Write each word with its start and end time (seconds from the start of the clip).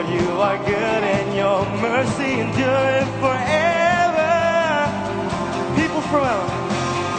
Lord, 0.00 0.14
you 0.14 0.30
are 0.40 0.56
good 0.64 1.02
and 1.04 1.36
your 1.36 1.60
mercy 1.76 2.40
endures 2.40 3.08
forever. 3.20 4.32
People 5.76 6.00
from 6.08 6.40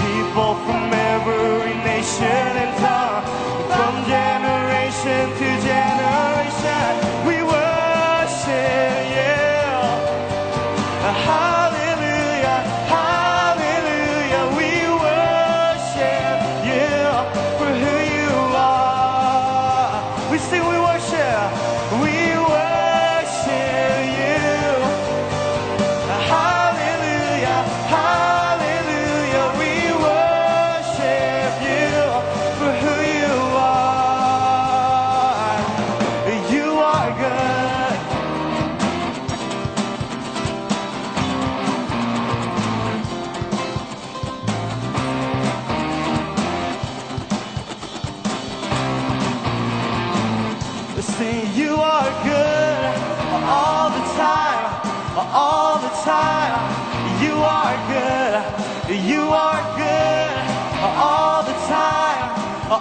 people 0.01 0.55
from 0.65 0.89
every 0.91 1.75
nation 1.85 2.49
and 2.63 2.73
tongue, 2.81 3.25
from 3.69 3.93
generation 4.09 5.29
to 5.37 5.50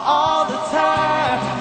all 0.02 0.46
the 0.46 0.56
time. 0.70 1.59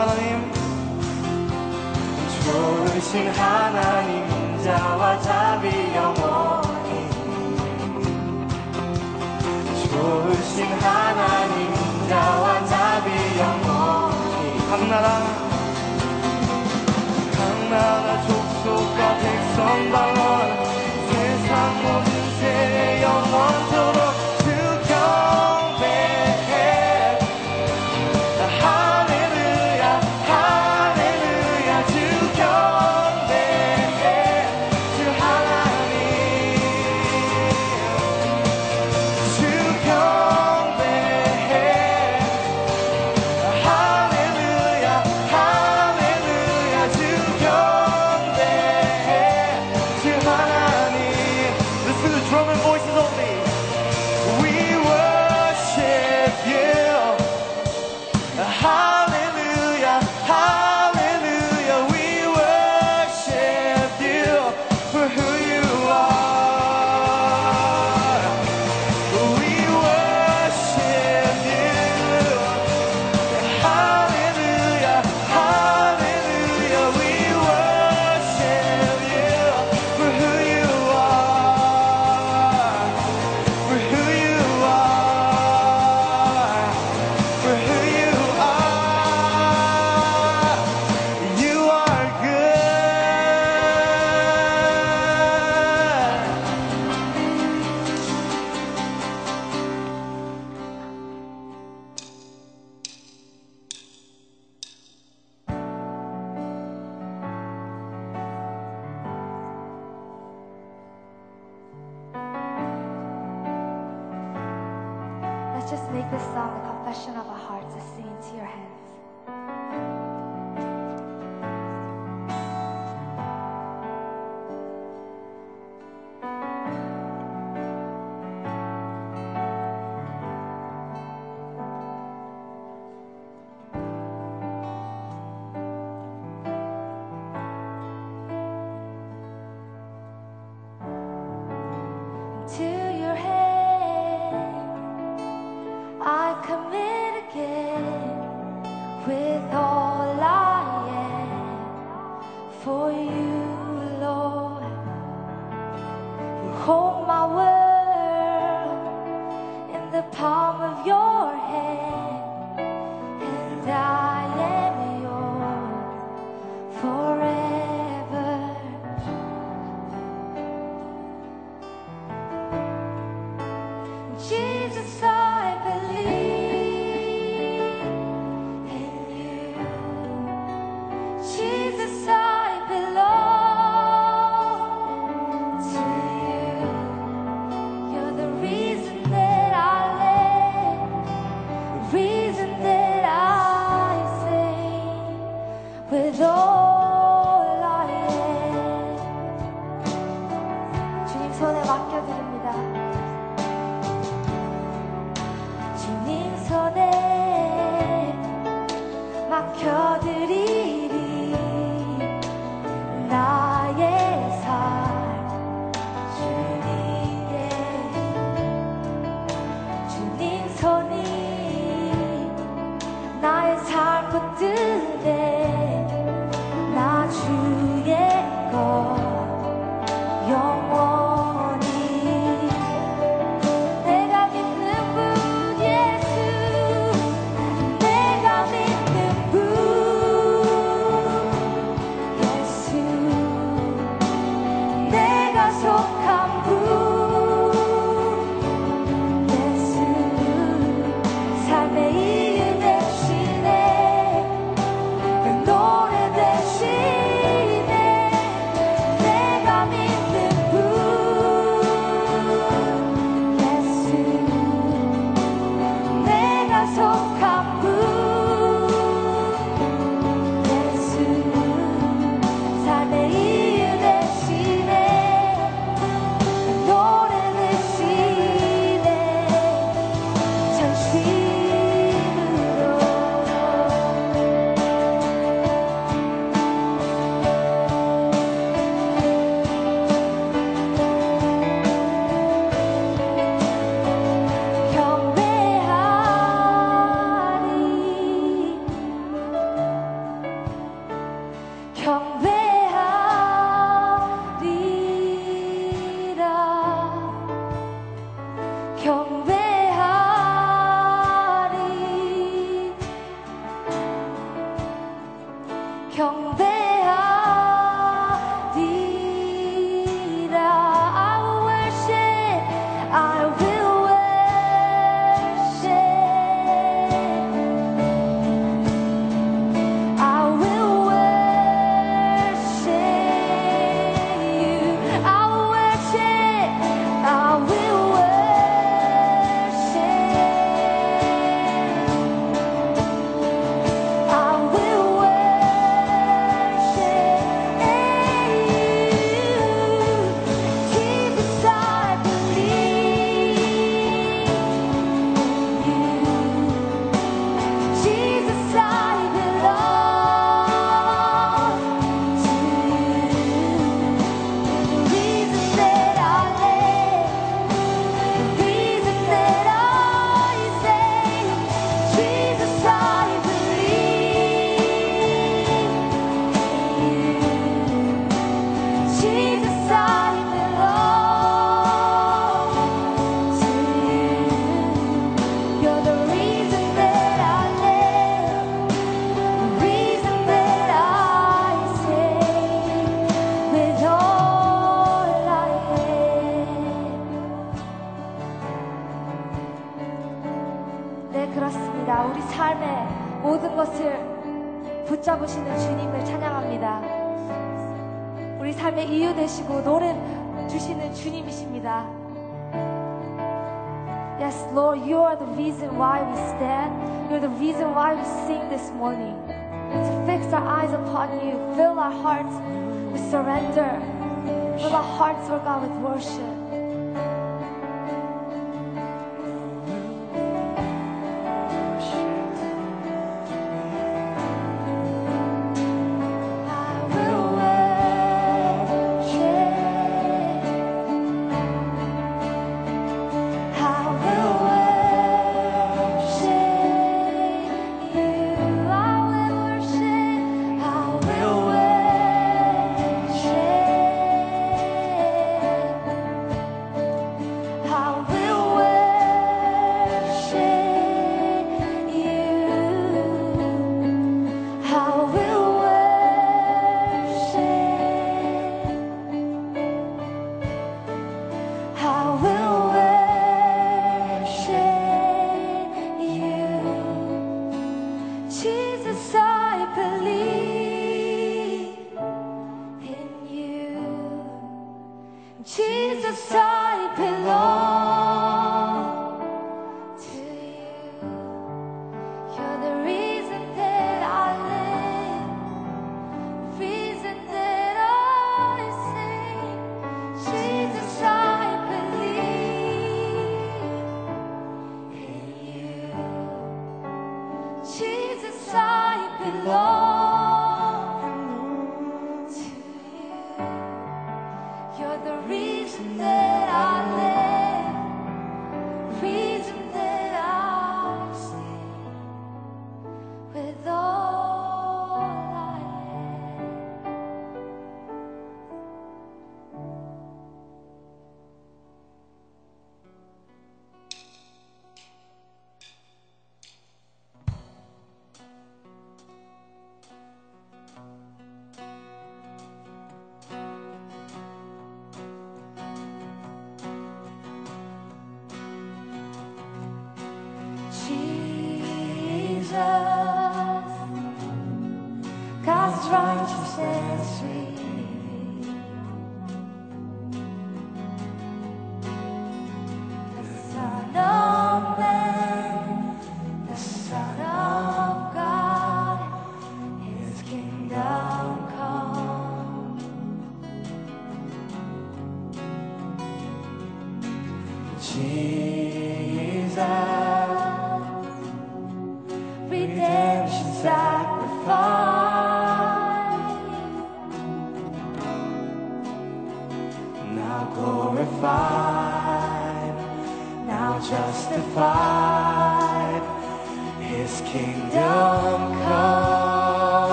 하나님 0.00 0.50
좋으신 2.42 3.28
하나님 3.32 4.64
자와 4.64 5.20
자비 5.20 5.94
영원히. 5.94 7.10
좋으신 9.90 10.64
하나님 10.80 12.08
자와 12.08 12.64
자비 12.64 13.10
영원히. 13.40 14.58
한나라 14.70 15.08
한나라 17.36 18.22
족속과 18.26 19.18
백성 19.18 19.92
방언 19.92 20.64
세상 21.10 21.82
모든 21.82 22.10
세대 22.40 23.02
영원토록 23.02 23.99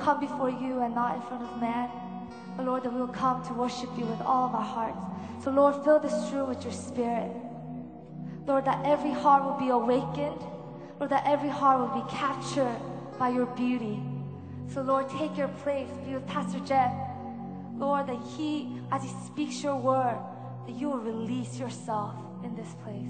come 0.00 0.20
before 0.20 0.50
you 0.50 0.80
and 0.80 0.94
not 0.94 1.16
in 1.16 1.22
front 1.22 1.42
of 1.42 1.60
man. 1.60 1.88
But 2.56 2.66
Lord, 2.66 2.82
that 2.82 2.92
we 2.92 3.00
will 3.00 3.08
come 3.08 3.44
to 3.46 3.54
worship 3.54 3.90
you 3.96 4.04
with 4.04 4.20
all 4.20 4.48
of 4.48 4.54
our 4.54 4.62
hearts. 4.62 5.44
So, 5.44 5.50
Lord, 5.50 5.82
fill 5.84 5.98
this 5.98 6.32
room 6.32 6.48
with 6.48 6.62
your 6.64 6.72
spirit. 6.72 7.30
Lord, 8.46 8.64
that 8.64 8.84
every 8.84 9.12
heart 9.12 9.44
will 9.44 9.58
be 9.58 9.68
awakened. 9.68 10.40
Lord, 10.98 11.10
that 11.10 11.24
every 11.26 11.48
heart 11.48 11.80
will 11.80 12.02
be 12.02 12.10
captured 12.10 12.76
by 13.18 13.30
your 13.30 13.46
beauty. 13.46 14.02
So, 14.72 14.82
Lord, 14.82 15.08
take 15.10 15.36
your 15.36 15.48
place. 15.48 15.88
Be 16.06 16.14
with 16.14 16.26
Pastor 16.26 16.60
Jeff. 16.60 16.92
Lord, 17.76 18.06
that 18.08 18.20
he, 18.36 18.78
as 18.92 19.02
he 19.02 19.10
speaks 19.26 19.62
your 19.62 19.76
word, 19.76 20.18
that 20.66 20.74
you 20.74 20.90
will 20.90 20.98
release 20.98 21.58
yourself 21.58 22.14
in 22.44 22.54
this 22.54 22.68
place. 22.84 23.08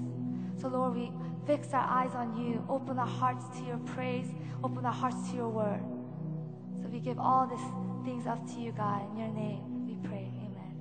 So, 0.61 0.69
Lord, 0.69 0.95
we 0.95 1.11
fix 1.45 1.73
our 1.73 1.83
eyes 1.83 2.15
on 2.15 2.37
you. 2.37 2.65
Open 2.69 2.97
our 2.97 3.07
hearts 3.07 3.45
to 3.57 3.65
your 3.65 3.77
praise. 3.77 4.27
Open 4.63 4.85
our 4.85 4.93
hearts 4.93 5.29
to 5.29 5.35
your 5.35 5.49
word 5.49 5.81
So 6.90 6.90
we 6.92 7.00
give 7.00 7.18
all 7.18 7.46
these 7.46 7.66
things 8.04 8.26
up 8.26 8.44
to 8.54 8.60
you, 8.60 8.72
God. 8.72 9.02
In 9.12 9.18
your 9.18 9.28
name, 9.28 9.86
we 9.86 9.94
pray. 10.08 10.30
Amen. 10.44 10.74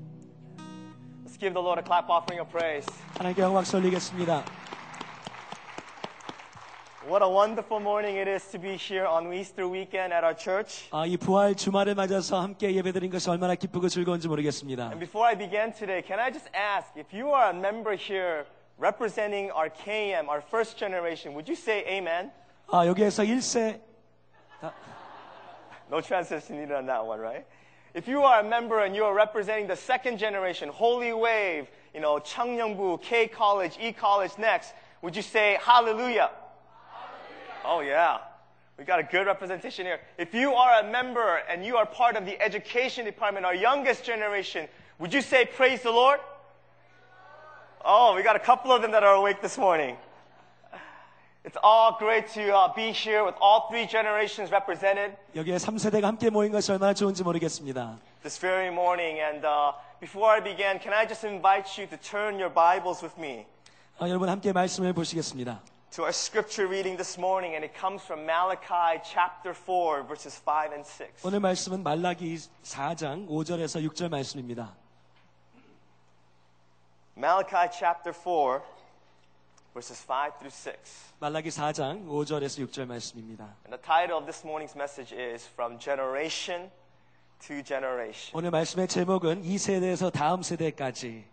Let's 1.23 1.37
give 1.37 1.53
the 1.53 1.61
Lord 1.61 1.79
a 1.79 1.83
clap 1.83 2.09
offering 2.09 2.39
of 2.39 2.49
praise. 2.49 2.85
하나님께 3.17 3.41
영광 3.41 3.63
올리겠습니다. 3.73 4.43
What 7.07 7.21
a 7.21 7.29
wonderful 7.29 7.79
morning 7.79 8.17
it 8.17 8.27
is 8.27 8.49
to 8.51 8.57
be 8.57 8.75
here 8.75 9.05
on 9.05 9.31
Easter 9.31 9.67
weekend 9.67 10.11
at 10.11 10.23
our 10.23 10.33
church. 10.35 10.89
아, 10.91 11.05
이 11.05 11.17
부활 11.17 11.53
주말을 11.53 11.93
맞아서 11.93 12.41
함께 12.41 12.73
예배드린 12.73 13.11
것이 13.11 13.29
얼마나 13.29 13.53
기쁘고 13.53 13.89
즐거운지 13.89 14.27
모르겠습니다. 14.27 14.85
And 14.87 14.99
before 14.99 15.27
I 15.27 15.37
begin 15.37 15.71
today, 15.71 16.01
can 16.01 16.19
I 16.19 16.31
just 16.31 16.49
ask 16.55 16.97
if 16.97 17.13
you 17.15 17.29
are 17.29 17.51
a 17.51 17.53
member 17.53 17.95
here 17.95 18.45
representing 18.79 19.51
our 19.51 19.69
KM, 19.69 20.29
our 20.29 20.41
first 20.41 20.79
generation, 20.79 21.35
would 21.35 21.47
you 21.47 21.55
say 21.55 21.85
amen? 21.85 22.31
아, 22.71 22.87
여기에서 22.87 23.21
1세 23.21 23.79
no 25.90 26.00
translation 26.00 26.56
needed 26.56 26.72
on 26.72 26.86
that 26.86 27.04
one, 27.04 27.18
right? 27.18 27.44
If 27.94 28.06
you 28.06 28.22
are 28.22 28.40
a 28.40 28.48
member 28.48 28.84
and 28.84 28.94
you 28.94 29.04
are 29.04 29.14
representing 29.14 29.66
the 29.66 29.76
second 29.76 30.18
generation, 30.18 30.68
Holy 30.68 31.12
Wave, 31.12 31.66
you 31.92 32.00
know, 32.00 32.20
Changnyeongbu, 32.20 33.02
K 33.02 33.26
College, 33.26 33.76
E 33.80 33.92
College 33.92 34.30
next, 34.38 34.72
would 35.02 35.16
you 35.16 35.22
say 35.22 35.58
hallelujah? 35.60 36.30
Hallelujah? 36.90 37.64
Oh 37.64 37.80
yeah. 37.80 38.18
We 38.78 38.84
got 38.84 39.00
a 39.00 39.02
good 39.02 39.26
representation 39.26 39.84
here. 39.84 40.00
If 40.16 40.32
you 40.32 40.54
are 40.54 40.80
a 40.80 40.90
member 40.90 41.40
and 41.50 41.64
you 41.66 41.76
are 41.76 41.84
part 41.84 42.16
of 42.16 42.24
the 42.24 42.40
education 42.40 43.04
department, 43.04 43.44
our 43.44 43.54
youngest 43.54 44.04
generation, 44.04 44.68
would 44.98 45.12
you 45.12 45.20
say 45.20 45.44
praise 45.44 45.82
the 45.82 45.90
Lord? 45.90 46.20
Oh, 47.84 48.14
we 48.14 48.22
got 48.22 48.36
a 48.36 48.40
couple 48.40 48.72
of 48.72 48.80
them 48.82 48.92
that 48.92 49.02
are 49.02 49.14
awake 49.14 49.42
this 49.42 49.58
morning. 49.58 49.96
It's 51.45 51.57
all 51.61 51.95
great 51.99 52.27
to 52.33 52.41
uh, 52.55 52.73
be 52.73 52.91
here 52.91 53.23
with 53.23 53.35
all 53.39 53.67
three 53.69 53.85
generations 53.87 54.51
represented. 54.51 55.15
여기에 55.35 55.57
3세대가 55.57 56.05
함께 56.05 56.29
모인 56.31 56.51
것이 56.51 56.71
얼마나 56.71 56.93
좋은지 56.93 57.23
모르겠습니다. 57.23 57.97
this 58.23 58.39
very 58.39 58.69
morning. 58.69 59.19
And 59.21 59.45
uh, 59.45 59.73
before 59.99 60.31
I 60.33 60.41
begin, 60.41 60.79
can 60.81 60.91
I 60.93 61.05
just 61.05 61.23
invite 61.23 61.77
you 61.77 61.85
to 61.87 61.97
turn 61.97 62.39
your 62.39 62.49
Bibles 62.49 63.03
with 63.05 63.13
me 63.19 63.45
아, 63.99 64.09
여러분 64.09 64.27
함께 64.27 64.51
말씀을 64.51 64.93
보시겠습니다. 64.93 65.61
to 65.91 66.03
our 66.03 66.11
scripture 66.11 66.67
reading 66.67 66.97
this 66.97 67.17
morning, 67.17 67.55
and 67.55 67.63
it 67.63 67.77
comes 67.79 68.03
from 68.03 68.25
Malachi 68.25 68.99
chapter 69.05 69.53
4, 69.53 70.03
verses 70.03 70.35
5 70.43 70.73
and 70.73 70.83
6. 70.83 71.23
오늘 71.23 71.39
말씀은 71.39 71.83
말라기 71.83 72.35
4장 72.63 73.29
5절에서 73.29 73.85
6절 73.87 74.09
말씀입니다. 74.09 74.73
Malachi 77.15 77.69
chapter 77.71 78.11
4, 78.11 78.61
verses 79.73 79.99
5 80.01 80.39
through 80.39 80.51
6. 80.51 81.13
말라기 81.19 81.49
4장 81.49 82.07
5절에서 82.07 82.65
6절 82.67 82.85
말씀입니다. 82.87 83.43
And 83.65 83.75
the 83.75 83.81
title 83.81 84.17
of 84.17 84.25
this 84.25 84.45
morning's 84.45 84.75
message 84.75 85.13
is 85.13 85.47
From 85.47 85.77
Generation 85.79 86.71
to 87.47 87.61
Generation. 87.61 88.31
오늘 88.33 88.51
말씀의 88.51 88.87
제목은 88.87 89.43
이 89.43 89.57
세대에서 89.57 90.09
다음 90.09 90.41
세대까지. 90.41 91.25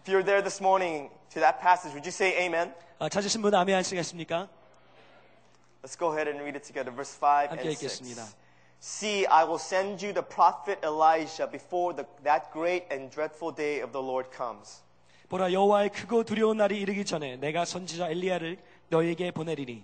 If 0.00 0.12
you're 0.12 0.24
there 0.24 0.42
this 0.42 0.60
morning 0.60 1.10
to 1.30 1.40
that 1.40 1.60
passage, 1.60 1.94
would 1.94 2.06
you 2.06 2.12
say 2.12 2.34
amen? 2.38 2.74
아, 2.98 3.08
찾으신 3.08 3.42
분 3.42 3.54
아멘 3.54 3.76
하시겠습니까? 3.76 4.48
Let's 5.82 5.96
go 5.96 6.10
ahead 6.10 6.28
and 6.28 6.42
read 6.42 6.56
it 6.56 6.66
together. 6.66 6.90
Verse 6.90 7.14
5 7.14 7.50
함께 7.50 7.62
and 7.62 7.78
6. 7.78 7.82
읽겠습니다. 7.82 8.26
See, 8.80 9.26
I 9.26 9.44
will 9.44 9.58
send 9.58 10.04
you 10.04 10.12
the 10.12 10.22
prophet 10.22 10.78
Elijah 10.84 11.46
before 11.46 11.94
the, 11.94 12.06
that 12.24 12.50
great 12.52 12.84
and 12.90 13.10
dreadful 13.10 13.54
day 13.54 13.80
of 13.80 13.92
the 13.92 14.02
Lord 14.02 14.30
comes. 14.30 14.82
보라 15.31 15.53
여호와의 15.53 15.91
크고 15.91 16.25
두려운 16.25 16.57
날이 16.57 16.77
이르기 16.81 17.05
전에 17.05 17.37
내가 17.37 17.63
선지자 17.63 18.09
엘리야를 18.09 18.57
너에게 18.89 19.31
보내리니 19.31 19.81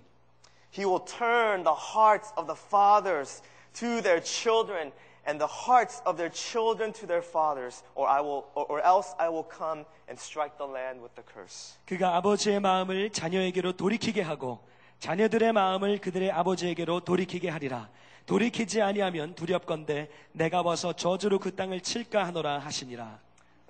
He 0.77 0.85
will 0.85 1.05
turn 1.05 1.63
the 1.63 1.73
hearts 1.73 2.33
of 2.35 2.47
the 2.47 2.59
fathers 2.67 3.41
to 3.79 4.01
their 4.01 4.21
children 4.21 4.91
and 5.25 5.39
the 5.39 5.47
hearts 5.47 6.03
of 6.05 6.17
their 6.17 6.29
children 6.29 6.91
to 6.91 7.07
their 7.07 7.23
fathers, 7.23 7.81
or, 7.95 8.09
I 8.11 8.19
will, 8.19 8.51
or, 8.55 8.67
or 8.67 8.83
else 8.83 9.15
I 9.17 9.29
will 9.29 9.47
come 9.47 9.85
and 10.09 10.19
strike 10.19 10.57
the 10.57 10.67
land 10.67 10.99
with 10.99 11.15
the 11.15 11.23
curse. 11.23 11.79
그가 11.85 12.17
아버지의 12.17 12.59
마음을 12.59 13.11
자녀에게로 13.11 13.77
돌이키게 13.77 14.21
하고 14.23 14.59
자녀들의 14.99 15.53
마음을 15.53 15.99
그들의 15.99 16.29
아버지에게로 16.29 17.05
돌이키게 17.05 17.47
하리라. 17.47 17.87
돌이키지 18.25 18.81
아니하면 18.81 19.33
두렵건대 19.33 20.09
내가 20.33 20.61
와서 20.61 20.91
저주로 20.91 21.39
그 21.39 21.55
땅을 21.55 21.79
칠까 21.79 22.25
하노라 22.27 22.59
하시니라. 22.59 23.26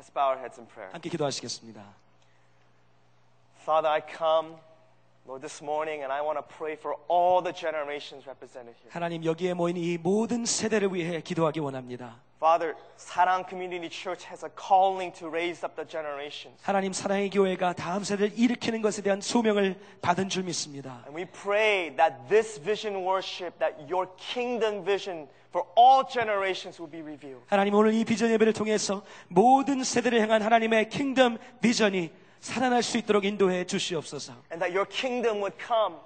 Let's 0.08 0.14
bow 0.14 0.30
our 0.30 0.38
heads 0.40 0.58
in 0.58 0.66
prayer. 0.68 0.90
함께 0.94 1.10
기도하시겠습니다. 1.10 1.84
Father, 3.64 3.90
I 3.92 4.00
come, 4.00 4.56
Lord, 5.28 5.42
this 5.42 5.62
morning, 5.62 6.02
and 6.04 6.14
I 6.14 6.22
want 6.22 6.40
to 6.40 6.46
pray 6.48 6.78
for 6.78 6.96
all 7.10 7.44
the 7.44 7.52
generations 7.52 8.26
represented 8.26 8.74
here. 8.80 8.90
하나님 8.90 9.26
여기에 9.26 9.54
모인 9.54 9.76
이 9.76 9.98
모든 9.98 10.46
세대를 10.46 10.94
위해 10.94 11.20
기도하기 11.20 11.60
원합니다. 11.60 12.16
Father, 12.40 12.76
Sarang 13.00 13.50
Community 13.50 13.90
Church 13.90 14.24
has 14.26 14.44
a 14.44 14.50
calling 14.50 15.12
to 15.14 15.28
raise 15.28 15.66
up 15.66 15.76
the 15.76 15.86
generations. 15.86 16.56
하나님 16.62 16.94
사랑의 16.94 17.32
교회가 17.32 17.74
다음 17.74 18.04
세대를 18.04 18.38
일으키는 18.38 18.84
것에 18.84 19.02
대한 19.02 19.22
소명을 19.22 19.76
받은 20.02 20.30
줄 20.30 20.44
믿습니다. 20.44 21.04
And 21.08 21.18
we 21.18 21.26
pray 21.26 21.96
that 21.96 22.30
this 22.30 22.62
vision 22.62 23.04
worship, 23.04 23.58
that 23.58 23.76
your 23.92 24.08
kingdom 24.18 24.86
vision 24.86 25.28
for 25.50 25.66
all 25.76 26.06
generations 26.08 26.80
will 26.80 26.92
be 26.92 27.02
revealed. 27.02 27.44
하나님 27.48 27.74
오늘 27.74 27.94
이 27.96 28.06
비전 28.06 28.30
예배를 28.30 28.54
통해서 28.54 29.04
모든 29.30 29.84
세대를 29.84 30.22
향한 30.22 30.44
하나님의 30.44 30.90
킹덤 30.90 31.40
비전이 31.62 32.12
살아날 32.40 32.84
수 32.84 33.00
있도록 33.00 33.26
인도해 33.26 33.66
주시옵소서. 33.66 34.34
And 34.52 34.64
that 34.64 34.78
your 34.78 34.86
kingdom 34.88 35.38
would 35.38 35.58
come 35.58 35.98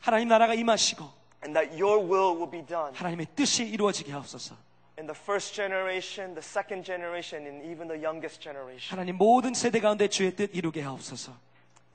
하나님 0.00 0.28
나라가 0.28 0.52
임하시고 0.52 1.08
and 1.42 1.58
that 1.58 1.72
your 1.72 1.96
will 2.04 2.36
will 2.36 2.50
be 2.50 2.60
done. 2.66 2.92
하나님의 2.94 3.28
뜻이 3.34 3.64
이루어지게 3.64 4.12
하옵소서. 4.12 4.68
In 4.99 5.07
the 5.07 5.17
first 5.17 5.53
generation, 5.53 6.33
the 6.35 6.41
second 6.41 6.85
generation, 6.85 7.45
and 7.45 7.65
even 7.65 7.87
the 7.87 7.99
youngest 7.99 8.39
generation. 8.41 8.91
하나님 8.91 9.17
모든 9.17 9.53
세대 9.53 9.79
가운데 9.79 10.07
주의 10.07 10.33
뜻 10.33 10.49
이루게 10.55 10.81
하옵소서. 10.81 11.33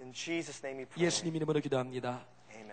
In 0.01 0.13
Jesus' 0.13 0.61
name 0.65 0.81
we 0.81 0.87
pray. 0.87 1.07
예수님 1.07 1.35
이름으로 1.37 1.61
기도합니다. 1.61 2.25
Amen. 2.55 2.71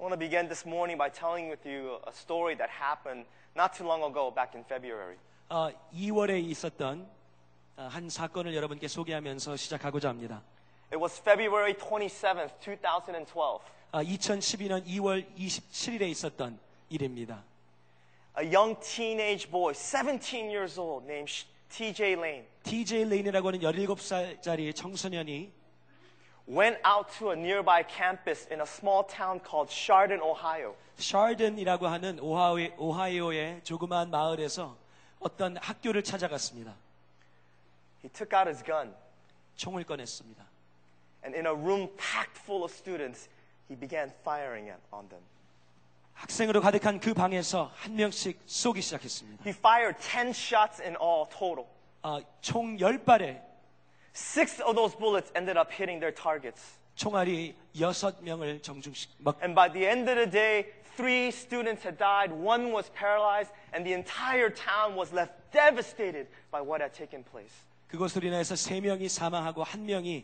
I 0.00 0.02
want 0.02 0.14
to 0.14 0.18
begin 0.18 0.48
this 0.48 0.66
morning 0.66 0.96
by 0.96 1.10
telling 1.10 1.50
with 1.50 1.66
you 1.68 1.98
a 2.06 2.12
story 2.12 2.56
that 2.56 2.70
happened 2.70 3.26
not 3.56 3.76
too 3.76 3.84
long 3.86 4.02
ago, 4.02 4.32
back 4.32 4.54
in 4.56 4.64
February. 4.64 5.16
어, 5.50 5.70
2월에 5.92 6.42
있었던 6.50 7.06
어, 7.76 7.88
한 7.90 8.08
사건을 8.08 8.54
여러분께 8.54 8.88
소개하면서 8.88 9.56
시작하고자 9.56 10.08
합니다. 10.08 10.42
It 10.92 10.98
was 10.98 11.20
February 11.20 11.74
27th, 11.74 12.52
2012. 12.62 13.60
어, 13.92 14.02
2012년 14.02 14.86
2월 14.86 15.26
27일에 15.36 16.02
있었던 16.08 16.58
일입니다. 16.88 17.42
A 18.36 18.44
young 18.44 18.76
teenage 18.80 19.50
boy, 19.50 19.72
17 19.72 20.50
years 20.50 20.78
old, 20.78 21.04
named 21.06 21.28
Sh- 21.28 21.44
TJ 21.70 22.16
Lane, 22.18 22.44
TJ 22.64 23.04
레인이라고 23.08 23.48
하는 23.48 23.60
17살짜리 23.60 24.74
청소년이 24.74 25.50
went 26.48 26.78
out 26.84 27.06
to 27.18 27.30
a 27.30 27.36
nearby 27.36 27.82
campus 27.86 28.46
in 28.50 28.60
a 28.60 28.66
small 28.66 29.04
town 29.06 29.38
called 29.40 29.70
Chardon, 29.70 30.20
Ohio. 30.20 30.74
샤든이라고 30.98 31.86
하는 31.86 32.18
오하이, 32.20 32.72
오하이오의 32.76 33.60
조그마한 33.64 34.10
마을에서 34.10 34.76
어떤 35.20 35.56
학교를 35.58 36.02
찾아갔습니다. 36.02 36.74
He 38.02 38.10
took 38.10 38.32
out 38.36 38.48
his 38.48 38.64
gun, 38.64 38.94
총을 39.56 39.84
꺼냈습니다. 39.84 40.44
and 41.24 41.36
in 41.36 41.46
a 41.46 41.52
room 41.54 41.88
packed 41.98 42.38
full 42.38 42.64
of 42.64 42.72
students, 42.72 43.28
he 43.68 43.76
began 43.78 44.10
firing 44.24 44.70
at, 44.70 44.80
on 44.90 45.08
them. 45.08 45.20
학생으로 46.15 46.61
가득한 46.61 46.99
그 46.99 47.13
방에서 47.13 47.71
한 47.75 47.95
명씩 47.95 48.41
쏘기 48.45 48.81
시작했습니다. 48.81 49.43
He 49.45 49.53
fired 49.55 49.99
10 50.01 50.29
shots 50.29 50.81
in 50.81 50.95
all 51.01 51.27
total. 51.29 51.65
아, 52.01 52.19
총 52.41 52.77
10발에 52.77 53.43
Six 54.15 54.61
of 54.63 54.75
those 54.75 54.97
bullets 54.97 55.31
ended 55.35 55.57
up 55.57 55.71
hitting 55.71 55.99
their 55.99 56.13
targets. 56.13 56.79
총알이 56.95 57.53
6명을 57.75 58.63
정중식 58.63 59.11
막 59.19 59.37
And 59.43 59.53
by 59.53 59.69
the 59.71 59.85
end 59.85 60.09
of 60.09 60.15
the 60.15 60.29
day, 60.29 60.71
three 60.95 61.27
students 61.27 61.83
had 61.85 61.97
died, 61.97 62.31
one 62.31 62.71
was 62.71 62.89
paralyzed, 62.95 63.51
and 63.75 63.83
the 63.83 63.93
entire 63.93 64.49
town 64.49 64.95
was 64.95 65.13
left 65.13 65.33
devastated 65.51 66.27
by 66.49 66.63
what 66.63 66.81
had 66.81 66.95
taken 66.95 67.23
place. 67.23 67.51
그것으로 67.89 68.27
인해서 68.27 68.55
3명이 68.55 69.09
사망하고 69.09 69.65
1명이 69.65 70.23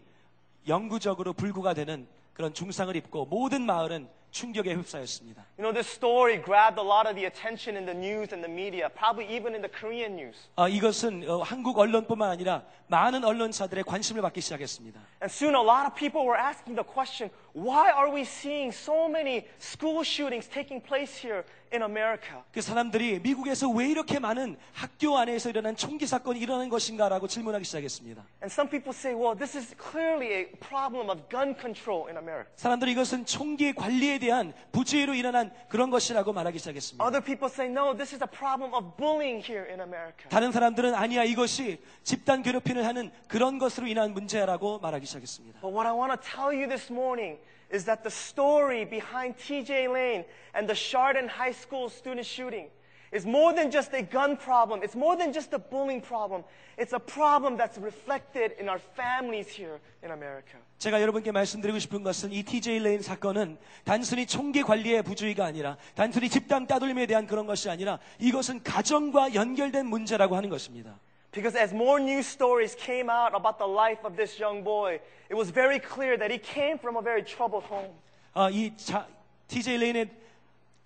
영구적으로 0.68 1.34
불구가 1.34 1.74
되는 1.74 2.08
그런 2.34 2.54
중상을 2.54 2.96
입고 2.96 3.26
모든 3.26 3.64
마을은 3.66 4.08
충격에 4.31 4.75
휩싸였습니다. 4.75 5.47
You 5.59 5.65
know, 5.65 5.73
this 5.73 5.89
story 5.89 6.37
grabbed 6.37 6.79
a 6.79 6.85
lot 6.85 7.09
of 7.09 7.17
the 7.17 7.25
attention 7.25 7.77
in 7.77 7.87
the 7.87 7.97
news 7.97 8.35
and 8.35 8.45
the 8.45 8.53
media, 8.53 8.91
probably 8.91 9.25
even 9.33 9.55
in 9.55 9.63
the 9.63 9.73
Korean 9.73 10.13
news. 10.17 10.37
아, 10.57 10.69
이것은 10.69 11.25
어, 11.29 11.41
한국 11.43 11.79
언론뿐만 11.79 12.29
아니라 12.29 12.63
많은 12.89 13.25
언론사들의 13.25 13.85
관심을 13.85 14.21
받기 14.21 14.43
시작했습니다. 14.43 15.01
And 15.23 15.33
soon 15.33 15.55
a 15.55 15.63
lot 15.63 15.89
of 15.89 15.95
people 15.97 16.27
were 16.29 16.37
asking 16.37 16.77
the 16.77 16.85
question, 16.85 17.31
why 17.55 17.89
are 17.91 18.13
we 18.13 18.23
seeing 18.23 18.69
so 18.69 19.09
many 19.09 19.49
school 19.59 20.05
shootings 20.05 20.47
taking 20.49 20.85
place 20.85 21.17
here 21.17 21.45
in 21.74 21.82
America? 21.82 22.44
그 22.52 22.62
사람들이 22.62 23.20
미국에서 23.20 23.70
왜 23.70 23.90
이렇게 23.90 24.20
많은 24.20 24.58
학교 24.74 25.18
안에서 25.18 25.50
일어난 25.50 25.76
총기 25.76 26.06
사건이 26.06 26.40
일어나는 26.40 26.70
것인가라고 26.70 27.28
질문하기 27.28 27.66
시작했습니다. 27.66 28.24
And 28.42 28.52
some 28.52 28.70
people 28.70 28.94
say, 28.94 29.16
well, 29.16 29.38
this 29.38 29.58
is 29.58 29.76
clearly 29.76 30.34
a 30.34 30.46
problem 30.60 31.10
of 31.10 31.28
gun 31.30 31.56
control 31.60 32.08
in 32.08 32.18
America. 32.18 32.52
사람들이 32.56 32.92
이것은 32.92 33.26
총기 33.26 33.74
관리에 33.74 34.20
대한 34.20 34.54
부주의로 34.72 35.14
일어난 35.14 35.52
그런 35.70 35.90
것이라고 35.90 36.34
말하기 36.34 36.60
시작했습니다. 36.60 37.04
Other 37.04 37.24
people 37.24 37.50
say, 37.52 37.70
no, 37.70 37.96
this 37.96 38.14
is 38.14 38.24
a 38.24 38.30
problem 38.30 38.74
of 38.74 38.96
bullying 38.98 39.44
here 39.44 39.68
in 39.70 39.80
America. 39.80 40.30
다른 40.30 40.52
사람들은 40.52 40.94
아니야 40.94 41.24
이것이 41.24 41.80
집단 42.04 42.44
괴롭힘을 42.44 42.86
하는 42.86 43.12
그런 43.28 43.58
것으로 43.58 43.88
인한 43.88 44.14
문제라고 44.14 44.80
말하기 44.80 45.06
시작했습니다. 45.06 45.62
But 45.62 45.74
what 45.74 45.88
I 45.88 45.94
want 45.94 46.12
to 46.14 46.20
tell 46.20 46.52
you 46.52 46.68
this 46.68 46.92
morning 46.92 47.40
is 47.71 47.85
that 47.85 48.03
the 48.03 48.11
story 48.11 48.85
behind 48.85 49.37
TJ 49.37 49.93
Lane 49.93 50.25
and 50.55 50.69
the 50.69 50.75
Chardon 50.75 51.29
High 51.29 51.53
School 51.53 51.89
student 51.89 52.27
shooting 52.27 52.69
is 53.13 53.25
more 53.25 53.55
than 53.55 53.71
just 53.71 53.95
a 53.95 54.03
gun 54.03 54.37
problem. 54.37 54.83
It's 54.83 54.97
more 54.97 55.17
than 55.17 55.33
just 55.33 55.53
a 55.53 55.59
bullying 55.59 56.01
problem. 56.01 56.45
It's 56.77 56.93
a 56.93 56.99
problem 56.99 57.57
that's 57.57 57.79
reflected 57.79 58.53
in 58.61 58.69
our 58.69 58.79
families 58.79 59.49
here 59.49 59.81
in 60.03 60.11
America. 60.11 60.59
제가 60.79 61.01
여러분께 61.01 61.33
말씀드리고 61.33 61.79
싶은 61.79 62.03
것은 62.03 62.33
이 62.33 62.43
TJ 62.43 62.81
레인 62.81 63.01
사건은 63.01 63.57
단순히 63.85 64.27
총기 64.27 64.63
관리의 64.63 65.03
부주의가 65.03 65.45
아니라 65.47 65.77
단순히 65.95 66.29
집단 66.29 66.67
따돌림에 66.67 67.07
대한 67.07 67.27
그런 67.27 67.47
것이 67.47 67.71
아니라 67.71 67.99
이것은 68.19 68.63
가정과 68.63 69.35
연결된 69.35 69.87
문제라고 69.87 70.37
하는 70.37 70.51
것입니다. 70.51 71.01
Because 71.32 71.56
as 71.56 71.74
more 71.74 72.00
news 72.00 72.28
stories 72.28 72.76
came 72.76 73.10
out 73.10 73.34
about 73.34 73.58
the 73.58 73.68
life 73.68 74.04
of 74.04 74.18
this 74.18 74.38
young 74.38 74.64
boy, 74.64 75.00
it 75.30 75.36
was 75.36 75.50
very 75.50 75.80
clear 75.80 76.18
that 76.18 76.30
he 76.30 76.38
came 76.38 76.78
from 76.78 76.98
a 76.98 77.02
very 77.02 77.24
troubled 77.24 77.64
home. 77.66 77.92
아, 78.34 78.50
이 78.50 78.76
자, 78.78 79.08
TJ 79.48 79.78
레인의 79.78 80.10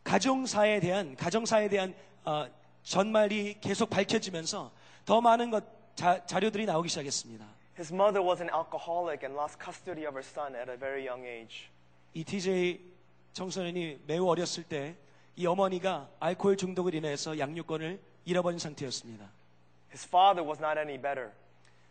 가정사에 0.04 0.80
대한 0.80 1.16
가정사에 1.16 1.68
대한 1.70 1.96
어, 2.26 2.48
전말이 2.84 3.58
계속 3.60 3.90
밝혀지면서 3.90 4.72
더 5.06 5.22
많은 5.22 5.50
것 5.50 5.64
자, 5.96 6.24
자료들이 6.26 6.66
나오기 6.66 6.90
시작했습니다. 6.90 7.46
His 7.78 7.92
mother 7.92 8.22
was 8.24 8.42
an 8.42 8.50
alcoholic 8.54 9.26
and 9.26 9.36
lost 9.36 9.58
custody 9.60 10.06
of 10.06 10.14
her 10.16 10.24
son 10.24 10.56
at 10.56 10.70
a 10.70 10.78
very 10.78 11.06
young 11.08 11.26
age. 11.26 11.70
이 12.14 12.24
TJ 12.24 12.80
청소년이 13.34 14.02
매우 14.06 14.28
어렸을 14.28 14.64
때 14.64 14.96
이 15.38 15.46
어머니가 15.46 16.10
알코올 16.20 16.56
중독을 16.56 16.96
인해서 16.96 17.38
양육권을 17.38 18.00
잃어버린 18.24 18.58
상태였습니다. 18.58 19.30
His 19.95 20.07
father 20.07 20.47
was 20.47 20.61
not 20.61 20.79
any 20.79 21.01
better. 21.01 21.31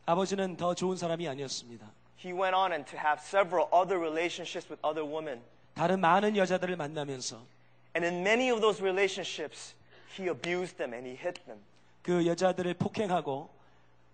아버지는 0.05 0.57
더 0.57 0.73
좋은 0.73 0.97
사람이 0.97 1.27
아니었습니다. 1.27 1.85
He 2.23 2.33
went 2.33 2.55
on 2.55 2.71
and 2.71 2.89
to 2.89 2.99
have 2.99 3.21
several 3.23 3.67
other 3.71 3.99
relationships 3.99 4.67
with 4.69 4.79
other 4.85 5.05
women. 5.05 5.41
다른 5.75 5.99
많은 5.99 6.35
여자들을 6.35 6.75
만나면서 6.75 7.37
And 7.95 8.05
in 8.05 8.21
many 8.21 8.49
of 8.51 8.61
those 8.61 8.81
relationships, 8.83 9.73
he 10.17 10.29
abused 10.29 10.77
them 10.77 10.93
and 10.93 11.07
he 11.07 11.15
hit 11.15 11.41
them. 11.45 11.59
그 12.01 12.25
여자들을 12.25 12.73
폭행하고 12.75 13.49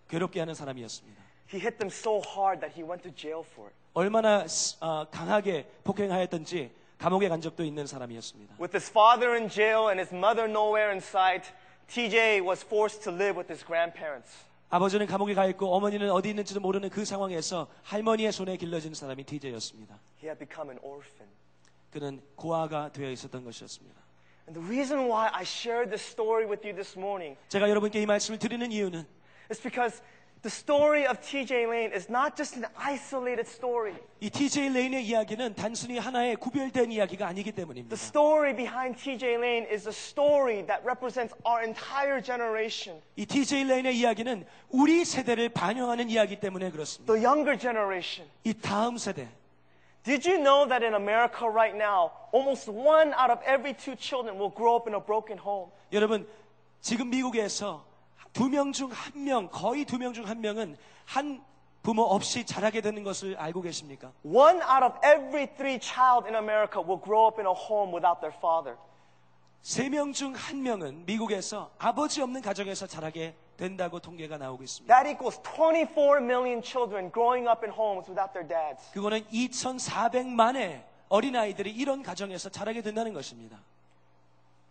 괴롭게 0.08 0.40
하는 0.40 0.54
사람이었습니다. 0.54 1.22
He 1.52 1.60
hit 1.60 1.78
them 1.78 1.90
so 1.90 2.20
hard 2.26 2.60
that 2.60 2.74
he 2.78 2.82
went 2.82 3.02
to 3.02 3.14
jail 3.14 3.44
for 3.46 3.68
it. 3.68 3.76
얼마나 3.94 4.44
어, 4.80 5.06
강하게 5.10 5.66
폭행하였던지 5.84 6.70
감옥에 6.98 7.28
간 7.28 7.40
적도 7.40 7.64
있는 7.64 7.86
사람이었습니다. 7.86 8.56
With 8.60 8.76
his 8.76 8.90
father 8.90 9.34
in 9.34 9.48
jail 9.48 9.88
and 9.88 10.00
his 10.00 10.14
mother 10.14 10.48
nowhere 10.50 10.90
in 10.90 10.98
sight, 10.98 11.52
TJ 11.90 12.44
was 12.44 12.64
forced 12.64 13.02
to 13.04 13.12
live 13.12 13.36
with 13.36 13.50
his 13.52 13.64
grandparents. 13.64 14.44
아버지는 14.68 15.06
감옥에 15.06 15.34
가 15.34 15.46
있고 15.46 15.74
어머니는 15.74 16.10
어디 16.10 16.30
있는지도 16.30 16.60
모르는 16.60 16.90
그 16.90 17.04
상황에서 17.04 17.68
할머니의 17.84 18.32
손에 18.32 18.56
길러진 18.56 18.94
사람이 18.94 19.24
TJ였습니다. 19.24 19.98
He 20.20 20.28
had 20.28 20.38
become 20.38 20.70
an 20.70 20.78
orphan. 20.82 21.28
그는 21.90 22.20
고아가 22.34 22.90
되어 22.90 23.10
있었던 23.10 23.44
것이었습니다. 23.44 23.96
And 24.48 24.60
the 24.60 24.66
reason 24.66 25.06
why 25.08 25.28
I 25.32 25.42
shared 25.42 25.90
this 25.90 26.04
story 26.04 26.44
with 26.46 26.66
you 26.66 26.74
this 26.74 26.98
morning 26.98 27.36
제가 27.48 27.68
여러분께 27.68 28.02
이 28.02 28.06
말씀을 28.06 28.38
드리는 28.38 28.70
이유는 28.70 29.06
is 29.50 29.60
because 29.60 30.02
the 30.42 30.50
story 30.50 31.04
of 31.04 31.20
TJ 31.20 31.68
Lane 31.68 31.90
is 31.92 32.08
not 32.08 32.36
just 32.36 32.56
an 32.56 32.66
isolated 32.78 33.48
story. 33.48 33.94
이 34.20 34.30
TJ 34.30 34.68
레인의 34.68 35.04
이야기는 35.04 35.54
단순히 35.56 35.98
하나의 35.98 36.36
구별된 36.36 36.92
이야기가 36.92 37.26
아니기 37.26 37.50
때문입니다. 37.50 37.96
The 37.96 38.00
story 38.00 38.54
behind 38.54 38.96
TJ 38.96 39.38
Lane 39.42 39.66
is 39.68 39.88
a 39.88 39.92
story 39.92 40.64
that 40.66 40.84
represents 40.86 41.34
our 41.44 41.64
entire 41.66 42.22
generation, 42.22 43.02
이 43.16 43.26
TJ 43.26 43.64
레인의 43.64 43.96
이야기는 43.98 44.46
우리 44.70 45.04
세대를 45.04 45.48
반영하는 45.48 46.08
이야기 46.10 46.38
때문에 46.38 46.70
그렇습니다. 46.70 47.12
the 47.12 47.26
younger 47.26 47.58
generation. 47.58 48.28
이 48.44 48.54
다음 48.54 48.98
세대, 48.98 49.28
Did 50.04 50.24
you 50.30 50.38
know 50.38 50.68
that 50.68 50.84
in 50.86 50.94
America 50.94 51.48
right 51.50 51.74
now, 51.74 52.12
almost 52.30 52.70
one 52.70 53.12
out 53.18 53.32
of 53.32 53.42
every 53.44 53.74
two 53.74 53.96
children 53.98 54.38
will 54.38 54.54
grow 54.54 54.76
up 54.76 54.86
in 54.86 54.94
a 54.94 55.00
broken 55.04 55.36
home? 55.36 55.72
여러분 55.92 56.28
지금 56.80 57.10
미국에서 57.10 57.84
두 58.33 58.49
명 58.49 58.71
중 58.71 58.89
한 58.91 59.23
명, 59.23 59.49
거의 59.49 59.85
두 59.85 59.97
명 59.97 60.13
중 60.13 60.25
한 60.27 60.39
명은 60.41 60.77
한 61.05 61.43
부모 61.83 62.03
없이 62.03 62.45
자라게 62.45 62.81
되는 62.81 63.03
것을 63.03 63.35
알고 63.37 63.61
계십니까? 63.61 64.11
One 64.23 64.61
out 64.61 64.83
of 64.85 64.93
every 65.03 65.47
three 65.57 65.79
child 65.81 66.25
in 66.27 66.35
America 66.35 66.79
will 66.81 67.01
grow 67.03 67.27
up 67.27 67.39
in 67.41 67.47
a 67.47 67.53
home 67.53 67.91
without 67.93 68.21
their 68.21 68.35
father. 68.37 68.77
세 69.63 69.89
명 69.89 70.13
중 70.13 70.33
한 70.33 70.63
명은 70.63 71.05
미국에서 71.05 71.71
아버지 71.77 72.21
없는 72.21 72.41
가정에서 72.41 72.87
자라게 72.87 73.35
된다고 73.57 73.99
통계가 73.99 74.37
나오고 74.37 74.63
있습니다. 74.63 74.93
That 74.93 75.09
equals 75.11 75.39
24 75.43 76.17
million 76.23 76.61
children 76.63 77.11
growing 77.11 77.47
up 77.49 77.65
in 77.65 77.71
homes 77.73 78.09
without 78.09 78.31
their 78.33 78.47
dads. 78.47 78.89
그거는 78.93 79.23
2,400만의 79.29 80.83
어린아이들이 81.09 81.69
이런 81.71 82.01
가정에서 82.01 82.49
자라게 82.49 82.81
된다는 82.81 83.13
것입니다. 83.13 83.57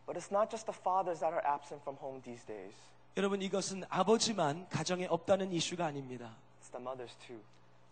But 0.07 0.19
it's 0.19 0.33
not 0.35 0.51
just 0.51 0.67
the 0.67 0.75
fathers 0.75 1.21
that 1.21 1.31
are 1.35 1.43
absent 1.47 1.83
from 1.83 1.99
home 2.01 2.21
these 2.23 2.45
days. 2.47 2.75
여러분 3.17 3.43
이것은 3.43 3.83
아버지만 3.89 4.69
가정에 4.69 5.07
없다는 5.07 5.53
이슈가 5.53 5.87
아닙니다. 5.87 6.37
It's 6.63 6.71
the 6.71 6.81
mothers 6.83 7.15
too. 7.27 7.41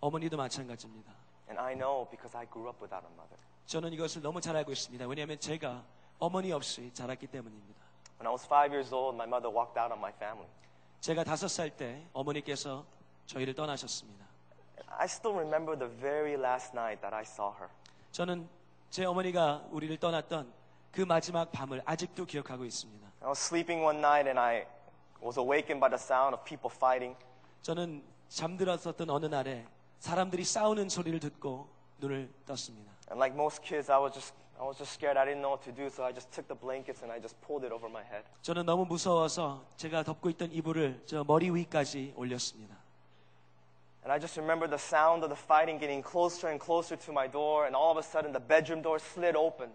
어머니도 0.01 0.37
마찬가지입니다. 0.37 1.13
And 1.49 1.61
I 1.61 1.75
know 1.75 2.09
because 2.09 2.37
I 2.37 2.47
grew 2.47 2.69
up 2.69 2.79
without 2.81 3.05
a 3.07 3.13
mother. 3.15 3.37
저는 3.67 3.93
이것을 3.93 4.23
너무 4.23 4.41
잘 4.41 4.57
알고 4.57 4.73
있습니다. 4.73 5.07
왜냐하면 5.07 5.39
제가 5.41 5.83
어머니 6.19 6.53
없이 6.53 6.91
자랐기 6.95 7.27
때문입니다. 7.27 7.81
When 8.21 8.27
I 8.27 8.33
was 8.33 8.45
five 8.47 8.73
years 8.73 8.95
old, 8.95 9.15
my 9.17 9.27
mother 9.27 9.53
walked 9.53 9.79
out 9.79 9.93
on 9.93 9.99
my 9.99 10.13
family. 10.15 10.49
제가 11.01 11.25
다섯 11.25 11.49
살 11.49 11.71
때 11.71 12.07
어머니께서 12.13 12.85
저희를 13.27 13.55
떠나셨습니다. 13.55 14.25
I 14.91 15.05
still 15.07 15.37
remember 15.37 15.77
the 15.79 15.93
very 16.01 16.35
last 16.35 16.73
night 16.75 17.01
that 17.03 17.15
I 17.15 17.23
saw 17.23 17.53
her. 17.57 17.69
저는 18.13 18.49
제 18.91 19.05
어머니가 19.05 19.67
우리를 19.71 19.97
떠났던 19.99 20.53
그 20.93 21.03
마지막 21.03 21.53
밤을 21.53 21.83
아직도 21.85 22.25
기억하고 22.25 22.65
있습니다. 22.65 23.07
I 23.21 23.29
was 23.29 23.39
sleeping 23.45 23.85
one 23.85 23.99
night 23.99 24.27
and 24.27 24.39
I 24.41 24.65
was 25.23 25.39
awakened 25.39 25.81
by 25.81 25.89
the 25.89 25.99
sound 26.01 26.35
of 26.35 26.45
people 26.45 26.71
fighting. 26.75 27.17
저는 27.63 28.03
잠들었었던 28.29 29.09
어느 29.11 29.27
날에 29.27 29.67
사람들이 29.99 30.45
싸우는 30.45 30.89
소리를 30.89 31.19
듣고 31.21 31.69
눈을 31.99 32.31
떴습니다. 32.47 32.93
And 33.11 33.19
like 33.19 33.35
most 33.35 33.63
kids, 33.63 33.91
I 33.91 33.99
was 33.99 34.13
just 34.15 34.35
I 34.59 34.67
was 34.67 34.77
just 34.77 34.95
scared. 34.95 35.17
I 35.19 35.25
didn't 35.25 35.41
know 35.41 35.55
what 35.55 35.63
to 35.65 35.73
do, 35.75 35.87
so 35.87 36.03
I 36.05 36.13
just 36.13 36.31
took 36.31 36.47
the 36.49 36.59
blankets 36.59 37.03
and 37.03 37.13
I 37.13 37.21
just 37.21 37.39
pulled 37.47 37.65
it 37.65 37.73
over 37.73 37.89
my 37.89 38.03
head. 38.03 38.27
저는 38.43 38.67
너무 38.67 38.85
무서워서 38.87 39.65
제가 39.77 40.03
덮고 40.03 40.31
있던 40.31 40.51
이불을 40.53 41.03
저 41.07 41.25
머리 41.25 41.51
위까지 41.51 42.15
올렸습니다. 42.17 42.77
And 44.03 44.13
I 44.13 44.19
just 44.21 44.39
remember 44.39 44.69
the 44.69 44.79
sound 44.81 45.23
of 45.25 45.31
the 45.35 45.39
fighting 45.39 45.79
getting 45.79 46.03
closer 46.03 46.49
and 46.49 46.63
closer 46.63 46.97
to 46.99 47.11
my 47.13 47.31
door, 47.31 47.67
and 47.67 47.75
all 47.77 47.91
of 47.91 47.99
a 47.99 48.07
sudden 48.07 48.33
the 48.33 48.43
bedroom 48.43 48.83
door 48.83 48.99
slid 48.99 49.37
open. 49.37 49.71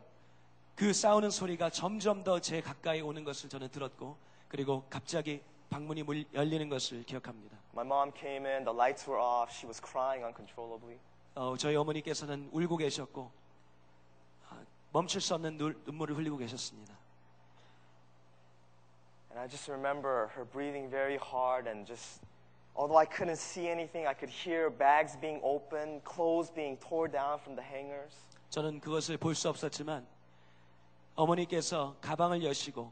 그 0.75 0.91
싸우는 0.91 1.29
소리가 1.29 1.69
점점 1.69 2.23
더 2.23 2.39
제 2.39 2.59
가까이 2.61 2.99
오는 3.01 3.23
것을 3.23 3.47
저는 3.49 3.69
들었고 3.69 4.17
그리고 4.53 4.83
갑자기 4.87 5.41
방문이 5.71 6.03
물- 6.03 6.25
열리는 6.31 6.69
것을 6.69 7.01
기억합니다. 7.05 7.57
My 7.73 7.83
mom 7.83 8.11
came 8.15 8.45
in, 8.47 8.63
the 8.63 8.69
lights 8.71 9.09
were 9.09 9.19
off, 9.19 9.51
she 9.51 9.65
was 9.67 9.81
crying 9.83 10.23
uncontrollably. 10.23 10.99
어, 11.33 11.57
저희 11.57 11.75
어머니께서는 11.75 12.49
울고 12.51 12.77
계셨고 12.77 13.31
아, 14.51 14.63
멈출 14.91 15.21
수 15.21 15.33
없는 15.33 15.57
눈, 15.57 15.81
눈물을 15.87 16.15
흘리고 16.15 16.37
계셨습니다. 16.37 16.93
And 19.31 19.39
I 19.41 19.47
just 19.49 19.71
remember 19.71 20.29
her 20.37 20.45
breathing 20.47 20.87
very 20.91 21.17
hard 21.17 21.67
and 21.67 21.87
just, 21.91 22.21
although 22.75 22.99
I 22.99 23.07
couldn't 23.07 23.41
see 23.41 23.65
anything, 23.67 24.05
I 24.07 24.13
could 24.13 24.29
hear 24.31 24.69
bags 24.69 25.19
being 25.19 25.41
opened, 25.43 26.03
clothes 26.05 26.53
being 26.53 26.77
torn 26.79 27.09
down 27.11 27.39
from 27.41 27.55
the 27.57 27.65
hangers. 27.67 28.13
저는 28.51 28.79
그것을 28.81 29.17
볼 29.17 29.33
수 29.33 29.49
없었지만 29.49 30.05
어머니께서 31.15 31.95
가방을 32.01 32.43
여시고 32.43 32.91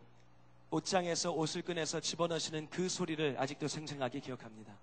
옷장에서 0.72 1.32
옷을 1.32 1.62
꺼내서 1.62 2.00
집어넣으시는 2.00 2.70
그 2.70 2.88
소리를 2.88 3.36
아직도 3.38 3.68
생생하게 3.68 4.22
기억합니다. 4.22 4.74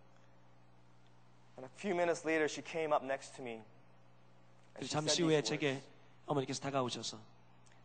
And 1.57 1.65
a 1.65 1.79
few 1.79 1.95
minutes 1.95 2.27
later, 2.27 2.45
she 2.45 2.63
came 2.65 2.93
up 2.93 3.05
next 3.05 3.35
to 3.37 3.43
me. 3.43 3.63
And 4.77 4.89
잠시 4.89 5.23
후에 5.23 5.43
제게. 5.43 5.83
어머니께서 6.27 6.61
다가오셔서 6.61 7.17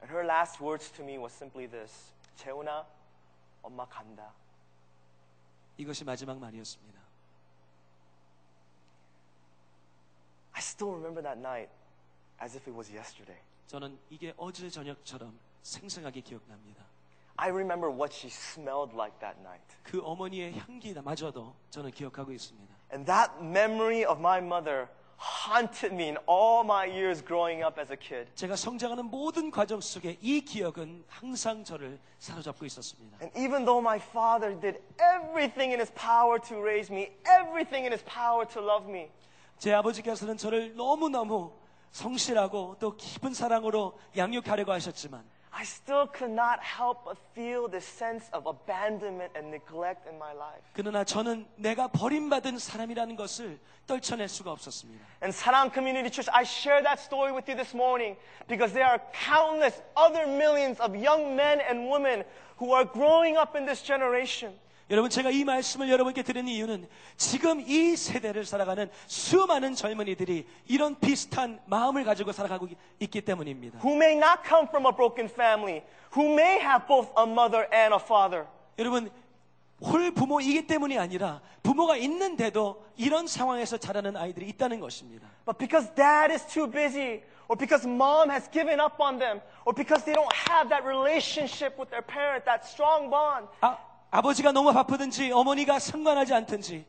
And 0.02 0.14
her 0.14 0.26
last 0.26 0.62
words 0.62 0.92
to 0.92 1.04
me 1.04 1.18
was 1.18 1.34
simply 1.34 1.66
this 1.66 2.12
재훈아, 2.36 2.86
엄마 3.62 3.86
간다. 3.88 4.34
이것이 5.78 6.04
마지막 6.04 6.38
말이었습니다. 6.38 7.00
I 10.52 10.62
still 10.62 10.94
remember 10.94 11.24
that 11.24 11.40
night 11.40 11.72
as 12.42 12.58
if 12.58 12.70
it 12.70 12.76
was 12.76 12.92
yesterday. 12.92 13.42
저는 13.68 13.98
이게 14.10 14.34
어제 14.36 14.70
저녁처럼 14.70 15.40
생생하게 15.64 16.20
기억납니다. 16.20 16.84
I 17.37 17.51
remember 17.51 17.89
what 17.89 18.13
she 18.13 18.29
smelled 18.29 18.95
like 18.95 19.19
that 19.21 19.39
night. 19.41 19.63
그 19.85 20.03
어머니의 20.03 20.59
향기마저도 20.59 21.55
저는 21.71 21.93
기억하고 21.93 22.33
있습니다. 22.33 22.75
And 22.93 23.07
that 23.07 23.33
memory 23.41 24.05
of 24.05 24.19
my 24.19 24.39
mother 24.39 24.89
haunted 25.19 25.93
me 25.93 26.09
in 26.09 26.17
all 26.29 26.65
my 26.65 26.87
years 26.87 27.25
growing 27.25 27.65
up 27.65 27.81
as 27.81 27.93
a 27.93 27.97
kid. 27.97 28.31
제가 28.35 28.57
성장하는 28.57 29.07
모든 29.07 29.51
과정 29.51 29.81
속에 29.81 30.19
이 30.21 30.41
기억은 30.41 31.05
항상 31.09 31.65
저를 31.65 31.99
사로잡고 32.19 32.65
있었습니다. 32.67 33.19
And 33.21 33.37
even 33.39 33.65
though 33.65 33.81
my 33.81 33.99
father 33.99 34.59
did 34.59 34.81
everything 34.99 35.73
in 35.73 35.81
his 35.81 35.93
power 35.95 36.41
to 36.49 36.57
raise 36.61 36.93
me, 36.93 37.11
everything 37.27 37.87
in 37.87 37.93
his 37.93 38.05
power 38.05 38.47
to 38.47 38.63
love 38.63 38.89
me, 38.89 39.11
제 39.59 39.73
아버지께서는 39.75 40.37
저를 40.37 40.77
너무너무 40.77 41.53
성실하고 41.91 42.77
또 42.79 42.97
깊은 42.97 43.35
사랑으로 43.35 43.99
양육하려고 44.17 44.73
하셨지만 44.73 45.25
I 45.53 45.65
still 45.65 46.07
could 46.07 46.31
not 46.31 46.61
help 46.63 47.05
but 47.05 47.19
feel 47.35 47.69
this 47.69 47.85
sense 47.85 48.31
of 48.33 48.47
abandonment 48.47 49.33
and 49.35 49.51
neglect 49.51 50.07
in 50.07 50.17
my 50.17 50.33
life. 50.33 50.63
그러나 50.75 51.03
저는 51.05 51.47
내가 51.57 51.89
버림받은 51.89 52.59
사람이라는 52.59 53.17
것을 53.17 53.59
떨쳐낼 53.87 54.29
수가 54.29 54.53
없었습니다. 54.53 55.05
And 55.23 55.35
Sarang 55.35 55.73
Community 55.73 56.11
Church, 56.11 56.29
I 56.33 56.45
share 56.45 56.83
that 56.85 57.01
story 57.01 57.33
with 57.33 57.49
you 57.49 57.57
this 57.57 57.75
morning 57.75 58.17
because 58.47 58.73
there 58.73 58.87
are 58.87 59.01
countless 59.13 59.83
other 59.97 60.29
millions 60.29 60.79
of 60.79 60.95
young 60.95 61.35
men 61.35 61.61
and 61.61 61.91
women 61.91 62.23
who 62.61 62.73
are 62.73 62.85
growing 62.85 63.37
up 63.37 63.57
in 63.57 63.67
this 63.67 63.83
generation. 63.83 64.55
여러분 64.94 65.10
제가 65.10 65.32
이 65.32 65.44
말씀을 65.44 65.90
여러분께 65.90 66.22
드리는 66.22 66.48
이유는 66.48 66.88
지금 67.18 67.60
이 67.62 67.96
세대를 67.96 68.46
살아가는 68.46 68.92
수많은 69.08 69.74
젊은이들이 69.74 70.46
이런 70.68 71.00
비슷한 71.00 71.60
마음을 71.66 72.04
가지고 72.04 72.32
살아가고 72.32 72.68
있기 73.00 73.22
때문입니다. 73.22 73.80
who 73.84 73.96
may 73.96 74.16
not 74.16 74.48
come 74.48 74.68
from 74.68 74.86
a 74.86 74.96
broken 74.96 75.28
family, 75.28 75.82
who 76.16 76.32
may 76.32 76.60
have 76.60 76.86
both 76.86 77.10
a 77.18 77.26
mother 77.26 77.68
and 77.74 77.92
a 77.92 78.00
father. 78.00 78.46
여러분 78.78 79.10
홀 79.82 80.12
부모이기 80.12 80.68
때문이 80.68 81.00
아니라 81.00 81.42
부모가 81.64 81.98
있는데도 81.98 82.86
이런 82.96 83.26
상황에서 83.26 83.78
자라는 83.78 84.16
아이들이 84.16 84.48
있다는 84.50 84.80
것입니다. 84.80 85.28
But 85.44 85.58
because 85.58 85.92
dad 85.96 86.32
is 86.32 86.46
too 86.46 86.70
busy, 86.70 87.24
or 87.50 87.58
because 87.58 87.90
mom 87.90 88.30
has 88.30 88.48
given 88.52 88.80
up 88.80 89.02
on 89.02 89.18
them, 89.18 89.42
or 89.66 89.74
because 89.74 90.06
they 90.06 90.14
don't 90.14 90.32
have 90.52 90.70
that 90.70 90.86
relationship 90.86 91.82
with 91.82 91.90
their 91.90 92.06
parent, 92.06 92.46
that 92.46 92.62
strong 92.70 93.10
bond, 93.10 93.50
아, 93.62 93.76
아버지가 94.14 94.52
너무 94.52 94.72
바쁘든지 94.72 95.32
어머니가 95.32 95.80
상관하지 95.80 96.36
않든지 96.36 96.86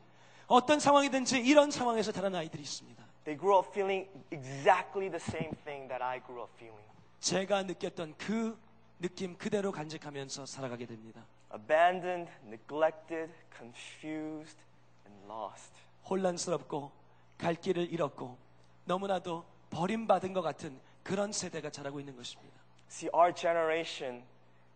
어떤 0.47 0.79
상황이든지 0.79 1.39
이런 1.39 1.71
상황에서 1.71 2.13
자라는 2.13 2.39
아이들이 2.39 2.63
있습니다. 2.63 3.03
they 3.25 3.39
grew 3.41 3.59
up 3.59 3.71
feeling 3.71 4.07
exactly 4.31 5.09
the 5.09 5.17
same 5.17 5.57
thing 5.65 5.89
that 5.89 6.05
I 6.05 6.21
grew 6.21 6.43
up 6.43 6.53
feeling. 6.57 6.85
제가 7.21 7.63
느꼈던 7.63 8.17
그 8.19 8.59
느낌 9.01 9.39
그대로 9.39 9.73
간직하면서 9.73 10.45
살아가게 10.45 10.85
됩니다. 10.85 11.25
Abandoned, 11.55 12.31
neglected, 12.45 13.33
confused, 13.57 14.59
and 15.07 15.25
lost. 15.27 15.73
혼란스럽고 16.11 16.93
갈 17.39 17.55
길을 17.55 17.91
잃었고 17.91 18.37
너무나도 18.85 19.47
버림받은 19.71 20.35
것 20.35 20.43
같은 20.43 20.79
그런 21.03 21.33
세대가 21.33 21.71
자라고 21.71 22.01
있는 22.01 22.15
것입니다. 22.17 22.55
See, 22.91 23.09
our 23.15 23.35
generation 23.35 24.23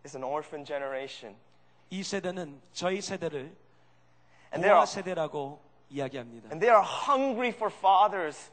is 0.03 0.17
an 0.17 0.23
orphan 0.23 0.65
generation. 0.65 1.35
이 1.89 2.03
세대는 2.03 2.61
저희 2.71 3.01
세대를 3.01 3.55
고아 4.53 4.85
세대라고 4.85 5.61
이야기합니다. 5.89 6.49
and 6.49 6.59
they 6.59 6.69
are 6.75 6.83
hungry 6.85 7.49
for 7.49 7.71
fathers 7.73 8.51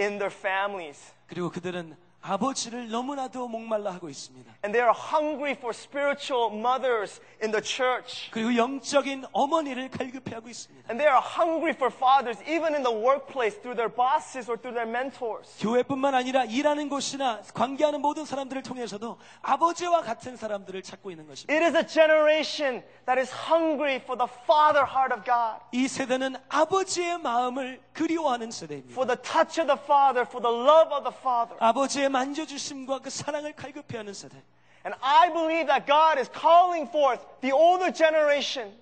in 0.00 0.18
their 0.18 0.30
families. 0.34 1.12
그리고 1.26 1.50
그들은 1.50 1.96
아버지를 2.28 2.90
너무나도 2.90 3.48
목말라 3.48 3.94
하고 3.94 4.08
있습니다. 4.10 4.52
And 4.62 4.76
they 4.76 4.84
are 4.84 4.92
hungry 4.92 5.52
for 5.52 5.70
spiritual 5.72 6.52
mothers 6.52 7.22
in 7.42 7.50
the 7.52 7.62
church. 7.64 8.30
그리고 8.30 8.54
영적인 8.54 9.24
어머니를 9.32 9.88
갈급해하고 9.88 10.48
있습니다. 10.48 10.92
And 10.92 11.00
they 11.00 11.08
are 11.08 11.24
hungry 11.24 11.72
for 11.72 11.88
fathers 11.88 12.38
even 12.44 12.74
in 12.74 12.82
the 12.82 12.92
workplace 12.92 13.56
through 13.56 13.76
their 13.76 13.88
bosses 13.88 14.50
or 14.50 14.60
through 14.60 14.76
their 14.76 14.84
mentors. 14.84 15.56
교회뿐만 15.58 16.14
아니라 16.14 16.44
일하는 16.44 16.90
곳이나 16.90 17.40
관계하는 17.54 18.02
모든 18.02 18.26
사람들을 18.26 18.62
통해서도 18.62 19.16
아버지와 19.40 20.02
같은 20.02 20.36
사람들을 20.36 20.82
찾고 20.82 21.10
있는 21.10 21.26
것입니다. 21.26 21.48
It 21.54 21.64
is 21.64 21.76
a 21.76 21.86
generation 21.86 22.84
that 23.06 23.16
is 23.18 23.32
hungry 23.32 23.96
for 23.96 24.18
the 24.20 24.28
father 24.44 24.84
heart 24.84 25.14
of 25.16 25.24
God, 25.24 25.64
이 25.72 25.88
세대는 25.88 26.36
아버지의 26.50 27.18
마음을 27.18 27.80
그리워하는 27.94 28.50
세대입니다. 28.50 28.92
for 28.92 29.06
the 29.06 29.16
touch 29.16 29.58
of 29.60 29.66
the 29.66 29.80
father, 29.80 30.28
for 30.28 30.44
the 30.44 30.52
love 30.52 30.92
of 30.92 31.08
the 31.08 31.16
father. 31.16 31.56
아버지의 31.58 32.08
만져주심과 32.18 32.98
그 32.98 33.10
사랑을 33.10 33.52
갈급해하는 33.54 34.12
세대. 34.12 34.36
And 34.84 34.96
I 35.00 35.32
believe 35.32 35.66
that 35.66 35.86
God 35.86 36.18
is 36.18 36.30
calling 36.30 36.88
forth 36.88 37.22
the 37.40 37.52
older 37.54 37.92
generation 37.92 38.74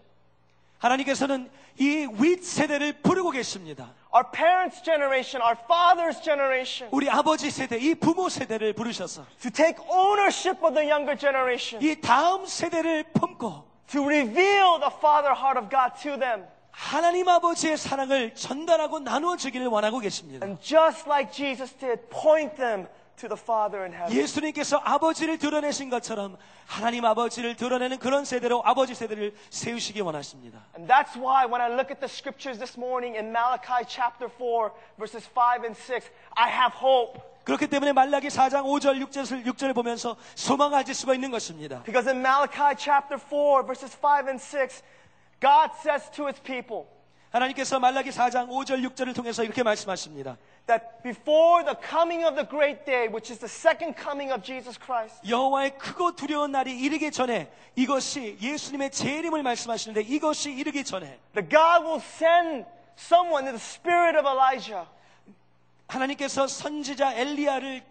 하나님께서는 0.78 1.50
이 1.78 2.06
윗세대를 2.18 3.02
부르고 3.02 3.30
계십니다. 3.30 3.92
Our 4.14 4.30
parents' 4.30 4.82
generation, 4.82 5.42
our 5.42 5.56
father's 5.64 6.22
generation, 6.22 6.88
우리 6.92 7.10
아버지 7.10 7.50
세대, 7.50 7.76
이 7.78 7.94
부모 7.94 8.28
세대를 8.28 8.72
부르셔서 8.72 9.26
to 9.40 9.50
take 9.50 9.76
ownership 9.88 10.64
of 10.64 10.74
the 10.74 10.88
younger 10.88 11.18
generation, 11.18 11.82
이 11.82 12.00
다음 12.00 12.46
세대를 12.46 13.04
품고 13.12 13.64
to 13.88 14.04
reveal 14.04 14.80
the 14.80 14.92
father 14.96 15.32
heart 15.36 15.58
of 15.58 15.68
God 15.68 15.92
to 16.00 16.18
them. 16.18 16.46
하나님 16.70 17.26
아버지의 17.28 17.78
사랑을 17.78 18.34
전달하고 18.34 19.00
나누어 19.00 19.36
주기를 19.36 19.66
원하고 19.66 19.98
계십니다. 19.98 20.46
And 20.46 20.60
just 20.62 21.08
like 21.08 21.32
Jesus 21.32 21.74
did, 21.78 22.00
point 22.10 22.56
them 22.56 22.86
to 23.16 23.28
the 23.28 23.40
Father 23.40 23.84
in 23.84 23.92
heaven. 23.92 24.16
예수님께서 24.16 24.78
아버지를 24.78 25.38
드러내신 25.38 25.90
것처럼 25.90 26.36
하나님 26.66 27.04
아버지를 27.04 27.56
드러내는 27.56 27.98
그런 27.98 28.24
세대로 28.24 28.62
아버지 28.64 28.94
세대를 28.94 29.34
세우시기 29.50 30.00
원하십니다. 30.00 30.60
And 30.76 30.92
that's 30.92 31.16
why 31.16 31.46
when 31.46 31.60
I 31.60 31.70
look 31.72 31.90
at 31.90 32.00
the 32.00 32.08
scriptures 32.08 32.58
this 32.58 32.78
morning 32.78 33.16
in 33.16 33.30
Malachi 33.30 33.84
chapter 33.86 34.28
4, 34.28 34.72
verses 34.98 35.28
5 35.34 35.64
and 35.64 35.76
6, 35.76 36.10
I 36.36 36.50
have 36.50 36.74
hope. 36.76 37.20
그렇기 37.44 37.68
때문에 37.68 37.92
말라기 37.92 38.26
4장 38.28 38.64
5절 38.64 39.00
6절 39.06 39.46
6절을 39.46 39.74
보면서 39.74 40.16
소망을 40.34 40.78
가질 40.78 40.94
수가 40.94 41.14
있는 41.14 41.30
것입니다. 41.30 41.82
Because 41.84 42.10
in 42.10 42.18
Malachi 42.18 42.74
chapter 42.76 43.18
4, 43.18 43.62
verses 43.64 43.96
5 43.96 44.26
and 44.26 44.42
6, 44.42 44.82
God 45.40 45.70
says 45.78 46.10
to 46.10 46.26
his 46.26 46.42
people 46.42 46.86
하나님께서 47.30 47.78
말라기 47.78 48.10
4장 48.10 48.48
5절 48.48 48.82
6절을 48.88 49.14
통해서 49.14 49.44
이렇게 49.44 49.62
말씀하십니다. 49.62 50.36
That 50.66 51.02
before 51.02 51.62
the 51.64 51.76
coming 51.76 52.24
of 52.24 52.34
the 52.34 52.44
great 52.44 52.84
day, 52.84 53.08
which 53.08 53.30
is 53.30 53.38
the 53.38 53.48
second 53.48 53.94
coming 53.96 54.32
of 54.32 54.42
Jesus 54.42 54.76
Christ, 54.78 55.20
여호와의 55.26 55.78
크고 55.78 56.16
두려운 56.16 56.52
날이 56.52 56.78
이르기 56.78 57.10
전에 57.10 57.50
이것이 57.76 58.36
예수님의 58.40 58.90
재림을 58.90 59.42
말씀하시는데 59.42 60.02
이것이 60.02 60.52
이르기 60.52 60.84
전에 60.84 61.18
that 61.34 61.48
God 61.48 61.84
will 61.84 62.00
send 62.00 62.66
someone 62.98 63.46
in 63.46 63.54
the 63.54 63.62
spirit 63.62 64.18
of 64.18 64.26
Elijah 64.26 64.86
하나님께서 65.86 66.48
선지자 66.48 67.14
엘리야를 67.14 67.82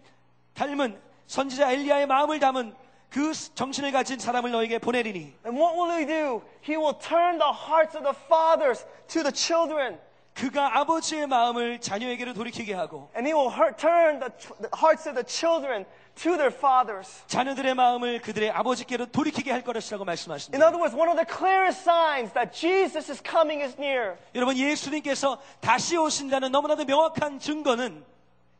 닮은 0.54 1.00
선지자 1.26 1.72
엘리야의 1.72 2.06
마음을 2.06 2.38
담은 2.38 2.74
그 3.08 3.32
정신을 3.32 3.92
가진 3.92 4.18
사람을 4.18 4.50
너에게 4.50 4.78
보내리니 4.78 5.34
And 5.46 5.58
what 5.58 5.74
will 5.78 5.96
he 5.96 6.04
do? 6.04 6.42
He 6.62 6.76
will 6.76 6.98
turn 6.98 7.38
the 7.38 7.52
hearts 7.52 7.96
of 7.96 8.04
the 8.04 8.14
fathers 8.26 8.84
to 9.08 9.22
the 9.22 9.32
children. 9.32 9.98
그가 10.35 10.79
아버지의 10.79 11.27
마음을 11.27 11.79
자녀에게로 11.81 12.33
돌이키게 12.33 12.73
하고 12.73 13.09
And 13.15 13.27
he 13.27 13.33
will 13.33 13.51
hurt, 13.53 13.77
turn 13.77 14.19
the, 14.19 14.31
the 14.61 14.71
hearts 14.73 15.07
of 15.07 15.15
the 15.15 15.25
children 15.27 15.85
to 16.15 16.37
their 16.37 16.51
fathers. 16.51 17.23
자녀들의 17.27 17.75
마음을 17.75 18.21
그들의 18.21 18.49
아버지께로 18.51 19.07
돌이키게 19.07 19.51
할 19.51 19.61
것이라고 19.61 20.03
In 20.03 20.05
말씀하십니다. 20.05 20.65
other 20.65 20.79
words, 20.79 20.95
one 20.95 21.09
of 21.11 21.17
the 21.19 21.27
clearest 21.27 21.81
signs 21.83 22.33
that 22.33 22.55
Jesus 22.57 23.11
is 23.11 23.21
coming 23.21 23.61
is 23.61 23.75
near 23.77 24.15
여러분 24.33 24.55
예수님께서 24.57 25.37
다시 25.59 25.97
오신다는 25.97 26.51
너무나도 26.51 26.85
명확한 26.85 27.39
증거는 27.39 28.03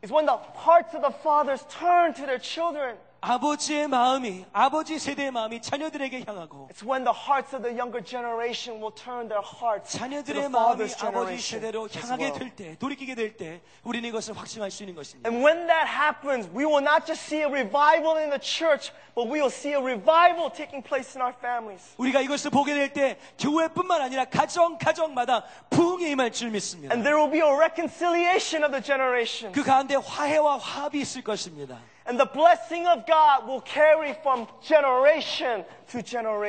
is 0.04 0.12
when 0.12 0.26
the 0.26 0.36
hearts 0.54 0.94
of 0.94 1.00
the 1.00 1.14
fathers 1.24 1.64
turn 1.68 2.12
to 2.12 2.26
their 2.26 2.38
children. 2.40 2.96
아버지의 3.21 3.87
마음이 3.87 4.45
아버지 4.53 4.99
세대의 4.99 5.31
마음이 5.31 5.61
자녀들에게 5.61 6.23
향하고 6.27 6.69
It's 6.71 6.83
when 6.87 7.03
the 7.03 7.15
hearts 7.15 7.55
of 7.55 7.63
the 7.63 7.73
younger 7.75 8.03
generation 8.03 8.79
will 8.81 8.93
turn 8.93 9.27
their 9.27 9.41
hearts 9.43 9.97
자녀들의 9.97 10.41
the 10.43 10.49
마음이 10.49 10.83
father's 10.83 11.03
아버지. 11.03 11.37
세대로 11.37 11.89
향하게 11.91 12.23
well. 12.25 12.39
될 12.39 12.55
때, 12.55 12.75
돌이키게 12.77 13.15
될 13.15 13.35
때, 13.37 13.61
우리는 13.83 14.07
이것을 14.09 14.37
확증할 14.37 14.69
수 14.71 14.83
있는 14.83 14.95
것입니다. 14.95 15.29
And 15.29 15.43
when 15.43 15.67
that 15.67 15.89
happens, 15.89 16.47
we 16.55 16.65
will 16.65 16.83
not 16.83 17.05
just 17.05 17.25
see 17.25 17.41
a 17.41 17.49
revival 17.49 18.17
in 18.21 18.29
the 18.29 18.39
church, 18.39 18.91
but 19.15 19.25
we 19.25 19.41
will 19.41 19.51
see 19.51 19.73
a 19.73 19.81
revival 19.81 20.51
taking 20.53 20.85
place 20.85 21.17
in 21.17 21.21
our 21.25 21.33
families. 21.33 21.95
우리가 21.97 22.21
이것을 22.21 22.51
보게 22.51 22.73
될 22.75 22.93
때, 22.93 23.17
교회뿐만 23.39 24.01
아니라 24.01 24.25
가정, 24.25 24.77
가정마다 24.77 25.43
부흥이 25.71 26.11
임할 26.11 26.31
줄 26.31 26.51
믿습니다. 26.51 26.93
And 26.93 27.03
there 27.03 27.17
will 27.17 27.31
be 27.31 27.41
a 27.41 27.49
reconciliation 27.51 28.63
of 28.63 28.71
the 28.71 28.83
generation. 28.83 29.51
그 29.51 29.63
가운데 29.63 29.95
화해와 29.95 30.57
화합이 30.57 30.99
있을 31.01 31.23
것입니다. 31.23 31.79
And 32.07 32.17
the 32.17 32.25
blessing 32.25 32.87
of 32.87 33.05
God 33.05 33.47
will 33.47 33.61
carry 33.61 34.15
from 34.23 34.47
generation. 34.61 35.65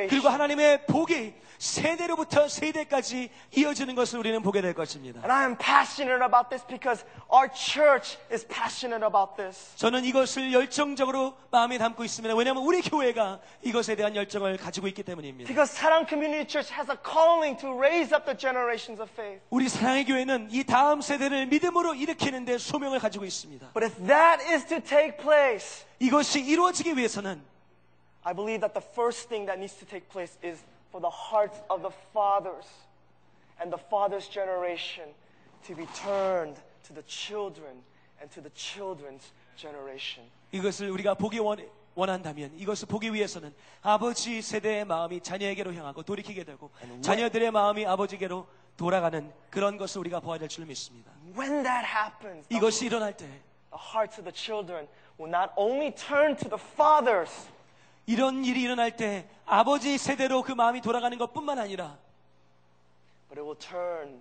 그리고 0.09 0.29
하나님의 0.29 0.85
복이 0.85 1.33
세대로부터 1.59 2.47
세대까지 2.47 3.29
이어지는 3.55 3.93
것을 3.93 4.17
우리는 4.19 4.41
보게 4.41 4.61
될 4.61 4.73
것입니다. 4.73 5.19
And 5.19 5.31
I 5.31 5.43
am 5.43 5.57
passionate 5.57 6.23
about 6.23 6.49
this 6.49 6.65
because 6.65 7.05
our 7.31 7.49
church 7.53 8.17
is 8.31 8.47
passionate 8.47 9.05
about 9.05 9.35
this. 9.35 9.75
저는 9.75 10.05
이것을 10.05 10.53
열정적으로 10.53 11.35
마음에 11.51 11.77
담고 11.77 12.05
있습니다. 12.05 12.33
왜냐하면 12.35 12.63
우리 12.63 12.81
교회가 12.81 13.39
이것에 13.61 13.95
대한 13.97 14.15
열정을 14.15 14.55
가지고 14.57 14.87
있기 14.87 15.03
때문입니다. 15.03 15.47
Because 15.49 15.75
Sarang 15.75 16.07
Community 16.07 16.47
Church 16.47 16.73
has 16.73 16.89
a 16.89 16.97
calling 17.03 17.59
to 17.59 17.77
raise 17.77 18.15
up 18.15 18.23
the 18.25 18.37
generations 18.37 19.01
of 19.01 19.11
faith. 19.11 19.43
우리 19.49 19.67
사랑의 19.67 20.05
교회는 20.05 20.47
이 20.51 20.63
다음 20.63 21.01
세대를 21.01 21.47
믿음으로 21.47 21.93
일으키는 21.93 22.45
데 22.45 22.57
소명을 22.57 22.99
가지고 22.99 23.25
있습니다. 23.25 23.71
But 23.73 23.83
if 23.83 24.07
that 24.07 24.41
is 24.47 24.65
to 24.67 24.79
take 24.79 25.17
place, 25.17 25.83
이것이 25.99 26.39
이루어지기 26.39 26.95
위해서는 26.95 27.48
I 28.24 28.32
believe 28.32 28.60
that 28.60 28.72
the 28.74 28.80
first 28.80 29.28
thing 29.28 29.46
that 29.46 29.58
needs 29.58 29.74
to 29.78 29.84
take 29.86 30.08
place 30.08 30.38
is 30.42 30.58
for 30.90 31.00
the 31.00 31.10
hearts 31.10 31.58
of 31.68 31.82
the 31.82 31.90
fathers 32.12 32.64
and 33.60 33.70
the 33.70 33.78
fathers' 33.90 34.28
generation 34.28 35.04
to 35.66 35.74
be 35.74 35.86
turned 35.94 36.56
to 36.88 36.94
the 36.94 37.02
children 37.06 37.82
and 38.20 38.30
to 38.32 38.40
the 38.40 38.50
children's 38.54 39.32
generation. 39.56 40.24
이것을 40.52 40.90
우리가 40.90 41.14
보기 41.14 41.38
원, 41.38 41.58
원한다면 41.94 42.52
이것을 42.56 42.88
보기 42.88 43.12
위해서는 43.12 43.54
아버지 43.82 44.40
세대의 44.40 44.84
마음이 44.84 45.20
자녀에게로 45.20 45.74
향하고 45.74 46.02
돌이키게 46.02 46.44
되고 46.44 46.70
자녀들의 47.02 47.50
마음이 47.50 47.86
아버지에게로 47.86 48.46
돌아가는 48.76 49.32
그런 49.50 49.76
것을 49.76 50.00
우리가 50.00 50.20
보아야 50.20 50.38
될 50.38 50.48
줄 50.48 50.66
믿습니다. 50.66 51.12
When 51.36 51.62
that 51.62 51.86
happens, 51.86 52.48
the, 52.48 52.58
이것이 52.58 52.86
일어날 52.86 53.16
때 53.16 53.26
the 53.70 53.78
hearts 53.78 54.18
of 54.18 54.24
the 54.24 54.32
children 54.34 54.88
will 55.18 55.30
not 55.30 55.52
only 55.56 55.92
turn 55.94 56.36
to 56.36 56.48
the 56.48 56.58
fathers, 56.58 57.30
이런 58.09 58.43
일이 58.43 58.63
일어날 58.63 58.95
때 58.97 59.29
아버지 59.45 59.99
세대로 59.99 60.41
그 60.41 60.51
마음이 60.51 60.81
돌아가는 60.81 61.15
것뿐만 61.15 61.59
아니라 61.59 61.95
but 63.29 63.39
it 63.39 63.45
will 63.45 63.55
turn 63.59 64.19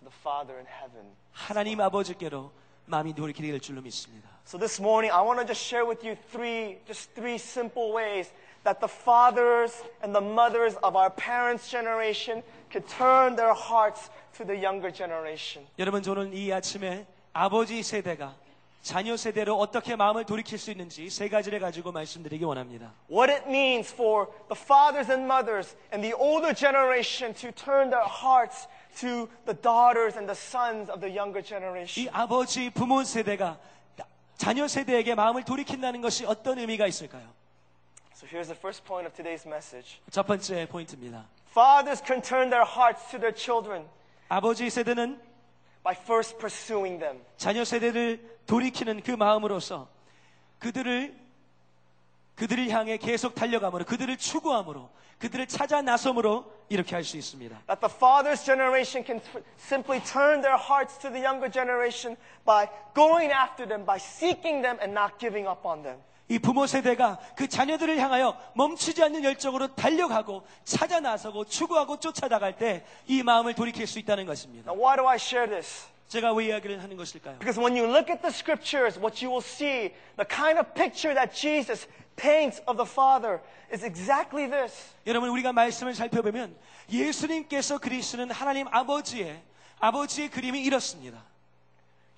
to 0.00 0.02
the 0.02 0.10
Father 0.20 0.58
in 0.58 0.66
heaven. 0.66 1.06
하나님 1.30 1.80
아버지께로 1.80 2.50
마음이 2.86 3.14
돌이키게 3.14 3.52
될 3.52 3.60
줄로 3.60 3.82
믿습니다. 3.82 4.28
So 4.44 4.58
this 4.58 4.82
morning, 4.82 5.14
I 5.14 5.22
want 5.22 5.38
to 5.38 5.46
just 5.46 5.62
share 5.62 5.86
with 5.86 6.04
you 6.04 6.16
three, 6.32 6.78
just 6.88 7.14
three 7.14 7.38
simple 7.38 7.94
ways 7.94 8.32
that 8.64 8.80
the 8.80 8.90
fathers 8.90 9.78
and 10.02 10.10
the 10.10 10.26
mothers 10.26 10.74
of 10.82 10.98
our 10.98 11.14
parents' 11.14 11.70
generation 11.70 12.42
could 12.66 12.82
turn 12.90 13.36
their 13.36 13.54
hearts 13.54 14.10
to 14.38 14.44
the 14.44 14.58
younger 14.58 14.90
generation. 14.90 15.64
여러분 15.78 16.02
저는 16.02 16.34
이 16.34 16.50
아침에 16.52 17.06
아버지 17.32 17.84
세대가 17.84 18.34
자녀 18.85 19.17
세대로 19.17 19.57
어떻게 19.57 19.95
마음을 19.95 20.25
돌이킬 20.25 20.59
수 20.59 20.69
있는지 20.69 21.09
세 21.09 21.27
가지를 21.27 21.59
가지고 21.59 21.91
말씀드리기 21.91 22.45
원합니다. 22.45 22.93
What 23.09 23.33
it 23.33 23.47
means 23.47 23.91
for 23.91 24.27
the 24.47 24.55
fathers 24.55 25.11
and 25.11 25.25
mothers 25.25 25.75
and 25.91 26.07
the 26.07 26.13
older 26.13 26.53
generation 26.53 27.33
to 27.33 27.51
turn 27.51 27.89
their 27.89 28.05
hearts 28.05 28.67
to 28.99 29.27
the 29.45 29.59
daughters 29.59 30.15
and 30.15 30.31
the 30.31 30.37
sons 30.37 30.91
of 30.91 30.99
the 31.01 31.09
younger 31.09 31.41
이 31.41 31.43
generation. 31.43 32.09
아버지 32.13 32.69
부모 32.69 33.03
세대가 33.03 33.57
자녀 34.37 34.67
세대에게 34.67 35.15
마음을 35.15 35.43
돌이킨다는 35.43 36.01
것이 36.01 36.25
어떤 36.25 36.59
의미가 36.59 36.85
있을까요? 36.85 37.33
So 38.13 38.27
here's 38.27 38.47
the 38.47 38.55
first 38.55 38.85
point 38.85 39.07
of 39.07 39.15
today's 39.15 39.47
message. 39.47 39.97
첫 40.11 40.27
번째 40.27 40.67
포인트입니다. 40.67 41.25
Fathers 41.49 42.03
can 42.05 42.21
turn 42.21 42.51
their 42.51 42.65
hearts 42.69 43.09
to 43.09 43.19
their 43.19 43.33
children 43.33 43.87
아버지 44.29 44.69
세대는 44.69 45.19
by 45.84 45.94
first 45.94 46.38
pursuing 46.38 46.98
them. 46.98 47.20
자녀 47.36 47.64
세대를 47.64 48.20
돌이키는 48.46 49.02
그 49.02 49.12
마음으로서 49.12 49.88
그들을 50.58 51.18
그들을 52.36 52.70
향해 52.70 52.96
계속 52.96 53.34
달려감으로 53.34 53.84
그들을 53.84 54.16
추구함으로 54.16 54.88
그들을 55.18 55.46
찾아 55.46 55.82
나섬으로 55.82 56.50
이렇게 56.70 56.94
할 56.94 57.04
수 57.04 57.18
있습니다. 57.18 57.54
That 57.66 57.80
the 57.80 57.94
father's 57.94 58.44
generation 58.44 59.04
can 59.04 59.20
simply 59.58 60.00
turn 60.02 60.40
their 60.40 60.56
hearts 60.56 60.98
to 61.00 61.10
the 61.10 61.20
younger 61.22 61.50
generation 61.52 62.16
by 62.46 62.68
going 62.94 63.30
after 63.30 63.68
them, 63.68 63.84
by 63.84 63.98
seeking 63.98 64.62
them 64.62 64.78
and 64.80 64.94
not 64.96 65.18
giving 65.18 65.46
up 65.46 65.66
on 65.66 65.82
them. 65.82 66.00
이 66.30 66.38
부모 66.38 66.66
세대가 66.66 67.18
그 67.36 67.48
자녀들을 67.48 67.98
향하여 67.98 68.38
멈추지 68.54 69.02
않는 69.02 69.24
열정으로 69.24 69.74
달려가고 69.74 70.46
찾아 70.64 71.00
나서고 71.00 71.44
추구하고 71.44 71.98
쫓아나갈 71.98 72.56
때 72.56 72.84
이 73.08 73.22
마음을 73.24 73.54
돌이킬 73.54 73.86
수 73.88 73.98
있다는 73.98 74.24
것입니다. 74.26 74.70
Now, 74.70 74.80
why 74.80 74.96
do 74.96 75.08
I 75.08 75.16
share 75.16 75.50
this? 75.50 75.86
제가 76.06 76.32
왜 76.32 76.46
이야기를 76.46 76.80
하는 76.82 76.96
것일까요? 76.96 77.38
Because 77.40 77.58
when 77.60 77.76
you 77.76 77.84
look 77.90 78.10
at 78.10 78.22
the 78.22 78.32
scriptures, 78.32 78.98
what 78.98 79.24
you 79.24 79.30
will 79.30 79.44
see, 79.44 79.90
the 80.16 80.26
kind 80.28 80.58
of 80.58 80.72
picture 80.74 81.14
that 81.14 81.34
Jesus 81.34 81.88
paints 82.16 82.62
of 82.66 82.76
the 82.76 82.86
Father 82.88 83.40
is 83.72 83.84
exactly 83.84 84.48
this. 84.48 84.94
여러분 85.06 85.28
우리가 85.30 85.52
말씀을 85.52 85.94
살펴보면 85.94 86.54
예수님께서 86.90 87.78
그리시는 87.78 88.30
하나님 88.30 88.68
아버지의 88.70 89.42
아버지의 89.80 90.30
그림이 90.30 90.62
이렇습니다. 90.62 91.24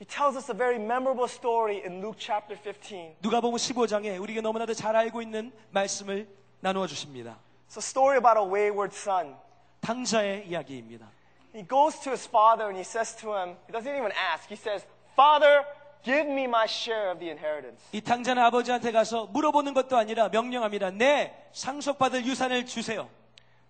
He 0.01 0.05
tells 0.05 0.37
us 0.37 0.49
a 0.49 0.53
very 0.53 0.77
memorable 0.77 1.27
story 1.27 1.81
in 1.83 2.01
Luke 2.01 2.17
chapter 2.19 2.55
15. 2.55 3.15
누가복음 3.21 3.57
15장에 3.57 4.21
우리가 4.21 4.41
너무나도 4.41 4.73
잘 4.75 4.95
알고 4.95 5.21
있는 5.21 5.51
말씀을 5.71 6.27
나누어 6.59 6.85
주십니다. 6.85 7.37
It's 7.67 7.77
a 7.77 7.81
story 7.81 8.17
about 8.17 8.37
a 8.37 8.45
wayward 8.45 8.95
son. 8.95 9.35
당자의 9.81 10.47
이야기입니다. 10.47 11.09
He 11.55 11.67
goes 11.67 11.99
to 12.01 12.11
his 12.11 12.27
father 12.27 12.67
and 12.69 12.77
he 12.77 12.83
says 12.83 13.15
to 13.17 13.33
him, 13.33 13.55
he 13.65 13.73
doesn't 13.73 13.89
even 13.89 14.11
ask, 14.11 14.47
he 14.47 14.55
says, 14.55 14.85
Father, 15.15 15.65
give 16.03 16.29
me 16.29 16.43
my 16.43 16.67
share 16.67 17.09
of 17.09 17.19
the 17.19 17.31
inheritance. 17.31 17.81
이 17.91 18.01
당자는 18.01 18.43
아버지한테 18.43 18.91
가서 18.91 19.25
물어보는 19.27 19.73
것도 19.73 19.97
아니라 19.97 20.29
명령합니다. 20.29 20.91
내 20.91 21.33
상속받을 21.53 22.23
유산을 22.25 22.67
주세요. 22.67 23.09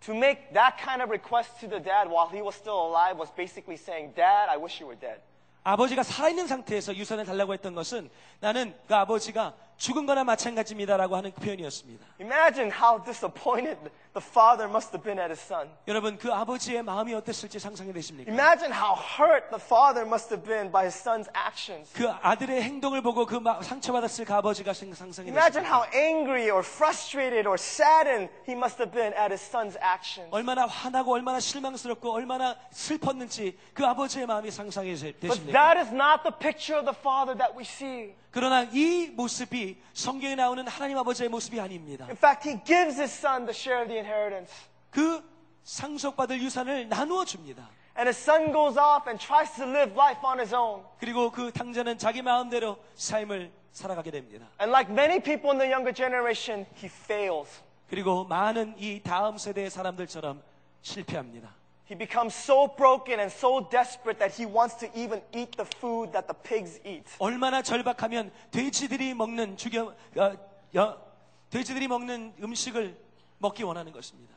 To 0.01 0.13
make 0.13 0.51
that 0.53 0.75
kind 0.77 1.01
of 1.01 1.09
request 1.09 1.59
to 1.61 1.69
the 1.69 1.81
dad 1.81 2.11
while 2.11 2.27
he 2.27 2.41
was 2.41 2.55
still 2.55 2.85
alive 2.85 3.17
was 3.17 3.31
basically 3.31 3.77
saying, 3.77 4.13
Dad, 4.13 4.49
I 4.49 4.57
wish 4.57 4.79
you 4.79 4.87
were 4.87 4.99
dead. 4.99 5.21
아버지가 5.64 6.02
살아있는 6.02 6.46
상태에서 6.46 6.96
유산을 6.96 7.24
달라고 7.24 7.52
했던 7.52 7.74
것은 7.74 8.10
나는 8.40 8.74
그 8.88 8.94
아버지가 8.94 9.54
죽은 9.76 10.06
거나 10.06 10.24
마찬가지입니다라고 10.24 11.16
하는 11.16 11.32
그 11.32 11.40
표현이었습니다. 11.40 12.06
Imagine 12.20 12.72
how 12.72 13.02
disappointed 13.04 13.90
the 14.13 14.23
father 14.23 14.67
must 14.69 14.93
have 14.93 15.03
been 15.03 15.19
at 15.19 15.29
his 15.29 15.39
son. 15.41 15.69
여러분 15.87 16.17
그 16.17 16.31
아버지의 16.33 16.83
마음이 16.83 17.13
어땠을지 17.13 17.59
상상이 17.59 17.93
되십니까? 17.93 18.31
Imagine 18.31 18.73
how 18.73 18.95
hurt 18.95 19.49
the 19.49 19.61
father 19.61 20.05
must 20.05 20.33
have 20.33 20.43
been 20.47 20.71
by 20.71 20.83
his 20.85 20.97
son's 20.97 21.27
actions. 21.35 21.91
그 21.93 22.09
아들의 22.09 22.61
행동을 22.63 23.01
보고 23.01 23.25
그 23.25 23.35
마- 23.35 23.61
상처받았을 23.61 24.25
그 24.25 24.33
아버지가 24.33 24.73
생- 24.73 24.93
상상이 24.93 25.29
Imagine 25.29 25.63
되십니까? 25.63 25.69
how 25.69 25.85
angry 25.93 26.49
or 26.49 26.61
frustrated 26.65 27.47
or 27.47 27.55
saddened 27.59 28.31
he 28.47 28.53
must 28.57 28.81
have 28.81 28.91
been 28.91 29.13
at 29.13 29.29
his 29.31 29.41
son's 29.43 29.77
actions. 29.81 30.27
얼마나 30.31 30.65
화나고 30.65 31.13
얼마나 31.13 31.39
실망스럽고 31.39 32.11
얼마나 32.11 32.55
슬펐는지 32.71 33.57
그 33.73 33.85
아버지의 33.85 34.25
마음이 34.25 34.51
상상이 34.51 34.95
되- 34.95 35.11
But 35.13 35.27
되십니까? 35.27 35.51
that 35.53 35.77
is 35.79 35.93
not 35.93 36.23
the 36.23 36.33
picture 36.37 36.77
of 36.79 36.85
the 36.85 36.95
father 36.97 37.37
that 37.37 37.53
we 37.57 37.63
see. 37.63 38.15
그러나 38.31 38.63
이 38.71 39.07
모습이 39.15 39.81
성경에 39.93 40.35
나오는 40.35 40.67
하나님 40.67 40.97
아버지의 40.97 41.27
모습이 41.29 41.59
아닙니다. 41.59 42.05
In 42.07 42.15
fact, 42.17 42.47
he 42.47 42.59
gives 42.65 42.99
his 42.99 43.09
son 43.11 43.45
the 43.47 43.53
share 43.55 43.81
of 43.81 43.87
the 43.89 43.97
inheritance. 44.01 44.51
그 44.89 45.23
상속받을 45.63 46.41
유산을 46.41 46.89
나누어 46.89 47.25
줍니다. 47.25 47.69
And 47.97 48.07
his 48.07 48.17
son 48.17 48.51
goes 48.51 48.77
off 48.77 49.07
and 49.09 49.19
tries 49.23 49.53
to 49.55 49.65
live 49.65 49.91
life 49.93 50.21
on 50.23 50.37
his 50.39 50.53
own. 50.53 50.83
그리고 50.99 51.31
그 51.31 51.51
당자는 51.51 51.97
자기 51.97 52.21
마음대로 52.21 52.77
삶을 52.95 53.51
살아가게 53.71 54.11
됩니다. 54.11 54.47
And 54.61 54.71
like 54.71 54.91
many 54.91 55.19
people 55.21 55.49
in 55.51 55.57
the 55.59 55.69
younger 55.71 55.93
generation, 55.93 56.65
he 56.77 56.85
fails. 56.87 57.61
그리고 57.89 58.23
많은 58.25 58.75
이 58.77 59.01
다음 59.01 59.37
세대의 59.37 59.69
사람들처럼 59.69 60.41
실패합니다. 60.81 61.55
He 61.89 61.97
becomes 61.97 62.35
so 62.35 62.67
broken 62.75 63.19
and 63.19 63.33
so 63.33 63.67
desperate 63.69 64.19
that 64.19 64.35
he 64.35 64.45
wants 64.45 64.77
to 64.77 64.87
even 64.93 65.21
eat 65.33 65.51
the 65.55 65.65
food 65.77 66.11
that 66.11 66.27
the 66.27 66.35
pigs 66.43 66.79
eat. 66.85 67.05
얼마나 67.19 67.61
절박하면 67.61 68.31
돼지들이 68.51 69.13
먹는 69.13 69.55
죽여 69.57 69.95
어, 70.17 70.33
여- 70.75 71.01
돼지들이 71.49 71.87
먹는 71.87 72.33
음식을 72.43 72.97
먹기 73.41 73.63
원하는 73.63 73.91
것입니다. 73.91 74.35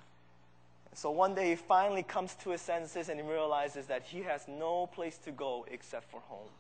So 0.95 1.11
one 1.11 1.35
day 1.35 1.55
he 1.55 1.63
finally 1.63 2.05
comes 2.05 2.37
to 2.39 2.51
his 2.53 2.63
senses 2.63 3.11
and 3.11 3.21
he 3.21 3.27
realizes 3.27 3.87
that 3.87 4.05
he 4.05 4.23
has 4.25 4.51
no 4.51 4.87
place 4.87 5.19
to 5.23 5.33
go 5.35 5.65
except 5.71 6.09
for 6.09 6.25
home. 6.29 6.51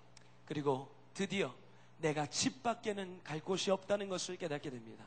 그리고 0.47 0.89
드디어 1.15 1.53
내가 1.99 2.27
집 2.27 2.63
밖에는 2.63 3.23
갈 3.25 3.41
곳이 3.41 3.71
없다는 3.71 4.09
것을 4.09 4.37
깨닫게 4.37 4.71
됩니다. 4.71 5.05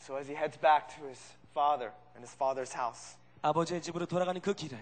So 0.00 0.16
as 0.16 0.28
he 0.30 0.36
heads 0.36 0.58
back 0.58 0.94
to 0.96 1.06
his 1.06 1.34
father 1.50 1.92
and 2.14 2.20
his 2.20 2.34
father's 2.34 2.74
house, 2.74 3.16
아버지의 3.42 3.80
집으로 3.82 4.06
돌아가는 4.06 4.40
그 4.40 4.52
길에 4.52 4.76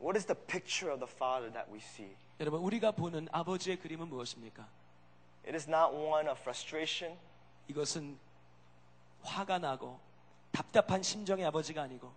what 0.00 0.16
is 0.16 0.26
the 0.26 0.38
picture 0.46 0.92
of 0.92 1.00
the 1.04 1.10
father 1.10 1.52
that 1.52 1.70
we 1.70 1.78
see? 1.78 2.16
여러분 2.40 2.60
우리가 2.60 2.92
보는 2.92 3.28
아버지의 3.32 3.78
그림은 3.78 4.08
무엇입니까? 4.08 4.66
It 5.44 5.54
is 5.54 5.68
not 5.68 5.94
one 5.94 6.28
of 6.28 6.40
frustration. 6.40 7.18
이것은 7.68 8.18
화가 9.22 9.58
나고 9.58 9.98
답답한 10.51 11.01
심정의 11.03 11.45
아버지가 11.45 11.83
아니고 11.83 12.11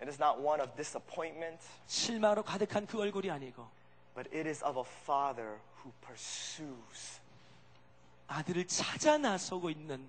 It 0.00 0.08
is 0.08 0.20
not 0.20 0.40
one 0.40 0.62
of 0.62 0.74
disappointment, 0.76 1.62
실망으로 1.86 2.42
가득한 2.42 2.86
그 2.86 2.98
얼굴이 2.98 3.30
아니고 3.30 3.66
but 4.14 4.28
it 4.34 4.48
is 4.48 4.64
of 4.64 4.78
a 4.78 4.84
father 5.02 5.58
who 5.82 5.92
pursues. 6.04 7.20
아들을 8.28 8.66
찾아 8.66 9.18
나서고 9.18 9.70
있는 9.70 10.08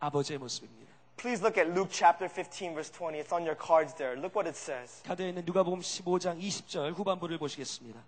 아버지의 0.00 0.38
모습입니다. 0.38 0.92
Please 1.16 1.40
look 1.40 1.56
at 1.60 1.70
Luke 1.70 1.90
chapter 1.92 2.28
15 2.28 2.74
verse 2.74 2.90
20. 2.90 3.20
It's 3.20 3.32
on 3.32 3.42
your 3.46 3.56
cards 3.56 3.94
there. 3.94 4.18
Look 4.18 4.34
what 4.34 4.48
it 4.48 4.58
says. 4.58 5.02
카드에 5.04 5.28
있는 5.28 5.44
누가복음 5.44 5.80
15장 5.80 6.40
20절 6.40 6.94
후반부를 6.94 7.38
보시겠습니다. 7.38 8.00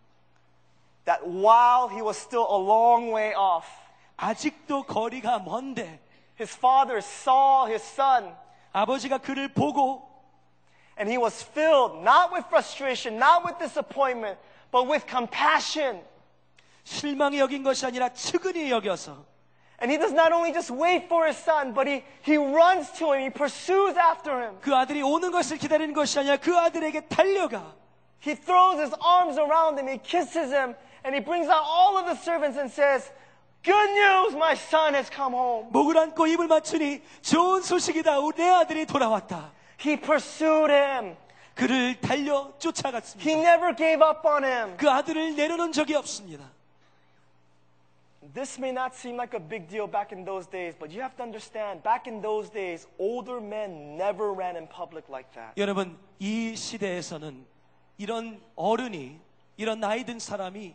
That 1.05 1.23
while 1.25 1.89
he 1.89 2.03
was 2.03 2.19
still 2.19 2.47
a 2.51 2.59
long 2.59 3.15
way 3.15 3.35
off, 3.35 3.69
아직도 4.17 4.85
거리가 4.85 5.41
먼데 5.41 6.01
his 6.41 6.57
father 6.57 6.99
saw 6.99 7.67
his 7.69 7.83
son 7.83 8.35
아버지가 8.74 9.20
그를 9.20 9.48
보고 9.54 10.08
and 10.98 11.10
he 11.10 11.18
was 11.18 11.42
filled 11.42 12.04
not 12.04 12.32
with 12.32 12.46
frustration, 12.50 13.18
not 13.18 13.46
with 13.46 13.58
disappointment, 13.58 14.38
but 14.72 14.88
with 14.88 15.06
compassion. 15.08 16.02
실망이 16.84 17.40
여긴 17.40 17.64
것이 17.64 17.86
아니라 17.86 18.10
측은히 18.10 18.70
여겨서 18.72 19.26
And 19.82 19.90
he 19.90 19.98
does 19.98 20.12
not 20.12 20.34
only 20.34 20.52
just 20.52 20.70
wait 20.72 21.08
for 21.08 21.26
his 21.26 21.38
son, 21.38 21.74
but 21.74 21.88
he, 21.88 22.04
he 22.22 22.36
runs 22.36 22.92
to 23.00 23.14
him, 23.14 23.22
he 23.22 23.30
pursues 23.30 23.96
after 23.96 24.42
him. 24.44 24.60
그 24.60 24.76
아들이 24.76 25.02
오는 25.02 25.32
것을 25.32 25.58
기다리는 25.58 25.94
것이 25.94 26.20
아니라 26.20 26.36
그 26.38 26.58
아들에게 26.58 27.08
달려가 27.08 27.74
He 28.20 28.36
throws 28.36 28.78
his 28.78 28.94
arms 29.00 29.40
around 29.40 29.80
him, 29.80 29.88
he 29.88 29.98
kisses 29.98 30.52
him, 30.52 30.76
and 31.06 31.16
he 31.16 31.24
brings 31.24 31.48
out 31.48 31.64
all 31.64 31.98
of 31.98 32.06
the 32.06 32.16
servants 32.16 32.60
and 32.60 32.70
says, 32.70 33.10
Good 33.65 33.91
news, 33.93 34.35
my 34.37 34.53
son 34.53 34.95
has 34.95 35.11
come 35.11 35.35
home. 35.35 35.69
목을 35.73 35.97
안고 35.97 36.27
입을 36.27 36.47
맞추니 36.49 37.01
좋은 37.23 37.63
소식이다 37.63 38.19
우리 38.19 38.37
내 38.37 38.49
아들이 38.51 38.85
돌아왔다 38.85 39.53
He 39.81 39.97
pursued 39.97 40.71
him. 40.71 41.17
그를 41.55 41.99
달려 42.01 42.47
He 42.53 42.59
쫓아갔습니다 42.59 43.31
never 43.31 43.75
gave 43.75 44.03
up 44.07 44.27
on 44.27 44.45
him. 44.45 44.77
그 44.77 44.91
아들을 44.91 45.35
내려놓은 45.37 45.73
적이 45.73 45.95
없습니다 45.95 46.51
This 48.35 48.59
may 48.59 48.73
not 48.73 48.95
seem 48.97 49.17
like 49.17 49.35
a 49.35 49.41
big 49.41 49.69
deal 49.69 49.87
back 49.87 50.11
in 50.13 50.25
those 50.25 50.47
days, 50.49 50.75
but 50.79 50.91
you 50.91 51.01
have 51.03 51.15
to 51.17 51.23
understand, 51.23 51.83
back 51.83 52.07
in 52.09 52.21
those 52.23 52.51
days, 52.51 52.87
older 52.99 53.39
men 53.39 53.97
never 53.97 54.33
ran 54.33 54.57
in 54.57 54.67
public 54.67 55.05
like 55.09 55.31
that. 55.35 55.53
여러분 55.57 55.97
이 56.19 56.55
시대에서는 56.57 57.47
이런 57.99 58.41
어른이 58.57 59.21
이런 59.57 59.81
나이 59.81 60.05
든 60.05 60.19
사람이 60.19 60.75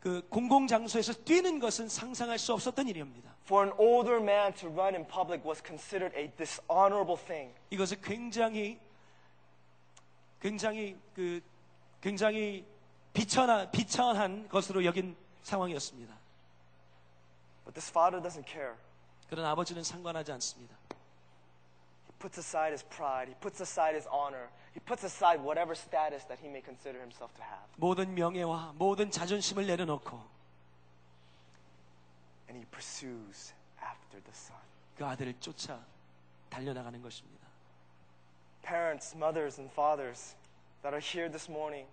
그 0.00 0.26
공공 0.30 0.66
장소에서 0.66 1.12
뛰는 1.12 1.58
것은 1.58 1.88
상상할 1.88 2.38
수 2.38 2.54
없었던 2.54 2.88
일입니다 2.88 3.30
For 3.44 3.66
an 3.66 3.76
older 3.78 4.16
man 4.16 4.54
to 4.54 4.68
run 4.68 4.94
in 4.94 5.06
public 5.06 5.46
was 5.46 5.62
considered 5.62 6.16
a 6.16 6.30
dishonorable 6.36 7.18
thing. 7.18 7.52
이것을 7.70 8.00
굉장히 8.00 8.78
굉장히 10.40 10.96
그 11.14 11.40
굉장히 12.00 12.64
비천한 13.12 13.70
비천한 13.70 14.48
것으로 14.48 14.84
여긴 14.84 15.16
상황이었습니다. 15.42 16.14
But 17.64 17.74
this 17.74 17.90
father 17.90 18.22
doesn't 18.22 18.46
care. 18.46 18.74
그러나 19.28 19.50
아버지는 19.50 19.82
상관하지 19.82 20.32
않습니다. 20.32 20.79
He 22.19 22.19
puts 22.19 22.37
aside 22.37 22.71
his 22.71 22.83
pride, 22.83 23.27
he 23.27 23.35
puts 23.39 23.61
aside 23.61 23.95
his 23.95 24.07
honor, 24.07 24.49
he 24.73 24.79
puts 24.79 25.03
aside 25.03 25.39
whatever 25.41 25.75
status 25.75 26.25
that 26.25 26.39
he 26.39 26.49
may 26.49 26.61
consider 26.61 26.99
himself 26.99 27.33
to 27.35 27.43
have. 27.43 27.65
모든 27.77 28.13
명예와 28.13 28.73
모든 28.77 29.11
자존심을 29.11 29.67
내려놓고 29.67 30.19
And 32.49 32.57
he 32.57 32.65
pursues 32.71 33.53
after 33.81 34.21
the 34.21 34.33
son. 34.33 34.57
그 34.97 35.05
아들을 35.05 35.33
쫓아 35.39 35.79
달려나가는 36.49 37.01
것입니다. 37.01 37.45
Parents, 38.63 39.15
mothers, 39.15 39.59
and 39.59 39.71
fathers 39.73 40.35
that 40.81 40.93
are 40.93 41.01
here 41.03 41.29
this 41.29 41.49
morning, 41.51 41.87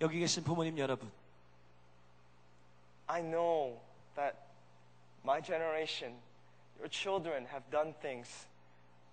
여기 0.00 0.18
계신 0.18 0.42
부모님 0.42 0.76
여러분, 0.78 1.10
I 3.06 3.22
know 3.22 3.78
that 4.16 4.36
my 5.24 5.40
generation, 5.40 6.14
your 6.78 6.88
children 6.90 7.46
have 7.46 7.62
done 7.70 7.94
things 8.00 8.46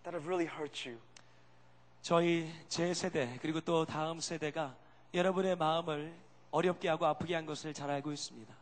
that 0.04 0.16
have 0.16 0.28
really 0.28 0.48
hurt 0.48 0.88
you. 0.88 1.00
저희 2.02 2.52
제 2.68 2.94
세대 2.94 3.38
그리고 3.42 3.60
또 3.62 3.86
다음 3.86 4.20
세대가 4.20 4.76
여러분의 5.14 5.56
마음을 5.56 6.14
어렵게 6.52 6.88
하고 6.90 7.06
아프게 7.06 7.36
한 7.36 7.46
것을 7.46 7.74
잘 7.74 7.90
알고 7.90 8.12
있습니다. 8.12 8.54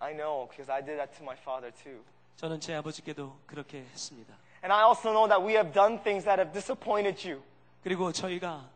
I 0.00 0.12
know 0.14 0.48
because 0.48 0.70
I 0.70 0.84
did 0.84 0.96
that 0.98 1.16
to 1.16 1.24
my 1.24 1.36
father 1.36 1.72
too. 1.82 2.02
저는 2.36 2.60
제 2.60 2.74
아버지께도 2.74 3.36
그렇게 3.46 3.80
했습니다. 3.92 4.34
And 4.62 4.72
I 4.72 4.84
also 4.84 5.10
know 5.10 5.26
that 5.28 5.42
we 5.42 5.54
have 5.54 5.72
done 5.72 6.00
things 6.02 6.24
that 6.24 6.38
have 6.38 6.52
disappointed 6.52 7.18
you. 7.26 7.42
그리고 7.82 8.12
저희가 8.12 8.68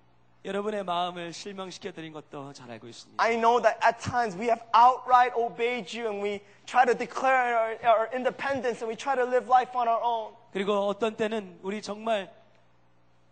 여러분의 0.45 0.83
마음을 0.83 1.33
실망시켜 1.33 1.93
드린 1.93 2.13
것도 2.13 2.53
잘 2.53 2.71
알고 2.71 2.89
있습니다. 2.89 3.23
I 3.23 3.37
know 3.37 3.63
that 3.63 3.79
at 3.85 3.99
times 4.03 4.37
we 4.37 4.49
have 4.49 4.63
outright 4.75 5.33
obeyed 5.39 5.87
you 5.97 6.11
and 6.11 6.23
we 6.23 6.41
try 6.67 6.85
to 6.85 6.97
declare 6.97 7.55
our, 7.55 7.79
our 7.87 8.11
independence 8.13 8.83
and 8.83 8.91
we 8.91 8.97
try 8.97 9.15
to 9.15 9.23
live 9.23 9.47
life 9.47 9.71
on 9.77 9.87
our 9.87 10.03
own. 10.03 10.35
그리고 10.52 10.88
어떤 10.88 11.16
때는 11.16 11.60
우리 11.62 11.82
정말 11.82 12.34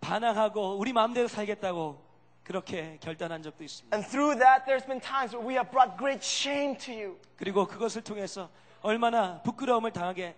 반항하고 0.01 0.77
우리 0.77 0.93
마음대로 0.93 1.27
살겠다고 1.27 2.03
그렇게 2.43 2.97
결단한 3.01 3.41
적도 3.41 3.63
있습니다. 3.63 3.95
And 3.95 4.07
through 4.09 4.37
that, 4.39 4.65
there's 4.65 4.85
been 4.85 5.01
times 5.01 5.35
where 5.35 5.45
we 5.45 5.55
have 5.55 5.71
brought 5.71 5.97
great 5.97 6.23
shame 6.23 6.77
to 6.77 6.93
you. 6.93 7.17
그리고 7.37 7.65
그것을 7.65 8.03
통해서 8.03 8.49
얼마나 8.81 9.41
부끄러움을 9.41 9.91
당하게 9.91 10.35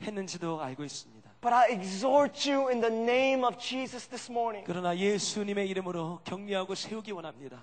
했는지도 0.00 0.62
알고 0.62 0.84
있습니다. 0.84 1.30
But 1.42 1.54
I 1.54 1.72
exhort 1.72 2.50
you 2.50 2.68
in 2.68 2.80
the 2.80 2.92
name 2.92 3.44
of 3.44 3.58
Jesus 3.58 4.08
this 4.08 4.30
morning. 4.30 4.64
그러나 4.66 4.96
예수님의 4.96 5.68
이름으로 5.68 6.20
격려하고 6.24 6.74
세우기 6.74 7.12
원합니다. 7.12 7.62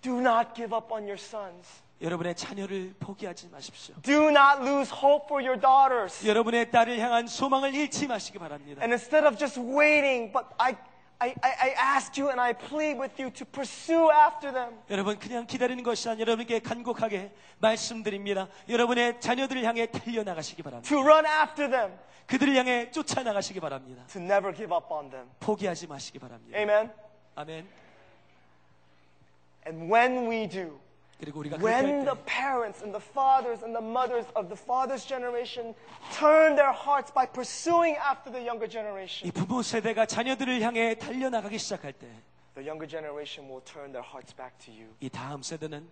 Do 0.00 0.18
not 0.20 0.54
give 0.54 0.76
up 0.76 0.92
on 0.92 1.02
your 1.02 1.18
sons. 1.18 1.82
여러분의 2.04 2.34
자녀를 2.34 2.94
포기하지 3.00 3.48
마십시오. 3.48 3.94
Do 4.02 4.28
not 4.28 4.60
lose 4.60 4.92
hope 4.94 5.24
for 5.24 5.42
your 5.42 5.58
daughters. 5.58 6.26
여러분의 6.26 6.70
딸을 6.70 6.98
향한 6.98 7.26
소망을 7.26 7.74
잃지 7.74 8.06
마시기 8.06 8.38
바랍니다. 8.38 8.82
And 8.82 8.92
instead 8.92 9.26
of 9.26 9.38
just 9.38 9.58
waiting, 9.58 10.30
but 10.30 10.46
I, 10.58 10.76
I, 11.18 11.34
I, 11.40 11.52
I 11.58 11.96
ask 11.96 12.20
you 12.20 12.28
and 12.28 12.38
I 12.38 12.52
plead 12.52 13.00
with 13.00 13.16
you 13.18 13.32
to 13.32 13.46
pursue 13.46 14.12
after 14.12 14.52
them. 14.52 14.78
여러분 14.90 15.18
그냥 15.18 15.46
기다리는 15.46 15.82
것이 15.82 16.06
아니라 16.06 16.32
여러분께 16.32 16.58
간곡하게 16.58 17.32
말씀드립니다. 17.58 18.48
여러분의 18.68 19.18
자녀들을 19.18 19.64
향해 19.64 19.86
달려 19.86 20.22
나가시기 20.22 20.62
바랍니다. 20.62 20.86
To 20.86 21.00
run 21.00 21.24
after 21.24 21.70
them. 21.70 21.98
그들을 22.26 22.54
향해 22.54 22.90
쫓아 22.90 23.22
나가시기 23.22 23.60
바랍니다. 23.60 24.04
To 24.12 24.20
never 24.20 24.54
give 24.54 24.76
up 24.76 24.92
on 24.92 25.08
them. 25.08 25.26
포기하지 25.40 25.86
마시기 25.86 26.18
바랍니다. 26.18 26.58
Amen. 26.58 26.92
아멘. 27.34 27.66
And 29.66 29.90
when 29.90 30.28
we 30.28 30.46
do, 30.46 30.78
그리고 31.19 31.39
우리가 31.41 31.57
그렇게 31.57 31.67
when 31.75 32.07
할 32.07 32.15
the 32.15 32.15
때, 32.15 32.25
parents 32.25 32.79
and 32.83 32.95
the 32.95 33.03
fathers 33.03 33.59
and 33.63 33.75
the 33.75 33.83
mothers 33.83 34.25
of 34.39 34.47
the 34.47 34.55
father's 34.55 35.05
generation 35.05 35.75
turn 36.15 36.55
their 36.55 36.71
hearts 36.71 37.11
by 37.11 37.27
pursuing 37.27 37.99
after 37.99 38.31
the 38.31 38.39
younger 38.39 38.69
generation, 38.69 39.27
이 39.27 39.31
부모 39.31 39.61
세대가 39.61 40.05
자녀들을 40.05 40.61
향해 40.61 40.95
달려나가기 40.95 41.59
시작할 41.59 41.91
때, 41.93 42.07
the 42.55 42.63
younger 42.63 42.87
generation 42.87 43.51
will 43.51 43.63
turn 43.65 43.91
their 43.91 44.05
hearts 44.07 44.33
back 44.33 44.55
to 44.63 44.71
you. 44.71 44.95
이 45.01 45.09
다음 45.09 45.43
세대는 45.43 45.89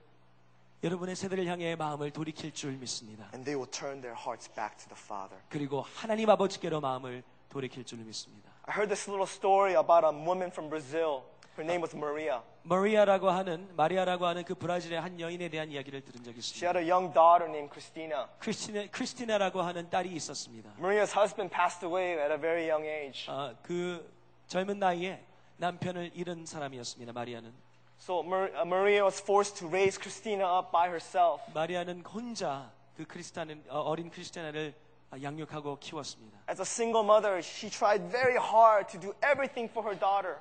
여러분의 0.83 1.15
세대를 1.15 1.45
향해 1.47 1.75
마음을 1.75 2.11
돌이킬 2.11 2.53
줄 2.53 2.71
믿습니다. 2.73 3.27
And 3.33 3.43
they 3.43 3.59
will 3.59 3.69
turn 3.69 3.99
their 3.99 4.15
hearts 4.15 4.47
back 4.53 4.77
to 4.77 4.87
the 4.87 4.95
Father. 4.95 5.35
그리고 5.49 5.81
하나님 5.81 6.29
아버지께로 6.29 6.79
마음을 6.79 7.23
돌이킬 7.49 7.83
줄 7.83 7.99
믿습니다. 7.99 8.49
I 8.63 8.75
heard 8.75 8.87
this 8.87 9.09
little 9.09 9.27
story 9.27 9.75
about 9.75 10.05
a 10.05 10.15
woman 10.15 10.51
from 10.51 10.69
Brazil. 10.69 11.23
Her 11.56 11.64
name 11.64 11.82
was 11.82 11.94
Maria. 11.94 12.40
머리아라고 12.62 13.28
하는 13.30 13.68
마리아라고 13.76 14.24
하는 14.26 14.42
그 14.44 14.54
브라질의 14.54 15.00
한 15.00 15.20
여인에 15.20 15.48
대한 15.50 15.70
이야기를 15.70 16.00
들은 16.02 16.22
적이 16.24 16.38
She 16.38 16.64
있습니다. 16.64 16.66
had 16.66 16.78
a 16.84 16.90
young 16.90 17.12
daughter 17.12 17.46
named 17.48 17.70
Christina. 17.70 18.24
크리스티나, 18.38 18.86
크리스티나라고 18.90 19.60
하는 19.60 19.90
딸이 19.90 20.08
있었습니다. 20.12 20.70
Maria's 20.78 21.12
husband 21.14 21.52
passed 21.54 21.84
away 21.84 22.16
at 22.18 22.32
a 22.32 22.38
very 22.38 22.68
young 22.70 22.86
age. 22.86 23.26
아, 23.28 23.54
그 23.62 24.10
젊은 24.46 24.78
나이에 24.78 25.22
남편을 25.58 26.12
잃은 26.14 26.46
사람이었습니다. 26.46 27.12
마리아는 27.12 27.52
So 28.00 28.20
Mar- 28.24 28.50
uh, 28.56 28.66
Maria 28.66 29.04
was 29.04 29.20
forced 29.22 29.58
to 29.60 29.68
raise 29.68 29.96
Christina 30.00 30.42
up 30.44 30.72
by 30.72 30.88
herself. 30.88 31.42
마리아는 31.52 32.00
혼자 32.06 32.72
그 32.96 33.04
크리스타는 33.04 33.64
어, 33.68 33.80
어린 33.80 34.10
크리스티나를 34.10 34.74
양육하고 35.22 35.78
키웠습니다. 35.78 36.38
As 36.48 36.60
a 36.60 36.64
single 36.66 37.04
mother, 37.04 37.38
she 37.44 37.70
tried 37.70 38.08
very 38.10 38.38
hard 38.40 38.88
to 38.90 38.98
do 38.98 39.12
everything 39.22 39.68
for 39.70 39.84
her 39.86 39.94
daughter. 39.98 40.38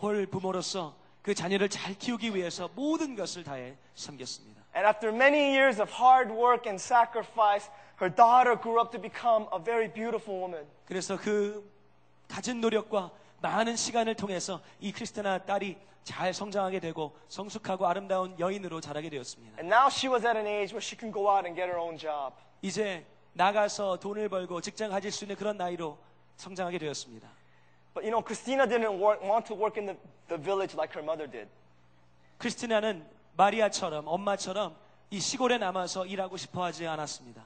홀 0.00 0.26
부모로서 0.26 0.94
그 1.22 1.34
자녀를 1.34 1.68
잘 1.68 1.94
키우기 1.94 2.34
위해서 2.34 2.70
모든 2.74 3.14
것을 3.16 3.44
다해 3.44 3.76
섬겼습니다. 3.94 4.62
And 4.74 4.86
after 4.86 5.14
many 5.14 5.56
years 5.56 5.80
of 5.80 5.90
hard 5.92 6.32
work 6.32 6.68
and 6.68 6.80
sacrifice, 6.82 7.70
her 8.00 8.14
daughter 8.14 8.56
grew 8.60 8.80
up 8.80 8.92
to 8.92 9.00
become 9.00 9.46
a 9.52 9.62
very 9.62 9.92
beautiful 9.92 10.40
woman. 10.40 10.66
그래서 10.86 11.16
그 11.16 11.68
가진 12.28 12.60
노력과 12.60 13.10
많은 13.40 13.76
시간을 13.76 14.14
통해서 14.14 14.60
이 14.80 14.92
크리스티나 14.92 15.38
딸이 15.44 15.76
잘 16.04 16.32
성장하게 16.32 16.80
되고 16.80 17.16
성숙하고 17.28 17.86
아름다운 17.86 18.38
여인으로 18.38 18.80
자라게 18.80 19.10
되었습니다. 19.10 19.58
And 19.58 19.72
now 19.72 19.88
she 19.88 20.10
was 20.10 20.24
at 20.26 20.38
an 20.38 20.46
age 20.46 20.72
where 20.72 20.82
she 20.82 20.96
can 20.98 21.12
go 21.12 21.28
out 21.28 21.46
and 21.46 21.54
get 21.54 21.68
her 21.68 21.78
own 21.78 21.98
job. 21.98 22.34
이제 22.62 23.04
나가서 23.34 23.98
돈을 23.98 24.28
벌고 24.28 24.60
직장 24.60 24.90
가질 24.90 25.12
수 25.12 25.24
있는 25.24 25.36
그런 25.36 25.56
나이로 25.56 25.98
성장하게 26.36 26.78
되었습니다. 26.78 27.28
But 27.93 28.03
you 28.05 28.11
know, 28.11 28.21
Christina 28.23 28.65
didn't 28.67 28.99
work, 28.99 29.21
want 29.23 29.45
to 29.47 29.53
work 29.55 29.77
in 29.77 29.85
the, 29.85 29.95
the 30.27 30.37
village 30.37 30.75
like 30.75 30.93
her 30.93 31.03
mother 31.03 31.27
did. 31.29 31.47
크리스티나는 32.39 33.05
마리아처럼 33.37 34.07
엄마처럼 34.07 34.75
이 35.11 35.19
시골에 35.19 35.57
남아서 35.57 36.05
일하고 36.05 36.37
싶어 36.37 36.63
하지 36.63 36.87
않았습니다. 36.87 37.43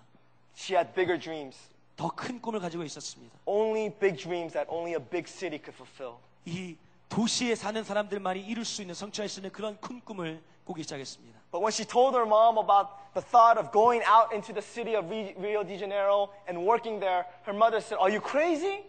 She 0.55 0.75
had 0.77 0.93
bigger 0.95 1.19
dreams. 1.19 1.57
더 1.97 2.09
큰 2.09 2.41
꿈을 2.41 2.59
가지고 2.59 2.83
있었습니다. 2.83 3.37
Only 3.45 3.89
big 3.89 4.17
dreams 4.17 4.53
that 4.53 4.67
only 4.71 4.93
a 4.93 4.99
big 4.99 5.27
city 5.29 5.59
could 5.59 5.75
fulfill. 5.75 6.17
이 6.45 6.77
도시에 7.09 7.55
사는 7.55 7.83
사람들만이 7.83 8.41
이룰 8.41 8.63
수 8.65 8.81
있는 8.81 8.95
성취할 8.95 9.27
수 9.29 9.39
있는 9.39 9.51
그런 9.51 9.77
큰 9.81 9.99
꿈을 10.01 10.41
꾸기 10.65 10.83
시작했습니다. 10.83 11.37
But 11.51 11.61
when 11.63 11.71
she 11.71 11.85
told 11.87 12.15
her 12.15 12.25
mom 12.27 12.57
about 12.57 12.89
the 13.13 13.23
thought 13.23 13.57
of 13.59 13.71
going 13.71 14.03
out 14.07 14.33
into 14.33 14.53
the 14.53 14.61
city 14.61 14.95
of 14.95 15.09
Ri- 15.09 15.33
Rio 15.39 15.63
de 15.63 15.77
Janeiro 15.77 16.29
and 16.47 16.63
working 16.67 16.99
there, 16.99 17.25
her 17.45 17.55
mother 17.55 17.79
said, 17.79 17.97
Are 17.99 18.11
you 18.11 18.19
crazy? 18.21 18.83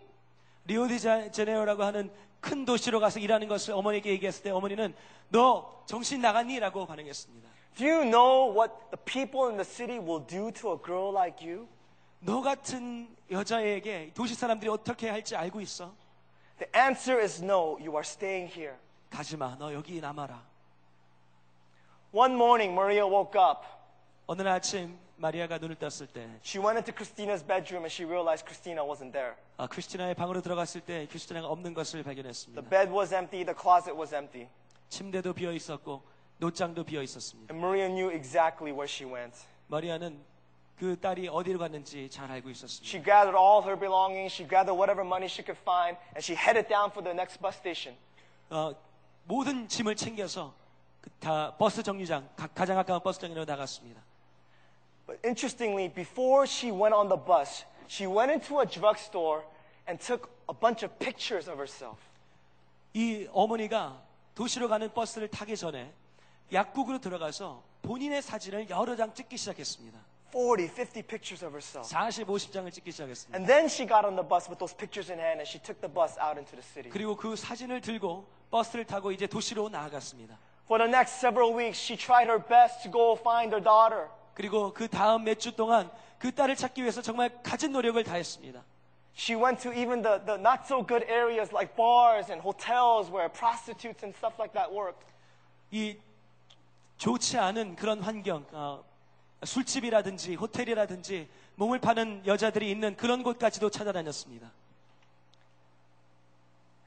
리오데자네이로라고 0.66 1.84
하는 1.84 2.12
큰 2.40 2.66
도시로 2.66 3.00
가서 3.00 3.20
일하는 3.20 3.48
것을 3.48 3.74
어머니에게 3.74 4.10
얘기했을 4.12 4.44
때 4.44 4.50
어머니는 4.52 4.94
너 5.30 5.84
정신 5.86 6.22
나갔니? 6.22 6.60
라고 6.60 6.86
반응했습니다. 6.86 7.50
Do 7.76 7.88
you 7.88 8.04
know 8.04 8.54
what 8.54 8.74
the 8.92 9.04
people 9.06 9.48
in 9.48 9.58
the 9.58 9.66
city 9.66 9.98
will 9.98 10.26
do 10.26 10.52
to 10.52 10.74
a 10.74 10.78
girl 10.84 11.12
like 11.16 11.46
you? 11.46 11.68
너 12.20 12.42
같은 12.42 13.08
여자에게 13.32 14.12
도시 14.14 14.36
사람들이 14.36 14.70
어떻게 14.70 15.10
할지 15.10 15.36
알고 15.36 15.60
있어? 15.62 15.94
The 16.60 16.70
answer 16.76 17.22
is 17.22 17.44
no, 17.44 17.78
you 17.80 17.92
are 17.92 18.02
staying 18.02 18.52
here. 18.54 18.76
가지 19.10 19.36
마. 19.36 19.56
너 19.58 19.74
여기 19.74 20.00
남아라. 20.00 20.42
One 22.14 22.34
morning, 22.36 22.74
Maria 22.74 23.06
woke 23.06 23.40
up. 23.42 23.66
어느 24.28 24.42
날 24.42 24.56
아침 24.56 24.98
마리아가 25.24 25.58
눈을 25.58 25.76
떴을 25.76 26.08
때 26.08 26.28
She 26.44 26.60
went 26.60 26.76
into 26.76 26.92
Christina's 26.92 27.42
bedroom 27.48 27.88
and 27.88 27.92
she 27.92 28.04
realized 28.04 28.44
Christina 28.44 28.84
wasn't 28.84 29.14
there. 29.14 29.36
아, 29.56 29.68
크리스티나의 29.68 30.16
방으로 30.16 30.42
들어갔을 30.42 30.82
때 30.82 31.08
크리스티나가 31.08 31.48
없는 31.48 31.74
것을 31.74 32.04
The 32.04 32.04
발견했습니다. 32.04 32.62
bed 32.70 32.92
was 32.92 33.14
empty, 33.16 33.46
the 33.46 33.56
closet 33.56 33.96
was 33.96 34.14
empty. 34.14 34.50
침대도 34.90 35.32
비어 35.34 35.54
있었고 35.54 36.04
노장도 36.40 36.84
비어 36.84 37.02
있었습니다. 37.04 37.54
And 37.54 37.66
Maria 37.66 37.88
knew 37.88 38.12
exactly 38.12 38.76
where 38.76 38.84
she 38.84 39.10
went. 39.10 39.48
마리아는 39.68 40.20
그 40.78 41.00
딸이 41.00 41.30
어디로 41.30 41.58
갔는지 41.58 42.10
잘 42.10 42.30
알고 42.30 42.50
있었습니다. 42.50 42.84
She 42.84 43.00
gathered 43.02 43.40
all 43.40 43.64
her 43.64 43.80
belongings, 43.80 44.36
she 44.36 44.44
gathered 44.44 44.76
whatever 44.76 45.08
money 45.08 45.32
she 45.32 45.40
could 45.40 45.56
find, 45.64 45.96
and 46.12 46.20
she 46.20 46.36
headed 46.36 46.68
down 46.68 46.92
for 46.92 47.00
the 47.00 47.16
next 47.16 47.40
bus 47.40 47.56
station. 47.56 47.96
어, 48.50 48.76
모든 49.24 49.70
짐을 49.70 49.96
챙겨서 49.96 50.54
그다 51.00 51.56
버스 51.56 51.82
정류장 51.82 52.28
가, 52.36 52.48
가장 52.48 52.76
가까운 52.76 53.00
버스 53.00 53.22
정류장으로 53.22 53.50
나갔습니다. 53.50 54.04
But 55.07 55.19
interestingly, 55.25 55.89
before 55.89 56.47
she 56.47 56.71
went 56.71 56.95
on 56.95 57.09
the 57.09 57.17
bus, 57.17 57.65
she 57.89 58.07
went 58.07 58.31
into 58.31 58.61
a 58.61 58.67
drugstore 58.67 59.43
and 59.87 59.99
took 59.99 60.29
a 60.49 60.55
bunch 60.55 60.85
of 60.85 60.99
pictures 60.99 61.49
of 61.49 61.59
herself. 61.59 61.97
이 62.93 63.27
어머니가 63.33 64.03
도시로 64.35 64.69
가는 64.69 64.93
버스를 64.93 65.29
타기 65.29 65.57
전에 65.57 65.91
약국으로 66.53 66.99
들어가서 66.99 67.63
본인의 67.83 68.23
사진을 68.23 68.69
여러 68.71 68.97
장 68.97 69.15
찍기 69.15 69.37
시작했습니다. 69.37 69.99
40, 70.31 70.69
50 70.69 71.03
pictures 71.07 71.45
of 71.45 71.55
herself. 71.55 71.89
40, 71.89 72.27
50장을 72.27 72.71
찍기 72.73 72.93
시작했습니다. 72.93 73.37
And 73.37 73.47
then 73.47 73.65
she 73.65 73.89
got 73.89 74.05
on 74.05 74.15
the 74.15 74.27
bus 74.27 74.49
with 74.49 74.59
those 74.59 74.77
pictures 74.77 75.11
in 75.11 75.19
hand 75.19 75.41
and 75.41 75.49
she 75.49 75.59
took 75.59 75.81
the 75.81 75.93
bus 75.93 76.21
out 76.21 76.37
into 76.37 76.53
the 76.53 76.63
city. 76.63 76.91
그리고 76.91 77.17
그 77.17 77.35
사진을 77.35 77.81
들고 77.81 78.27
버스를 78.51 78.85
타고 78.85 79.11
이제 79.11 79.27
도시로 79.27 79.69
나아갔습니다. 79.69 80.37
For 80.67 80.77
the 80.77 80.89
next 80.89 81.17
several 81.17 81.57
weeks, 81.57 81.81
she 81.81 81.97
tried 81.97 82.29
her 82.29 82.37
best 82.37 82.85
to 82.85 82.93
go 82.93 83.17
find 83.17 83.53
her 83.57 83.63
daughter. 83.63 84.09
그리고 84.34 84.74
그 84.74 84.88
다음 84.88 85.24
몇 85.24 85.40
주 85.40 85.56
동안 85.56 85.90
그 86.20 86.34
딸을 86.34 86.56
찾기 86.56 86.82
위해서 86.82 87.02
정말 87.02 87.30
가진 87.44 87.72
노력을 87.72 88.02
다했습니다. 88.04 88.64
She 89.16 89.40
went 89.40 89.62
to 89.62 89.72
even 89.72 90.02
the, 90.02 90.20
the 90.26 90.40
not 90.40 90.64
so 90.66 90.82
good 90.86 91.06
areas 91.08 91.54
like 91.54 91.76
bars 91.76 92.32
and 92.32 92.42
hotels 92.42 93.12
where 93.12 93.30
prostitutes 93.30 94.04
and 94.04 94.16
stuff 94.18 94.36
like 94.40 94.54
that 94.54 94.74
worked. 94.74 95.06
이 95.72 95.98
좋지 96.98 97.38
않은 97.38 97.76
그런 97.76 98.02
환경, 98.02 98.46
어, 98.52 98.84
술집이라든지 99.44 100.36
호텔이라든지 100.36 101.28
몸을 101.56 101.80
파는 101.80 102.26
여자들이 102.26 102.72
있는 102.72 102.96
그런 102.96 103.22
곳까지도 103.22 103.70
찾아다녔습니다. 103.70 104.50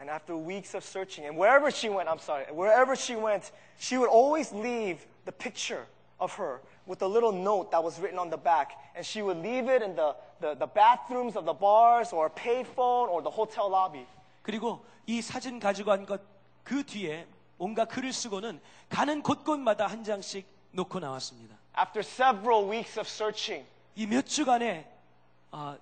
And 0.01 0.11
after 0.11 0.37
weeks 0.37 0.75
of 0.77 0.85
searching, 0.85 1.27
and 1.27 1.39
wherever 1.39 1.71
she 1.71 1.89
went, 1.89 2.09
I'm 2.09 2.19
sorry, 2.19 2.45
wherever 2.53 2.95
she 2.97 3.17
went, 3.17 3.53
she 3.79 3.97
would 3.97 4.11
always 4.11 4.53
leave 4.53 5.07
the 5.25 5.33
picture 5.33 5.87
of 6.19 6.33
her 6.37 6.61
with 6.87 7.03
a 7.03 7.07
little 7.07 7.33
note 7.33 7.71
that 7.73 7.83
was 7.83 7.99
written 8.01 8.19
on 8.19 8.31
the 8.31 8.37
back. 8.39 8.73
And 8.95 9.05
she 9.05 9.23
would 9.23 9.39
leave 9.43 9.69
it 9.69 9.83
in 9.83 9.97
the, 9.97 10.15
the, 10.41 10.55
the 10.55 10.67
bathrooms 10.67 11.37
of 11.37 11.45
the 11.45 11.53
bars 11.55 12.13
or 12.13 12.27
a 12.27 12.31
payphone 12.31 13.09
or 13.09 13.23
the 13.23 13.31
hotel 13.31 13.69
lobby. 13.71 14.07
그리고 14.43 14.85
이 15.07 15.21
사진 15.23 15.59
가지고 15.61 15.91
간 15.91 16.07
것 16.07 16.21
그 16.65 16.85
뒤에 16.85 17.27
뭔가 17.59 17.85
글을 17.85 18.13
쓰고는 18.13 18.61
가는 18.89 19.23
곳곳마다 19.23 19.87
한 19.87 20.03
장씩 20.03 20.47
놓고 20.73 20.99
나왔습니다. 20.99 21.57
After 21.79 22.01
several 22.01 22.69
weeks 22.69 22.99
of 22.99 23.07
searching, 23.09 23.65
이 23.95 24.07
몇 24.07 24.27
주간에 24.27 24.91
아, 25.53 25.79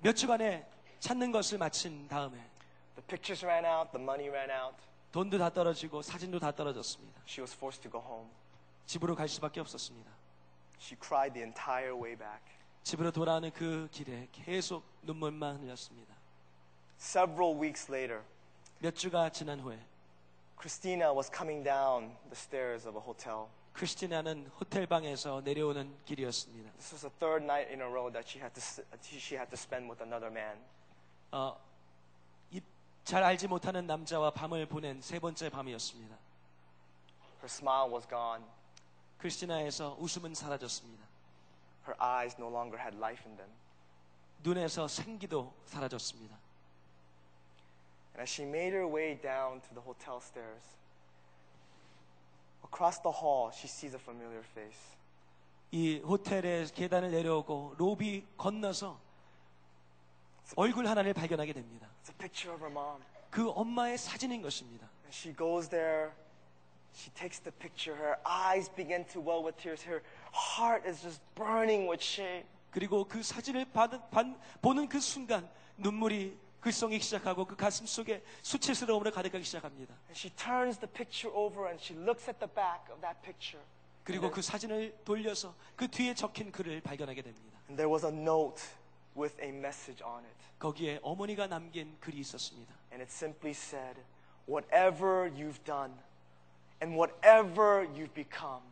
몇 0.00 0.14
주간에 0.16 0.66
찾는 0.98 1.30
것을 1.30 1.58
마친 1.58 2.08
다음에 2.08 2.36
the 2.96 3.06
pictures 3.06 3.44
ran 3.46 3.64
out, 3.64 3.92
the 3.92 4.02
money 4.02 4.28
ran 4.28 4.50
out. 4.50 4.74
돈도 5.12 5.38
다 5.38 5.48
떨어지고 5.50 6.02
사진도 6.02 6.38
다 6.40 6.50
떨어졌습니다. 6.50 7.20
She 7.28 7.40
was 7.42 7.54
forced 7.54 7.82
to 7.82 7.90
go 7.90 8.00
home. 8.00 8.28
집으로 8.86 9.14
갈 9.14 9.28
수밖에 9.28 9.60
없었습니다. 9.60 10.10
She 10.80 10.96
cried 11.00 11.32
the 11.34 11.42
entire 11.44 11.92
way 11.92 12.16
back. 12.16 12.40
집으로 12.82 13.10
돌아오는 13.10 13.50
그 13.52 13.88
길에 13.90 14.28
계속 14.32 14.84
눈물만 15.02 15.58
흘렸습니다. 15.62 16.14
Several 16.98 17.58
weeks 17.60 17.90
later, 17.90 18.22
몇 18.78 18.94
주가 18.94 19.28
지난 19.30 19.60
후에 19.60 19.78
Christina 20.58 21.10
was 21.12 21.30
coming 21.30 21.62
down 21.64 22.14
the 22.30 22.32
stairs 22.36 22.86
of 22.86 22.96
a 22.96 23.02
hotel. 23.04 23.46
크리스티나는 23.74 24.46
호텔 24.58 24.86
방에서 24.86 25.42
내려오는 25.42 25.94
길이었습니다. 26.06 26.70
This 26.78 26.94
was 26.94 27.00
the 27.02 27.12
third 27.18 27.44
night 27.44 27.68
in 27.70 27.80
a 27.82 27.86
row 27.86 28.10
that 28.10 28.24
she 28.26 28.40
had 28.40 28.54
to, 28.54 28.62
she 29.02 29.36
had 29.36 29.50
to 29.50 29.56
spend 29.58 29.90
with 29.90 30.00
another 30.02 30.30
man. 30.32 30.56
어, 31.32 31.58
이- 32.52 32.62
잘 33.04 33.22
알지 33.22 33.48
못하는 33.48 33.86
남자와 33.86 34.30
밤을 34.30 34.64
보낸 34.66 35.02
세 35.02 35.18
번째 35.18 35.50
밤이었습니다. 35.50 36.16
Her 37.42 37.50
smile 37.50 37.92
was 37.92 38.08
gone. 38.08 38.44
크리스티나에서 39.18 39.96
웃음은 39.98 40.34
사라졌습니다. 40.34 41.04
Her 41.86 41.96
eyes 42.00 42.36
no 42.38 42.48
longer 42.48 42.80
had 42.80 42.96
life 42.96 43.24
in 43.26 43.36
them. 43.36 43.50
눈에서 44.42 44.88
생기도 44.88 45.52
사라졌습니다. 45.66 46.36
And 48.14 48.20
as 48.22 48.30
she 48.30 48.48
made 48.48 48.74
her 48.74 48.86
way 48.86 49.20
down 49.20 49.60
to 49.60 49.74
the 49.74 49.82
hotel 49.82 50.18
stairs, 50.20 50.64
across 52.64 53.00
the 53.02 53.12
hall, 53.12 53.50
she 53.52 53.68
sees 53.68 53.94
a 53.94 54.00
familiar 54.00 54.44
face. 54.52 54.96
이 55.70 55.98
호텔의 55.98 56.68
계단을 56.68 57.10
내려오고 57.10 57.74
로비 57.76 58.24
건너서 58.36 58.98
얼굴 60.54 60.86
하나를 60.86 61.12
발견하게 61.12 61.52
됩니다. 61.52 61.88
It's 62.02 62.10
a 62.10 62.16
picture 62.16 62.54
of 62.54 62.64
her 62.64 62.72
mom. 62.72 63.02
그 63.30 63.50
엄마의 63.50 63.98
사진인 63.98 64.42
것입니다. 64.42 64.88
And 65.04 65.14
she 65.14 65.36
goes 65.36 65.68
there. 65.68 66.12
She 66.95 67.09
takes 67.11 67.39
the 67.41 67.51
picture. 67.51 67.95
Her 67.95 68.17
eyes 68.25 68.69
begin 68.75 69.05
to 69.13 69.21
well 69.21 69.43
with 69.43 69.55
tears. 69.57 69.81
Her 69.87 70.01
heart 70.33 70.85
is 70.87 71.01
just 71.01 71.21
burning 71.35 71.87
with 71.89 72.03
shame. 72.03 72.43
그리고 72.71 73.05
그 73.05 73.21
사진을 73.23 73.65
받은, 73.71 73.99
반- 74.11 74.37
보는 74.61 74.87
그 74.87 74.99
순간 74.99 75.49
눈물이 75.77 76.37
글썽이기 76.61 77.01
시작하고 77.03 77.45
그 77.45 77.55
가슴 77.55 77.85
속에 77.85 78.23
수치스러움으로 78.43 79.11
가득하기 79.11 79.43
시작합니다. 79.43 79.93
And 80.07 80.13
she 80.15 80.29
turns 80.35 80.77
the 80.79 80.91
picture 80.91 81.33
over 81.35 81.67
and 81.67 81.81
she 81.83 81.97
looks 81.99 82.29
at 82.29 82.39
the 82.39 82.51
back 82.53 82.85
of 82.91 83.01
that 83.01 83.19
picture. 83.23 83.63
그리고 84.03 84.29
그 84.31 84.41
사진을 84.41 84.95
돌려서 85.03 85.53
그 85.75 85.87
뒤에 85.87 86.13
적힌 86.13 86.51
글을 86.51 86.81
발견하게 86.81 87.21
됩니다. 87.23 87.57
And 87.69 87.77
there 87.77 87.89
was 87.91 88.05
a 88.05 88.11
note 88.11 88.61
with 89.17 89.35
a 89.41 89.49
message 89.49 90.03
on 90.03 90.23
it. 90.25 90.35
거기에 90.59 90.99
어머니가 91.01 91.47
남긴 91.47 91.97
글이 91.99 92.19
있었습니다. 92.19 92.73
And 92.91 93.01
it 93.01 93.11
simply 93.11 93.51
said, 93.55 93.99
Whatever 94.47 95.31
you've 95.33 95.63
done 95.63 95.93
And 96.80 96.96
whatever 96.96 97.86
you've 97.94 98.14
become, 98.14 98.62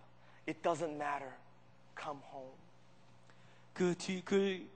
it 0.47 0.63
doesn't 0.63 0.97
matter. 0.97 1.33
Come 2.01 2.21
home. 2.33 2.53
그뒤글 3.75 4.67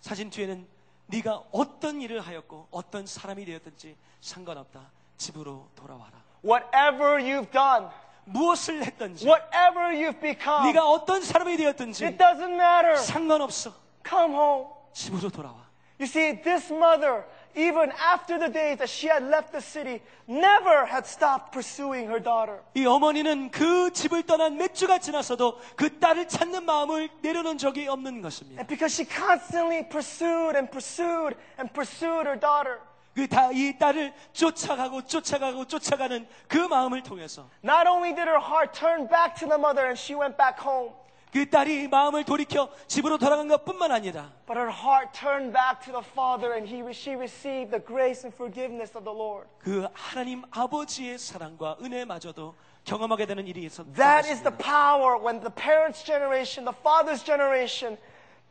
사진 0.00 0.30
뒤에는 0.30 0.66
네가 1.06 1.44
어떤 1.52 2.00
일을 2.00 2.20
하였고 2.20 2.68
어떤 2.70 3.06
사람이 3.06 3.44
되었든지 3.44 3.96
상관없다. 4.20 4.90
집으로 5.18 5.68
돌아와라. 5.74 6.22
Whatever 6.44 7.18
you've 7.22 7.50
done, 7.52 7.88
무엇을 8.24 8.84
했든지 8.84 9.26
whatever 9.26 9.92
you've 9.92 10.20
become, 10.20 10.66
네가 10.66 10.88
어떤 10.88 11.22
사람이 11.22 11.56
되었든지 11.56 12.04
it 12.04 12.16
doesn't 12.16 12.54
matter. 12.54 12.96
상관없어. 12.96 13.72
Come 14.08 14.34
home. 14.34 14.68
집으로 14.92 15.28
돌아와. 15.28 15.62
You 16.00 16.06
see, 16.08 16.42
this 16.42 16.72
mother, 16.72 17.24
even 17.55 17.91
after 17.97 18.37
the 18.37 18.51
days 18.51 18.77
that 18.77 18.87
she 18.89 19.07
had 19.09 19.23
left 19.23 19.51
the 19.51 19.61
city, 19.61 20.01
never 20.27 20.85
had 20.85 21.05
stopped 21.07 21.51
pursuing 21.51 22.07
her 22.07 22.21
daughter. 22.21 22.59
이 22.75 22.85
어머니는 22.85 23.49
그 23.51 23.91
집을 23.91 24.23
떠난 24.23 24.57
몇 24.57 24.75
주가 24.75 24.99
지났어도 24.99 25.59
그 25.75 25.99
딸을 25.99 26.27
찾는 26.27 26.65
마음을 26.65 27.09
내려놓은 27.21 27.57
적이 27.57 27.87
없는 27.87 28.21
것입니다. 28.21 28.59
And 28.61 28.67
because 28.67 28.93
she 28.93 29.05
constantly 29.09 29.87
pursued 29.89 30.55
and 30.55 30.69
pursued 30.69 31.35
and 31.57 31.73
pursued 31.73 32.27
her 32.27 32.39
daughter, 32.39 32.79
그 33.15 33.27
다 33.27 33.49
이 33.51 33.75
딸을 33.79 34.13
쫓아가고 34.33 35.01
쫓아가고 35.07 35.65
쫓아가는 35.65 36.27
그 36.47 36.57
마음을 36.57 37.01
통해서 37.01 37.49
not 37.63 37.87
only 37.89 38.13
did 38.13 38.29
her 38.29 38.37
heart 38.37 38.77
turn 38.77 39.07
back 39.09 39.33
to 39.33 39.47
the 39.49 39.57
mother 39.57 39.87
and 39.87 39.97
she 39.97 40.13
went 40.13 40.37
back 40.37 40.61
home, 40.61 40.93
그 41.31 41.49
딸이 41.49 41.89
마음을 41.89 42.23
돌이켜 42.23 42.69
집으로 42.87 43.17
돌아간 43.17 43.47
것뿐만 43.47 43.91
아니라 43.91 44.31
but 44.47 44.57
her 44.57 44.71
heart 44.71 45.11
turned 45.11 45.51
back 45.51 45.83
to 45.83 45.91
the 45.91 46.03
father 46.03 46.53
and 46.55 46.65
he, 46.67 46.79
she 46.93 47.15
received 47.15 47.69
the 47.69 47.83
grace 47.83 48.23
and 48.25 48.33
forgiveness 48.33 48.95
of 48.97 49.03
the 49.03 49.13
Lord. 49.15 49.47
그 49.59 49.87
하나님 49.93 50.43
아버지의 50.51 51.17
사랑과 51.19 51.75
은혜마저도 51.81 52.55
경험하게 52.85 53.25
되는 53.25 53.45
일이 53.45 53.63
있었던 53.65 53.93
That 53.93 54.29
is 54.29 54.41
the 54.41 54.55
것입니다. 54.55 54.63
power 54.63 55.19
when 55.19 55.41
the 55.41 55.53
parents' 55.53 56.03
generation, 56.03 56.63
the 56.63 56.75
father's 56.79 57.23
generation, 57.23 57.97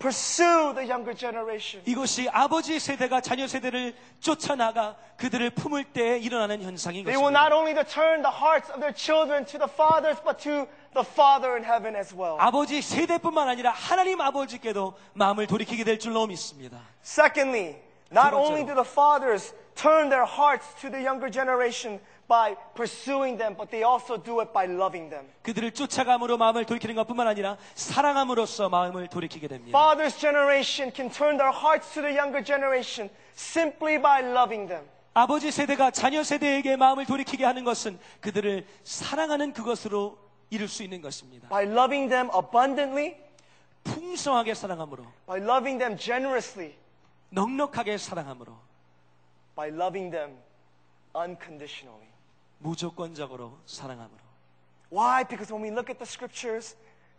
pursue 0.02 0.74
the 0.74 0.90
younger 0.90 1.14
generation. 1.16 1.84
이것이 1.86 2.28
아버지 2.32 2.80
세대가 2.80 3.22
자녀 3.22 3.48
세대를 3.48 3.96
쫓아나가 4.20 4.96
그들을 5.18 5.52
품을 5.52 5.86
때 5.86 6.18
일어나는 6.18 6.62
현상인 6.62 7.06
They 7.06 7.16
will 7.16 7.32
것입니다. 7.32 7.40
not 7.40 7.54
only 7.54 7.74
turn 7.86 8.22
the 8.22 8.34
hearts 8.36 8.72
of 8.72 8.80
their 8.82 8.94
children 8.96 9.46
to 9.46 9.60
the 9.60 9.70
fathers, 9.72 10.20
but 10.24 10.42
to 10.44 10.66
the 10.94 11.06
Father 11.06 11.56
in 11.56 11.64
heaven 11.64 11.96
as 11.96 12.14
well. 12.16 12.36
아버지 12.40 12.82
세대뿐만 12.82 13.48
아니라 13.48 13.72
하나님 13.72 14.20
아버지께도 14.20 14.94
마음을 15.14 15.48
돌이키게 15.48 15.84
될 15.84 16.00
줄로 16.00 16.26
믿습니다. 16.28 16.80
Secondly, 17.04 17.78
not 18.12 18.32
두 18.32 18.38
번째로. 18.38 18.44
only 18.44 18.66
do 18.66 18.74
the 18.74 18.88
fathers 18.88 19.54
turn 19.76 20.10
their 20.10 20.26
hearts 20.28 20.68
to 20.82 20.90
the 20.92 21.00
younger 21.06 21.32
generation 21.32 22.00
by 22.32 22.56
pursuing 22.74 23.38
them, 23.38 23.56
but 23.58 23.70
they 23.70 23.84
also 23.84 24.16
do 24.16 24.40
it 24.40 24.54
by 24.54 24.66
loving 24.66 25.10
them. 25.10 25.28
그들을 25.42 25.74
쫓아감으로 25.74 26.38
마음을 26.38 26.64
돌이키는 26.64 26.96
것뿐만 26.96 27.28
아니라 27.28 27.58
사랑함으로써 27.76 28.70
마음을 28.70 29.10
돌이키게 29.10 29.50
됩니다. 29.50 29.78
Father's 29.78 30.18
generation 30.18 30.94
can 30.96 31.12
turn 31.12 31.38
their 31.38 31.52
hearts 31.52 31.94
to 31.94 32.02
the 32.02 32.18
younger 32.18 32.42
generation 32.42 33.10
simply 33.36 34.02
by 34.02 34.24
loving 34.24 34.70
them. 34.70 34.88
아버지 35.14 35.52
세대가 35.52 35.92
자녀 35.92 36.24
세대에게 36.24 36.78
마음을 36.78 37.06
돌이키게 37.06 37.44
하는 37.44 37.66
것은 37.66 38.00
그들을 38.22 38.66
사랑하는 38.86 39.52
그것으로 39.52 40.18
이룰 40.50 40.70
수 40.70 40.84
있는 40.84 41.02
것입니다. 41.02 41.50
By 41.50 41.66
loving 41.66 42.08
them 42.08 42.30
abundantly, 42.34 43.18
풍성하게 43.84 44.54
사랑함으로, 44.54 45.04
by 45.28 45.42
loving 45.42 45.80
them 45.80 45.98
generously, 45.98 46.76
넉넉하게 47.32 47.98
사랑함으로, 47.98 48.56
by 49.54 49.68
loving 49.68 50.12
them 50.12 50.38
unconditionally. 51.14 52.11
무조건적으로 52.61 53.59
사랑함으로. 53.67 54.19
Why? 54.91 55.25
Because 55.25 55.53
when 55.53 55.63
we 55.63 55.71
look 55.71 55.91
at 55.91 55.99
the 55.99 56.07
scriptures, 56.07 56.77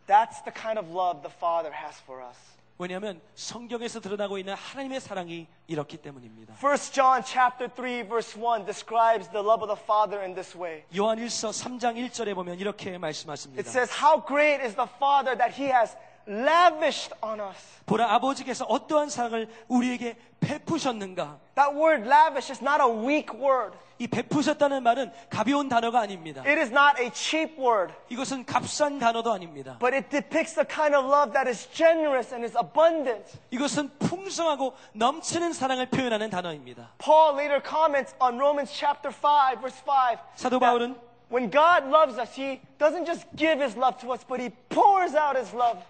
that's 0.08 0.42
the 0.44 0.52
kind 0.54 0.80
of 0.80 0.90
love 0.94 1.22
the 1.22 1.34
Father 1.34 1.72
has 1.74 2.00
for 2.04 2.24
us. 2.24 2.38
왜냐하면 2.80 3.20
성경에서 3.34 4.00
드러나고 4.00 4.38
있는 4.38 4.54
하나님의 4.54 5.02
사랑이 5.02 5.48
이렇기 5.66 5.98
때문입니다. 5.98 6.54
1 6.62 6.78
John 6.94 7.24
chapter 7.26 7.68
3 7.74 8.08
verse 8.08 8.38
1 8.38 8.66
describes 8.66 9.30
the 9.32 9.42
love 9.44 9.66
of 9.66 9.68
the 9.68 9.82
Father 9.82 10.22
in 10.24 10.36
this 10.36 10.56
way. 10.56 10.84
요한일서 10.96 11.50
3장 11.50 11.98
1절에 11.98 12.36
보면 12.36 12.60
이렇게 12.60 12.92
It 12.92 13.00
말씀하십니다. 13.00 13.68
says, 13.68 13.92
How 13.92 14.22
great 14.24 14.64
is 14.64 14.76
the 14.76 14.88
Father 14.98 15.36
that 15.38 15.60
He 15.60 15.72
has 15.74 15.98
lavished 16.28 17.14
on 17.24 17.40
us. 17.40 17.58
보라 17.86 18.14
아버지께서 18.16 18.66
어떠한 18.66 19.10
사랑을 19.10 19.48
우리에게 19.68 20.18
베푸셨는가? 20.40 21.40
That 21.56 21.76
word 21.76 22.08
lavish 22.08 22.52
is 22.52 22.62
not 22.62 22.82
a 22.82 22.88
weak 22.88 23.34
word. 23.34 23.78
이 24.00 24.08
베푸셨다는 24.08 24.84
말은 24.84 25.12
가벼운 25.30 25.70
단어가 25.70 26.02
아닙니다. 26.02 26.42
It 26.46 26.60
is 26.60 26.70
not 26.70 27.02
a 27.02 27.10
cheap 27.12 27.60
word, 27.60 27.94
이것은 28.10 28.46
값싼 28.46 29.00
단어도 29.00 29.32
아닙니다. 29.32 29.78
but 29.80 29.96
it 29.96 30.10
depicts 30.10 30.54
the 30.54 30.68
kind 30.68 30.96
of 30.96 31.08
love 31.08 31.34
that 31.34 31.50
is 31.50 31.68
generous 31.72 32.34
and 32.34 32.46
is 32.46 32.56
abundant. 32.58 33.40
이것은 33.50 33.90
풍성하고 33.98 34.74
넘치는 34.94 35.54
사랑을 35.54 35.88
표현하는 35.88 36.30
단어입니다. 36.30 36.90
Paul 37.00 37.36
later 37.40 37.62
comments 37.64 38.14
on 38.22 38.36
Romans 38.38 38.72
chapter 38.72 39.10
5 39.10 39.62
verse 39.62 39.82
5. 39.84 40.20
사도 40.36 40.60
that 40.60 40.66
바울은 40.66 40.96
When 41.30 41.50
God 41.50 41.90
loves 41.90 42.20
us, 42.20 42.32
He 42.40 42.62
doesn't 42.78 43.06
just 43.06 43.26
give 43.36 43.60
His 43.60 43.76
love 43.76 43.98
to 44.00 44.14
us, 44.14 44.24
but 44.24 44.40
He 44.40 44.52
pours 44.70 45.16
out 45.16 45.36
His 45.36 45.54
love. 45.54 45.82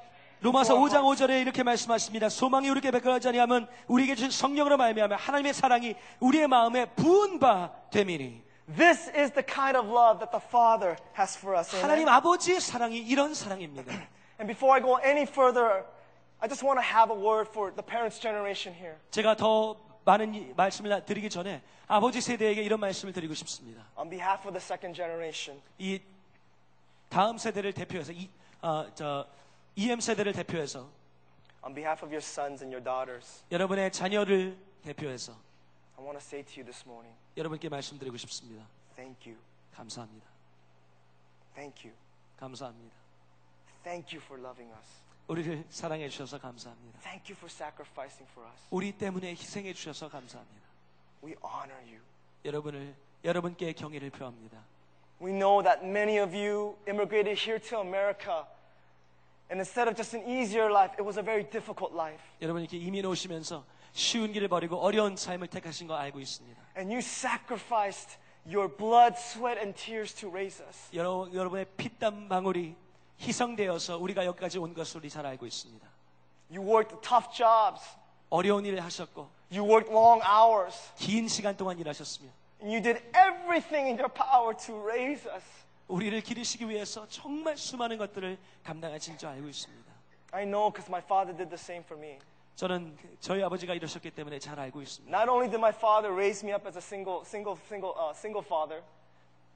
로마서 0.43 0.74
into 0.74 0.76
our 0.76 0.90
5장 0.90 1.03
hearts. 1.05 1.24
5절에 1.24 1.40
이렇게 1.43 1.62
말씀하십니다. 1.62 2.28
소망이 2.28 2.68
우리에게 2.68 2.90
베풀어지 2.90 3.28
아니하면 3.28 3.68
우리에게 3.86 4.14
주신 4.16 4.30
성령으로 4.30 4.76
말미암아 4.76 5.16
하나님의 5.16 5.55
사랑이 5.55 5.95
우리의 6.20 6.49
마음에 6.49 6.86
부은 6.86 7.38
바 7.38 7.70
되미니 7.90 8.43
This 8.76 9.11
is 9.14 9.32
the 9.32 9.45
kind 9.47 9.76
of 9.76 9.86
love 9.88 10.18
that 10.18 10.30
the 10.30 10.40
Father 10.43 10.97
has 11.18 11.36
for 11.38 11.57
us. 11.59 11.74
하나님 11.76 12.09
아버지의 12.09 12.61
사랑이 12.61 12.99
이런 12.99 13.34
사랑입니다. 13.34 13.93
And 14.40 14.47
before 14.47 14.72
I 14.74 14.80
go 14.80 14.99
any 15.05 15.22
further, 15.22 15.84
I 16.40 16.49
just 16.49 16.64
want 16.64 16.80
to 16.80 16.82
have 16.82 17.11
a 17.12 17.18
word 17.18 17.49
for 17.51 17.70
the 17.74 17.84
parents' 17.84 18.20
generation 18.20 18.74
here. 18.74 18.97
제가 19.11 19.36
더 19.36 19.76
많은 20.05 20.34
이- 20.34 20.53
말씀을 20.57 21.05
드리기 21.05 21.30
전에 21.30 21.62
아버지 21.86 22.20
세대에게 22.20 22.62
이런 22.62 22.80
말씀을 22.80 23.12
드리고 23.12 23.34
싶습니다. 23.34 23.84
On 23.97 24.09
behalf 24.09 24.47
of 24.49 24.53
the 24.53 24.61
second 24.62 24.97
generation, 24.97 25.61
이 25.78 26.01
다음 27.09 27.36
세대를 27.38 27.72
대표해서 27.74 28.11
이, 28.12 28.28
어, 28.62 28.86
저 28.95 29.26
EM 29.77 30.01
세대를 30.01 30.33
대표해서 30.33 30.91
on 31.64 31.75
behalf 31.75 32.05
of 32.05 32.12
your 32.12 32.18
sons 32.23 32.62
and 32.62 32.75
your 32.75 32.83
daughters, 32.83 33.45
여러분의 33.51 33.91
자녀를 33.93 34.57
대표해서 34.83 35.33
I 35.97 36.05
want 36.05 36.18
to 36.18 36.20
say 36.20 36.43
to 36.45 36.61
you 36.61 36.64
this 36.64 36.85
morning, 36.87 37.16
여러분께 37.37 37.68
말씀드리고 37.68 38.16
싶습니다. 38.16 38.66
thank 38.97 39.31
you. 39.31 39.39
감사합니다. 39.75 40.27
Thank 41.55 41.89
you. 41.89 41.97
감사합니다. 42.39 42.95
Thank 43.85 44.16
you 44.16 44.23
for 44.25 44.41
loving 44.41 44.73
us. 44.75 45.03
우리를 45.29 45.64
사랑해 45.70 46.09
주셔서 46.09 46.39
감사합니다. 46.39 47.01
Thank 47.01 47.33
you 47.33 47.37
for 47.37 47.49
sacrificing 47.49 48.29
for 48.33 48.49
us. 48.49 48.66
우리 48.70 48.93
때문에 48.93 49.31
희생해 49.31 49.73
주셔서 49.73 50.09
감사합니다. 50.09 50.61
we 51.25 51.35
honor 51.45 51.81
you. 51.87 52.01
여러분을 52.45 52.95
여러분께 53.25 53.73
경의를 53.73 54.11
표합니다. 54.11 54.59
We 55.20 55.33
know 55.33 55.62
that 55.62 55.87
many 55.87 56.18
of 56.18 56.35
you 56.37 56.77
immigrated 56.89 57.39
here 57.39 57.61
to 57.70 57.79
America, 57.81 58.45
and 59.52 59.60
instead 59.60 59.88
of 59.88 59.95
just 59.95 60.14
an 60.14 60.24
easier 60.28 60.70
life, 60.70 60.91
it 60.98 61.06
was 61.06 61.18
a 61.18 61.24
very 61.24 61.43
difficult 61.43 61.93
life. 61.93 62.22
여러분 62.41 62.62
이렇게 62.62 62.78
이민 62.78 63.06
오시면서 63.06 63.64
쉬운 63.93 64.32
길을 64.34 64.48
버리고 64.48 64.78
어려운 64.78 65.16
삶을 65.16 65.48
택하신 65.48 65.88
거 65.88 65.95
알고 65.95 66.20
있습니다. 66.20 66.62
And 66.78 66.91
you 66.91 67.00
sacrificed 67.00 68.18
your 68.45 68.68
blood, 68.68 69.16
sweat, 69.18 69.58
and 69.58 69.74
tears 69.76 70.14
to 70.16 70.30
raise 70.30 70.64
us. 70.64 70.89
여러, 70.93 71.30
여러분의 71.34 71.66
피땀 71.78 72.28
방울이 72.28 72.76
희생되어서 73.22 73.98
우리가 73.98 74.26
여기까지 74.26 74.60
온 74.60 74.74
것을 74.74 75.00
우리 75.00 75.10
잘 75.10 75.26
알고 75.26 75.45
있습니다. 75.45 75.88
You 76.52 76.62
worked 76.62 77.02
tough 77.02 77.34
jobs. 77.34 77.82
어려운 78.30 78.66
일을 78.66 78.84
하셨고 78.84 79.30
You 79.52 79.64
worked 79.66 79.91
long 79.91 80.22
hours. 80.22 80.76
긴 80.98 81.28
시간 81.28 81.56
동안 81.56 81.80
일하셨으며 81.80 82.30
And 82.62 82.74
you 82.74 82.82
did 82.82 83.02
everything 83.16 83.88
in 83.88 83.98
your 83.98 84.12
power 84.12 84.56
to 84.66 84.76
raise 84.86 85.28
us. 85.30 85.43
우리를 85.89 86.20
기르시기 86.22 86.68
위해서 86.68 87.07
정말 87.09 87.57
수많은 87.57 87.99
것들을 87.99 88.39
감당하신 88.64 89.18
줄 89.18 89.28
알고 89.28 89.49
있습니다. 89.49 89.93
I 90.33 90.45
know 90.45 90.70
because 90.72 90.89
my 90.89 91.03
father 91.03 91.37
did 91.37 91.49
the 91.51 91.61
same 91.61 91.85
for 91.85 92.03
me. 92.03 92.18
저는 92.57 92.97
그- 92.97 93.16
저희 93.20 93.43
아버지가 93.43 93.74
이러셨기 93.74 94.11
때문에 94.11 94.39
잘 94.39 94.59
알고 94.59 94.80
있습니다. 94.83 95.14
Not 95.16 95.30
only 95.30 95.49
did 95.49 95.59
my 95.59 95.72
father 95.74 96.12
raise 96.14 96.47
me 96.47 96.55
up 96.55 96.66
as 96.66 96.76
a 96.78 96.83
single, 96.83 97.20
single, 97.26 97.59
single, 97.66 97.95
uh, 97.99 98.16
single 98.16 98.45
father, 98.45 98.83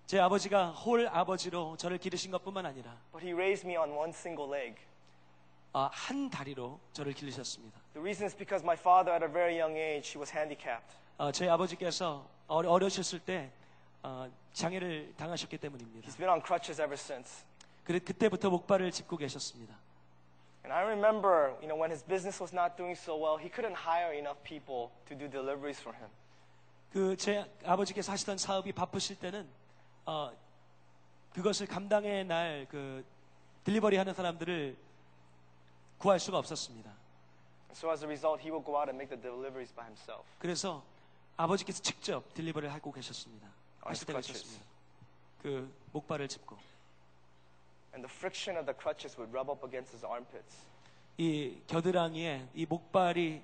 제 0.07 0.19
아버지가 0.21 0.71
홀 0.71 1.09
아버지로 1.09 1.77
저를 1.77 1.99
기르신 1.99 2.31
것뿐만 2.31 2.65
아니라 2.67 2.97
but 3.13 3.25
he 3.27 3.33
raised 3.33 3.67
me 3.67 3.77
on 3.77 3.91
one 3.93 4.11
single 4.11 4.49
leg. 4.53 4.77
아, 5.73 5.91
한 5.93 6.31
다리로 6.31 6.79
저를 6.93 7.13
기르셨습니다. 7.13 7.79
The 7.93 8.01
reason 8.01 8.25
is 8.27 8.37
because 8.37 8.65
my 8.65 8.77
father, 8.79 9.13
at 9.13 9.25
a 9.25 9.31
very 9.31 9.59
young 9.61 9.77
age, 9.77 10.09
he 10.13 10.19
was 10.19 10.33
handicapped. 10.33 10.95
어, 11.19 11.33
제 11.33 11.49
아버지께서 11.49 12.27
어려, 12.47 12.71
어려셨을 12.71 13.19
때 13.21 13.51
어, 13.51 13.66
장애를 14.53 15.15
당하셨기 15.17 15.59
때문입니다. 15.59 16.09
He's 16.09 16.17
been 16.17 16.31
on 16.31 16.41
crutches 16.43 16.81
ever 16.81 16.95
since. 16.95 17.45
그래, 17.85 17.99
그때부터 17.99 18.51
목발을 18.51 18.91
짚고 18.91 19.17
계셨습니다. 19.17 19.75
And 20.65 20.73
I 20.73 20.83
remember, 20.85 21.55
you 21.63 21.69
know, 21.69 21.79
when 21.79 21.91
his 21.91 22.05
business 22.05 22.43
was 22.43 22.53
not 22.53 22.77
doing 22.77 22.99
so 22.99 23.15
well, 23.17 23.39
he 23.39 23.49
couldn't 23.51 23.77
hire 23.77 24.13
enough 24.17 24.43
people 24.43 24.91
to 25.09 25.15
do 25.17 25.29
deliveries 25.31 25.81
for 25.81 25.97
him. 25.97 26.11
그 26.93 27.17
제 27.17 27.45
아버지께서 27.65 28.11
하시던 28.13 28.39
사업이 28.39 28.73
바쁘실 28.73 29.19
때는 29.19 29.47
어, 30.07 30.33
그것을 31.35 31.67
감당해 31.67 32.25
날 32.25 32.67
그 32.71 33.05
딜리버리 33.65 33.97
하는 33.97 34.15
사람들을 34.15 34.77
구할 35.99 36.19
수가 36.21 36.39
없었습니다. 36.39 36.91
So 37.73 37.91
as 37.91 38.03
a 38.03 38.09
result, 38.09 38.41
he 38.41 38.51
would 38.51 38.65
go 38.65 38.77
out 38.79 38.89
and 38.89 38.97
make 38.97 39.11
the 39.11 39.21
deliveries 39.21 39.73
by 39.75 39.85
himself. 39.85 40.25
그래서 40.39 40.83
아버지께서 41.37 41.83
직접 41.83 42.33
딜리버리를 42.35 42.73
하고 42.73 42.91
계셨습니다. 42.93 43.47
하실 43.91 44.07
때가. 44.07 44.19
있었습니다. 44.21 44.65
그 45.43 45.73
목발을 45.93 46.29
짚고 46.29 46.57
And 47.95 48.07
the 48.07 48.13
friction 48.15 48.59
of 48.59 48.67
the 48.67 48.77
crutches 48.79 49.17
would 49.19 49.33
rub 49.33 49.51
up 49.51 49.65
against 49.65 49.93
his 49.95 50.05
armpits. 50.05 50.67
이 51.19 51.61
겨드랑이에 51.67 52.49
이 52.55 52.67
목발이 52.67 53.43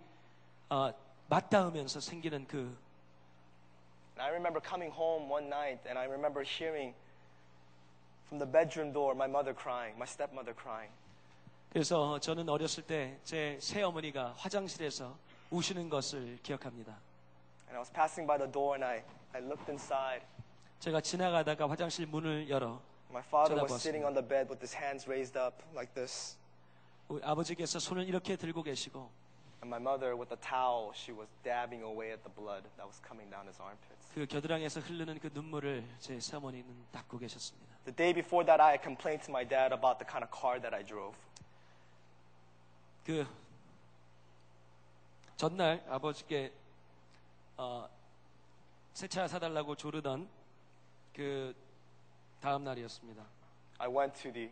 어, 0.68 0.92
맞닿으면서 1.28 2.00
생기는 2.00 2.46
그 2.46 2.58
And 4.12 4.20
I 4.22 4.28
remember 4.28 4.60
coming 4.60 4.92
home 4.94 5.30
one 5.30 5.46
night 5.46 5.80
and 5.88 5.98
I 5.98 6.04
remember 6.06 6.44
hearing 6.44 6.94
from 8.26 8.38
the 8.38 8.50
bedroom 8.50 8.92
door 8.92 9.14
my 9.14 9.28
mother 9.28 9.54
crying, 9.56 9.96
my 9.96 10.06
stepmother 10.06 10.54
crying. 10.54 10.92
그래서 11.70 12.18
저는 12.20 12.48
어렸을 12.50 12.82
때 12.82 13.18
제 13.24 13.56
새어머니가 13.60 14.34
화장실에서 14.36 15.16
우시는 15.50 15.88
것을 15.88 16.38
기억합니다. 16.42 16.94
And 17.71 17.75
I 17.75 17.79
was 17.79 17.91
passing 17.91 18.25
by 18.27 18.37
the 18.37 18.49
door 18.51 18.75
and 18.75 18.83
I, 18.85 19.03
I 19.33 19.41
looked 19.41 19.69
inside. 19.69 20.25
제가 20.79 21.01
지나가다가 21.01 21.69
화장실 21.69 22.05
문을 22.05 22.49
열어 22.49 22.79
My 23.09 23.23
father 23.23 23.55
was 23.59 23.71
쳐다보았습니다. 23.71 23.81
sitting 23.81 24.05
on 24.05 24.13
the 24.13 24.25
bed 24.27 24.47
with 24.49 24.61
his 24.61 24.75
hands 24.75 25.07
raised 25.07 25.37
up 25.39 25.63
like 25.73 25.93
this. 25.93 26.37
우리 27.07 27.23
아버지께서 27.23 27.79
손을 27.79 28.07
이렇게 28.07 28.35
들고 28.35 28.63
계시고 28.63 29.09
And 29.63 29.73
my 29.73 29.81
mother, 29.81 30.13
with 30.15 30.31
a 30.31 30.37
towel, 30.37 30.91
she 30.93 31.09
was 31.11 31.27
dabbing 31.43 31.81
away 31.81 32.11
at 32.13 32.21
the 32.21 32.29
blood 32.29 32.61
that 32.77 32.85
was 32.85 33.01
coming 33.01 33.27
down 33.31 33.47
his 33.47 33.57
armpits. 33.59 34.13
그 34.13 34.27
겨드랑이에서 34.27 34.81
흐르는 34.81 35.17
그 35.19 35.31
눈물을 35.33 35.83
제 35.99 36.19
새어머니는 36.19 36.67
닦고 36.91 37.17
계셨습니다. 37.17 37.65
The 37.85 37.95
day 37.95 38.13
before 38.13 38.45
that, 38.45 38.61
I 38.61 38.77
had 38.77 38.83
complained 38.83 39.25
to 39.25 39.31
my 39.33 39.41
dad 39.47 39.73
about 39.73 39.97
the 39.97 40.05
kind 40.05 40.21
of 40.21 40.29
car 40.29 40.61
that 40.61 40.75
I 40.75 40.85
drove. 40.85 41.17
그 43.03 43.25
전날 45.37 45.83
아버지께 45.89 46.51
어, 47.56 47.88
새차 48.92 49.28
사달라고 49.28 49.76
조르던 49.76 50.28
그 51.14 51.54
다음 52.40 52.64
날이었습니다. 52.64 53.24
I 53.78 53.88
went 53.88 54.20
to 54.22 54.32
the 54.32 54.50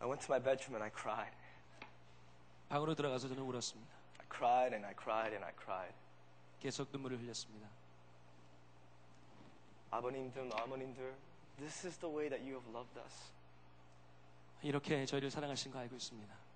I 0.00 0.06
went 0.08 0.24
to 0.26 0.32
my 0.34 0.42
bedroom 0.42 0.80
and 0.80 0.84
I 0.84 0.90
cried. 0.90 1.36
방으로 2.68 2.94
들어가서 2.94 3.28
저는 3.28 3.42
울었습니다. 3.42 3.92
I 4.20 4.26
cried 4.30 4.74
and 4.74 4.86
I 4.86 4.94
cried 4.94 5.32
and 5.34 5.44
I 5.44 5.52
cried. 5.54 5.94
계속 6.60 6.88
눈물을 6.92 7.18
흘렸습니다. 7.20 7.68
아버님들, 9.90 10.50
어머님들, 10.52 11.16
this 11.56 11.86
is 11.86 11.98
the 11.98 12.14
way 12.14 12.28
that 12.28 12.44
you 12.44 12.60
have 12.60 12.70
loved 12.70 12.98
us. 13.00 13.32
이렇게 14.62 15.06
저희를 15.06 15.30
사랑하신 15.30 15.72
거 15.72 15.78
알고 15.78 15.96
있습니다. 15.96 16.47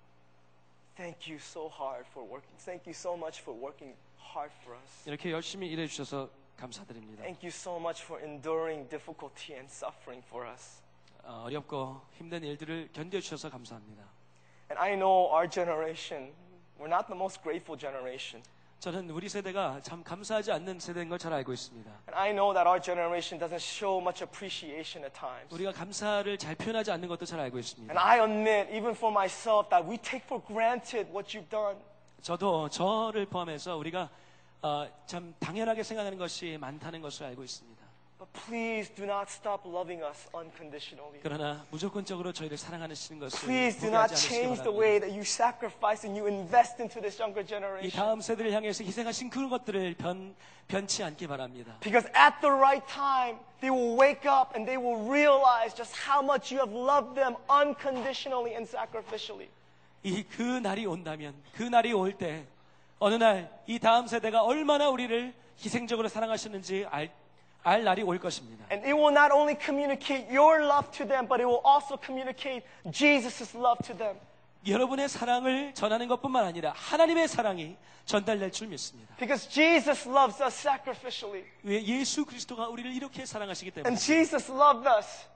Thank 0.95 1.27
you 1.27 1.37
so 1.37 1.69
hard 1.69 2.05
for 2.07 2.23
working. 2.23 2.55
Thank 2.65 2.87
you 2.87 2.93
so 2.93 3.15
much 3.15 3.41
for 3.41 3.53
working 3.53 3.95
hard 4.17 4.51
for 4.63 4.75
us. 4.75 5.07
이렇게 5.07 5.31
열심히 5.31 5.67
일해 5.69 5.85
주셔서 5.87 6.29
감사드립니다. 6.57 7.21
Thank 7.21 7.45
you 7.45 7.51
so 7.51 7.77
much 7.77 8.03
for 8.03 8.23
enduring 8.23 8.89
difficulty 8.89 9.53
and 9.55 9.71
suffering 9.71 10.25
for 10.27 10.47
us. 10.49 10.81
어, 11.23 11.43
어렵고 11.45 12.01
힘든 12.13 12.43
일들을 12.43 12.89
견뎌 12.93 13.19
주셔서 13.21 13.49
감사합니다. 13.49 14.03
And 14.69 14.79
I 14.79 14.95
know 14.95 15.29
our 15.31 15.47
generation, 15.47 16.33
we're 16.79 16.89
not 16.89 17.07
the 17.07 17.15
most 17.15 17.41
grateful 17.43 17.77
generation. 17.77 18.41
저는 18.82 19.10
우리 19.10 19.28
세대가 19.28 19.78
참 19.80 20.02
감사하지 20.02 20.50
않는 20.50 20.80
세대인 20.80 21.08
걸 21.08 21.16
잘 21.16 21.32
알고 21.32 21.52
있습니다. 21.52 21.88
And 22.08 22.18
I 22.18 22.32
know 22.32 22.52
that 22.52 22.66
our 22.66 22.82
generation 22.82 23.38
doesn't 23.38 23.62
show 23.62 24.00
much 24.02 24.24
appreciation 24.24 25.04
at 25.04 25.14
times. 25.14 25.54
우리가 25.54 25.70
감사를 25.70 26.36
잘 26.36 26.56
표현하지 26.56 26.90
않는 26.90 27.06
것도 27.06 27.24
잘 27.24 27.38
알고 27.38 27.60
있습니다. 27.60 27.92
And 27.94 27.96
I 27.96 28.18
admit, 28.18 28.74
even 28.76 28.90
for 28.90 29.12
myself, 29.14 29.68
that 29.70 29.88
we 29.88 29.98
take 29.98 30.24
for 30.26 30.42
granted 30.44 31.08
what 31.14 31.30
you've 31.30 31.48
done. 31.48 31.78
저도 32.22 32.68
저를 32.70 33.26
포함해서 33.26 33.76
우리가 33.76 34.10
어, 34.62 34.88
참 35.06 35.32
당연하게 35.38 35.84
생각하는 35.84 36.18
것이 36.18 36.58
많다는 36.60 37.00
것을 37.02 37.26
알고 37.26 37.44
있습니다. 37.44 37.71
But 38.21 38.33
please 38.49 38.89
do 38.95 39.05
not 39.05 39.29
stop 39.29 39.61
loving 39.63 40.01
us 40.03 40.25
unconditionally. 40.33 41.19
그러나 41.21 41.63
무조건적으로 41.69 42.33
저희를 42.33 42.57
사랑하시는 42.57 43.19
것을 43.21 43.39
Please 43.45 43.79
do 43.79 43.89
not 43.93 44.09
포기하지 44.09 44.13
않으시기 44.13 44.33
change 44.33 44.63
the 44.63 44.73
바랍니다. 44.73 44.79
way 44.81 44.99
that 44.99 45.13
you 45.13 45.21
sacrifice 45.21 46.01
and 46.01 46.17
you 46.17 46.25
invest 46.25 46.81
into 46.81 46.97
this 46.99 47.21
younger 47.21 47.45
이 47.45 47.47
generation. 47.47 47.91
다음 47.93 48.19
세대를 48.21 48.51
향해서 48.53 48.83
희생하신 48.83 49.29
그런 49.29 49.49
것들을 49.51 49.93
변, 50.01 50.33
변치 50.67 51.03
않기 51.03 51.27
바랍니다. 51.27 51.77
Because 51.81 52.09
at 52.17 52.41
the 52.41 52.49
right 52.49 52.81
time, 52.89 53.37
they 53.61 53.69
will 53.69 53.93
wake 53.93 54.25
up 54.25 54.49
and 54.57 54.65
they 54.65 54.81
will 54.81 54.97
realize 55.05 55.77
just 55.77 55.93
how 55.93 56.25
much 56.25 56.49
you 56.49 56.57
have 56.57 56.73
loved 56.73 57.13
them 57.13 57.37
unconditionally 57.53 58.57
and 58.57 58.65
sacrificially. 58.65 59.49
이 60.03 60.23
그 60.25 60.41
날이 60.41 60.87
온다면 60.87 61.35
그 61.53 61.61
날이 61.61 61.93
올 61.93 62.17
때 62.17 62.45
어느 62.97 63.13
날 63.13 63.47
이 63.67 63.77
다음 63.77 64.07
세대가 64.07 64.41
얼마나 64.41 64.89
우리를 64.89 65.33
희생적으로 65.63 66.07
사랑하셨는지 66.07 66.87
알, 66.89 67.11
알 67.62 67.84
날이 67.84 68.02
올 68.02 68.18
것입니다. 68.18 68.64
And 68.70 68.84
it 68.86 68.94
will 68.94 69.14
not 69.14 69.32
only 69.32 69.56
communicate 69.56 70.26
your 70.30 70.64
love 70.64 70.90
to 70.92 71.06
them, 71.06 71.26
but 71.26 71.40
it 71.40 71.46
will 71.46 71.62
also 71.64 71.96
communicate 71.96 72.66
Jesus' 72.90 73.56
love 73.56 73.78
to 73.86 73.96
them. 73.96 74.18
여러분의 74.66 75.08
사랑을 75.08 75.74
전하는 75.74 76.06
것뿐만 76.08 76.44
아니라 76.44 76.72
하나님의 76.76 77.28
사랑이 77.28 77.76
전달될 78.04 78.52
줄 78.52 78.68
믿습니다. 78.68 79.14
Because 79.16 79.48
Jesus 79.48 80.08
loves 80.08 80.42
us 80.42 80.54
sacrificially. 80.54 81.44
왜 81.62 81.82
예수 81.82 82.24
그리스도가 82.24 82.68
우리를 82.68 82.92
이렇게 82.92 83.26
사랑하시기 83.26 83.70
때문에 83.70 83.88
And 83.88 84.00
Jesus 84.00 84.50
loved 84.50 84.88
us 84.88 85.26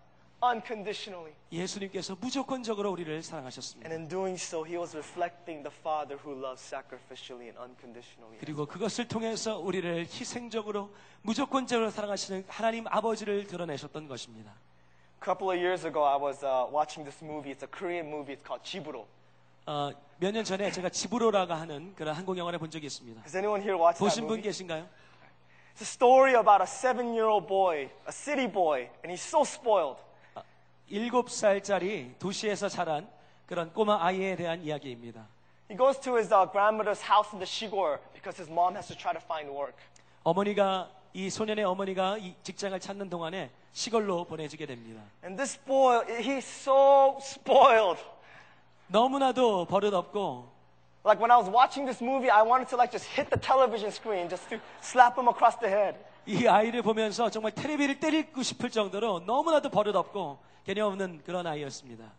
unconditionally. 0.43 1.33
예수님께서 1.51 2.17
무조건적으로 2.21 2.91
우리를 2.93 3.23
사랑하셨습니다. 3.23 3.89
And 3.89 4.03
in 4.03 4.09
doing 4.09 4.41
so, 4.41 4.65
he 4.65 4.77
was 4.77 4.95
reflecting 4.97 5.63
the 5.63 5.75
Father 5.81 6.19
who 6.23 6.37
loves 6.39 6.61
sacrificially 6.63 7.49
and 7.49 7.59
unconditionally. 7.59 8.39
그리고 8.41 8.67
그것을 8.67 9.09
통해서 9.09 9.59
우리를 9.59 10.07
희생적으로 10.07 10.91
무조건적으로 11.23 11.91
사랑하시는 11.91 12.45
하나님 12.49 12.87
아버지를 12.89 13.47
드러내셨던 13.47 14.09
것입니다. 14.09 14.53
A 14.53 15.25
couple 15.25 15.49
of 15.49 15.57
years 15.59 15.87
ago, 15.87 16.05
I 16.05 16.17
was 16.21 16.45
uh, 16.45 16.69
watching 16.71 17.09
this 17.09 17.25
movie. 17.25 17.51
It's 17.51 17.65
a 17.65 17.71
Korean 17.71 18.07
movie. 18.09 18.37
It's 18.37 18.45
called 18.47 18.63
Chiburo. 18.63 19.07
어, 19.67 19.91
몇 20.21 20.31
년 20.33 20.45
전에 20.45 20.71
제가 20.71 20.91
지브로라가 20.91 21.59
하는 21.59 21.93
그런 21.97 22.15
한국 22.15 22.39
영화를 22.39 22.59
본 22.59 22.71
적이 22.71 22.87
있습니다. 22.87 23.21
Has 23.23 23.37
anyone 23.37 23.61
here 23.63 23.77
watched 23.77 23.99
보신 23.99 24.27
분? 24.29 24.41
계신가요? 24.41 24.87
It's 25.75 25.83
a 25.83 25.87
story 25.87 26.35
about 26.35 26.63
a 26.63 26.67
seven-year-old 26.67 27.47
boy, 27.49 27.91
a 28.07 28.13
city 28.13 28.47
boy, 28.51 28.89
and 29.05 29.11
he's 29.11 29.21
so 29.21 29.43
spoiled. 29.43 29.99
일곱 30.89 31.31
살짜리 31.31 32.15
도시에서 32.19 32.69
자란 32.69 33.09
그런 33.47 33.73
꼬마 33.73 34.05
아이에 34.05 34.37
대한 34.37 34.63
이야기입니다. 34.63 35.27
He 35.69 35.77
goes 35.77 35.99
to 36.01 36.15
his 36.15 36.33
uh, 36.33 36.47
grandmother's 36.51 37.03
house 37.03 37.31
in 37.35 37.41
the 37.41 37.47
Shigor 37.47 37.99
because 38.15 38.39
his 38.39 38.51
mom 38.51 38.75
has 38.75 38.87
to 38.87 38.97
try 38.97 39.13
to 39.13 39.21
find 39.21 39.51
work. 39.51 39.75
어머니가 40.23 40.89
이 41.13 41.29
소년의 41.29 41.65
어머니가 41.65 42.19
이 42.19 42.35
직장을 42.43 42.79
찾는 42.79 43.11
동안에 43.11 43.51
시골로 43.73 44.25
보내지게 44.25 44.67
됩니다. 44.67 45.03
And 45.25 45.37
this 45.37 45.59
boy, 45.65 46.05
he's 46.21 46.47
so 46.47 47.19
spoiled. 47.21 48.01
너무나도 48.89 49.65
버릇없고 49.65 50.55
Like 51.05 51.21
when 51.21 51.31
I 51.31 51.39
was 51.39 51.49
watching 51.51 51.87
this 51.87 52.03
movie, 52.03 52.31
I 52.31 52.43
wanted 52.43 52.69
to 52.71 52.77
like 52.77 52.91
just 52.91 53.07
hit 53.11 53.31
the 53.31 53.41
television 53.41 53.91
screen 53.91 54.29
just 54.29 54.49
to 54.51 54.59
slap 54.83 55.19
him 55.19 55.27
across 55.29 55.59
the 55.59 55.71
head. 55.71 55.99
이 56.27 56.47
아이를 56.47 56.83
보면서 56.83 57.31
정말 57.31 57.53
테레비를 57.53 57.99
때리고 57.99 58.43
싶을 58.43 58.71
정도로 58.71 59.21
너무나도 59.27 59.71
버릇없고 59.71 60.39
개념 60.67 60.89
없는 60.89 61.23
그런 61.25 61.47
아이였습니다. 61.47 62.11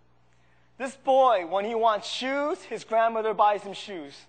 This 0.78 0.98
boy, 1.04 1.44
when 1.44 1.66
he 1.66 1.76
wants 1.76 2.08
shoes, 2.08 2.66
his 2.72 2.88
grandmother 2.88 3.36
buys 3.36 3.62
him 3.62 3.76
shoes. 3.76 4.26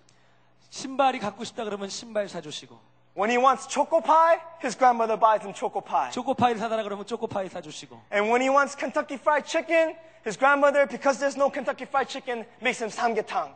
신발이 0.69 1.19
갖고 1.19 1.45
싶다 1.45 1.63
그러면 1.63 1.87
신발 1.87 2.27
사주시고 2.27 2.77
When 3.15 3.31
he 3.31 3.37
wants 3.37 3.65
choco 3.65 4.01
pie, 4.01 4.39
his 4.61 4.77
grandmother 4.77 5.17
buys 5.17 5.41
him 5.41 5.53
choco 5.55 5.79
pie. 5.79 6.11
초코파이를 6.11 6.59
사달라 6.59 6.83
그러면 6.83 7.05
초코파이 7.05 7.47
사주시고 7.47 7.95
And 8.11 8.29
when 8.29 8.41
he 8.41 8.49
wants 8.49 8.75
Kentucky 8.75 9.15
Fried 9.15 9.47
Chicken, 9.47 9.95
his 10.27 10.37
grandmother, 10.37 10.85
because 10.85 11.17
there's 11.17 11.39
no 11.39 11.49
Kentucky 11.49 11.85
Fried 11.87 12.09
Chicken, 12.09 12.45
makes 12.61 12.83
him 12.83 12.91
samgyetang. 12.91 13.55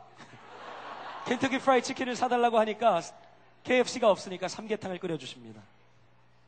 켄터키 1.26 1.60
프라이 1.60 1.82
치킨을 1.82 2.16
사달라고 2.16 2.58
하니까 2.60 3.02
KFC가 3.64 4.10
없으니까 4.10 4.48
삼계탕을 4.48 5.00
끓여주십니다. 5.00 5.62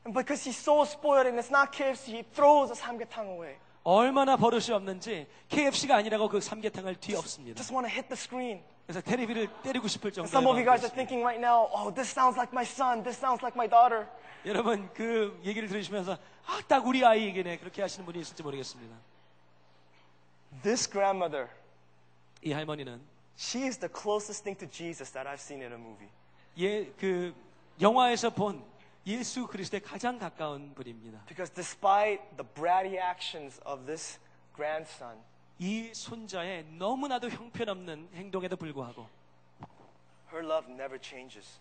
And 0.05 0.15
because 0.15 0.43
he's 0.47 0.55
so 0.55 0.83
spoiled 0.83 1.27
and 1.27 1.37
it's 1.37 1.51
not 1.51 1.71
KFC, 1.75 2.15
he 2.15 2.23
throws 2.33 2.71
the 2.71 2.79
samgyetang 2.79 3.27
away. 3.35 3.57
얼마나 3.85 4.35
버릇이 4.35 4.71
없는지 4.71 5.27
KFC가 5.47 5.97
아니라고 5.97 6.27
그 6.27 6.41
삼계탕을 6.41 6.95
뒤엎습니다. 6.95 7.55
Just 7.55 7.71
want 7.71 7.87
to 7.87 7.93
hit 7.93 8.09
the 8.09 8.17
screen. 8.17 8.63
그래서 8.87 8.99
테레비를 8.99 9.47
때리고 9.61 9.87
싶을 9.87 10.11
And 10.17 10.27
some 10.27 10.47
of 10.47 10.57
you 10.57 10.65
정도로 10.65 10.65
guys 10.65 10.83
are 10.83 10.93
thinking 10.93 11.21
right 11.21 11.39
now, 11.39 11.69
oh, 11.71 11.93
this 11.93 12.09
sounds 12.09 12.35
like 12.35 12.51
my 12.51 12.65
son, 12.65 13.03
this 13.03 13.17
sounds 13.17 13.45
like 13.45 13.53
my 13.55 13.69
daughter. 13.69 14.09
여러분 14.43 14.89
그 14.93 15.39
얘기를 15.45 15.69
들으시면서 15.69 16.17
아, 16.47 16.61
딱 16.67 16.85
우리 16.85 17.05
아이에게네 17.05 17.59
그렇게 17.59 17.83
하시는 17.83 18.03
분이 18.05 18.19
있을지 18.19 18.41
모르겠습니다. 18.41 18.95
This 20.63 20.89
grandmother, 20.89 21.47
이 22.41 22.53
할머니는 22.53 22.99
she 23.37 23.67
is 23.67 23.77
the 23.77 23.91
closest 23.93 24.43
thing 24.43 24.57
to 24.57 24.67
Jesus 24.67 25.13
that 25.13 25.29
I've 25.29 25.41
seen 25.41 25.61
in 25.61 25.71
a 25.71 25.77
movie. 25.77 26.09
예, 26.57 26.91
그 26.97 27.35
영화에서 27.79 28.31
본 28.31 28.63
예수 29.06 29.46
그리스도의 29.46 29.80
가장 29.80 30.18
가까운 30.18 30.74
분입니다. 30.74 31.24
Because 31.26 31.52
despite 31.54 32.22
the 32.36 32.46
bratty 32.54 32.98
actions 32.98 33.60
of 33.66 33.86
this 33.86 34.18
grandson, 34.54 35.18
이 35.58 35.92
손자의 35.94 36.64
너무나도 36.78 37.28
형편없는 37.30 38.10
행동에도 38.14 38.56
불구하고 38.56 39.08
her 40.32 40.44
love 40.44 40.70
never 40.70 40.98
changes. 41.02 41.58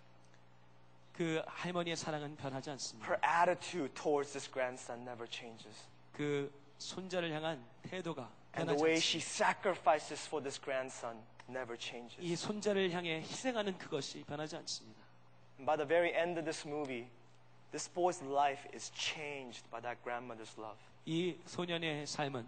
그 1.13 1.41
할머니의 1.45 1.95
사랑은 1.95 2.35
변하지 2.37 2.69
않습니다. 2.71 3.07
Her 3.09 3.19
attitude 3.25 3.93
towards 3.93 4.31
this 4.31 4.49
grandson 4.51 5.01
never 5.01 5.27
changes. 5.29 5.87
그 6.13 6.51
손자를 6.77 7.33
향한 7.33 7.63
태도가 7.83 8.29
And 8.57 8.71
the 8.71 8.77
변하지 8.77 8.83
way 8.83 8.97
she 8.97 9.19
않습니다. 9.21 9.49
sacrifices 9.49 10.27
for 10.27 10.41
this 10.41 10.59
grandson 10.61 11.17
never 11.49 11.77
changes. 11.77 12.21
이 12.21 12.35
손자를 12.35 12.91
향해 12.91 13.21
희생하는 13.21 13.77
그것이 13.77 14.23
변하지 14.23 14.55
않습니다. 14.57 15.01
And 15.57 15.65
by 15.65 15.75
the 15.75 15.87
very 15.87 16.13
end 16.15 16.39
of 16.39 16.45
this 16.45 16.65
movie, 16.67 17.07
this 17.74 17.90
boy's 17.90 18.22
life 18.22 18.62
is 18.72 18.92
changed 18.94 19.66
by 19.68 19.80
that 19.82 19.98
grandmother's 20.04 20.54
love. 20.56 20.78
이 21.06 21.36
소년의 21.46 22.06
삶은 22.06 22.46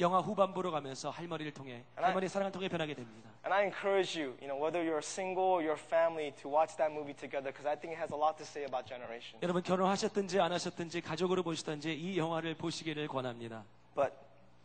영화 0.00 0.20
후반부로 0.20 0.70
가면서 0.72 1.10
할머니를 1.10 1.52
통해 1.52 1.84
And 1.94 2.00
I- 2.00 2.04
할머니의 2.06 2.30
사랑을 2.30 2.50
통해 2.50 2.68
변하게 2.68 2.94
됩니다. 2.94 3.28
And 3.44 3.52
I 3.52 3.64
encourage 3.64 4.16
you, 4.18 4.32
you 4.40 4.48
know, 4.48 4.56
whether 4.56 4.80
you're 4.80 5.04
single 5.04 5.44
or 5.44 5.60
your 5.62 5.76
family, 5.78 6.32
to 6.40 6.48
watch 6.48 6.74
that 6.78 6.90
movie 6.90 7.12
together 7.12 7.52
because 7.52 7.68
I 7.68 7.76
think 7.76 7.92
it 7.92 8.00
has 8.00 8.08
a 8.14 8.16
lot 8.16 8.38
to 8.40 8.46
say 8.48 8.64
about 8.64 8.88
generation. 8.88 9.36
여러분 9.42 9.62
결혼하셨든지 9.62 10.40
안 10.40 10.52
하셨든지 10.52 11.02
가족으로 11.02 11.42
보시든지 11.42 11.92
이 11.92 12.16
영화를 12.16 12.54
보시기를 12.54 13.06
권합니다. 13.08 13.62
But 13.94 14.14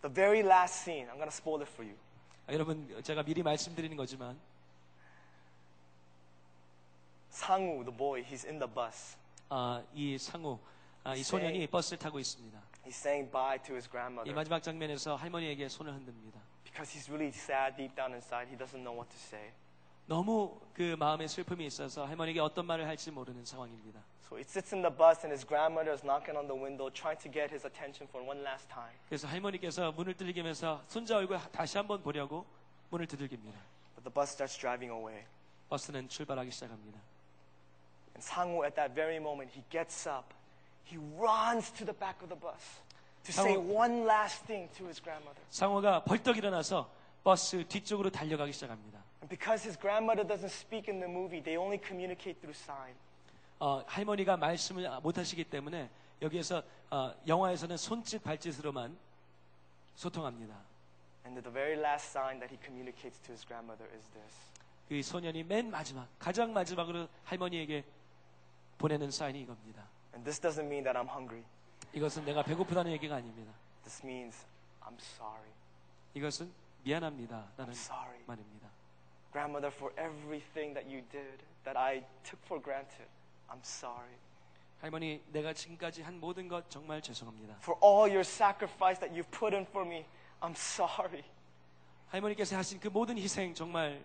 the 0.02 0.14
very 0.14 0.40
last 0.40 0.88
scene, 0.88 1.10
I'm 1.12 1.20
going 1.20 1.28
to 1.30 1.36
spoil 1.36 1.60
it 1.62 1.70
for 1.70 1.84
you. 1.84 1.98
아, 2.48 2.54
여러분 2.54 2.88
제가 3.04 3.24
미리 3.24 3.44
말씀드리는 3.44 3.98
거지만 3.98 4.40
Sangwoo, 7.32 7.84
the 7.84 7.92
boy, 7.92 8.24
he's 8.24 8.46
in 8.48 8.58
the 8.58 8.68
bus. 8.72 9.18
아, 9.50 9.84
이 9.94 10.18
상우 10.18 10.60
아, 11.04 11.16
이 11.16 11.24
소년이 11.24 11.68
버스를 11.68 12.00
타고 12.00 12.20
있습니다. 12.20 12.60
He's 12.86 12.96
saying 12.96 13.32
bye 13.32 13.58
to 13.64 13.76
his 13.76 13.88
이 13.88 13.92
grandmother 13.92 14.34
마지막 14.36 14.62
장면에서 14.62 15.16
할머니에게 15.16 15.70
손을 15.70 15.94
흔듭니다. 15.94 16.40
because 16.64 16.92
he's 16.92 17.10
really 17.10 17.32
sad 17.34 17.76
deep 17.76 17.96
down 17.96 18.14
inside. 18.14 18.48
He 18.50 18.58
doesn't 18.58 18.84
know 18.84 18.94
what 18.94 19.10
to 19.10 19.18
say. 19.18 19.52
너무 20.06 20.60
그 20.74 20.96
마음에 20.98 21.28
슬픔이 21.28 21.66
있어서 21.66 22.06
할머니에게 22.06 22.40
어떤 22.40 22.66
말을 22.66 22.88
할지 22.88 23.12
모르는 23.12 23.44
상황입니다. 23.46 24.00
So 24.28 24.38
he 24.38 24.44
sits 24.44 24.76
in 24.76 24.82
the 24.82 24.92
bus 24.94 25.24
and 25.24 25.32
his 25.32 25.48
grandmother 25.48 25.92
is 25.94 26.04
knocking 26.04 26.38
on 26.38 26.48
the 26.48 26.56
window 26.56 26.92
trying 26.92 27.20
to 27.24 27.32
get 27.32 27.52
his 27.52 27.66
attention 27.66 28.08
for 28.08 28.20
one 28.28 28.44
last 28.44 28.68
time. 28.68 28.92
그래서 29.08 29.28
할머니께서 29.28 29.92
문을 29.94 30.14
두들기면서 30.16 30.84
손자 30.88 31.18
얼굴 31.18 31.40
다시 31.52 31.78
한번 31.78 32.04
보려고 32.04 32.46
문을 32.90 33.08
두들깁니다. 33.08 33.58
But 33.96 34.04
the 34.04 34.14
bus 34.14 34.32
starts 34.32 34.60
driving 34.60 34.92
away. 34.92 35.24
버스는 35.70 36.10
출발하기 36.10 36.52
시작합니다. 36.52 37.00
And 38.18 38.24
Sangwoo, 38.24 38.66
at 38.66 38.76
that 38.76 38.96
very 38.96 39.20
moment, 39.20 39.52
he 39.54 39.64
gets 39.70 40.08
up. 40.08 40.34
He 40.84 40.98
runs 41.20 41.70
to 41.78 41.86
the 41.86 41.94
back 41.94 42.22
of 42.24 42.30
the 42.30 42.36
bus 42.36 42.82
to 43.26 43.32
say 43.32 43.58
one 43.58 44.06
last 44.06 44.44
thing 44.46 44.70
to 44.78 44.86
his 44.88 45.00
grandmother. 45.00 45.40
상호가 45.52 46.04
벌떡 46.04 46.38
일어나서 46.38 46.90
버스 47.24 47.64
뒤쪽으로 47.68 48.10
달려가기 48.10 48.54
시작합니다. 48.54 49.04
And 49.22 49.30
because 49.30 49.64
his 49.64 49.78
grandmother 49.78 50.26
doesn't 50.26 50.50
speak 50.50 50.90
in 50.90 51.00
the 51.00 51.12
movie, 51.12 51.44
they 51.44 51.58
only 51.58 51.80
communicate 51.80 52.40
through 52.42 52.58
sign. 52.58 52.96
어, 53.60 53.84
할머니가 53.86 54.38
말씀을 54.38 54.90
못 55.02 55.18
하시기 55.18 55.44
때문에 55.44 55.90
여기에서 56.22 56.64
어, 56.90 57.14
영화에서는 57.28 57.78
손짓 57.78 58.24
발짓으로만 58.24 58.98
소통합니다. 59.96 60.56
And 61.26 61.40
the 61.44 61.54
very 61.54 61.78
last 61.78 62.10
sign 62.10 62.40
that 62.40 62.50
he 62.50 62.58
communicates 62.66 63.20
to 63.28 63.34
his 63.34 63.46
grandmother 63.46 63.86
is 63.94 64.10
this. 64.10 64.48
그 64.88 65.04
소년이 65.04 65.44
맨 65.44 65.70
마지막, 65.70 66.08
가장 66.18 66.54
마지막으로 66.54 67.10
할머니에게 67.26 67.84
보내는 68.79 69.11
사인이 69.11 69.41
이겁니다. 69.41 69.87
And 70.15 70.25
this 70.25 70.41
doesn't 70.41 70.67
mean 70.67 70.85
that 70.85 70.99
I'm 70.99 71.09
hungry. 71.09 71.45
이것은 71.93 72.25
내가 72.25 72.43
배고프다는 72.43 72.93
얘기가 72.93 73.17
아닙니다. 73.17 73.53
This 73.83 74.05
means 74.05 74.45
I'm 74.83 74.99
sorry. 74.99 75.51
이것은 76.15 76.53
미안합니다. 76.83 77.47
라는 77.57 77.73
I'm 77.73 77.77
sorry. 77.77 78.19
말입니다. 78.27 78.69
Grandmother, 79.33 79.75
for 79.75 79.93
everything 79.99 80.75
that 80.75 80.87
you 80.87 81.03
did 81.11 81.43
that 81.65 81.79
I 81.79 82.05
took 82.23 82.39
for 82.45 82.61
granted, 82.63 83.09
I'm 83.49 83.61
sorry. 83.63 84.17
할머니, 84.81 85.23
내가 85.29 85.53
지금까지 85.55 86.03
한 86.03 86.19
모든 86.19 86.49
것 86.49 86.69
정말 86.69 87.01
죄송합니다. 87.01 87.55
For 87.63 87.79
all 87.83 88.11
your 88.11 88.27
sacrifice 88.27 88.99
that 89.01 89.15
you've 89.15 89.31
put 89.31 89.55
in 89.55 89.65
for 89.65 89.87
me, 89.87 90.05
I'm 90.41 90.57
sorry. 90.57 91.25
할머니께서 92.11 92.57
하신 92.57 92.81
그 92.81 92.89
모든 92.89 93.17
희생 93.17 93.55
정말 93.55 94.03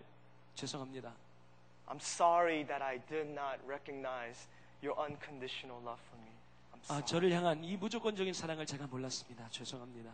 죄송합니다. 0.56 1.14
I'm 1.88 2.00
sorry 2.00 2.66
that 2.68 2.84
I 2.84 3.00
did 3.08 3.30
not 3.32 3.60
recognize 3.66 4.48
your 4.84 4.96
unconditional 4.98 5.78
love 5.84 6.00
for 6.10 6.18
me. 6.22 6.32
I'm 6.74 6.80
아, 6.90 7.02
sorry. 7.02 7.06
저를 7.06 7.32
향한 7.34 7.64
이 7.64 7.78
무조건적인 7.78 8.34
사랑을 8.34 8.66
제가 8.66 8.88
몰랐습니다. 8.88 9.48
죄송합니다. 9.50 10.12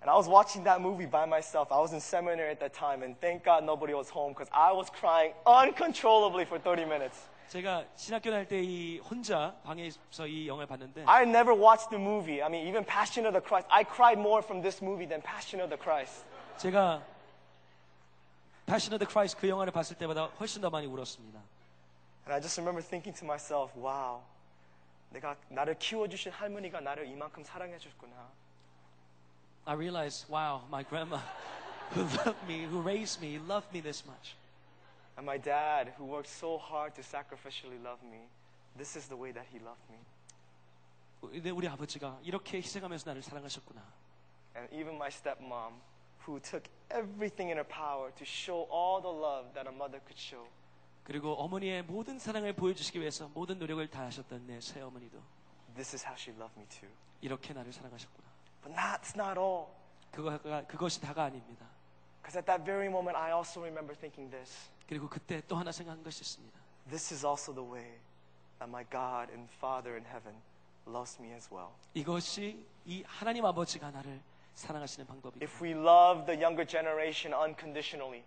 And 0.00 0.08
I 0.10 0.14
was 0.14 0.28
watching 0.30 0.62
that 0.64 0.80
movie 0.80 1.10
by 1.10 1.24
myself. 1.26 1.72
I 1.74 1.80
was 1.80 1.90
in 1.92 1.98
seminary 2.00 2.50
at 2.54 2.60
that 2.60 2.72
time, 2.72 3.02
and 3.02 3.18
thank 3.20 3.42
God 3.42 3.64
nobody 3.64 3.94
was 3.94 4.08
home 4.08 4.30
because 4.32 4.46
I 4.54 4.70
was 4.70 4.86
crying 4.94 5.34
uncontrollably 5.44 6.46
for 6.46 6.62
30 6.62 6.86
minutes. 6.86 7.26
제가 7.48 7.84
신학교 7.96 8.30
다닐 8.30 8.46
때 8.46 8.62
이 8.62 8.98
혼자 9.00 9.56
방에서 9.64 10.26
이 10.28 10.46
영화를 10.46 10.68
봤는데 10.68 11.04
I 11.06 11.24
never 11.24 11.50
watched 11.56 11.88
the 11.90 11.98
movie. 11.98 12.42
I 12.42 12.46
mean, 12.46 12.68
even 12.68 12.84
Passion 12.84 13.26
of 13.26 13.32
the 13.32 13.42
Christ. 13.42 13.66
I 13.72 13.82
cried 13.82 14.20
more 14.20 14.42
from 14.44 14.62
this 14.62 14.84
movie 14.84 15.08
than 15.08 15.20
Passion 15.22 15.58
of 15.64 15.70
the 15.74 15.80
Christ. 15.80 16.22
제가 16.58 17.02
Passion 18.66 18.92
of 18.94 19.00
the 19.00 19.08
Christ 19.10 19.36
그 19.40 19.48
영화를 19.48 19.72
봤을 19.72 19.96
때보다 19.96 20.26
훨씬 20.38 20.60
더 20.62 20.70
많이 20.70 20.86
울었습니다. 20.86 21.40
And 22.24 22.34
I 22.34 22.40
just 22.40 22.58
remember 22.58 22.82
thinking 22.82 23.14
to 23.14 23.24
myself, 23.24 23.74
wow, 23.76 24.22
내가 25.10 25.36
나를 25.48 25.78
키워주신 25.78 26.32
할머니가 26.32 26.80
나를 26.80 27.06
이만큼 27.06 27.42
사랑해줬구나. 27.44 28.14
I 29.64 29.74
realized, 29.74 30.26
wow, 30.30 30.62
my 30.70 30.82
grandma 30.82 31.20
who 31.94 32.02
loved 32.24 32.42
me, 32.46 32.64
who 32.64 32.80
raised 32.80 33.20
me, 33.22 33.38
loved 33.38 33.72
me 33.72 33.80
this 33.80 34.04
much. 34.06 34.36
And 35.16 35.26
my 35.26 35.38
dad, 35.38 35.92
who 35.98 36.04
worked 36.04 36.28
so 36.28 36.58
hard 36.58 36.94
to 36.96 37.02
sacrificially 37.02 37.82
love 37.82 37.98
me, 38.04 38.28
this 38.76 38.96
is 38.96 39.08
the 39.08 39.16
way 39.16 39.32
that 39.32 39.46
he 39.50 39.58
loved 39.58 39.84
me. 39.90 39.98
근데 41.20 41.50
우리 41.50 41.66
아버지가 41.66 42.20
이렇게 42.22 42.58
희생하면서 42.58 43.10
나를 43.10 43.22
사랑하셨구나. 43.22 43.82
And 44.54 44.72
even 44.72 44.94
my 44.96 45.08
stepmom, 45.08 45.80
who 46.26 46.38
took 46.40 46.68
everything 46.90 47.50
in 47.50 47.56
her 47.56 47.64
power 47.64 48.10
to 48.12 48.24
show 48.24 48.68
all 48.70 49.00
the 49.00 49.08
love 49.08 49.52
that 49.54 49.66
a 49.66 49.72
mother 49.72 50.00
could 50.06 50.18
show. 50.18 50.46
그리고 51.03 51.33
어머니의 51.35 51.83
모든 51.83 52.17
사랑을 52.17 52.53
보여주시기 52.53 52.99
위해서 52.99 53.29
모든 53.33 53.59
노력을 53.59 53.85
다하셨던 53.89 54.47
내 54.47 54.59
새어머니도 54.61 55.17
This 55.75 55.95
is 55.95 56.05
how 56.05 56.15
she 56.17 56.35
loved 56.37 56.57
me 56.59 56.67
too. 56.69 56.89
이렇게 57.21 57.53
나를 57.53 57.73
사랑하셨구나. 57.73 58.27
But 58.63 58.75
that's 58.75 59.15
not 59.15 59.39
all. 59.39 59.67
그거가, 60.11 60.65
그것이 60.67 61.01
다가 61.01 61.23
아닙니다. 61.25 61.65
Because 62.21 62.37
at 62.37 62.45
that 62.45 62.63
very 62.63 62.87
moment, 62.87 63.17
I 63.17 63.33
also 63.33 63.59
remember 63.59 63.95
thinking 63.97 64.29
this. 64.31 64.69
그리고 64.87 65.09
그때 65.09 65.41
또 65.47 65.55
하나 65.55 65.71
생각한 65.71 66.03
것이 66.03 66.21
있습니다. 66.21 66.59
This 66.89 67.13
is 67.13 67.25
also 67.25 67.53
the 67.53 67.67
way 67.67 67.99
that 68.59 68.69
my 68.69 68.85
God 68.89 69.31
and 69.33 69.51
Father 69.57 69.95
in 69.97 70.05
heaven 70.05 70.39
loves 70.87 71.19
me 71.19 71.33
as 71.33 71.49
well. 71.51 71.71
이것이 71.93 72.65
이 72.85 73.03
하나님 73.07 73.45
아버지가 73.45 73.91
나를 73.91 74.21
사랑하시는 74.53 75.07
방법이다. 75.07 75.43
If 75.43 75.63
we 75.63 75.71
love 75.71 76.25
the 76.25 76.39
younger 76.39 76.65
generation 76.67 77.33
unconditionally 77.33 78.23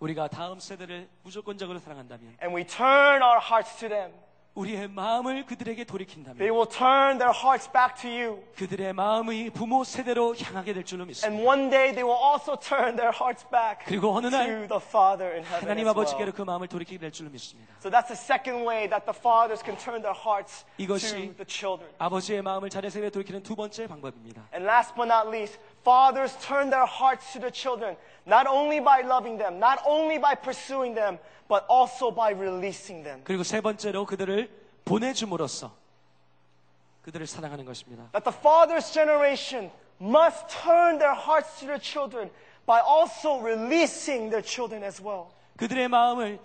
우리가 0.00 0.28
다음 0.28 0.58
세대를 0.58 1.08
무조건적으로 1.22 1.78
사랑한다면 1.78 2.36
and 2.42 2.56
we 2.56 2.64
turn 2.64 3.22
our 3.22 3.38
hearts 3.38 3.76
to 3.78 3.88
them, 3.88 4.12
우리의 4.54 4.88
마음을 4.88 5.46
그들에게 5.46 5.84
they 5.84 5.86
돌이킨다면 5.86 6.40
will 6.40 6.66
turn 6.66 7.18
their 7.18 7.30
hearts 7.36 7.70
back 7.70 7.94
to 8.00 8.10
you. 8.10 8.42
그들의 8.56 8.92
마음이 8.94 9.50
부모 9.50 9.84
세대로 9.84 10.34
향하게 10.34 10.72
될 10.72 10.84
줄로 10.84 11.04
믿습니다. 11.04 11.28
And 11.30 11.46
one 11.46 11.70
day 11.70 11.92
they 11.94 12.02
will 12.02 12.18
also 12.18 12.56
turn 12.58 12.96
their 12.96 13.12
hearts 13.14 13.46
back 13.48 13.84
그리고 13.86 14.10
어느 14.16 14.26
날 14.26 14.66
to 14.66 14.78
the 14.80 14.82
Father 14.82 15.30
in 15.36 15.44
heaven 15.44 15.68
하나님 15.68 15.86
as 15.86 15.90
아버지께로 15.94 16.32
well. 16.32 16.36
그 16.36 16.42
마음을 16.42 16.66
돌이키게 16.66 16.98
될 16.98 17.12
줄로 17.12 17.30
믿습니다. 17.30 17.72
So 17.78 17.90
that's 17.92 18.08
the 18.10 18.18
second 18.18 18.66
way 18.66 18.88
that 18.90 19.04
the 19.06 19.14
fathers 19.14 19.62
can 19.62 19.78
turn 19.78 20.02
their 20.02 20.16
hearts 20.18 20.64
to 20.64 20.82
이것이 20.82 21.36
the 21.38 21.46
children. 21.46 21.86
아버지의 21.98 22.42
마음을 22.42 22.70
자녀 22.70 22.90
세대에 22.90 23.10
돌이키는 23.10 23.44
두 23.44 23.54
번째 23.54 23.86
방법입니다. 23.86 24.48
And 24.52 24.66
last 24.66 24.96
but 24.96 25.06
not 25.06 25.28
least, 25.30 25.60
fathers 25.83 26.35
turn 26.41 26.69
their 26.69 26.85
hearts 26.85 27.33
to 27.33 27.39
the 27.39 27.51
children, 27.51 27.95
not 28.25 28.47
only 28.47 28.79
by 28.79 29.01
loving 29.01 29.37
them, 29.37 29.59
not 29.59 29.79
only 29.85 30.17
by 30.17 30.35
pursuing 30.35 30.95
them, 30.95 31.19
but 31.47 31.63
also 31.69 32.11
by 32.11 32.31
releasing 32.31 33.03
them. 33.03 33.21
그리고 33.23 33.43
세 33.43 33.61
번째로 33.61 34.05
그들을 34.05 34.49
보내줌으로써 34.83 35.71
그들을 37.03 37.27
사랑하는 37.27 37.65
것입니다. 37.65 38.09
That 38.11 38.23
the 38.23 38.35
father's 38.35 38.91
generation 38.91 39.71
must 40.01 40.47
turn 40.63 40.97
their 40.97 41.13
hearts 41.13 41.59
to 41.59 41.67
their 41.67 41.79
children 41.79 42.31
by 42.65 42.81
also 42.81 43.39
releasing 43.39 44.29
their 44.29 44.43
children 44.43 44.83
as 44.83 45.01
well. 45.01 45.27
그들의 45.57 45.87
마음을 45.87 46.39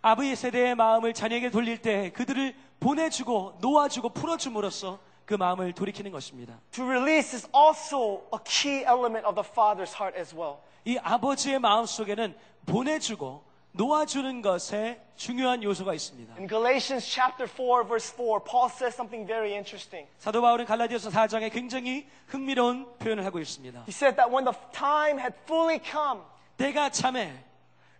아버지 0.00 0.36
세대의 0.36 0.76
마음을 0.76 1.12
자녀에게 1.12 1.50
돌릴 1.50 1.82
때 1.82 2.10
그들을 2.12 2.54
보내주고 2.78 3.58
놓아주고 3.60 4.10
풀어줌으로써 4.10 5.00
그 5.30 5.34
마음을 5.34 5.72
돌이키는 5.72 6.10
것입니다. 6.12 6.58
To 6.72 6.84
release 6.84 7.34
is 7.36 7.48
also 7.54 8.22
a 8.32 8.38
key 8.44 8.84
element 8.84 9.26
of 9.26 9.34
the 9.34 9.44
father's 9.44 9.94
heart 9.94 10.16
as 10.18 10.34
well. 10.34 10.58
이 10.84 10.98
아버지의 11.02 11.58
마음 11.58 11.84
속에는 11.84 12.34
보내주고 12.66 13.44
놓아주는 13.72 14.40
것에 14.40 15.02
중요한 15.16 15.62
요소가 15.62 15.92
있습니다. 15.94 16.34
In 16.38 16.48
Galatians 16.48 17.04
chapter 17.04 17.46
4 17.46 17.84
verse 17.84 18.14
4, 18.16 18.40
Paul 18.40 18.70
says 18.70 18.94
something 18.94 19.26
very 19.26 19.52
interesting. 19.52 20.08
사도 20.18 20.40
바울은 20.40 20.64
갈라디아서 20.64 21.10
4장에 21.10 21.52
굉장히 21.52 22.06
흥미로운 22.28 22.86
표현을 22.98 23.24
하고 23.24 23.38
있습니다. 23.38 23.80
He 23.80 23.92
said 23.92 24.16
that 24.16 24.30
when 24.32 24.44
the 24.44 24.56
time 24.72 25.18
had 25.18 25.34
fully 25.44 25.80
come, 25.82 26.22
때가 26.56 26.90
참에 26.90 27.34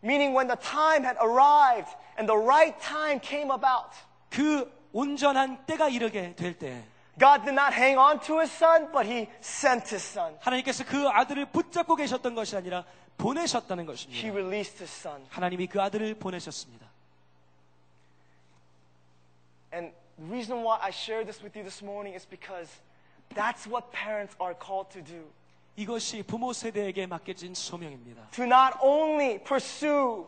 meaning 0.03 0.35
when 0.35 0.47
the 0.49 0.57
time 0.57 1.05
had 1.05 1.19
arrived 1.21 1.93
and 2.19 2.31
the 2.31 2.39
right 2.39 2.79
time 2.81 3.21
came 3.21 3.51
about, 3.51 3.91
그 4.31 4.71
온전한 4.93 5.67
때가 5.67 5.89
이르게 5.89 6.35
될 6.37 6.57
때 6.59 6.85
God 7.21 7.45
did 7.45 7.55
not 7.55 7.73
hang 7.73 7.97
on 7.99 8.21
to 8.27 8.41
his 8.41 8.53
son, 8.53 8.91
but 8.93 9.07
he 9.07 9.27
sent 9.41 9.89
his 9.89 10.03
son. 10.05 10.37
하나님께서 10.41 10.85
그 10.85 11.09
아들을 11.09 11.47
붙잡고 11.47 11.97
계셨던 11.97 12.35
것이 12.35 12.57
아니라 12.57 12.85
보내셨다는 13.17 13.85
He 13.85 13.87
것입니다. 13.87 14.29
released 14.35 14.83
his 14.85 14.93
son. 14.93 15.25
하나님이 15.31 15.67
그 15.67 15.81
아들을 15.81 16.15
보내셨습니다. 16.19 16.87
And 19.73 19.93
the 20.19 20.29
reason 20.31 20.63
why 20.63 20.79
I 20.81 20.91
share 20.91 21.25
this 21.25 21.43
with 21.43 21.57
you 21.57 21.65
this 21.65 21.83
morning 21.83 22.15
is 22.15 22.27
because 22.29 22.71
that's 23.35 23.67
what 23.67 23.91
parents 23.93 24.37
are 24.41 24.55
called 24.55 24.91
to 24.93 25.03
do. 25.03 25.25
이것이 25.77 26.23
부모 26.23 26.53
세대에게 26.53 27.07
맡겨진 27.07 27.55
소명입니다. 27.55 28.29
To 28.33 28.45
not 28.45 28.79
only 28.83 29.39
pursue, 29.43 30.27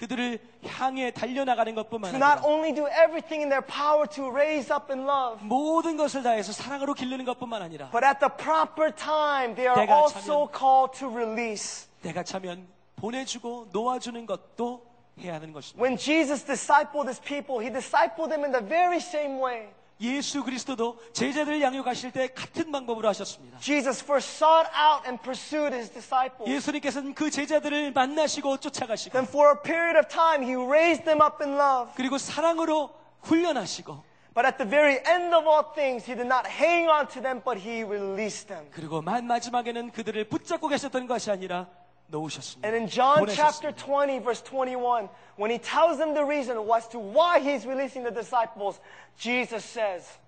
그들을 0.00 0.38
향해 0.66 1.10
달려나가는 1.10 1.74
것뿐만 1.74 2.10
to 2.12 2.16
not 2.18 2.38
아니라 2.42 2.46
only 2.46 2.74
do 2.74 2.86
everything 2.86 3.40
in 3.40 3.48
their 3.48 3.64
power 3.64 4.06
to 4.06 4.28
raise 4.28 4.70
up 4.70 4.92
in 4.92 5.08
love, 5.08 5.42
모든 5.42 5.96
것을 5.96 6.22
다해서 6.22 6.52
사랑으로 6.52 6.92
기르는 6.92 7.24
것뿐만 7.24 7.62
아니라 7.62 7.88
but 7.90 8.04
at 8.04 8.18
the 8.20 8.28
proper 8.36 8.94
time, 8.94 9.54
they 9.54 9.66
are 9.66 9.74
때가 9.86 9.96
also 9.96 10.48
차면- 10.48 10.58
called 10.58 10.98
to 10.98 11.08
release. 11.08 11.88
내가 12.02 12.22
차면 12.22 12.66
보내주고 12.96 13.68
놓아주는 13.72 14.26
것도 14.26 14.84
해야 15.18 15.34
하는 15.34 15.52
것입니다. 15.54 15.82
When 15.82 15.96
Jesus 15.96 16.44
discipled 16.44 17.08
his 17.08 17.18
people, 17.22 17.64
he 17.64 17.72
discipled 17.72 18.28
them 18.28 18.44
in 18.44 18.52
the 18.52 18.60
very 18.62 18.98
same 19.00 19.40
way. 19.42 19.68
예수 20.01 20.43
그리스도도 20.43 20.97
제자들을 21.13 21.61
양육하실 21.61 22.11
때 22.11 22.27
같은 22.33 22.71
방법으로 22.71 23.07
하셨습니다. 23.09 23.59
Jesus 23.59 24.03
first 24.03 24.43
sought 24.43 24.69
out 24.75 25.05
and 25.05 25.21
pursued 25.21 25.73
his 25.73 25.91
disciples. 25.91 26.49
예수님께서는 26.49 27.13
그 27.13 27.29
제자들을 27.29 27.91
만나시고 27.93 28.57
쫓아가시고 28.57 29.13
Then 29.13 29.27
for 29.27 29.53
a 29.55 29.61
period 29.61 29.97
of 29.97 30.07
time, 30.07 30.43
he 30.43 30.55
raised 30.55 31.05
them 31.05 31.21
up 31.21 31.43
in 31.43 31.55
love. 31.55 31.91
그리고 31.95 32.17
사랑으로 32.17 32.89
훈련하시고 33.21 34.11
But 34.33 34.47
at 34.47 34.57
the 34.57 34.69
very 34.69 34.99
end 35.05 35.35
of 35.35 35.45
all 35.45 35.65
things, 35.75 36.05
he 36.05 36.15
did 36.15 36.25
not 36.25 36.47
hang 36.47 36.87
on 36.89 37.05
to 37.09 37.21
them, 37.21 37.41
but 37.43 37.59
he 37.59 37.83
released 37.83 38.47
them. 38.47 38.65
그리고 38.71 39.01
만 39.01 39.27
마지막에는 39.27 39.91
그들을 39.91 40.29
붙잡고 40.29 40.69
계셨던 40.69 41.05
것이 41.05 41.29
아니라 41.29 41.67
놓으셨습니다. 42.11 42.67
And 42.67 42.75
in 42.77 42.87
John 42.89 43.25
chapter 43.27 43.71
보내셨습니다. 43.73 44.19
20, 44.19 44.19
verse 44.23 44.43
21, 44.43 45.09
when 45.39 45.49
he 45.51 45.57
tells 45.57 45.97
them 45.97 46.13
the 46.13 46.25
reason 46.25 46.59
as 46.59 46.87
to 46.89 46.99
why 46.99 47.39
he's 47.39 47.65
releasing 47.65 48.03
the 48.03 48.13
disciples, 48.13 48.79
Jesus 49.17 49.63
says, 49.63 50.19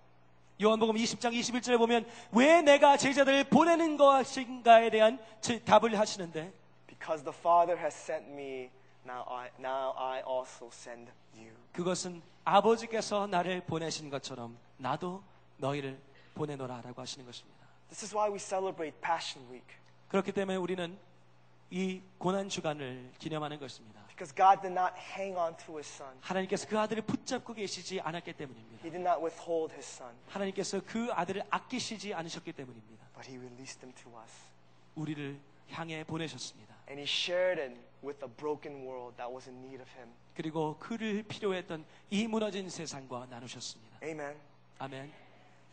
요한복음 0.61 0.95
20장 0.95 1.33
21절에 1.33 1.77
보면 1.77 2.05
왜 2.31 2.61
내가 2.61 2.95
제자들을 2.97 3.45
보내는 3.45 3.97
것인가에 3.97 4.89
대한 4.89 5.19
제- 5.41 5.59
답을 5.63 5.97
하시는데 5.99 6.51
Because 6.87 7.23
the 7.23 7.35
Father 7.37 7.77
has 7.77 7.93
sent 7.93 8.25
me, 8.31 8.69
now 9.05 9.25
I, 9.27 9.49
now 9.59 9.93
I 9.97 10.23
also 10.25 10.69
send 10.71 11.11
you. 11.35 11.51
그것은 11.73 12.21
아버지께서 12.45 13.27
나를 13.27 13.61
보내신 13.65 14.09
것처럼 14.09 14.57
나도 14.77 15.21
너희를 15.57 15.99
보내노라라고 16.35 17.01
하시는 17.01 17.25
것입니다. 17.25 17.59
This 17.89 18.05
is 18.05 18.15
why 18.15 18.31
we 18.31 18.39
celebrate 18.39 18.95
Passion 19.01 19.45
Week. 19.51 19.65
그렇기 20.09 20.31
때문에 20.31 20.55
우리는 20.57 20.97
이 21.73 22.03
고난 22.19 22.47
주간을 22.49 23.13
기념하는 23.17 23.59
것입니다. 23.59 23.99
Because 24.09 24.31
God 24.35 24.61
did 24.61 24.79
not 24.79 24.93
hang 25.17 25.35
on 25.35 25.57
to 25.57 25.73
his 25.73 25.91
son. 25.91 26.15
하나님께서 26.21 26.67
그 26.67 26.79
아들을 26.79 27.01
붙잡고 27.01 27.51
계시지 27.55 27.99
않았기 27.99 28.31
때문입니다. 28.33 28.85
He 28.85 28.91
did 28.91 28.99
not 28.99 29.19
withhold 29.19 29.73
his 29.73 29.83
son, 29.83 30.13
하나님께서 30.27 30.81
그 30.85 31.11
아들을 31.11 31.41
아끼시지 31.49 32.13
않으셨기 32.13 32.53
때문입니다. 32.53 33.07
but 33.15 33.27
he 33.27 33.39
released 33.39 33.83
him 33.83 33.91
to 33.95 34.11
us. 34.21 34.31
우리를 34.93 35.39
향해 35.71 36.03
보내셨습니다. 36.03 36.75
And 36.87 36.99
he 36.99 37.07
shared 37.07 37.59
it 37.59 37.73
with 38.03 38.23
a 38.23 38.29
broken 38.29 38.85
world 38.85 39.17
that 39.17 39.33
was 39.33 39.49
in 39.49 39.57
need 39.65 39.81
of 39.81 39.89
him. 39.97 40.13
그리고 40.35 40.77
그를 40.77 41.23
필요했던 41.23 41.85
이 42.11 42.27
무너진 42.27 42.69
세상과 42.69 43.25
나누셨습니다. 43.31 43.97
Amen. 44.03 44.37
아멘. 44.77 45.11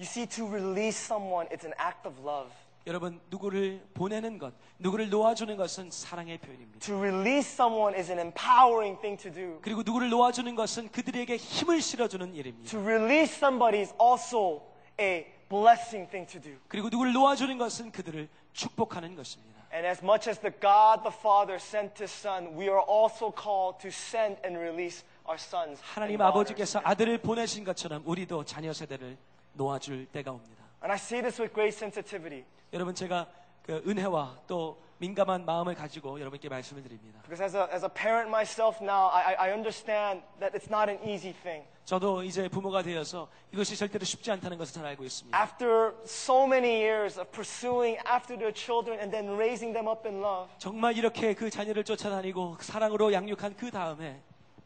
You 0.01 0.09
see, 0.09 0.27
to 0.27 0.48
release 0.48 0.97
someone, 0.97 1.47
it's 1.52 1.66
an 1.66 1.74
act 1.78 2.09
of 2.09 2.18
love. 2.24 2.48
여러분 2.90 3.20
누구를 3.30 3.86
보내는 3.94 4.38
것, 4.38 4.52
누구를 4.80 5.10
놓아주는 5.10 5.56
것은 5.56 5.92
사랑의 5.92 6.38
표현입니다. 6.38 6.80
To 6.80 6.98
release 6.98 7.48
someone 7.54 7.96
is 7.96 8.10
an 8.10 8.18
empowering 8.18 9.00
thing 9.00 9.16
to 9.22 9.32
do. 9.32 9.60
그리고 9.62 9.84
누구를 9.84 10.10
놓아주는 10.10 10.52
것은 10.56 10.90
그들에게 10.90 11.36
힘을 11.36 11.80
실어주는 11.80 12.34
일입니다. 12.34 12.68
To 12.68 12.80
release 12.80 13.32
somebody 13.36 13.82
is 13.82 13.94
also 14.02 14.62
a 14.98 15.24
blessing 15.48 16.10
thing 16.10 16.26
to 16.32 16.40
do. 16.40 16.58
그리고 16.66 16.88
누구를 16.88 17.12
놓아주는 17.12 17.56
것은 17.58 17.92
그들을 17.92 18.28
축복하는 18.54 19.14
것입니다. 19.14 19.60
And 19.72 19.86
as 19.86 20.02
much 20.02 20.28
as 20.28 20.40
the 20.40 20.50
God 20.50 21.08
the 21.08 21.14
Father 21.16 21.58
sent 21.62 22.02
his 22.02 22.10
son, 22.10 22.58
we 22.58 22.66
are 22.66 22.82
also 22.82 23.30
called 23.30 23.78
to 23.82 23.90
send 23.94 24.42
and 24.44 24.58
release 24.58 25.06
our 25.28 25.38
sons. 25.38 25.80
하나님. 25.80 26.20
아버지께서 26.20 26.80
아들을 26.82 27.18
보내신 27.18 27.62
것처럼 27.62 28.02
우리도 28.04 28.44
자녀 28.44 28.72
세대를 28.72 29.16
놓아줄 29.52 30.06
때가 30.06 30.32
옵니다. 30.32 30.64
And 30.82 30.90
I 30.90 30.96
say 30.98 31.22
this 31.22 31.40
with 31.40 31.54
great 31.54 31.76
sensitivity 31.76 32.42
여러분 32.72 32.94
제가 32.94 33.26
그 33.62 33.82
은혜와 33.86 34.38
또 34.47 34.80
민감한 34.98 35.44
마음을 35.47 35.74
가지고 35.74 36.20
여러분께 36.20 36.48
말씀을 36.48 36.82
드립니다. 36.82 37.20
because 37.22 37.42
as 37.42 37.56
a, 37.56 37.62
as 37.74 37.84
a 37.84 37.88
parent 37.88 38.28
myself 38.28 38.82
now, 38.82 39.09
I, 39.10 39.34
I- 39.34 39.52
understand 39.52 40.22
that 40.40 40.55
it's 40.56 40.68
not 40.68 40.90
an 40.90 40.98
easy 41.09 41.32
thing. 41.42 41.66
저도 41.86 42.22
이제 42.22 42.48
부모가 42.48 42.82
되어서 42.82 43.28
이것이 43.52 43.76
절대로 43.76 44.05
쉽지 44.05 44.30
않다는 44.30 44.59
것을 44.59 44.74
잘 44.74 44.84
알고 44.86 45.02
있습니다. 45.05 45.36
After 45.36 45.94
so 46.05 46.44
many 46.44 46.82
years 46.82 47.18
of 47.18 47.30
pursuing 47.32 47.98
after 48.06 48.36
their 48.36 48.52
children 48.55 49.01
and 49.01 49.10
then 49.10 49.34
raising 49.36 49.72
them 49.72 49.88
up 49.88 50.06
in 50.06 50.20
love, 50.22 50.51
정말 50.59 50.97
이렇게 50.97 51.34
그 51.34 51.48
자녀를 51.48 51.82
쫓아다니고 51.84 52.59
사랑으로 52.60 53.12
양육한 53.12 53.56
그 53.56 53.70
다음에 53.70 54.20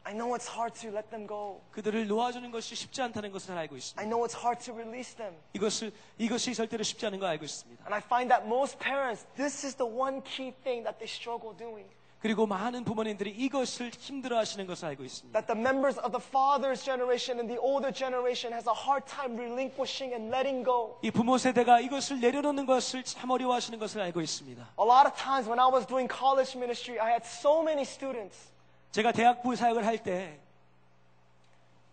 I 0.06 0.14
know 0.14 0.34
it's 0.34 0.50
hard 0.50 0.74
to 0.82 0.90
let 0.90 1.10
them 1.10 1.28
go. 1.28 1.62
그들을 1.72 2.08
놓아주는 2.08 2.50
것이 2.52 2.74
쉽지 2.76 3.02
않다는 3.02 3.32
것을 3.32 3.48
잘 3.50 3.58
알고 3.60 3.76
I 3.76 3.78
있습니다. 3.78 4.02
know 4.10 4.26
it's 4.26 4.36
hard 4.36 4.64
to 4.66 4.74
release 4.74 5.16
them. 5.16 5.36
이것을 5.54 5.92
이것이 6.18 6.56
절대로 6.56 6.84
쉽지 6.84 7.06
않은 7.06 7.20
걸 7.20 7.30
알고 7.30 7.46
있습니다. 7.46 7.84
And 7.84 7.94
I 7.94 8.02
find 8.02 8.30
that 8.30 8.48
most 8.48 8.80
parents, 8.80 9.28
this 9.36 9.66
is 9.66 9.76
the 9.76 9.86
one 9.86 10.22
key 10.24 10.52
thing 10.64 10.84
that 10.84 10.98
they 10.98 11.06
struggle 11.06 11.56
doing. 11.56 11.86
그리고 12.22 12.46
많은 12.48 12.84
부모님들이 12.84 13.30
이것을 13.32 13.92
힘들어하시는 13.98 14.66
것을 14.68 14.88
알고 14.88 15.04
있습니다. 15.06 15.40
That 15.40 15.48
the 15.48 15.56
members 15.56 16.00
of 16.02 16.12
the 16.12 16.20
father's 16.20 16.84
generation 16.84 17.40
and 17.40 17.48
the 17.48 17.62
older 17.62 17.94
generation 17.94 18.52
has 18.52 18.68
a 18.68 18.76
hard 18.76 19.06
time 19.06 19.38
relinquishing 19.40 20.12
and 20.12 20.28
letting 20.34 20.66
go. 20.66 20.98
이 21.02 21.12
부모 21.12 21.38
세대가 21.38 21.80
이것을 21.80 22.20
내려놓는 22.20 22.66
것을 22.66 23.04
참 23.04 23.30
어려워하시는 23.30 23.78
것을 23.80 24.02
알고 24.02 24.20
있습니다. 24.22 24.60
A 24.80 24.84
lot 24.84 25.08
of 25.08 25.16
times 25.16 25.48
when 25.48 25.60
I 25.60 25.70
was 25.72 25.86
doing 25.88 26.10
college 26.12 26.58
ministry, 26.58 27.00
I 27.00 27.12
had 27.12 27.24
so 27.24 27.62
many 27.62 27.84
students 27.84 28.52
제가 28.95 29.11
대학부 29.11 29.57
사역을 29.57 29.85
할때 29.85 30.39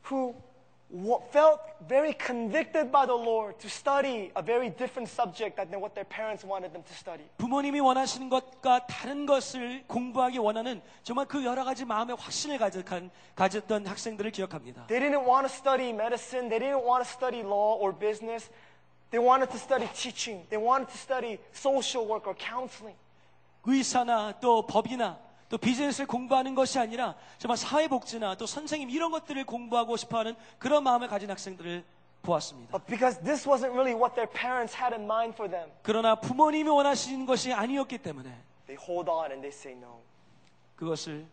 who 0.05 0.35
felt 1.31 1.59
very 1.87 2.13
convicted 2.13 2.91
by 2.91 3.07
the 3.07 3.17
Lord 3.17 3.57
to 3.57 3.67
study 3.67 4.29
a 4.37 4.43
very 4.43 4.69
different 4.69 5.09
subject 5.09 5.55
than 5.57 5.81
what 5.81 5.95
their 5.95 6.05
parents 6.05 6.45
wanted 6.45 6.73
them 6.73 6.83
to 6.85 6.93
study. 6.93 7.25
부모님이 7.37 7.79
원하시는 7.79 8.29
것과 8.29 8.85
다른 8.85 9.25
것을 9.25 9.83
공부하기 9.87 10.37
원하는 10.37 10.79
정말 11.01 11.25
그 11.25 11.43
여러 11.43 11.63
가지 11.63 11.85
마음의 11.85 12.17
확신을 12.19 12.59
가득한 12.59 13.09
가졌던 13.33 13.87
학생들을 13.87 14.29
기억합니다. 14.29 14.85
They 14.85 15.01
didn't 15.01 15.25
want 15.25 15.47
to 15.47 15.51
study 15.51 15.89
medicine, 15.89 16.49
they 16.49 16.59
didn't 16.59 16.85
want 16.85 17.03
to 17.03 17.09
study 17.09 17.41
law 17.41 17.81
or 17.81 17.97
business. 17.97 18.51
They 19.09 19.17
wanted 19.17 19.49
to 19.49 19.57
study 19.57 19.89
teaching, 19.95 20.45
they 20.49 20.61
wanted 20.61 20.93
to 20.93 20.97
study 21.01 21.39
social 21.51 22.05
work 22.05 22.29
or 22.29 22.37
counseling. 22.37 22.95
의사나 23.65 24.39
또 24.39 24.67
법이나 24.67 25.30
또 25.51 25.57
비즈니스를 25.57 26.07
공부하는 26.07 26.55
것이 26.55 26.79
아니라 26.79 27.13
정말 27.37 27.57
사회복지나 27.57 28.35
또 28.35 28.45
선생님 28.45 28.89
이런 28.89 29.11
것들을 29.11 29.43
공부하고 29.43 29.97
싶어하는 29.97 30.33
그런 30.57 30.81
마음을 30.81 31.09
가진 31.09 31.29
학생들을 31.29 31.83
보았습니다. 32.21 32.71
But 32.71 32.85
because 32.87 33.21
this 33.21 33.45
wasn't 33.45 33.73
really 33.73 33.93
what 33.93 34.15
their 34.15 34.31
parents 34.31 34.73
had 34.73 34.95
in 34.95 35.03
mind 35.03 35.33
for 35.35 35.51
them, 35.51 35.69
그러나 35.83 36.15
부모님이 36.15 36.69
원하시는 36.69 37.25
것이 37.25 37.51
아니었기 37.51 37.97
때문에 37.97 38.33
they 38.65 38.81
hold 38.81 39.11
on 39.11 39.31
and 39.31 39.41
they 39.41 39.51
say 39.51 39.77
no. 39.77 39.99
그것을 40.77 41.25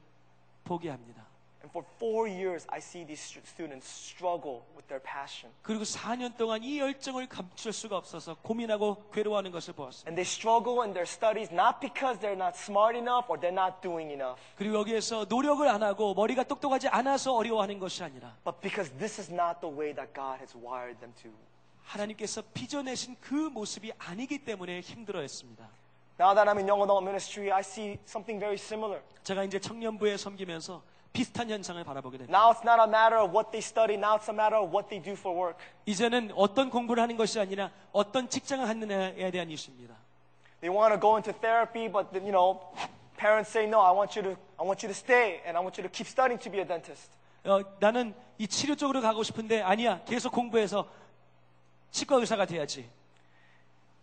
포기합니다. 0.65 1.28
And 1.61 1.71
for 1.73 1.85
four 1.99 2.29
years, 2.29 2.67
I 2.71 2.79
see 2.79 3.05
these 3.05 3.21
stu- 3.21 3.43
students 3.45 3.85
struggle 3.89 4.63
with 4.77 4.87
their 4.87 5.03
passion. 5.03 5.53
그리고 5.63 5.83
4년 5.83 6.37
동안 6.37 6.63
이 6.63 6.79
열정을 6.79 7.29
감출 7.29 7.73
수가 7.73 7.97
없어서 7.97 8.37
고민하고 8.43 9.11
괴로워하는 9.11 9.51
것을 9.51 9.75
보았습니다. 9.75 10.09
And 10.09 10.15
they 10.15 10.23
struggle 10.23 10.83
in 10.83 10.95
their 10.95 11.03
studies 11.07 11.53
not 11.53 11.81
because 11.81 12.21
they're 12.21 12.39
not 12.39 12.55
smart 12.57 12.97
enough 12.97 13.27
or 13.29 13.41
they're 13.41 13.51
not 13.51 13.83
doing 13.83 14.13
enough, 14.13 14.41
그리고 14.57 14.79
여기에서 14.79 15.27
노력을 15.29 15.67
안 15.67 15.83
하고 15.83 16.15
머리가 16.15 16.45
똑똑하지 16.45 16.87
않아서 16.89 17.35
어려워하는 17.35 17.81
것이 17.81 18.05
아니라 18.05 18.37
but 18.45 18.61
because 18.61 18.93
this 18.99 19.21
is 19.21 19.33
not 19.33 19.59
the 19.61 19.75
way 19.75 19.93
that 19.93 20.15
God 20.15 20.39
has 20.39 20.57
wired 20.57 21.01
them 21.01 21.13
to. 21.23 21.31
하나님께서 21.83 22.43
빚어내신 22.55 23.17
그 23.21 23.35
모습이 23.35 23.93
아니기 23.99 24.45
때문에 24.45 24.81
힘들어했습니다. 24.81 25.69
Now 26.21 26.35
that 26.35 26.49
I'm 26.51 26.59
in 26.59 26.69
Young 26.69 26.83
Adult 26.83 27.03
Ministry, 27.03 27.51
I 27.51 27.61
see 27.61 27.99
something 28.07 28.39
very 28.39 28.55
similar. 28.59 29.03
제가 29.25 29.43
이제 29.45 29.59
청년부에 29.59 30.17
섬기면서 30.17 30.83
비슷한 31.13 31.51
현상을 31.51 31.83
바라보게 31.85 32.19
됩니다. 32.19 32.39
Now 32.39 32.53
it's 32.53 32.63
not 32.63 32.81
a 32.81 32.89
matter 32.89 33.23
of 33.23 33.33
what 33.35 33.51
they 33.51 33.63
study, 33.63 33.95
now 33.95 34.17
it's 34.17 34.29
a 34.31 34.35
matter 34.35 34.59
of 34.61 34.71
what 34.71 34.89
they 34.89 35.03
do 35.03 35.13
for 35.13 35.37
work. 35.37 35.59
이제는 35.87 36.33
어떤 36.35 36.71
공부를 36.71 37.03
하는 37.03 37.17
것이 37.17 37.41
아니라 37.41 37.71
어떤 37.93 38.29
직장을 38.29 38.67
하느냐에 38.69 39.31
대한 39.31 39.51
이슈입니다. 39.51 39.95
They 40.61 40.71
want 40.75 40.93
to 40.95 41.01
go 41.01 41.17
into 41.17 41.33
therapy, 41.33 41.89
but 41.91 42.09
you 42.15 42.33
know, 42.33 42.61
parents 43.17 43.51
say 43.51 43.67
no. 43.67 43.81
I 43.81 43.93
want 43.93 44.19
you 44.19 44.23
to, 44.23 44.41
I 44.59 44.67
want 44.67 44.85
you 44.85 44.93
to 44.93 44.97
stay, 44.97 45.41
and 45.47 45.57
I 45.57 45.63
want 45.63 45.79
you 45.79 45.87
to 45.87 45.91
keep 45.91 46.07
studying 46.07 46.39
to 46.43 46.51
be 46.51 46.61
a 46.61 46.67
dentist. 46.67 47.11
어, 47.45 47.63
나는 47.79 48.15
이 48.39 48.47
치료 48.47 48.75
쪽으로 48.75 49.01
가고 49.01 49.23
싶은데 49.23 49.63
아니야. 49.63 50.03
계속 50.05 50.33
공부해서 50.33 50.89
치과 51.91 52.17
의사가 52.17 52.47
돼야지. 52.47 52.89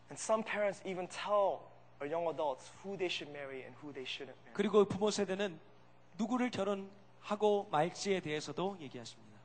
And 0.09 0.19
some 0.19 0.43
parents 0.43 0.81
even 0.87 1.07
tell 1.07 1.59
our 2.01 2.07
young 2.07 2.27
adults 2.31 2.71
who 2.83 2.97
they 2.97 3.11
should 3.11 3.31
marry 3.31 3.63
and 3.63 3.75
who 3.83 3.91
they 3.91 4.05
shouldn't 4.07 4.35
marry. 4.43 4.53
그리고 4.53 4.85
부모 4.85 5.11
세대는 5.11 5.59
누구를 6.17 6.49
결혼하고 6.49 7.67
말지에 7.71 8.19
대해서도 8.19 8.77
얘기하십니다. 8.79 9.39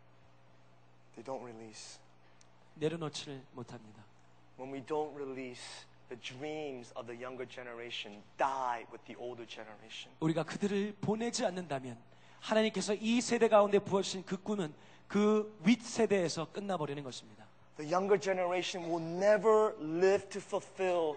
They 1.15 1.25
don't 1.25 1.43
release. 1.43 1.99
내려놓지를 2.75 3.43
못합니다. 3.53 4.03
When 4.59 4.73
we 4.73 4.83
don't 4.85 5.15
release, 5.15 5.87
the 6.09 6.21
dreams 6.21 6.93
of 6.97 7.07
the 7.07 7.23
younger 7.23 7.49
generation 7.49 8.23
die 8.37 8.85
with 8.91 9.05
the 9.07 9.17
older 9.19 9.47
generation. 9.47 10.13
우리가 10.21 10.45
그들을 10.45 10.97
보내지 11.01 11.45
않는다면 11.45 11.97
하나님께서 12.41 12.95
이 12.95 13.21
세대 13.21 13.49
가운데 13.49 13.79
부어주신 13.79 14.25
그 14.25 14.41
꿈은 14.43 14.73
그 15.09 15.59
윗세대에서 15.65 16.53
끝나버리는 16.53 17.03
것입니다. 17.03 17.45
The 17.77 17.93
younger 17.93 18.21
generation 18.21 18.91
will 18.91 19.05
never 19.05 19.75
live 19.81 20.29
to 20.29 20.41
fulfill 20.41 21.17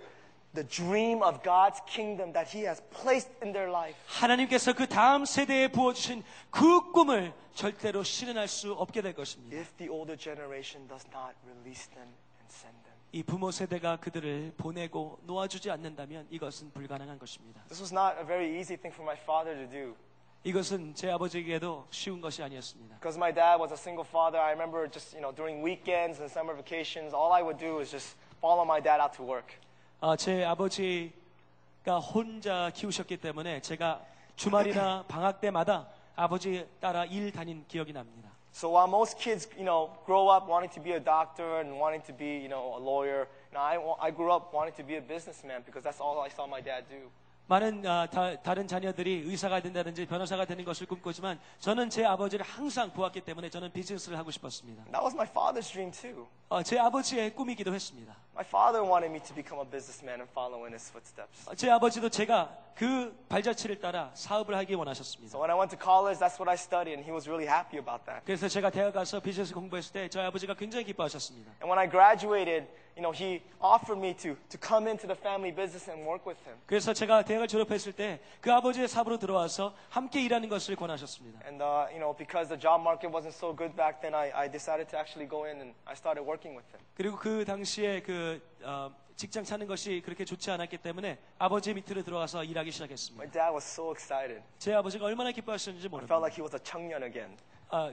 the 0.54 0.66
dream 0.66 1.22
of 1.22 1.42
God's 1.42 1.80
kingdom 1.86 2.32
that 2.32 2.48
He 2.48 2.66
has 2.66 2.82
placed 2.90 3.30
in 3.42 3.52
their 3.52 3.70
life. 3.70 3.96
하나님께서 4.06 4.72
그 4.72 4.86
다음 4.88 5.24
세대에 5.24 5.68
부어주신 5.68 6.24
그 6.50 6.90
꿈을 6.92 7.32
절대로 7.54 8.02
실현할 8.02 8.48
수 8.48 8.72
없게 8.72 9.02
될 9.02 9.14
것입니다. 9.14 9.56
if 9.56 9.76
the 9.76 9.90
older 9.92 10.16
generation 10.16 10.88
does 10.88 11.06
not 11.12 11.34
release 11.46 11.86
them 11.90 12.08
and 12.40 12.48
send 12.48 12.76
them. 12.82 12.96
이 13.12 13.22
부모 13.22 13.50
세대가 13.50 13.96
그들을 13.96 14.54
보내고 14.56 15.18
놓아주지 15.22 15.70
않는다면 15.70 16.26
이것은 16.30 16.72
불가능한 16.72 17.18
것입니다. 17.18 17.62
This 17.68 17.80
was 17.80 17.92
not 17.92 18.18
a 18.18 18.26
very 18.26 18.58
easy 18.58 18.76
thing 18.76 18.92
for 18.92 19.04
my 19.04 19.16
father 19.16 19.54
to 19.54 19.70
do. 19.70 19.96
이것은 20.44 20.94
제 20.94 21.10
아버지에게도 21.10 21.88
쉬운 21.90 22.20
것이 22.20 22.42
아니었습니다. 22.42 22.96
Because 22.96 23.18
my 23.18 23.34
dad 23.34 23.60
was 23.60 23.72
a 23.72 23.76
single 23.76 24.06
father, 24.06 24.40
I 24.40 24.52
remember 24.52 24.88
just, 24.88 25.16
you 25.16 25.20
know, 25.20 25.34
during 25.34 25.62
weekends 25.62 26.20
and 26.20 26.30
summer 26.30 26.54
vacations, 26.54 27.12
all 27.12 27.32
I 27.34 27.42
would 27.42 27.58
do 27.58 27.76
was 27.76 27.90
just 27.90 28.16
follow 28.40 28.64
my 28.64 28.80
dad 28.80 29.02
out 29.02 29.12
to 29.18 29.24
work. 29.24 29.58
아, 30.05 30.17
제 30.17 30.43
아버지가 30.43 31.97
혼자 31.97 32.69
키우셨기 32.71 33.15
때문에 33.15 33.61
제가 33.61 34.01
주말이나 34.35 35.05
방학 35.07 35.39
때마다 35.39 35.87
아버지 36.17 36.67
따라 36.81 37.05
일 37.05 37.31
다닌 37.31 37.63
기억이 37.69 37.93
납니다. 37.93 38.29
So 38.51 38.69
while 38.69 38.89
most 38.89 39.17
kids, 39.17 39.47
you 39.55 39.63
know, 39.63 39.95
grow 40.05 40.27
up 40.27 40.51
wanting 40.51 40.69
to 40.75 40.83
be 40.83 40.91
a 40.91 40.99
doctor 40.99 41.61
and 41.61 41.79
wanting 41.79 42.03
to 42.05 42.11
be, 42.11 42.35
you 42.35 42.49
know, 42.49 42.75
a 42.75 42.81
lawyer, 42.83 43.29
know, 43.53 43.63
I, 43.63 43.79
I 44.09 44.11
grew 44.11 44.35
up 44.35 44.51
wanting 44.51 44.75
to 44.75 44.83
be 44.83 44.97
a 44.97 45.01
businessman 45.01 45.63
because 45.65 45.87
that's 45.87 46.01
all 46.01 46.19
I 46.19 46.27
saw 46.27 46.47
my 46.47 46.59
dad 46.59 46.83
do. 46.91 47.07
많은 47.47 47.85
아, 47.85 48.07
다, 48.09 48.35
다른 48.41 48.67
자녀들이 48.67 49.23
의사가 49.25 49.61
된다든지 49.61 50.05
변호사가 50.05 50.45
되는 50.45 50.63
것을 50.63 50.87
꿈꾸지만 50.87 51.39
저는 51.59 51.89
제 51.89 52.05
아버지를 52.05 52.45
항상 52.45 52.91
보았기 52.91 53.21
때문에 53.21 53.49
저는 53.49 53.71
비즈니스를 53.73 54.17
하고 54.17 54.31
싶었습니다. 54.31 54.85
That 54.85 55.03
was 55.03 55.13
my 55.13 55.27
father's 55.27 55.69
dream 55.71 55.91
too. 55.91 56.25
어, 56.47 56.63
제 56.63 56.79
아버지의 56.79 57.35
꿈이기도 57.35 57.73
했습니다. 57.73 58.15
My 58.33 58.45
father 58.47 58.81
wanted 58.81 59.11
me 59.11 59.19
to 59.19 59.35
become 59.35 59.59
a 59.59 59.69
businessman 59.69 60.21
and 60.21 60.31
follow 60.31 60.63
in 60.63 60.71
his 60.71 60.89
footsteps. 60.89 61.49
어, 61.49 61.53
제 61.53 61.69
아버지도 61.69 62.07
제가 62.07 62.55
그 62.75 63.13
발자취를 63.27 63.79
따라 63.79 64.11
사업을 64.13 64.55
하기 64.55 64.75
원하셨습니다. 64.75 65.29
So 65.29 65.39
when 65.39 65.51
I 65.51 65.57
went 65.57 65.75
to 65.75 65.77
college, 65.77 66.19
that's 66.19 66.39
what 66.39 66.47
I 66.47 66.55
studied, 66.55 66.95
and 66.95 67.03
he 67.03 67.11
was 67.11 67.27
really 67.27 67.45
happy 67.45 67.77
about 67.77 68.05
that. 68.05 68.23
그래서 68.25 68.47
제가 68.47 68.69
대학 68.69 68.93
가서 68.93 69.19
비즈니스 69.19 69.53
공부했을 69.53 69.91
때 69.91 70.09
저희 70.09 70.23
아버지가 70.25 70.53
굉장히 70.55 70.85
기뻐하셨습니다. 70.85 71.51
And 71.59 71.67
when 71.67 71.77
I 71.77 71.89
graduated, 71.91 72.71
you 72.95 73.01
know, 73.01 73.11
he 73.11 73.41
offered 73.59 73.97
me 73.97 74.13
to, 74.13 74.35
to 74.49 74.57
come 74.57 74.87
into 74.87 75.07
the 75.07 75.15
family 75.15 75.51
business 75.51 75.89
and 75.89 76.05
work 76.05 76.25
with 76.27 76.37
him. 76.45 76.57
그래서 76.67 76.93
제가 76.93 77.23
대학을 77.23 77.47
졸업했을 77.47 77.93
때 77.93 78.19
그 78.41 78.51
아버지의 78.53 78.87
사업으로 78.87 79.17
들어와서 79.17 79.73
함께 79.89 80.21
일하는 80.21 80.47
것을 80.49 80.75
권하셨습니다. 80.75 81.39
And, 81.45 81.63
uh, 81.63 81.87
you 81.89 81.99
know, 81.99 82.15
because 82.15 82.49
the 82.49 82.59
job 82.59 82.81
market 82.81 83.09
wasn't 83.11 83.33
so 83.33 83.55
good 83.55 83.75
back 83.75 84.01
then, 84.01 84.13
I, 84.13 84.31
I 84.33 84.47
decided 84.51 84.89
to 84.91 84.99
actually 84.99 85.27
go 85.27 85.45
in 85.45 85.57
and 85.59 85.73
I 85.85 85.93
started 85.95 86.21
working 86.27 86.55
with 86.55 86.67
him. 86.69 86.79
그리고 86.95 87.17
그 87.17 87.43
당시에 87.45 88.01
그 88.01 88.39
어, 88.61 88.91
직장 89.15 89.43
찾는 89.43 89.67
것이 89.67 90.01
그렇게 90.03 90.25
좋지 90.25 90.49
않았기 90.51 90.77
때문에 90.77 91.17
아버지 91.39 91.73
밑으로 91.73 92.03
들어가서 92.03 92.43
일하기 92.43 92.71
시작했습니다. 92.71 93.23
My 93.23 93.31
dad 93.31 93.53
was 93.53 93.63
so 93.65 93.91
excited. 93.91 94.41
제 94.59 94.73
아버지가 94.73 95.05
얼마나 95.05 95.31
기뻐하셨는지 95.31 95.85
I 95.85 95.89
felt 95.89 96.05
모릅니다. 96.09 96.17
like 96.17 96.33
he 96.37 96.41
was 96.41 96.53
a 96.55 96.59
청년 96.63 97.03
again. 97.03 97.37
아, 97.69 97.91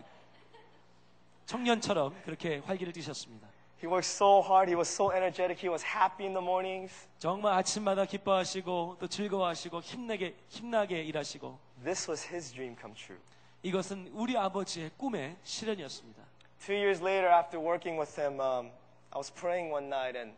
청년처럼 1.47 2.15
그렇게 2.25 2.59
활기를 2.59 2.93
띠셨습니다. 2.93 3.49
He 3.81 3.87
worked 3.87 4.07
so 4.07 4.43
hard. 4.43 4.69
He 4.69 4.77
was 4.77 4.89
so 4.89 5.11
energetic. 5.11 5.59
He 5.59 5.71
was 5.71 5.83
happy 5.83 6.27
in 6.27 6.35
the 6.35 6.43
mornings. 6.43 7.09
정말 7.19 7.55
아침마다 7.55 8.05
기뻐하시고 8.05 8.99
또 9.01 9.07
즐거워하시고 9.09 9.81
힘나게 9.81 10.37
힘나게 10.49 11.03
일하시고 11.03 11.59
This 11.83 12.11
was 12.11 12.29
his 12.29 12.53
dream 12.53 12.77
come 12.79 12.95
true. 12.95 13.19
이것은 13.63 14.11
우리 14.13 14.37
아버지의 14.37 14.91
꿈의 14.99 15.37
실현이었습니다. 15.45 16.23
Two 16.61 16.77
years 16.77 17.03
later, 17.03 17.33
after 17.33 17.59
working 17.59 17.99
with 17.99 18.21
him, 18.21 18.39
um, 18.39 18.71
I 19.13 19.17
was 19.17 19.33
praying 19.33 19.73
one 19.73 19.89
night, 19.89 20.15
and, 20.15 20.37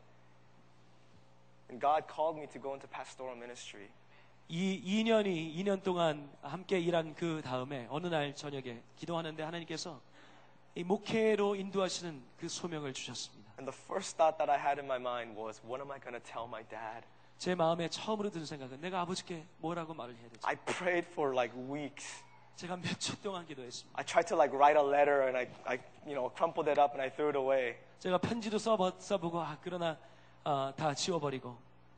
and 1.68 1.80
God 1.80 2.06
called 2.06 2.38
me 2.38 2.46
to 2.46 2.60
go 2.62 2.72
into 2.72 2.86
pastoral 2.86 3.36
ministry. 3.36 3.88
이 4.48 4.80
2년이 4.84 5.56
2년 5.56 5.82
동안 5.82 6.30
함께 6.42 6.78
일한 6.78 7.14
그 7.14 7.42
다음에 7.44 7.86
어느 7.90 8.06
날 8.06 8.34
저녁에 8.34 8.82
기도하는데 8.96 9.42
하나님께서 9.42 10.00
이 10.74 10.84
목회로 10.84 11.54
인도하시는 11.54 12.22
그 12.38 12.48
소명을 12.48 12.94
주셨습니다. 12.94 13.52
And 13.58 13.70
the 13.70 13.76
first 13.86 14.16
thought 14.16 14.38
that 14.38 14.50
I 14.50 14.58
had 14.58 14.80
in 14.80 14.86
my 14.86 14.98
mind 14.98 15.38
was, 15.38 15.60
what 15.64 15.82
am 15.82 15.90
I 15.92 16.00
going 16.00 16.16
to 16.16 16.22
tell 16.24 16.48
my 16.48 16.64
dad? 16.68 17.06
제 17.36 17.54
마음에 17.54 17.88
처음으로 17.88 18.30
든 18.30 18.46
생각은 18.46 18.80
내가 18.80 19.00
아버지께 19.02 19.44
뭐라고 19.58 19.92
말을 19.92 20.14
해야 20.16 20.28
되지? 20.30 20.40
I 20.46 20.56
prayed 20.56 21.06
for 21.12 21.34
like 21.34 21.52
weeks. 21.68 22.24
제가 22.56 22.76
몇초 22.76 23.20
동안 23.20 23.44
기도했습니다. 23.46 23.98
I 23.98 24.04
tried 24.04 24.26
to 24.28 24.36
like 24.36 24.56
write 24.56 24.78
a 24.80 24.86
letter 24.86 25.28
and 25.28 25.36
I, 25.36 25.48
I 25.66 25.78
you 26.06 26.14
know, 26.16 26.32
crumpled 26.34 26.70
it 26.70 26.80
up 26.80 26.96
and 26.96 27.02
I 27.02 27.10
threw 27.10 27.28
it 27.28 27.36
away. 27.36 27.76
제가 27.98 28.16
편지도 28.18 28.56
써보, 28.58 28.92
써보고 28.98 29.40
아, 29.40 29.58
그러나 29.62 29.98
아, 30.44 30.72
다 30.76 30.94
지워버리고 30.94 31.54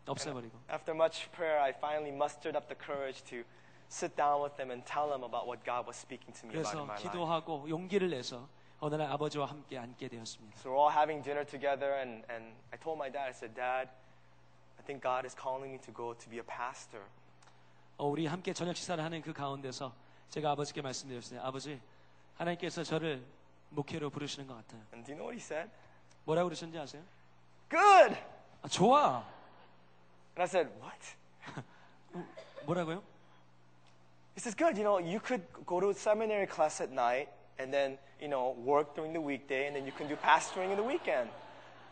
없애버리고 0.07 0.59
After 0.69 0.95
much 0.95 1.31
prayer, 1.31 1.61
I 1.63 1.71
finally 1.71 2.11
mustered 2.11 2.57
up 2.59 2.67
the 2.67 2.77
courage 2.77 3.23
to 3.31 3.45
sit 3.89 4.17
down 4.17 4.43
with 4.43 4.59
him 4.59 4.71
and 4.75 4.83
tell 4.85 5.15
him 5.15 5.23
about 5.23 5.47
what 5.47 5.63
God 5.65 5.87
was 5.87 5.95
speaking 5.95 6.35
to 6.35 6.47
me 6.47 6.59
about 6.59 6.75
in 6.75 6.83
그래서 6.83 6.83
my 6.83 6.99
life. 6.99 7.03
기도하고 7.07 7.69
용기를 7.71 8.11
내서 8.11 8.49
어느 8.80 8.96
날 8.96 9.12
아버지와 9.12 9.48
함께 9.48 9.78
앉게 9.78 10.08
되었습니다. 10.08 10.58
So 10.60 10.72
we're 10.72 10.80
all 10.80 10.92
having 10.92 11.22
dinner 11.24 11.46
together, 11.46 12.00
and, 12.00 12.24
and 12.32 12.56
I 12.72 12.80
told 12.80 12.98
my 12.98 13.12
dad, 13.12 13.28
I 13.28 13.36
said, 13.36 13.54
Dad, 13.54 13.90
I 14.80 14.84
think 14.86 15.04
God 15.04 15.26
is 15.26 15.36
calling 15.36 15.72
me 15.74 15.80
to 15.84 15.92
go 15.94 16.14
to 16.14 16.30
be 16.30 16.40
a 16.40 16.46
pastor. 16.46 17.04
어, 17.98 18.08
우리 18.08 18.26
함께 18.26 18.54
저녁 18.54 18.76
식사를 18.76 19.04
하는 19.04 19.22
그 19.22 19.34
가운데서 19.34 19.94
제가 20.30 20.52
아버지께 20.52 20.82
말씀드렸어요. 20.82 21.42
아버지, 21.42 21.82
하나님께서 22.38 22.84
저를 22.84 23.26
목회로 23.72 24.10
부르시는 24.10 24.48
것 24.48 24.56
같아요. 24.56 24.82
And 24.94 25.06
do 25.06 25.12
you 25.12 25.18
know 25.18 25.28
what 25.28 25.36
he 25.36 25.44
said? 25.44 25.70
뭐라고 26.24 26.48
그러셨는지 26.48 26.80
아세요? 26.80 27.04
Good! 27.70 28.16
아, 28.62 28.68
좋아. 28.70 29.26
And 30.38 30.42
I 30.42 30.46
said, 30.46 30.72
What? 30.80 31.16
뭐라고요? 32.66 33.04
He 34.36 34.40
says, 34.40 34.56
Good. 34.56 34.80
You 34.80 34.88
know, 34.88 35.00
you 35.00 35.20
could 35.20 35.44
go 35.66 35.82
to 35.82 35.92
seminary 35.92 36.48
class 36.48 36.82
at 36.82 36.92
night 36.94 37.30
And 37.59 37.73
then, 37.73 37.99
you 38.21 38.29
know, 38.29 38.55
work 38.65 38.95
during 38.95 39.13
the 39.13 39.21
weekday 39.21 39.67
and 39.67 39.77
then 39.77 39.85
you 39.87 39.93
can 39.97 40.09
do 40.09 40.17
pastoring 40.17 40.71
in 40.71 40.77
the 40.77 40.87
weekend. 40.87 41.31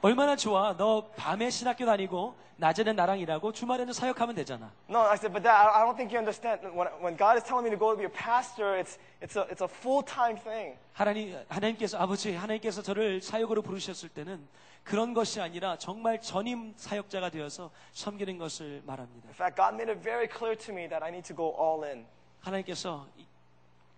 얼마나 0.03 0.35
좋아. 0.35 0.77
너 0.77 1.07
밤에 1.17 1.49
신학교 1.51 1.87
다니고 1.87 2.35
낮에는 2.57 2.97
나랑 2.97 3.19
일하고 3.21 3.53
주말에는 3.53 3.93
사역하면 3.93 4.35
되잖아. 4.35 4.71
No, 4.91 4.99
I 5.01 5.15
said, 5.15 5.33
but 5.33 5.43
Dad, 5.43 5.71
I 5.71 5.85
don't 5.85 5.97
think 5.97 6.11
you 6.13 6.19
understand. 6.19 6.61
When, 6.75 6.89
when 7.01 7.17
God 7.17 7.37
is 7.39 7.45
telling 7.47 7.65
me 7.65 7.71
to 7.71 7.79
go 7.79 7.93
to 7.95 7.97
be 7.97 8.05
a 8.05 8.11
pastor, 8.11 8.75
it's, 8.79 8.99
it's 9.23 9.37
a, 9.39 9.47
it's 9.51 9.63
a 9.63 9.69
full-time 9.71 10.37
thing. 10.43 10.77
하나님, 10.93 11.39
하나님께서, 11.49 11.99
아버지, 11.99 12.35
하나님께서 12.35 12.83
저를 12.83 13.21
사역으로 13.23 13.63
부르셨을 13.63 14.09
때는 14.11 14.43
그런 14.83 15.15
것이 15.15 15.41
아니라 15.41 15.79
정말 15.79 16.21
전임 16.21 16.75
사역자가 16.77 17.31
되어서 17.31 17.71
섬기는 17.93 18.39
것을 18.39 18.83
말합니다. 18.85 19.29
In 19.29 19.35
fact, 19.35 19.55
God 19.55 19.75
made 19.75 19.89
it 19.91 20.03
very 20.03 20.27
clear 20.27 20.57
to 20.59 20.75
me 20.75 20.89
that 20.89 21.03
I 21.05 21.11
need 21.11 21.23
to 21.33 21.37
go 21.37 21.55
all 21.55 21.85
in. 21.85 22.05
하나님께서 22.43 23.07
이- 23.17 23.25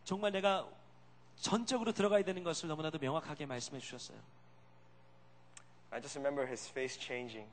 정말 0.05 0.33
내가 0.33 0.67
전적으로 1.37 1.93
들어가야 1.93 2.23
되는 2.23 2.43
것을 2.43 2.69
너무나도 2.69 2.99
명확하게 2.99 3.47
말씀해 3.47 3.81
주셨어요. 3.81 4.19
I 5.91 6.01
just 6.01 6.19
remember 6.19 6.47
his 6.47 6.69
face 6.71 7.01
changing. 7.01 7.49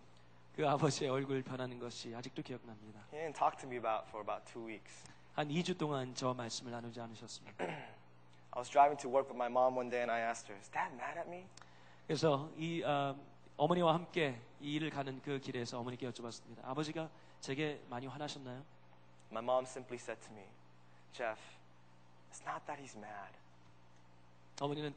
그 0.56 0.68
아버지의 0.68 1.10
얼굴 1.10 1.42
변하는 1.44 1.80
것이 1.80 2.14
아직도 2.16 2.42
기억납니다. 2.42 3.00
He 3.14 3.20
didn't 3.20 3.38
talk 3.38 3.58
to 3.60 3.68
me 3.68 3.78
about 3.78 4.08
for 4.10 4.22
about 4.22 4.44
two 4.52 4.66
weeks. 4.66 5.06
한 5.34 5.48
2주 5.48 5.78
동안저 5.78 6.34
말씀을 6.34 6.72
나누지 6.72 7.00
않으셨습니다. 7.00 7.64
I 7.64 8.60
was 8.60 8.70
driving 8.70 9.00
to 9.02 9.10
work 9.10 9.30
with 9.30 9.38
my 9.38 9.48
mom 9.48 9.78
one 9.78 9.90
day 9.90 10.02
and 10.02 10.12
I 10.12 10.22
asked 10.22 10.52
her, 10.52 10.60
Is 10.60 10.70
Dad 10.72 10.94
mad 10.96 11.18
at 11.18 11.30
me? 11.30 11.46
그래서 12.06 12.52
이 12.58 12.84
어, 12.84 13.16
어머니와 13.56 13.94
함께 13.94 14.42
이 14.60 14.74
일을 14.74 14.90
가는 14.90 15.22
그 15.22 15.40
길에서 15.40 15.80
어머니께 15.80 16.10
여쭤봤습니다. 16.10 16.66
아버지가 16.66 17.10
제게 17.40 17.82
많이 17.90 18.08
화나셨나요? 18.08 18.62
My 19.32 19.42
mom 19.42 19.64
simply 19.66 19.98
said 19.98 20.20
to 20.28 20.34
me, 20.36 20.44
Jeff, 21.14 21.40
it's 22.30 22.44
not 22.46 22.66
that 22.66 22.82
he's 22.82 22.98
mad, 22.98 23.32
어머니는 24.62 24.94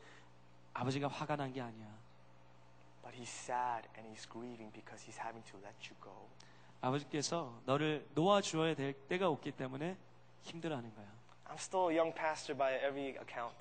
아버지가 0.74 1.08
화가 1.08 1.36
난 1.36 1.52
게 1.52 1.60
아니야. 1.60 1.86
but 3.02 3.14
he's 3.16 3.28
sad 3.28 3.86
and 3.98 4.08
he's 4.12 4.26
grieving 4.30 4.72
because 4.72 5.04
he's 5.04 5.18
having 5.20 5.44
to 5.50 5.58
let 5.60 5.74
you 5.90 5.96
go. 6.02 6.12
아버지께서 6.80 7.58
너를 7.64 8.06
놓아 8.14 8.40
주어야 8.40 8.74
될 8.74 8.92
때가 9.08 9.28
없기 9.28 9.52
때문에 9.52 9.96
힘들어하는 10.42 10.94
거야. 10.94 11.06
I'm 11.46 11.54
still 11.58 11.90
a 11.90 11.96
young 11.98 12.14
pastor 12.14 12.56
by 12.56 12.74
every 12.76 13.16
account, 13.20 13.56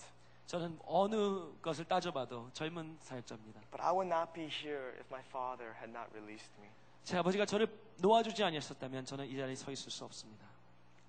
저는 0.48 0.80
어느 0.86 1.52
것을 1.62 1.86
따져봐도 1.86 2.50
젊은 2.54 2.98
사역자입니다. 3.02 3.62
but 3.72 3.82
I 3.82 3.92
would 3.92 4.08
not 4.14 4.34
be 4.34 4.46
here 4.48 4.92
if 5.00 5.06
my 5.10 5.22
father 5.28 5.74
had 5.76 5.90
not 5.92 6.10
released 6.14 6.52
me. 6.60 6.70
제 7.04 7.18
아버지가 7.18 7.46
저를 7.46 7.68
놓아주지 8.00 8.44
아니었다면 8.44 9.06
저는 9.06 9.28
이 9.28 9.36
자리에 9.38 9.56
서 9.56 9.72
있을 9.72 9.92
수 9.92 10.04
없습니다. 10.06 10.46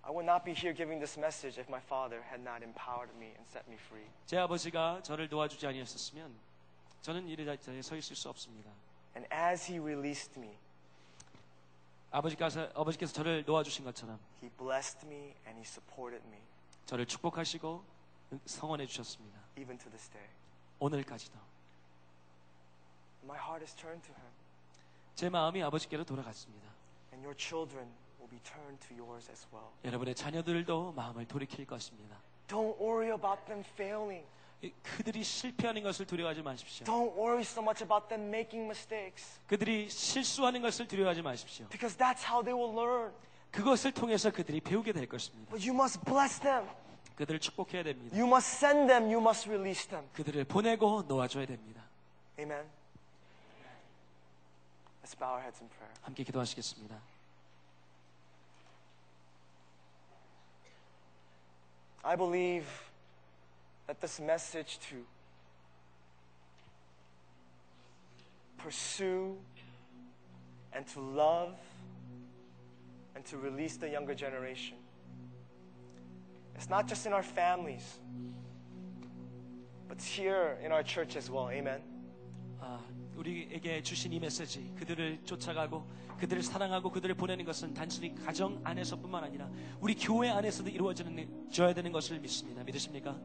I 0.04 0.12
would 0.12 0.26
not 0.26 0.44
be 0.44 0.54
here 0.54 0.74
giving 0.74 1.00
this 1.00 1.18
message 1.20 1.60
if 1.60 1.70
my 1.70 1.80
father 1.80 2.24
had 2.32 2.42
not 2.42 2.64
empowered 2.64 3.14
me 3.16 3.28
and 3.36 3.46
set 3.50 3.68
me 3.70 3.78
free. 3.78 4.08
제 4.26 4.38
아버지가 4.38 5.04
저를 5.04 5.30
놓아주지 5.30 5.68
아니었으면 5.68 6.34
저는 7.02 7.28
이 7.28 7.36
자리에 7.36 7.82
서 7.82 7.96
있을 7.96 8.16
수 8.16 8.30
없습니다. 8.30 8.72
And 9.16 9.28
as 9.34 9.72
he 9.72 9.80
released 9.80 10.40
me, 10.40 10.58
아버지께서 12.12 12.70
아버지께서 12.74 13.14
저를 13.14 13.44
놓아주신 13.46 13.86
것처럼 13.86 14.20
he 14.42 14.50
blessed 14.58 15.06
me 15.06 15.36
and 15.46 15.58
he 15.58 15.62
supported 15.62 16.26
me, 16.28 16.40
저를 16.86 17.06
축복하시고 17.06 17.84
성원해 18.46 18.86
주셨습니다. 18.88 19.40
even 19.58 19.78
to 19.78 19.90
this 19.92 20.10
day. 20.10 20.28
오늘까지도 20.80 21.38
My 23.24 23.38
heart 23.38 23.62
is 23.64 23.76
turned 23.76 24.02
to 24.08 24.16
him, 24.16 24.32
제 25.14 25.30
마음이 25.30 25.62
아버지께로 25.62 26.04
돌아갔습니다. 26.04 26.68
and 27.14 27.24
your 27.24 27.38
children 27.38 27.92
will 28.25 28.31
be 28.31 28.41
turned 28.43 28.79
to 28.89 28.97
yours 28.97 29.31
as 29.31 29.47
well. 29.53 29.69
여러분의 29.85 30.15
자녀들도 30.15 30.93
마음을 30.93 31.27
돌이킬 31.27 31.67
것입니다. 31.67 32.17
Don't 32.49 32.79
worry 32.81 33.13
about 33.13 33.45
them 33.47 33.61
failing. 33.75 34.25
이- 34.63 34.73
그들이 34.83 35.23
실패하는 35.23 35.83
것을 35.83 36.07
두려워하지 36.07 36.43
마십시오. 36.43 36.87
Don't 36.87 37.13
worry 37.17 37.43
so 37.43 37.63
much 37.63 37.83
about 37.85 38.09
them 38.09 38.29
making 38.29 38.65
mistakes 38.65 39.39
그들이 39.47 39.91
실수하는 39.91 40.63
것을 40.63 40.89
두려워하지 40.89 41.21
마십시오. 41.23 41.67
because 41.69 41.97
that's 41.99 42.25
how 42.25 42.43
they 42.43 42.55
will 42.59 42.73
learn. 42.75 43.13
그것을 43.51 43.93
통해서 43.93 44.31
그들이 44.31 44.61
배우게 44.61 44.93
될 44.93 45.07
것입니다. 45.07 45.51
But 45.51 45.69
you 45.69 45.75
must 45.79 46.01
bless 46.05 46.41
them. 46.41 46.67
그들을 47.17 47.39
축복해야 47.41 47.85
됩니다. 47.85 48.17
You 48.17 48.27
must 48.27 48.65
send 48.65 48.89
them. 48.89 49.05
You 49.05 49.21
must 49.21 49.49
release 49.49 49.87
them. 49.89 50.09
그들을 50.15 50.43
보내고 50.45 51.03
놓아줘야 51.03 51.47
됩니다. 51.47 51.83
Amen. 52.39 52.65
Let's 55.05 55.15
bow 55.17 55.29
our 55.31 55.43
heads 55.43 55.61
in 55.63 55.69
prayer. 55.69 55.95
함께 56.03 56.25
기도하시겠습니다. 56.25 56.99
I 62.05 62.17
believe 62.17 62.67
that 63.87 64.01
this 64.01 64.21
message 64.21 64.79
to 64.91 64.97
pursue 68.59 69.37
and 70.73 70.87
to 70.89 71.01
love 71.01 71.55
and 73.15 73.25
to 73.27 73.39
release 73.39 73.77
the 73.77 73.89
younger 73.89 74.15
generation. 74.15 74.77
It's 76.55 76.69
not 76.69 76.87
just 76.87 77.07
in 77.07 77.13
our 77.13 77.23
families, 77.23 77.99
but 79.89 80.01
here 80.01 80.59
in 80.63 80.73
our 80.73 80.83
church 80.83 81.17
as 81.17 81.31
well. 81.31 81.51
Amen. 81.51 81.81
아, 82.61 82.79
우리에게 83.17 83.83
주신 83.83 84.13
이 84.13 84.21
메시지, 84.21 84.73
그들을 84.77 85.21
쫓아가고 85.25 85.85
그들을 86.19 86.43
사랑하고 86.43 86.91
그들을 86.91 87.15
보내는 87.15 87.45
것은 87.45 87.75
단순히 87.75 88.15
가정 88.15 88.61
안에서뿐만 88.65 89.25
아니라 89.25 89.49
우리 89.81 89.95
교회 89.95 90.31
안에서도 90.31 90.69
이루어지는 90.71 91.51
져야 91.51 91.75
되는 91.75 91.93
것을 91.93 92.19
믿습니다. 92.21 92.63
믿으십니까? 92.63 93.17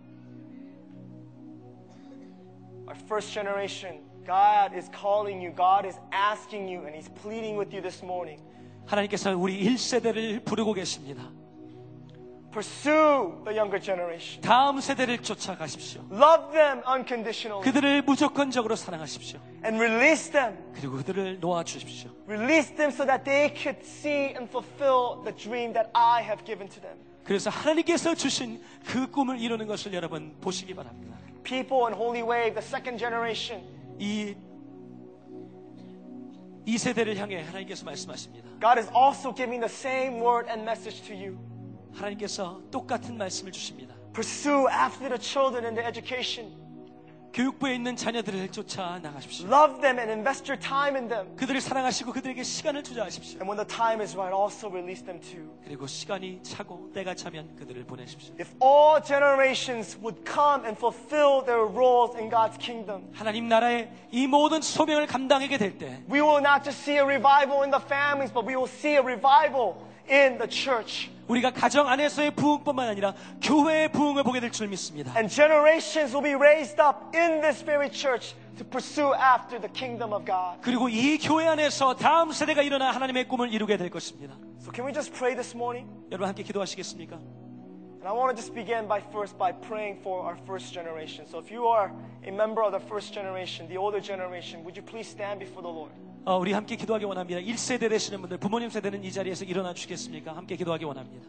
Our 2.88 2.98
first 3.06 3.32
generation, 3.32 4.02
God 4.26 4.76
is 4.76 4.90
calling 4.90 5.45
you, 5.45 5.56
God 5.56 5.86
is 5.86 5.99
asking 6.11 6.68
you, 6.68 6.86
and 6.88 6.95
He's 6.95 7.10
pleading 7.22 7.57
with 7.57 7.76
you 7.76 7.82
this 7.82 8.03
morning. 8.03 8.41
하나님께서 8.88 9.38
우리 9.38 9.64
1세대를 9.64 10.44
부르고 10.44 10.74
계십니다. 10.74 11.32
Pursue 12.55 13.43
the 13.44 13.59
younger 13.59 13.81
generation. 13.81 14.40
다음 14.40 14.81
세대를 14.81 15.18
쫓아가십시오. 15.22 16.02
Love 16.12 16.52
them 16.52 16.82
unconditionally 16.86 17.64
그들을 17.64 18.02
무조건적으로 18.02 18.76
사랑하십시오. 18.76 19.40
and 19.64 19.76
release 19.82 20.31
them. 20.31 20.56
그리고 20.72 20.97
그들을 20.98 21.40
놓아주십시오. 21.40 22.10
Release 22.28 22.76
them 22.76 22.93
so 22.93 23.05
that 23.05 23.24
they 23.24 23.52
could 23.52 23.81
see 23.85 24.36
and 24.36 24.44
fulfill 24.47 25.24
the 25.24 25.35
dream 25.36 25.72
that 25.72 25.90
I 25.94 26.22
have 26.22 26.44
given 26.44 26.68
to 26.68 26.81
them. 26.81 26.97
그래서 27.24 27.51
하나님께서 27.51 28.14
주신 28.14 28.62
그 28.86 29.10
꿈을 29.10 29.40
이루는 29.40 29.66
것을 29.66 29.93
여러분 29.93 30.36
보시기 30.40 30.74
바랍니다. 30.74 31.16
People 31.43 31.86
in 31.86 31.94
Holy 31.94 32.22
Wave, 32.22 32.55
the 32.55 32.62
second 32.62 32.98
generation, 32.98 33.64
이, 33.98 34.36
이 36.66 36.78
세대를 36.78 37.16
향해 37.16 37.43
하나님께서 37.43 37.85
말씀하십니다. 37.85 38.48
God 38.60 38.78
is 38.78 38.89
also 38.94 39.35
giving 39.35 39.60
the 39.60 39.68
same 39.68 40.22
word 40.22 40.48
and 40.48 40.62
message 40.62 41.02
to 41.02 41.16
you. 41.16 41.36
하나님께서 41.98 42.60
똑같은 42.70 43.16
말씀을 43.16 43.52
주십니다. 43.52 43.94
Pursue 44.12 44.68
after 44.70 45.09
the 45.09 45.20
children 45.20 45.64
in 45.64 45.74
the 45.74 45.86
education. 45.86 46.64
교육부에 47.35 47.74
있는 47.74 47.97
자녀들을 47.97 48.52
쫓아 48.52 49.01
나가십시오. 49.02 49.48
Love 49.48 49.81
them 49.81 49.98
and 49.98 50.09
invest 50.09 50.48
your 50.48 50.56
time 50.56 50.94
in 50.94 51.09
them. 51.09 51.35
그들을 51.35 51.60
사랑하시고 51.60 52.12
그들에게 52.12 52.40
시간을 52.44 52.85
투자하십시오. 52.85 53.40
And 53.43 53.51
when 53.51 53.59
the 53.59 53.66
time 53.66 54.01
is 54.01 54.14
right, 54.14 54.32
also 54.32 54.70
release 54.70 55.05
them 55.05 55.20
too. 55.20 55.51
그리고 55.64 55.89
시간이 55.89 56.44
차고 56.44 56.93
때가 56.94 57.16
차면 57.16 57.56
그들을 57.56 57.85
보내십시오. 57.86 58.36
If 58.39 58.55
all 58.62 59.02
generations 59.02 59.98
would 59.98 60.22
come 60.22 60.62
and 60.62 60.78
fulfill 60.78 61.43
their 61.44 61.66
roles 61.66 62.14
in 62.16 62.31
God's 62.31 62.56
kingdom, 62.56 63.10
하나님 63.12 63.48
나라의 63.48 63.90
이 64.12 64.28
모든 64.28 64.62
소명을 64.62 65.09
감당하게 65.09 65.59
될 65.59 65.76
때 65.76 66.05
we 66.09 66.22
will 66.22 66.39
not 66.39 66.62
just 66.62 66.86
see 66.86 66.98
a 66.98 67.05
revival 67.05 67.66
in 67.66 67.74
the 67.74 67.82
families, 67.82 68.32
but 68.32 68.47
we 68.47 68.55
will 68.55 68.70
see 68.70 68.94
a 68.94 69.02
revival 69.02 69.74
in 70.10 70.39
the 70.39 70.48
church. 70.48 71.10
우리가 71.28 71.52
가정 71.52 71.89
안에서의 71.89 72.32
부흥뿐만 72.32 72.89
아니라 72.89 73.14
교회의 73.43 73.90
부흥을 73.93 74.22
보게 74.24 74.40
될 74.40 74.51
줄 74.51 74.68
믿습니다. 74.68 75.12
And 75.16 75.32
generations 75.35 76.14
will 76.14 76.22
be 76.22 76.35
raised 76.35 76.81
up 76.81 77.16
in 77.16 77.40
this 77.40 77.64
very 77.64 77.89
church 77.90 78.35
to 78.59 78.64
pursue 78.66 79.14
after 79.14 79.59
the 79.60 79.72
kingdom 79.72 80.12
of 80.12 80.24
God. 80.26 80.60
그리고 80.60 80.89
이 80.89 81.18
교회 81.18 81.47
안에서 81.47 81.94
다음 81.94 82.31
세대가 82.32 82.62
일어나 82.62 82.90
하나님의 82.90 83.26
꿈을 83.26 83.52
이루게 83.52 83.76
될 83.78 83.89
것입니다. 83.90 84.35
So 84.60 84.70
can 84.72 84.86
we 84.86 84.93
just 84.93 85.12
pray 85.12 85.35
this 85.35 85.56
morning? 85.56 85.89
여러분 86.10 86.28
함께 86.28 86.43
기도하시겠습니까? 86.43 87.16
And 87.16 88.06
I 88.06 88.12
want 88.12 88.28
to 88.28 88.36
just 88.36 88.52
begin 88.55 88.86
by 88.86 89.01
first 89.10 89.39
by 89.39 89.51
praying 89.51 90.01
for 90.02 90.28
our 90.28 90.36
first 90.44 90.74
generation. 90.74 91.26
So 91.26 91.39
if 91.40 91.51
you 91.51 91.66
are 91.66 91.90
a 92.22 92.31
member 92.31 92.60
of 92.62 92.72
the 92.72 92.85
first 92.86 93.14
generation, 93.14 93.66
the 93.66 93.78
older 93.78 93.98
generation, 93.98 94.62
would 94.62 94.76
you 94.76 94.85
please 94.85 95.09
stand 95.09 95.40
before 95.40 95.62
the 95.62 95.72
Lord? 95.72 95.93
어, 96.30 96.38
우리 96.38 96.53
함께 96.53 96.76
기도하기 96.76 97.06
원합니다. 97.06 97.41
1세대 97.41 97.89
되시는 97.89 98.22
분들, 98.22 98.38
부모님 98.38 98.69
세대는 98.69 99.03
이 99.03 99.11
자리에서 99.11 99.45
일어나 99.45 99.73
주시겠습니까? 99.73 100.35
함께 100.35 100.56
기도하기 100.56 100.85
원합니다. 100.85 101.26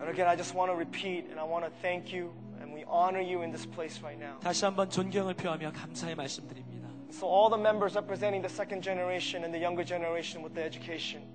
And 0.00 0.08
again, 0.08 0.26
I 0.26 0.34
just 0.34 0.56
want 0.56 0.72
to 0.72 0.74
repeat 0.74 1.28
and 1.28 1.38
I 1.38 1.44
want 1.44 1.66
to 1.66 1.72
thank 1.82 2.16
you 2.16 2.32
and 2.62 2.72
we 2.72 2.82
honor 2.88 3.20
you 3.20 3.42
in 3.42 3.52
this 3.52 3.68
place 3.68 4.00
right 4.00 4.16
now. 4.18 4.40
다시 4.40 4.64
한번 4.64 4.88
존경을 4.88 5.34
표하며 5.34 5.72
감사의 5.72 6.14
말씀드립니다. 6.14 6.88
So, 7.10 7.28
all 7.28 7.50
the 7.50 7.60
members 7.60 7.94
representing 7.94 8.40
the 8.40 8.48
second 8.48 8.80
generation 8.82 9.44
and 9.44 9.52
the 9.52 9.60
younger 9.60 9.84
generation 9.84 10.40
with 10.40 10.54
the 10.56 10.64
education, 10.64 11.28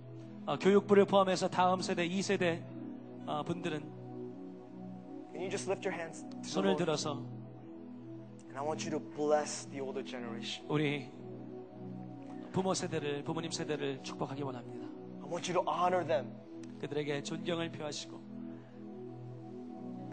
어, 0.48 0.58
교육부를 0.58 1.06
포함해서 1.06 1.48
다음 1.48 1.84
세대, 1.84 2.10
2세대 2.10 2.64
어, 3.28 3.44
분들은 3.44 3.78
can 5.30 5.40
you 5.40 5.52
just 5.52 5.70
lift 5.70 5.88
your 5.88 5.94
hands 5.94 6.26
손을? 6.42 6.76
들어서 6.78 7.22
And 8.51 8.59
I 8.59 8.63
want 8.63 8.85
you 8.87 8.91
to 8.91 9.01
bless 9.17 9.69
the 9.69 9.81
older 9.81 10.05
generation. 10.05 10.67
우리 10.69 11.11
부모 12.53 12.73
세대를 12.75 13.23
부모님 13.25 13.51
세대를 13.51 14.03
축복하기 14.03 14.43
원합니다. 14.43 14.87
I 15.23 15.31
want 15.31 15.51
you 15.51 15.63
to 15.63 15.73
honor 15.73 16.07
them. 16.07 16.33
그들에게 16.81 17.23
존경을 17.23 17.71
표하시고 17.73 18.27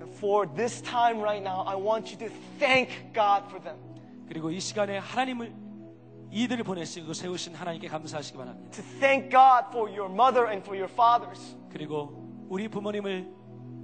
And 0.02 0.14
for 0.18 0.48
this 0.56 0.82
time 0.82 1.20
right 1.22 1.41
now, 1.41 1.64
I 1.65 1.76
want 1.76 2.11
you 2.11 2.20
to 2.20 2.36
thank 2.60 3.14
God 3.14 3.45
for 3.48 3.61
them. 3.61 3.78
그리고 4.28 4.52
이 4.52 4.60
시간에 4.60 4.98
하나님을 4.98 5.53
이들을 6.32 6.64
보내시고 6.64 7.14
세우신 7.14 7.53
하나님께 7.53 7.88
감사하시기 7.88 8.38
바랍니다. 8.38 8.72
To 8.72 8.84
thank 8.99 9.30
God 9.30 9.68
for 9.70 9.90
your 9.90 10.11
mother 10.11 10.49
and 10.49 10.65
for 10.65 10.76
your 10.76 10.91
fathers. 10.91 11.56
그리고 11.70 12.45
우리 12.49 12.68
부모님을 12.68 13.36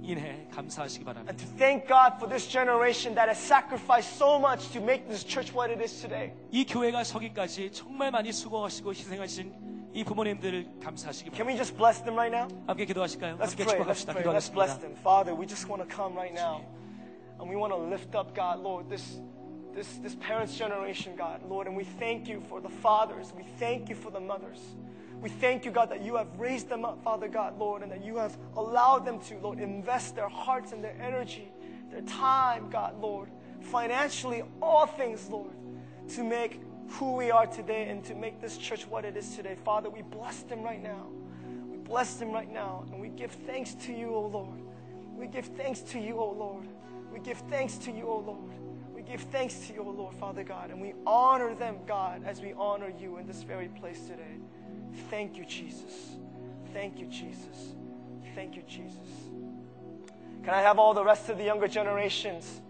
인해 0.04 0.46
감사하시기 0.50 1.04
바랍니다. 1.04 1.30
And 1.30 1.38
to 1.44 1.56
thank 1.56 1.86
God 1.86 2.16
for 2.16 2.28
this 2.28 2.48
generation 2.48 3.14
that 3.14 3.28
has 3.28 3.38
sacrificed 3.38 4.16
so 4.16 4.38
much 4.38 4.72
to 4.72 4.80
make 4.82 5.06
this 5.06 5.24
church 5.24 5.52
what 5.54 5.70
it 5.70 5.80
is 5.82 6.00
today. 6.00 6.32
이 6.50 6.64
교회가 6.64 7.04
서기까지 7.04 7.70
정말 7.72 8.10
많이 8.10 8.32
수고하시고 8.32 8.90
희생하신 8.90 9.90
이 9.92 10.04
부모님들을 10.04 10.80
감사하시기 10.82 11.30
Can 11.30 11.44
바랍니다. 11.44 11.50
we 11.50 11.56
just 11.56 11.76
bless 11.76 12.02
them 12.02 12.16
right 12.16 12.34
now? 12.34 12.48
함께 12.66 12.84
기도하실까요? 12.86 13.36
Let's 13.36 13.50
함께 13.58 13.64
pray. 13.64 13.78
Let's 13.84 14.06
축복합시다. 14.06 14.12
pray. 14.14 14.24
Let's 14.34 14.52
bless 14.52 14.78
기도하겠습니다. 14.78 14.80
them. 14.80 14.94
Father, 15.02 15.34
we 15.34 15.46
just 15.46 15.68
want 15.68 15.82
to 15.82 15.88
come 15.88 16.16
right 16.16 16.34
now. 16.34 16.62
And 17.38 17.48
we 17.48 17.56
want 17.56 17.72
to 17.72 17.78
lift 17.78 18.14
up, 18.14 18.34
God, 18.34 18.60
Lord, 18.60 18.88
this, 18.88 19.18
this, 19.74 19.98
this 20.02 20.14
parents' 20.20 20.56
generation, 20.56 21.16
God, 21.16 21.40
Lord. 21.48 21.66
And 21.66 21.76
we 21.76 21.84
thank 21.98 22.28
you 22.28 22.40
for 22.48 22.60
the 22.60 22.68
fathers. 22.68 23.32
We 23.36 23.44
thank 23.58 23.88
you 23.88 23.96
for 23.96 24.10
the 24.10 24.20
mothers. 24.20 24.60
We 25.21 25.29
thank 25.29 25.65
you, 25.65 25.71
God, 25.71 25.89
that 25.89 26.01
you 26.01 26.15
have 26.15 26.27
raised 26.37 26.69
them 26.69 26.85
up, 26.85 27.03
Father 27.03 27.27
God, 27.27 27.57
Lord, 27.57 27.81
and 27.81 27.91
that 27.91 28.03
you 28.03 28.17
have 28.17 28.37
allowed 28.55 29.05
them 29.05 29.19
to, 29.21 29.37
Lord, 29.39 29.59
invest 29.59 30.15
their 30.15 30.29
hearts 30.29 30.71
and 30.71 30.83
their 30.83 30.95
energy, 31.01 31.51
their 31.89 32.01
time, 32.01 32.69
God, 32.69 32.99
Lord, 33.01 33.29
financially, 33.61 34.43
all 34.61 34.85
things, 34.85 35.27
Lord, 35.29 35.51
to 36.09 36.23
make 36.23 36.61
who 36.89 37.13
we 37.15 37.31
are 37.31 37.47
today 37.47 37.89
and 37.89 38.03
to 38.05 38.13
make 38.13 38.39
this 38.39 38.57
church 38.57 38.87
what 38.87 39.05
it 39.05 39.17
is 39.17 39.35
today. 39.35 39.55
Father, 39.63 39.89
we 39.89 40.03
bless 40.03 40.43
them 40.43 40.61
right 40.61 40.81
now. 40.81 41.07
We 41.69 41.77
bless 41.77 42.15
them 42.15 42.31
right 42.31 42.51
now, 42.51 42.85
and 42.91 43.01
we 43.01 43.09
give 43.09 43.31
thanks 43.31 43.73
to 43.85 43.93
you, 43.93 44.13
O 44.13 44.27
Lord. 44.27 44.59
We 45.17 45.27
give 45.27 45.45
thanks 45.45 45.79
to 45.81 45.99
you, 45.99 46.19
O 46.19 46.31
Lord. 46.31 46.67
We 47.11 47.19
give 47.19 47.37
thanks 47.49 47.77
to 47.79 47.91
you, 47.91 48.07
O 48.07 48.17
Lord. 48.17 48.51
We 48.93 49.01
give 49.01 49.21
thanks 49.21 49.67
to 49.67 49.73
you, 49.73 49.81
O 49.81 49.89
Lord, 49.89 50.13
Father 50.15 50.43
God, 50.43 50.69
and 50.69 50.81
we 50.81 50.93
honor 51.07 51.55
them, 51.55 51.77
God, 51.87 52.23
as 52.25 52.41
we 52.41 52.53
honor 52.53 52.91
you 52.99 53.17
in 53.17 53.25
this 53.25 53.43
very 53.43 53.69
place 53.69 54.01
today. 54.01 54.37
Thank 55.10 55.36
you, 55.36 55.44
Jesus. 55.44 56.16
Thank 56.72 56.98
you, 56.98 57.06
Jesus. 57.06 57.74
Thank 58.34 58.56
you, 58.56 58.62
Jesus. 58.68 59.08
Can 60.44 60.54
I 60.54 60.62
have 60.62 60.78
all 60.78 60.94
the 60.94 61.04
rest 61.04 61.28
of 61.28 61.36
the 61.36 61.44
younger 61.44 61.68
generations? 61.68 62.60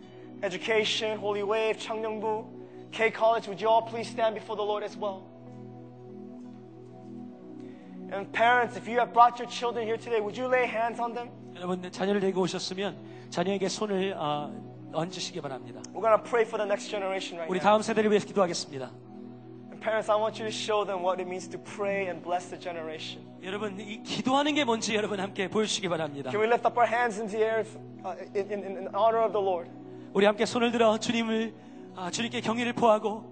Education, 0.42 1.18
Holy 1.18 1.42
Wave, 1.42 1.76
Changnyeongbu, 1.76 2.44
K 2.92 3.10
College, 3.10 3.46
would 3.46 3.60
you 3.60 3.68
all 3.68 3.82
please 3.82 4.08
stand 4.08 4.34
before 4.34 4.56
the 4.56 4.62
Lord 4.62 4.82
as 4.82 4.96
well? 4.96 5.22
And 8.12 8.32
parents, 8.32 8.76
if 8.76 8.88
you 8.88 8.98
have 8.98 9.12
brought 9.12 9.38
your 9.38 9.48
children 9.48 9.86
here 9.86 9.96
today, 9.96 10.20
would 10.20 10.36
you 10.36 10.48
lay 10.48 10.66
hands 10.66 10.98
on 10.98 11.14
them? 11.14 11.28
여러분 11.54 11.82
자녀를 11.92 12.20
데리고 12.20 12.40
오셨으면 12.42 12.96
자녀에게 13.30 13.68
손을 13.68 14.14
어, 14.16 14.50
얹으시기 14.92 15.40
바랍니다. 15.40 15.80
We're 15.92 16.00
going 16.00 16.16
to 16.16 16.22
pray 16.28 16.44
for 16.44 16.58
the 16.58 16.66
next 16.66 16.90
generation 16.90 17.38
right 17.38 17.50
우리 17.50 17.58
now. 17.58 17.64
다음 17.64 17.82
세대를 17.82 18.10
위해서 18.10 18.26
기도하겠습니다. 18.26 18.90
Parents, 19.85 20.09
I 20.09 20.15
want 20.15 20.39
you 20.39 20.45
to 20.45 20.51
show 20.51 20.83
them 20.83 21.03
what 21.03 21.19
it 21.19 21.27
means 21.27 21.47
to 21.49 21.59
pray 21.59 22.07
and 22.07 22.19
bless 22.23 22.49
the 22.49 22.59
generation. 22.59 23.21
여러분 23.43 23.79
이 23.79 24.01
기도하는 24.01 24.55
게 24.55 24.63
뭔지 24.63 24.95
여러분 24.95 25.19
함께 25.19 25.47
보여주시기 25.47 25.87
바랍니다. 25.87 26.31
Can 26.31 26.41
we 26.41 26.47
lift 26.47 26.65
up 26.65 26.75
our 26.75 26.89
hands 26.91 27.21
in 27.21 27.27
the 27.29 27.43
air 27.43 27.63
uh, 28.03 28.15
in, 28.33 28.51
in, 28.51 28.77
in 28.77 28.87
honor 28.95 29.21
of 29.21 29.31
the 29.31 29.45
Lord? 29.45 29.69
우리 30.11 30.25
함께 30.25 30.47
손을 30.47 30.71
들어 30.71 30.97
주님을 30.97 31.53
아, 31.95 32.09
주님께 32.09 32.41
경의를 32.41 32.73
포하고 32.73 33.31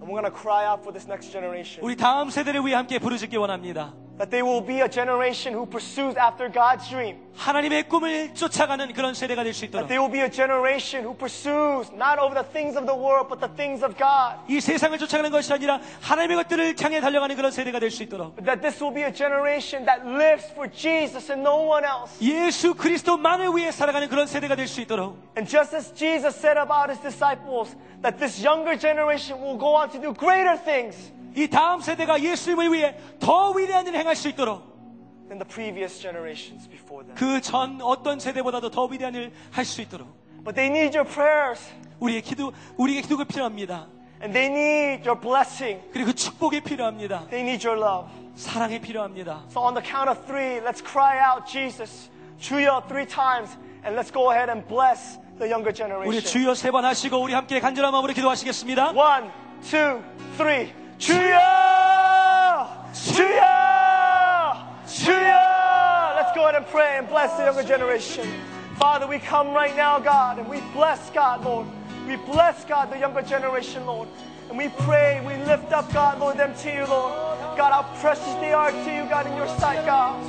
And 0.00 0.06
we're 0.06 0.22
to 0.22 0.30
cry 0.30 0.64
out 0.64 0.82
for 0.82 0.92
this 0.92 1.08
next 1.10 1.32
generation. 1.32 1.84
우리 1.84 1.96
다음 1.96 2.30
세대를 2.30 2.64
위해 2.64 2.76
함께 2.76 3.00
부르짖기 3.00 3.36
원합니다. 3.36 3.94
That 4.17 4.29
they 4.29 4.43
will 4.43 4.61
be 4.61 4.81
a 4.81 4.87
generation 4.87 5.51
who 5.55 5.65
pursues 5.65 6.13
after 6.15 6.45
God's 6.51 6.87
dream. 6.87 7.17
하나님의 7.33 7.87
꿈을 7.89 8.35
쫓아가는 8.35 8.93
그런 8.93 9.15
세대가 9.15 9.41
될 9.43 9.51
수 9.53 9.61
That 9.65 9.71
있도록 9.71 9.87
they 9.87 9.97
will 9.97 10.11
be 10.11 10.21
a 10.21 10.29
generation 10.29 11.01
who 11.01 11.17
pursues 11.17 11.89
not 11.95 12.19
over 12.21 12.35
the 12.37 12.45
things 12.53 12.77
of 12.77 12.85
the 12.85 12.93
world, 12.93 13.25
but 13.33 13.39
the 13.41 13.49
things 13.55 13.81
of 13.81 13.97
God. 13.97 14.37
이 14.47 14.61
세상을 14.61 14.93
쫓아가는 14.99 15.31
것이 15.31 15.51
아니라 15.51 15.79
하나님의 16.01 16.37
것들을 16.37 16.75
향해 16.79 17.01
달려가는 17.01 17.35
그런 17.35 17.49
세대가 17.49 17.79
될 17.79 17.89
수 17.89 18.03
있도록 18.03 18.35
That 18.45 18.61
this 18.61 18.77
will 18.83 18.93
be 18.93 19.01
a 19.01 19.11
generation 19.11 19.85
that 19.89 20.05
lives 20.05 20.45
for 20.53 20.69
Jesus 20.69 21.31
and 21.33 21.41
no 21.41 21.65
one 21.65 21.81
else. 21.87 22.13
예수 22.21 22.75
그리스도만을 22.75 23.49
위해 23.55 23.71
살아가는 23.71 24.07
그런 24.07 24.27
세대가 24.27 24.55
될 24.55 24.67
수 24.67 24.81
있도록 24.81 25.17
And 25.33 25.49
just 25.49 25.73
as 25.73 25.89
Jesus 25.95 26.37
said 26.37 26.59
about 26.61 26.93
his 26.93 27.01
disciples, 27.01 27.73
that 28.03 28.19
this 28.21 28.37
younger 28.45 28.77
generation 28.77 29.41
will 29.41 29.57
go 29.57 29.73
on 29.73 29.89
to 29.89 29.97
do 29.97 30.13
greater 30.13 30.53
things 30.61 31.09
이 31.36 31.48
다음 31.48 31.80
세대가 31.80 32.20
예수님을 32.20 32.72
위해 32.72 32.96
더 33.20 33.50
위대한 33.50 33.86
일을 33.86 33.98
행할 34.00 34.16
수 34.16 34.28
있도록 34.28 34.74
than 35.28 35.38
the 35.38 35.46
previous 35.46 36.00
generations 36.00 36.68
before 36.68 37.04
them. 37.06 37.14
그전 37.14 37.80
어떤 37.82 38.18
세대보다도 38.18 38.70
더 38.70 38.86
위대한 38.86 39.14
일을 39.14 39.32
할 39.52 39.64
수 39.64 39.82
있도록 39.82 40.08
But 40.44 40.54
they 40.54 40.70
need 40.70 40.96
your 40.96 41.08
prayers 41.08 41.60
우리의 42.00 42.22
기도 42.22 42.52
우리에게 42.76 43.02
기도가 43.02 43.24
필요합니다. 43.24 43.86
and 44.22 44.32
they 44.32 44.46
need 44.50 45.06
your 45.08 45.20
blessing. 45.20 45.82
그리고 45.92 46.12
축복이 46.12 46.60
필요합니다. 46.62 47.26
They 47.28 47.42
need 47.46 47.66
your 47.68 47.78
love. 47.78 48.08
사랑이 48.34 48.80
필요합니다. 48.80 49.44
So 49.50 49.60
on 49.62 49.74
the 49.74 49.84
count 49.84 50.08
of 50.08 50.24
three, 50.26 50.60
let's 50.64 50.80
cry 50.80 51.18
out 51.20 51.44
Jesus, 51.50 52.08
주여 52.38 52.84
three 52.88 53.06
times, 53.06 53.56
and 53.84 53.92
let's 53.98 54.10
go 54.12 54.30
ahead 54.32 54.48
and 54.50 54.66
bless 54.68 55.18
the 55.38 55.50
younger 55.52 55.68
우리 55.68 55.74
generation. 55.76 56.22
주여 56.24 56.54
세 56.54 56.70
번 56.70 56.84
하시고 56.86 57.20
우리 57.20 57.34
함께 57.34 57.60
간절한 57.60 57.92
마음으로 57.92 58.14
기도하시겠습니다. 58.14 58.92
One, 58.96 59.28
two, 59.68 60.00
three. 60.38 60.72
주여! 60.97 61.39
주여! 62.93 63.45
주여! 64.87 66.15
Let's 66.15 66.35
go 66.35 66.43
ahead 66.43 66.55
and 66.55 66.67
pray 66.67 66.97
and 66.97 67.07
bless 67.07 67.35
the 67.37 67.45
younger 67.45 67.63
generation. 67.63 68.27
Father, 68.77 69.07
we 69.07 69.19
come 69.19 69.53
right 69.53 69.75
now, 69.75 69.99
God, 69.99 70.39
and 70.39 70.49
we 70.49 70.59
bless 70.73 71.09
God, 71.11 71.43
Lord. 71.43 71.67
We 72.07 72.15
bless 72.15 72.65
God, 72.65 72.91
the 72.91 72.97
younger 72.97 73.21
generation, 73.21 73.85
Lord. 73.85 74.07
And 74.49 74.57
we 74.57 74.69
pray, 74.83 75.23
we 75.25 75.35
lift 75.45 75.71
up, 75.71 75.93
God, 75.93 76.19
Lord, 76.19 76.37
them 76.37 76.53
to 76.53 76.73
you, 76.73 76.85
Lord. 76.85 77.13
God, 77.55 77.71
how 77.71 77.83
precious 78.01 78.33
they 78.41 78.51
are 78.51 78.71
to 78.71 78.93
you, 78.93 79.07
God, 79.07 79.27
in 79.27 79.35
your 79.37 79.47
sight, 79.59 79.85
God. 79.85 80.19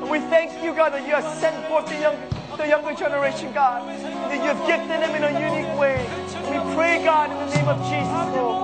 And 0.00 0.08
we 0.08 0.18
thank 0.30 0.62
you, 0.64 0.72
God, 0.72 0.94
that 0.94 1.06
you 1.06 1.14
have 1.14 1.28
sent 1.38 1.66
forth 1.66 1.86
the 1.86 2.00
younger, 2.00 2.28
the 2.56 2.66
younger 2.68 2.94
generation, 2.94 3.52
God. 3.52 3.86
And 3.86 4.32
that 4.32 4.40
you 4.40 4.48
have 4.48 4.66
gifted 4.66 5.02
them 5.02 5.14
in 5.14 5.24
a 5.24 5.32
unique 5.36 5.78
way. 5.78 6.06
And 6.46 6.56
we 6.56 6.74
pray, 6.74 7.04
God, 7.04 7.30
in 7.30 7.36
the 7.36 7.54
name 7.54 7.68
of 7.68 7.76
Jesus, 7.84 8.36
Lord, 8.36 8.63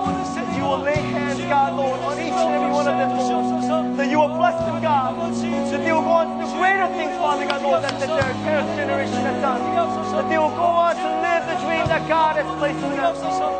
you 0.62 0.68
will 0.68 0.78
lay 0.78 0.94
hands, 0.94 1.42
God, 1.50 1.74
Lord, 1.74 1.98
on 2.06 2.14
each 2.22 2.30
and 2.30 2.54
every 2.54 2.70
one 2.70 2.86
of 2.86 2.94
them, 2.94 3.10
Lord. 3.18 3.98
That 3.98 4.06
you 4.06 4.18
will 4.22 4.34
bless 4.38 4.54
them, 4.62 4.78
God. 4.78 5.18
That 5.18 5.82
they 5.82 5.90
will 5.90 6.06
go 6.06 6.22
on 6.22 6.26
to 6.30 6.34
do 6.38 6.46
greater 6.54 6.86
things, 6.94 7.18
Father 7.18 7.46
God, 7.50 7.62
Lord, 7.66 7.82
that, 7.82 7.98
their 7.98 8.34
parents' 8.46 8.78
generation 8.78 9.22
has 9.26 9.42
done. 9.42 9.58
That 9.58 10.28
they 10.30 10.38
will 10.38 10.54
go 10.54 10.70
on 10.86 10.94
to 10.94 11.08
live 11.18 11.42
the 11.50 11.58
dream 11.66 11.84
that 11.90 12.06
God 12.06 12.38
has 12.38 12.46
placed 12.62 12.78
in 12.78 12.94
them. 12.94 13.14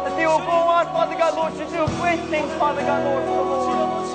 That 0.07 0.15
they 0.15 0.27
will 0.31 0.47
go 0.47 0.59
on, 0.71 0.87
Father 0.95 1.19
God, 1.19 1.35
Lord, 1.35 1.53
to 1.59 1.67
do 1.67 1.83
great 1.99 2.23
things, 2.31 2.51
Father 2.55 2.83
God, 2.87 3.03
Lord, 3.03 3.25
for 3.27 3.43
the 3.51 3.51
Lord. 3.51 4.07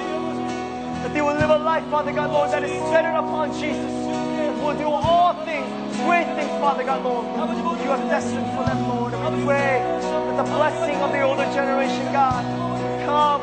That 1.04 1.12
they 1.14 1.22
will 1.22 1.36
live 1.36 1.52
a 1.52 1.60
life, 1.60 1.84
Father 1.92 2.14
God, 2.14 2.32
Lord, 2.32 2.52
that 2.56 2.64
is 2.64 2.72
centered 2.88 3.20
upon 3.20 3.52
Jesus. 3.52 3.92
And 4.48 4.64
will 4.64 4.80
do 4.80 4.88
all 4.88 5.36
things, 5.44 5.68
great 6.08 6.28
things, 6.40 6.56
Father 6.64 6.88
God, 6.88 7.04
Lord. 7.04 7.28
You 7.84 7.92
have 7.92 8.08
destined 8.08 8.48
for 8.56 8.64
them, 8.64 8.80
Lord. 8.88 9.14
And 9.14 9.38
we 9.38 9.44
pray 9.44 9.84
that 9.84 10.38
the 10.40 10.48
blessing 10.56 10.96
of 11.04 11.12
the 11.12 11.22
older 11.22 11.48
generation, 11.52 12.12
God, 12.12 12.44
come. 13.18 13.41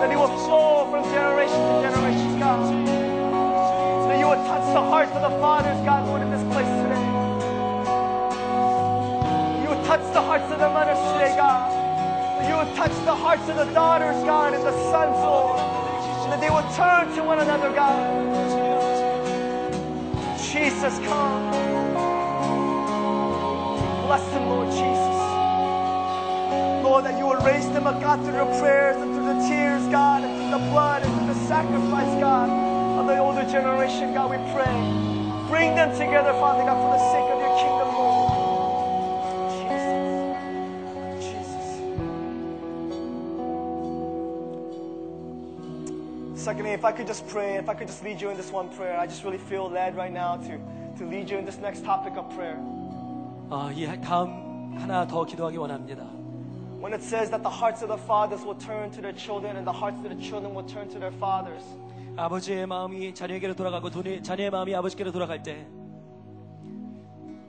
That 0.00 0.10
it 0.10 0.16
will 0.16 0.34
flow 0.46 0.88
from 0.90 1.04
generation 1.12 1.60
to 1.68 1.74
generation, 1.84 2.40
God. 2.40 2.64
That 4.08 4.18
you 4.18 4.26
will 4.30 4.42
touch 4.48 4.66
the 4.78 4.84
hearts 4.92 5.12
of 5.12 5.22
the 5.28 5.34
fathers, 5.44 5.78
God, 5.84 6.08
Lord, 6.08 6.22
in 6.22 6.30
this 6.30 6.44
place 6.52 6.72
today. 6.82 7.04
You 9.62 9.68
will 9.72 9.84
touch 9.84 10.04
the 10.18 10.24
hearts 10.28 10.48
of 10.54 10.58
the 10.64 10.70
mothers 10.76 11.00
today, 11.12 11.32
God. 11.36 11.68
That 12.36 12.46
you 12.48 12.56
will 12.60 12.72
touch 12.80 12.96
the 13.04 13.16
hearts 13.24 13.46
of 13.52 13.56
the 13.62 13.68
daughters, 13.80 14.18
God, 14.24 14.54
and 14.54 14.64
the 14.64 14.76
sons, 14.90 15.18
Lord. 15.28 15.60
That 16.30 16.40
they 16.40 16.50
will 16.56 16.68
turn 16.80 17.04
to 17.16 17.20
one 17.22 17.40
another, 17.40 17.70
God. 17.82 18.00
Jesus, 20.50 20.94
come. 21.06 21.50
Bless 24.06 24.24
them, 24.32 24.48
Lord 24.48 24.70
Jesus. 24.70 25.09
Lord, 26.89 27.05
that 27.05 27.17
you 27.17 27.25
will 27.25 27.41
raise 27.41 27.67
them 27.71 27.87
up, 27.87 27.99
God, 28.01 28.21
through 28.23 28.33
the 28.33 28.45
prayers 28.59 28.95
and 28.97 29.13
through 29.13 29.25
the 29.33 29.39
tears, 29.47 29.83
God, 29.89 30.23
and 30.23 30.31
through 30.37 30.51
the 30.51 30.65
blood 30.71 31.03
and 31.03 31.13
through 31.15 31.33
the 31.33 31.39
sacrifice, 31.47 32.13
God, 32.19 32.49
of 32.99 33.07
the 33.07 33.17
older 33.17 33.43
generation, 33.43 34.13
God, 34.13 34.29
we 34.31 34.37
pray. 34.53 34.75
Bring 35.49 35.75
them 35.75 35.91
together, 35.97 36.33
Father 36.33 36.63
God, 36.63 36.77
for 36.81 36.91
the 36.97 36.99
sake 37.11 37.29
of 37.33 37.39
your 37.41 37.55
kingdom, 37.57 37.89
Lord. 37.93 38.45
Jesus. 41.21 41.45
Jesus. 46.33 46.43
Secondly, 46.43 46.71
if 46.71 46.83
I 46.85 46.91
could 46.91 47.07
just 47.07 47.27
pray, 47.27 47.55
if 47.55 47.69
I 47.69 47.73
could 47.73 47.87
just 47.87 48.03
lead 48.03 48.21
you 48.21 48.29
in 48.29 48.37
this 48.37 48.51
one 48.51 48.69
prayer, 48.69 48.97
I 48.99 49.05
just 49.05 49.23
really 49.23 49.37
feel 49.37 49.69
led 49.69 49.95
right 49.95 50.11
now 50.11 50.37
to, 50.37 50.59
to 50.97 51.05
lead 51.05 51.29
you 51.29 51.37
in 51.37 51.45
this 51.45 51.57
next 51.57 51.83
topic 51.83 52.17
of 52.17 52.29
prayer. 52.35 52.59
어, 53.49 53.71
이 53.71 53.85
다음 54.01 54.75
하나 54.79 55.05
더 55.05 55.23
기도하기 55.23 55.57
원합니다. 55.57 56.03
When 56.79 56.93
it 56.93 57.01
says 57.01 57.31
that 57.31 57.41
the 57.41 57.49
hearts 57.49 57.81
of 57.81 57.89
the 57.89 57.97
fathers 57.97 58.45
will 58.45 58.57
turn 58.59 58.91
to 58.91 59.01
their 59.01 59.15
children 59.15 59.57
and 59.57 59.65
the 59.65 59.73
hearts 59.73 59.97
of 59.97 60.09
the 60.09 60.15
children 60.21 60.53
will 60.53 60.67
turn 60.67 60.87
to 60.89 60.99
their 60.99 61.13
fathers. 61.17 61.63
아버지의 62.17 62.65
마음이 62.67 63.13
자녀에게로 63.13 63.55
돌아가고 63.55 63.89
돈이- 63.89 64.23
자녀의 64.23 64.49
마음이 64.51 64.73
아버지께로 64.75 65.11
돌아갈 65.11 65.41
때 65.43 65.65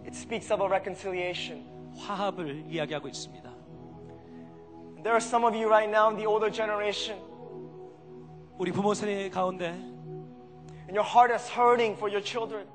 It 0.05 0.15
speaks 0.17 0.53
of 0.53 0.63
a 0.63 0.67
reconciliation. 0.69 1.65
화합을 1.99 2.65
이야기하고 2.69 3.09
있습니다. 3.09 3.49
And 4.97 5.03
there 5.03 5.15
are 5.15 5.23
some 5.23 5.45
of 5.47 5.55
you 5.57 5.67
right 5.69 5.89
now 5.91 6.09
in 6.11 6.17
the 6.17 6.27
older 6.27 6.51
generation, 6.51 7.19
우리 8.59 8.73
부모 8.73 8.95
세대 8.95 9.29
가운데 9.31 9.67
and 10.89 10.97
your 10.97 11.05
heart 11.05 11.33
is 11.35 11.47
hurting 11.51 11.95
for 11.97 12.11
your 12.11 12.23
children. 12.25 12.67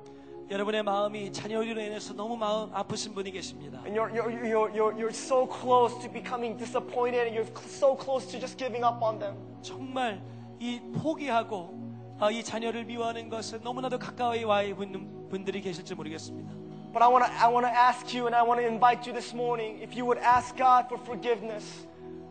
여러분의 0.50 0.82
마음이 0.82 1.32
자녀로 1.32 1.80
인해서 1.80 2.12
너무 2.12 2.36
마음 2.36 2.74
아프신 2.74 3.14
분이 3.14 3.30
계십니다. 3.30 3.80
And 3.86 3.98
you're, 3.98 4.12
you're, 4.12 4.30
you're, 4.44 4.70
you're, 4.74 4.94
you're 4.94 5.14
so 5.14 5.46
close 5.48 5.98
to 6.02 6.12
becoming 6.12 6.58
disappointed, 6.58 7.26
and 7.26 7.34
you're 7.34 7.48
so 7.66 7.96
close 7.96 8.26
to 8.30 8.38
just 8.38 8.58
giving 8.58 8.84
up 8.84 9.02
on 9.02 9.18
them. 9.18 9.36
정말 9.62 10.20
이 10.60 10.80
포기하고 11.00 11.80
아, 12.20 12.30
이 12.30 12.42
자녀를 12.44 12.84
미워하는 12.84 13.28
것은 13.30 13.62
너무나도 13.62 13.98
가까이 13.98 14.44
와 14.44 14.62
있는 14.62 15.28
분들이 15.28 15.60
계실지 15.60 15.94
모르겠습니다. 15.94 16.52
But 16.92 17.02
I 17.02 17.08
want 17.08 17.24
to 17.24 17.32
I 17.32 17.48
wanna 17.50 17.72
ask 17.72 18.12
you, 18.14 18.26
and 18.26 18.36
I 18.36 18.42
want 18.44 18.60
to 18.60 18.68
invite 18.68 19.08
you 19.08 19.14
this 19.14 19.34
morning, 19.34 19.80
if 19.82 19.96
you 19.96 20.04
would 20.04 20.20
ask 20.22 20.54
God 20.58 20.86
for 20.86 21.00
forgiveness, 21.02 21.86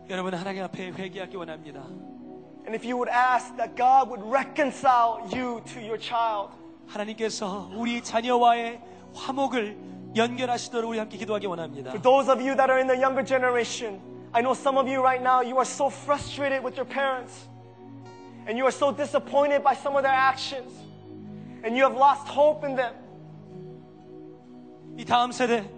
여러분 0.10 0.36
하나님 0.36 0.64
앞에 0.64 0.91
회개하기 0.91 1.36
원합니다. 1.38 1.82
and 2.68 2.76
if 2.76 2.86
you 2.86 2.95
would 2.95 3.10
ask 3.10 3.56
that 3.57 3.76
God 3.76 4.10
would 4.10 4.22
reconcile 4.22 5.26
you 5.34 5.64
to 5.73 5.82
your 5.82 5.98
child. 5.98 6.52
하나님께서 6.87 7.71
우리 7.75 8.03
자녀와의 8.03 8.81
화목을 9.15 9.77
연결하시도록 10.15 10.91
우리 10.91 10.99
함께 10.99 11.19
기도하기 11.19 11.47
원합니다. 11.47 11.91
For 11.91 12.03
those 12.03 12.31
of 12.31 12.41
you 12.41 12.57
that 12.57 12.71
are 12.71 12.79
in 12.79 12.87
the 12.87 12.99
younger 13.01 13.25
generation, 13.25 14.01
I 14.33 14.43
know 14.43 14.53
some 14.53 14.79
of 14.79 14.89
you 14.89 15.01
right 15.01 15.23
now, 15.23 15.43
you 15.43 15.57
are 15.57 15.67
so 15.67 15.89
frustrated 15.89 16.65
with 16.65 16.77
your 16.77 16.89
parents. 16.89 17.49
And 18.47 18.57
you 18.57 18.65
are 18.65 18.73
so 18.73 18.95
disappointed 18.95 19.63
by 19.63 19.75
some 19.75 19.97
of 19.97 20.03
their 20.03 20.15
actions. 20.15 20.71
And 21.65 21.77
you 21.77 21.83
have 21.83 21.97
lost 21.97 22.29
hope 22.29 22.65
in 22.67 22.77
them. 22.77 22.95
이 24.97 25.05
다음 25.05 25.33
세대, 25.33 25.69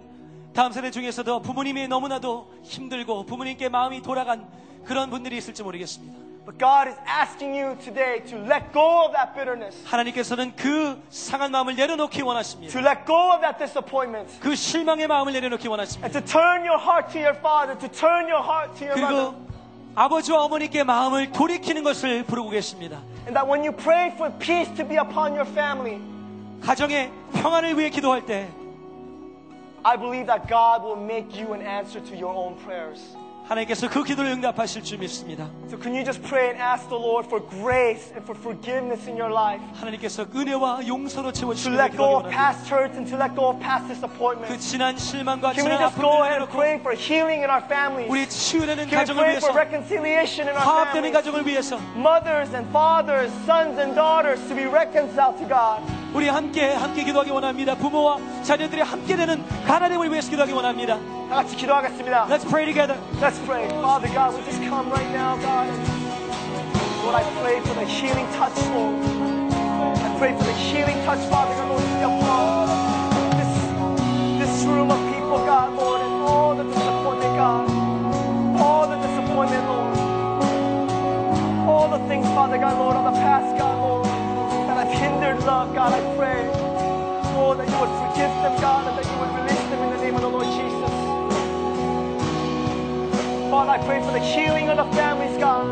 다음 0.53 0.71
세대 0.71 0.91
중에서도 0.91 1.41
부모님이 1.41 1.87
너무나도 1.87 2.53
힘들고 2.63 3.25
부모님께 3.25 3.69
마음이 3.69 4.01
돌아간 4.01 4.47
그런 4.85 5.09
분들이 5.09 5.37
있을지 5.37 5.63
모르겠습니다. 5.63 6.28
But 6.48 6.58
God 6.58 6.88
is 6.88 6.96
asking 7.06 7.54
you 7.56 7.74
today 7.82 8.20
to 8.28 8.36
let 8.44 8.70
go 8.74 9.06
of 9.06 9.12
that 9.12 9.32
bitterness, 9.34 9.82
하나님께서는 9.86 10.54
그 10.56 11.00
상한 11.08 11.50
마음을 11.50 11.74
내려놓기 11.74 12.18
to 12.18 12.26
원하십니다. 12.26 12.78
let 12.80 13.06
go 13.06 13.32
of 13.32 13.40
that 13.40 13.56
disappointment, 13.58 14.28
그 14.40 14.54
실망의 14.54 15.06
마음을 15.06 15.32
내려놓기 15.32 15.66
원하십니다. 15.68 16.04
and 16.06 16.12
to 16.12 16.20
turn 16.20 16.66
your 16.68 16.78
heart 16.78 17.10
to 17.12 17.18
your 17.18 17.34
father, 17.38 17.72
to 17.78 17.88
turn 17.88 18.28
your 18.28 18.44
heart 18.44 18.76
to 18.76 18.86
your 18.86 19.00
mother. 19.00 19.32
그리고 19.32 19.44
아버지와 19.94 20.44
어머니께 20.44 20.84
마음을 20.84 21.32
돌이키는 21.32 21.82
것을 21.82 22.24
부르고 22.24 22.50
계십니다. 22.50 23.00
And 23.24 23.32
that 23.32 23.48
when 23.48 23.64
you 23.64 23.72
pray 23.72 24.12
for 24.12 24.30
peace 24.38 24.68
to 24.76 24.86
be 24.86 24.98
upon 25.00 25.32
your 25.32 25.48
family, 25.48 25.98
가정의 26.60 27.10
평안을 27.32 27.78
위해 27.78 27.88
기도할 27.88 28.26
때 28.26 28.48
I 29.82 29.96
believe 29.96 30.26
that 30.26 30.48
God 30.48 30.84
will 30.84 31.00
make 31.00 31.32
you 31.32 31.54
an 31.54 31.60
answer 31.64 32.04
to 32.04 32.16
your 32.16 32.34
own 32.34 32.56
prayers. 32.64 33.16
하나님께서 33.48 33.90
그 33.90 34.02
기도를 34.02 34.30
응답하실 34.32 34.82
줄 34.82 34.96
믿습니다. 35.00 35.50
So 35.68 35.76
can 35.78 35.92
you 35.92 36.02
just 36.02 36.22
pray 36.24 36.48
and 36.48 36.56
ask 36.56 36.88
the 36.88 36.96
Lord 36.96 37.28
for 37.28 37.44
grace 37.60 38.08
and 38.16 38.24
for 38.24 38.32
forgiveness 38.32 39.04
in 39.04 39.20
your 39.20 39.28
life? 39.28 39.60
하나님께서 39.76 40.24
은혜와 40.34 40.86
용서로 40.88 41.28
To 41.30 41.52
채워주시길 41.52 41.76
let 41.76 41.92
go 41.92 42.24
기도하기 42.24 42.24
of 42.24 42.24
원합니다. 42.24 42.32
past 42.32 42.64
hurts 42.72 42.96
and 42.96 43.04
to 43.04 43.20
let 43.20 43.36
go 43.36 43.52
of 43.52 43.60
past 43.60 43.84
그 43.84 43.92
disappointments. 43.92 44.64
지난 44.64 44.96
실망과 44.96 45.52
Can 45.52 45.60
we 45.68 45.76
지난 45.76 45.92
just 45.92 46.00
go 46.00 46.08
아픔을 46.08 46.24
ahead 46.24 46.40
and 46.40 46.48
내려놓고 46.48 46.56
pray 46.56 46.74
for 46.80 46.92
healing 46.96 47.44
in 47.44 47.50
our 47.52 47.60
families? 47.68 48.08
우리 48.08 48.24
치유되는 48.24 48.88
Can 48.88 48.96
we 48.96 48.96
가정을 49.04 49.20
pray 49.20 49.32
위해서 49.36 49.44
for 49.52 49.60
reconciliation 49.60 50.48
in 50.48 50.56
our 50.56 50.64
화합되는 50.64 51.04
families? 51.04 51.12
가정을 51.12 51.44
위해서 51.44 51.76
Mothers 52.00 52.48
and 52.56 52.64
fathers, 52.72 53.28
sons 53.44 53.76
and 53.76 53.92
daughters 53.92 54.40
to 54.48 54.56
be 54.56 54.64
reconciled 54.64 55.36
to 55.36 55.44
God. 55.44 55.84
우리 56.14 56.28
함께 56.28 56.72
함께 56.72 57.02
기도하기 57.02 57.30
원합니다. 57.30 57.74
부모와 57.74 58.18
자녀들이 58.42 58.82
함께 58.82 59.16
되는 59.16 59.44
가나됨을 59.66 60.10
위해서 60.10 60.30
기도하기 60.30 60.52
원합니다. 60.52 60.98
다 61.28 61.36
같이 61.36 61.56
기도하겠습니다. 61.56 62.26
Let's 62.26 62.48
pray 62.48 62.66
together. 62.66 62.96
Let's 63.20 63.38
pray. 63.44 63.68
Father 63.82 64.08
God, 64.14 64.36
we 64.36 64.44
just 64.44 64.62
come 64.62 64.90
right 64.90 65.10
now, 65.10 65.36
God. 65.42 65.68
Lord, 67.02 67.16
I 67.16 67.24
pray 67.42 67.60
for 67.60 67.74
the 67.74 67.84
healing 67.84 68.26
touch, 68.38 68.56
Lord. 68.72 68.96
I 69.98 70.16
pray 70.18 70.32
for 70.38 70.44
the 70.44 70.52
healing 70.54 71.02
touch, 71.04 71.20
Father 71.28 71.52
God, 71.58 71.68
Lord, 71.68 71.82
to 71.82 71.88
be 71.98 72.06
upon 72.06 72.68
this, 73.36 73.52
this 74.40 74.64
room 74.64 74.90
of 74.90 74.98
people, 75.12 75.44
God, 75.44 75.74
Lord, 75.74 76.00
and 76.00 76.14
all 76.22 76.54
the 76.54 76.64
disappointment, 76.64 77.36
God. 77.36 77.68
All 78.60 78.86
the 78.86 78.96
disappointment, 79.02 79.66
Lord. 79.66 79.98
All 81.68 81.88
the 81.90 81.98
things, 82.06 82.24
Father 82.28 82.56
God, 82.56 82.78
Lord, 82.78 82.96
of 82.96 83.04
the 83.12 83.20
past, 83.20 83.58
God, 83.58 83.77
Lord, 84.99 85.19
that 85.19 85.29
have 85.29 85.35
hindered 85.35 85.45
love, 85.45 85.73
God, 85.73 85.93
I 85.93 86.15
pray. 86.15 86.47
Lord, 87.35 87.59
that 87.59 87.69
you 87.69 87.79
would 87.79 88.11
forgive 88.11 88.31
them, 88.43 88.61
God, 88.61 88.87
and 88.87 88.97
that 88.97 89.05
you 89.05 89.19
would 89.19 89.33
release 89.39 89.69
them 89.69 89.83
in 89.83 89.89
the 89.97 90.03
name 90.03 90.15
of 90.15 90.21
the 90.21 90.29
Lord 90.29 90.45
Jesus. 90.45 90.91
Father, 93.49 93.71
I 93.71 93.77
pray 93.85 94.01
for 94.01 94.11
the 94.11 94.19
healing 94.19 94.69
of 94.69 94.77
the 94.77 94.95
families, 94.95 95.37
God. 95.37 95.67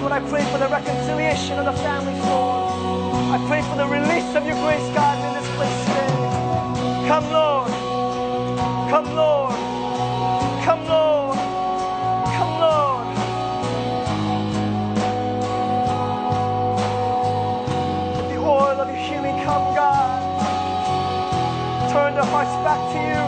Lord, 0.00 0.12
I 0.12 0.20
pray 0.28 0.44
for 0.50 0.58
the 0.58 0.68
reconciliation 0.68 1.58
of 1.58 1.64
the 1.64 1.72
families, 1.82 2.18
Lord. 2.24 2.72
I 3.32 3.44
pray 3.48 3.62
for 3.62 3.76
the 3.76 3.86
release 3.86 4.34
of 4.34 4.46
your 4.46 4.56
grace, 4.62 4.94
God, 4.94 5.18
in 5.18 5.34
this 5.34 5.48
place 5.56 5.84
today. 5.86 7.08
Come, 7.08 7.30
Lord. 7.30 7.70
Come, 8.90 9.14
Lord. 9.14 9.81
Turn 22.12 22.20
their 22.20 22.30
hearts 22.30 22.50
back 22.62 22.92
to 22.92 22.98
you. 23.08 23.22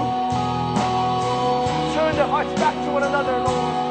Turn 1.94 2.16
their 2.16 2.26
hearts 2.26 2.52
back 2.60 2.74
to 2.84 2.90
one 2.92 3.02
another, 3.02 3.38
Lord. 3.38 3.83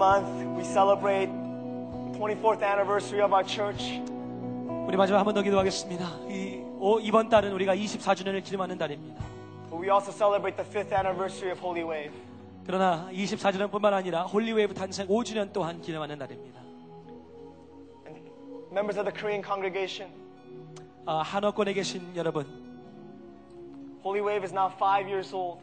Month, 0.00 0.28
we 0.56 0.64
celebrate 0.64 1.28
24th 2.16 2.62
anniversary 2.62 3.20
of 3.22 3.32
our 3.34 3.44
church. 3.44 4.00
우리 4.86 4.96
마지막 4.96 5.18
한 5.18 5.24
번 5.26 5.34
더 5.34 5.42
기도하겠습니다. 5.42 6.04
이, 6.30 6.62
오, 6.78 6.98
이번 7.00 7.28
달은 7.28 7.52
우리가 7.52 7.74
24주년을 7.76 8.42
기념하는 8.42 8.78
달입니다. 8.78 9.22
But 9.68 9.78
we 9.78 9.90
also 9.92 10.10
celebrate 10.10 10.56
the 10.56 10.66
fifth 10.66 10.94
anniversary 10.94 11.52
of 11.52 11.60
Holy 11.60 11.84
Wave. 11.84 12.14
그러나 12.66 13.08
24주년뿐만 13.12 13.92
아니라 13.92 14.22
홀리웨이브 14.22 14.72
탄생 14.72 15.06
5주년 15.06 15.52
또한 15.52 15.80
기념하는 15.82 16.18
날입니다. 16.18 16.60
And 18.06 18.20
members 18.72 18.98
of 18.98 19.04
the 19.04 19.12
Korean 19.12 19.44
congregation, 19.44 20.10
아, 21.04 21.18
한어권에 21.20 21.74
계신 21.74 22.10
여러분, 22.16 22.46
Holy 24.02 24.22
Wave 24.26 24.44
is 24.44 24.52
now 24.52 24.70
five 24.74 25.06
years 25.06 25.34
old. 25.34 25.60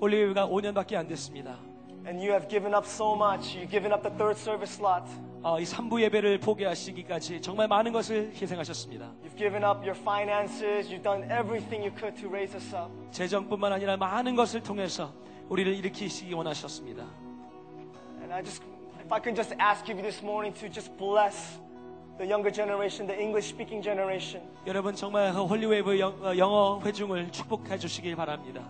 홀리웨이브가 0.00 0.46
5년밖에 0.46 0.94
안 0.94 1.08
됐습니다. 1.08 1.56
And 2.07 2.21
you 2.21 2.31
have 2.31 2.47
given 2.47 2.73
up 2.75 2.85
so 2.85 3.15
much. 3.15 3.55
You've 3.55 3.71
given 3.71 3.91
up 3.91 4.03
the 4.03 4.15
third 4.15 4.37
service 4.37 4.75
slot. 4.77 5.03
어, 5.41 5.59
이 5.59 5.63
3부 5.63 6.01
예배를 6.01 6.39
포기하시기까지 6.39 7.41
정말 7.41 7.67
많은 7.67 7.91
것을 7.91 8.31
희생하셨습니다. 8.33 9.11
You've 9.23 9.37
given 9.37 9.63
up 9.63 9.81
your 9.81 9.95
finances. 9.95 10.89
You've 10.89 11.03
done 11.03 11.23
everything 11.31 11.83
you 11.83 11.91
could 11.95 12.15
to 12.21 12.29
raise 12.29 12.55
us 12.55 12.73
up. 12.75 12.91
재정뿐만 13.11 13.73
아니라 13.73 13.97
많은 13.97 14.35
것을 14.35 14.61
통해서 14.61 15.13
우리를 15.49 15.73
일으키시기 15.75 16.33
원하셨습니다. 16.33 17.03
And 18.21 18.33
I 18.33 18.43
just, 18.43 18.63
if 19.03 19.13
I 19.13 19.19
can 19.21 19.35
just 19.35 19.53
ask 19.59 19.87
you 19.91 19.99
this 20.01 20.21
morning 20.23 20.53
to 20.59 20.69
just 20.69 20.95
bless 20.97 21.59
the 22.17 22.27
younger 22.27 22.51
generation, 22.51 23.07
the 23.07 23.19
English 23.19 23.49
speaking 23.49 23.83
generation. 23.83 24.41
여러분 24.65 24.95
정말 24.95 25.33
그 25.33 25.43
홀리웨이브 25.43 25.99
영, 25.99 26.13
어, 26.23 26.37
영어 26.37 26.81
회중을 26.83 27.31
축복해 27.31 27.77
주시길 27.77 28.15
바랍니다. 28.15 28.61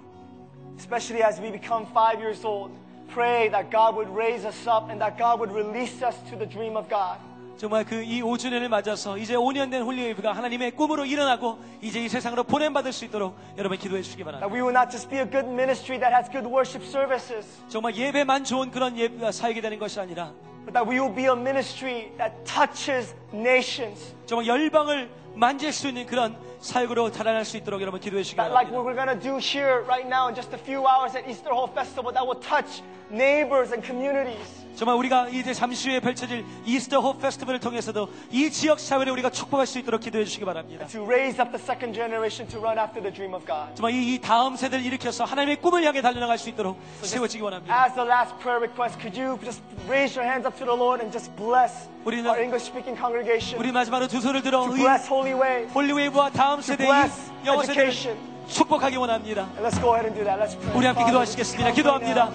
especially 0.77 1.23
as 1.23 1.39
we 1.39 1.51
become 1.51 1.85
five 1.93 2.19
years 2.19 2.43
old. 2.45 2.71
Pray 3.12 3.50
that 3.50 3.70
God 3.70 3.96
would 3.96 4.08
raise 4.14 4.46
us 4.46 4.66
up 4.66 4.88
and 4.90 5.00
that 5.00 5.18
God 5.18 5.40
would 5.40 5.52
release 5.52 6.00
us 6.04 6.16
to 6.30 6.36
the 6.38 6.46
dream 6.48 6.76
of 6.76 6.88
God. 6.88 7.18
정말 7.58 7.84
그 7.84 8.02
이 8.02 8.22
5주년을 8.22 8.68
맞아서 8.68 9.18
이제 9.18 9.34
5년 9.34 9.70
된 9.70 9.82
홀리웨이브가 9.82 10.32
하나님의 10.32 10.70
꿈으로 10.70 11.04
일어나고 11.04 11.58
이제 11.82 12.00
이 12.00 12.08
세상으로 12.08 12.44
보냄받을 12.44 12.90
수 12.92 13.04
있도록 13.04 13.36
여러분 13.58 13.76
기도해 13.76 14.00
주시기 14.00 14.24
바랍니다. 14.24 14.46
That 14.48 14.54
we 14.54 14.62
will 14.62 14.74
not 14.74 14.90
just 14.90 15.10
be 15.10 15.18
a 15.18 15.28
good 15.28 15.46
ministry 15.46 15.98
that 16.00 16.14
has 16.14 16.30
good 16.30 16.46
worship 16.48 16.86
services, 16.86 17.46
정말 17.68 17.94
예배만 17.94 18.44
좋은 18.44 18.70
그런 18.70 18.96
예, 18.96 19.10
사역이 19.30 19.60
되는 19.60 19.78
것이 19.78 20.00
아니라 20.00 20.32
but 20.64 20.72
that 20.72 20.88
we 20.88 20.98
will 21.00 21.14
be 21.14 21.24
a 21.26 21.36
ministry 21.36 22.12
that 22.16 22.32
touches 22.44 23.14
nations. 23.34 24.14
정말 24.30 24.46
열방을 24.46 25.10
만질 25.34 25.72
수 25.72 25.88
있는 25.88 26.06
그런 26.06 26.36
사역으로 26.60 27.10
자라날 27.10 27.44
수 27.44 27.56
있도록 27.56 27.80
여러분 27.80 27.98
기도해 27.98 28.22
주시기 28.22 28.36
That 28.36 28.52
like 28.52 28.70
what 28.72 28.86
바랍니다. 28.86 28.86
we're 28.86 28.94
going 28.94 29.10
to 29.10 29.18
do 29.18 29.38
here 29.42 29.82
right 29.90 30.06
now 30.06 30.28
in 30.28 30.36
just 30.36 30.54
a 30.54 30.60
few 30.62 30.86
hours 30.86 31.18
at 31.18 31.26
Easter 31.28 31.50
Hall 31.50 31.66
Festival 31.66 32.14
that 32.14 32.22
will 32.22 32.38
touch 32.38 32.78
neighbors 33.10 33.74
and 33.74 33.82
communities. 33.82 34.60
정말 34.76 34.96
우리가 34.96 35.28
이제 35.28 35.52
잠시 35.52 35.90
후에 35.90 35.98
펼쳐질 36.00 36.44
이스터 36.64 37.00
홉 37.00 37.20
페스티벌을 37.20 37.58
통해서도 37.58 38.08
이 38.30 38.48
지역 38.50 38.78
사회를 38.78 39.12
우리가 39.14 39.30
축복할 39.30 39.66
수 39.66 39.80
있도록 39.80 40.00
기도해 40.00 40.24
주시기 40.24 40.44
바랍니다. 40.44 40.86
To 40.86 41.04
raise 41.04 41.42
up 41.42 41.50
the 41.50 41.60
second 41.60 41.92
generation 41.92 42.48
to 42.50 42.60
run 42.60 42.78
after 42.78 43.02
the 43.02 43.12
dream 43.12 43.34
of 43.34 43.44
God. 43.44 43.74
정말 43.74 43.92
이, 43.92 44.14
이 44.14 44.20
다음 44.20 44.54
세대를 44.54 44.84
일으켜서 44.86 45.24
하나님의 45.24 45.56
꿈을 45.56 45.82
향해 45.82 46.00
달려나갈 46.00 46.38
수 46.38 46.48
있도록 46.50 46.78
세워지기 47.02 47.42
원합니다. 47.42 47.74
As 47.84 47.94
the 47.94 48.06
last 48.08 48.38
prayer 48.38 48.62
request, 48.62 48.96
could 49.02 49.18
you 49.20 49.36
just 49.42 49.60
raise 49.88 50.14
your 50.16 50.22
hands 50.24 50.46
up 50.46 50.56
to 50.56 50.64
the 50.64 50.76
Lord 50.76 51.02
and 51.02 51.10
just 51.10 51.34
bless 51.36 51.90
우리는- 52.06 52.24
our 52.30 52.40
English 52.40 52.70
speaking 52.70 52.96
congregation? 52.96 53.58
우리 53.60 53.72
마지막으로 53.72 54.08
두 54.08 54.19
손을 54.20 54.42
들어 54.42 54.64
To 54.64 54.74
이 54.76 54.80
bless 54.80 55.12
Holy 55.12 55.40
Way. 55.40 55.66
홀리웨이브와 55.74 56.30
다음 56.30 56.60
세대 56.60 56.84
이 56.84 56.86
bless 56.86 57.30
영어 57.46 57.62
세대를 57.62 57.88
education. 57.88 58.18
축복하기 58.48 58.96
원합니다. 58.96 59.42
And 59.56 59.62
let's 59.62 59.80
go 59.80 59.94
ahead 59.94 60.06
and 60.06 60.14
do 60.18 60.24
that. 60.24 60.40
Let's 60.42 60.58
pray. 60.60 60.76
우리 60.76 60.86
함께 60.86 61.04
기도하시겠습니다. 61.04 61.70
기도합니다. 61.72 62.30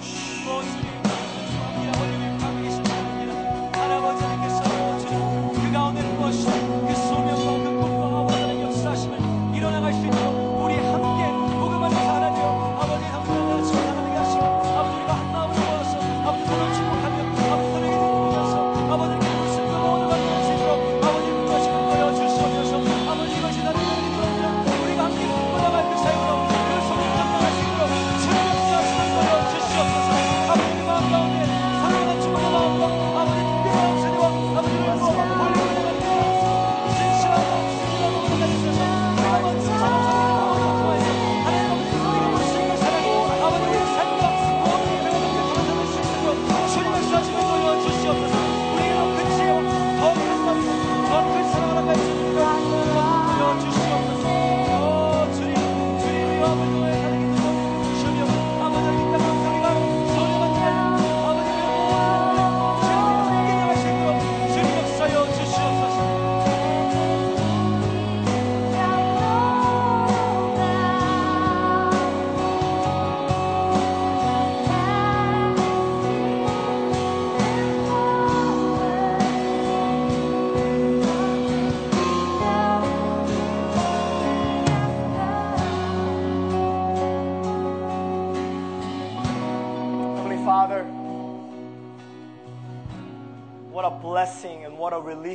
하나님께서 3.74 4.64
주님 5.00 5.54
그 5.54 5.72
가운데 5.74 6.02
무엇이 6.02 6.46
그 6.46 6.96
소명 6.96 7.25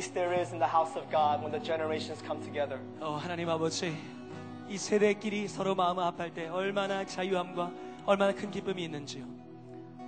release 0.00 0.08
there 0.12 0.32
is 0.32 0.52
in 0.52 0.58
the 0.58 0.66
house 0.66 0.96
of 0.96 1.08
God 1.10 1.42
when 1.42 1.52
the 1.52 1.60
generations 1.60 2.22
come 2.26 2.40
together. 2.42 2.78
어, 3.00 3.16
하나님 3.16 3.48
아버지, 3.48 3.94
이 4.68 4.76
세대끼리 4.78 5.48
서로 5.48 5.74
마음을 5.74 6.02
합할 6.02 6.32
때 6.32 6.48
얼마나 6.48 7.04
자유함과 7.04 7.70
얼마나 8.06 8.32
큰 8.32 8.50
기쁨이 8.50 8.84
있는지요. 8.84 9.24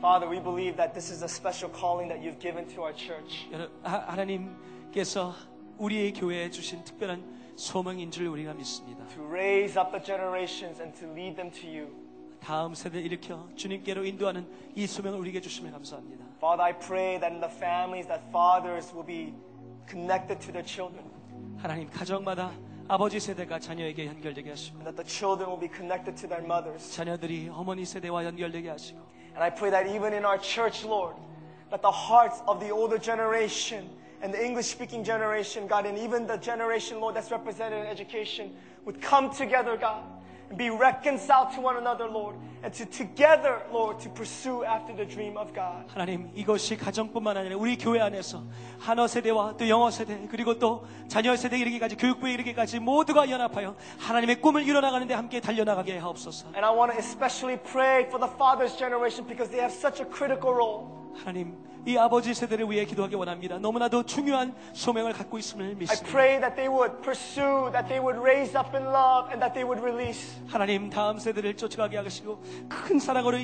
Father, 0.01 0.29
we 0.31 0.41
believe 0.41 0.77
that 0.77 0.93
this 0.95 1.11
is 1.13 1.23
a 1.23 1.29
special 1.29 1.71
calling 1.73 2.09
that 2.09 2.23
you've 2.23 2.41
given 2.41 2.67
to 2.69 2.83
our 2.83 2.95
church. 2.95 3.49
여러- 3.53 3.69
하- 3.83 4.13
하나님께서 4.13 5.35
우리의 5.79 6.13
교회에 6.13 6.51
주신 6.51 6.83
특별한 6.85 7.39
소명인 7.57 8.11
줄 8.11 8.27
우리가 8.29 8.55
믿습니다. 8.55 9.05
To 9.15 9.25
raise 9.27 9.79
up 9.79 9.91
the 9.91 10.03
generations 10.03 10.81
and 10.81 10.97
to 10.99 11.11
lead 11.13 11.35
them 11.37 11.51
to 11.51 11.69
you. 11.69 11.89
다음 12.41 12.73
세대를 12.75 13.05
일으켜 13.05 13.49
주님께로 13.57 14.05
인도하는 14.05 14.47
이 14.77 14.87
소명을 14.87 15.19
우리에게 15.19 15.41
주시면 15.41 15.73
감사합니다. 15.73 16.25
Father, 16.39 16.63
I 16.63 16.79
pray 16.79 17.19
that 17.19 17.35
in 17.35 17.41
the 17.41 17.51
families 17.53 18.07
that 18.07 18.23
fathers 18.31 18.95
will 18.95 19.05
be 19.05 19.35
connected 19.89 20.41
to 20.41 20.53
their 20.53 20.65
children. 20.65 21.05
하나님 21.59 21.89
가정마다 21.91 22.53
아버지 22.89 23.21
세대가 23.21 23.59
자녀에게 23.59 24.07
연결되게 24.07 24.51
하시고 24.51 24.79
And 24.79 24.85
that 24.85 24.97
the 24.97 25.07
children 25.07 25.51
will 25.51 25.61
be 25.61 25.69
connected 25.69 26.17
to 26.21 26.29
their 26.29 26.45
mothers. 26.45 26.93
자녀들이 26.95 27.51
어머니 27.53 27.85
세대와 27.85 28.25
연결되게 28.25 28.71
하시고 28.71 28.99
And 29.35 29.43
I 29.43 29.51
pray 29.55 29.71
that 29.71 29.87
even 29.89 30.15
in 30.15 30.25
our 30.25 30.39
church, 30.41 30.85
Lord, 30.85 31.15
that 31.71 31.83
the 31.83 31.93
hearts 31.93 32.43
of 32.47 32.61
the 32.61 32.71
older 32.73 32.99
generation 32.99 33.89
and 34.23 34.33
the 34.33 34.43
English 34.43 34.67
speaking 34.67 35.05
generation, 35.05 35.69
God, 35.69 35.87
and 35.87 35.97
even 35.99 36.27
the 36.27 36.39
generation, 36.39 36.99
Lord, 36.99 37.15
that's 37.15 37.31
represented 37.31 37.79
in 37.79 37.87
education 37.87 38.57
would 38.85 39.01
come 39.01 39.31
together, 39.31 39.77
God, 39.77 40.03
and 40.51 40.57
be 40.59 40.71
reconciled 40.71 41.53
to 41.55 41.61
one 41.61 41.77
another, 41.77 42.09
Lord, 42.09 42.37
and 42.63 42.73
to 42.73 42.87
together, 42.87 43.63
Lord, 43.73 44.01
to 44.01 44.09
pursue 44.11 44.65
after 44.65 44.95
the 44.95 45.07
dream 45.07 45.37
of 45.37 45.53
God. 45.55 45.85
하나님 45.89 46.31
이것이 46.35 46.77
가정뿐만 46.77 47.37
아니라 47.37 47.57
우리 47.57 47.77
교회 47.77 48.01
안에서 48.01 48.43
한어 48.79 49.07
세대와 49.07 49.55
또 49.59 49.69
영어 49.69 49.91
세대 49.91 50.27
그리고 50.31 50.59
또 50.59 50.87
자녀 51.09 51.37
세대에 51.37 51.59
이르기까지 51.61 51.97
교육부에 51.97 52.33
이르기까지 52.33 52.81
모두가 52.81 53.29
연합하여 53.31 53.77
하나님의 53.99 54.41
꿈을 54.41 54.67
이뤄나가는데 54.67 55.15
함께 55.15 55.41
달려나가게 55.41 55.99
하옵소서. 55.99 56.47
And 56.55 56.65
I 56.65 56.75
want 56.75 56.93
to 56.93 56.99
especially 56.99 57.59
pray 57.59 58.07
for 58.07 58.19
the 58.19 58.33
father's 58.37 58.77
generation 58.77 59.27
because 59.27 59.51
they 59.51 59.61
have 59.61 59.75
such 59.75 60.01
a 60.01 60.09
critical 60.09 60.55
role. 60.55 60.89
하나님 61.15 61.57
이 61.86 61.98
아버지 61.98 62.34
세대를 62.34 62.70
위해 62.72 62.86
기도하기 62.86 63.16
원합니다. 63.16 63.58
너무나도 63.60 64.04
중요한 64.04 64.56
소명을 64.74 65.14
갖고 65.14 65.38
있음을 65.38 65.66
I 65.66 65.76
믿습니다. 65.76 66.08
pray 66.10 66.40
that 66.40 66.56
they 66.56 66.74
would 66.74 67.02
pursue, 67.02 67.72
that 67.72 67.88
they 67.88 68.00
would 68.00 68.20
raise 68.20 68.56
up 68.58 68.76
in 68.76 68.88
love, 68.88 69.28
and 69.32 69.40
that 69.40 69.54
they 69.54 69.68
would 69.68 69.82
release. 69.84 70.40
하나님 70.48 70.90
다음 70.90 71.20
세대를 71.20 71.58
쫓아가게 71.58 71.98
하시고 71.98 72.42
큰 72.70 73.00
사랑으로 73.00 73.38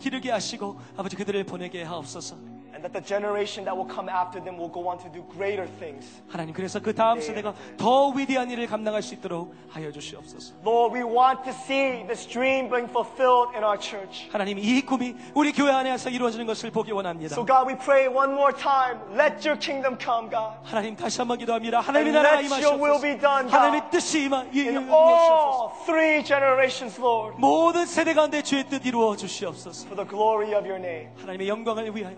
기르게 0.00 0.30
하시고 0.30 0.78
아버지 0.96 1.16
그들을 1.16 1.44
보내게 1.44 1.82
하옵소서. 1.82 2.55
And 2.85 2.85
that 2.87 2.93
the 2.93 3.03
generation 3.03 3.65
that 3.65 3.75
will 3.75 3.85
come 3.85 4.07
after 4.07 4.39
them 4.39 4.55
will 4.57 4.71
go 4.71 4.87
on 4.87 4.97
to 5.03 5.09
do 5.11 5.21
greater 5.35 5.67
things. 5.77 6.23
하나님 6.31 6.53
그래서 6.55 6.79
그 6.79 6.95
다음 6.95 7.19
세대가 7.19 7.53
더 7.77 8.07
위대한 8.15 8.49
일을 8.49 8.65
감당할 8.65 9.01
수 9.03 9.13
있도록 9.13 9.53
하여 9.69 9.91
주시옵소서. 9.91 10.53
Lord, 10.65 10.95
we 10.95 11.03
want 11.03 11.43
to 11.43 11.51
see 11.51 12.07
this 12.07 12.25
dream 12.25 12.69
being 12.71 12.87
fulfilled 12.87 13.51
in 13.53 13.63
our 13.67 13.77
church. 13.77 14.29
하나님 14.31 14.57
이 14.57 14.81
꿈이 14.81 15.15
우리 15.35 15.51
교회 15.51 15.69
안에서 15.69 16.09
이루어지는 16.09 16.45
것을 16.45 16.71
보기 16.71 16.93
원합니다. 16.93 17.35
So, 17.35 17.45
God, 17.45 17.67
we 17.67 17.75
pray 17.77 18.07
one 18.07 18.31
more 18.31 18.55
time. 18.55 18.95
Let 19.19 19.43
your 19.43 19.59
kingdom 19.59 19.97
come, 19.99 20.31
God. 20.31 20.55
하나님 20.63 20.95
다시 20.95 21.19
한번 21.19 21.39
기도합니다. 21.39 21.81
하나님의 21.81 22.15
And 22.15 22.23
나라가 22.23 22.39
let 22.39 22.55
your 22.63 22.79
will 22.79 22.95
임하시옵소서. 22.95 23.01
be 23.03 23.19
done, 23.19 23.51
하나님의 23.51 23.81
God. 23.81 23.91
뜻이 23.91 24.23
임하 24.31 24.45
이- 24.55 24.63
In 24.71 24.79
이루어지옵소서. 24.79 25.75
all 25.75 25.83
three 25.83 26.23
generations, 26.23 26.95
Lord, 27.01 27.35
모든 27.37 27.85
세대 27.85 28.13
가운데 28.13 28.41
주의 28.41 28.63
뜻 28.63 28.85
이루어 28.85 29.17
주시옵소서. 29.17 29.85
for 29.91 29.99
the 29.99 30.07
glory 30.07 30.55
of 30.55 30.63
your 30.63 30.79
name. 30.79 31.11
하나님의 31.19 31.49
영광을 31.49 31.91
위하여 31.93 32.15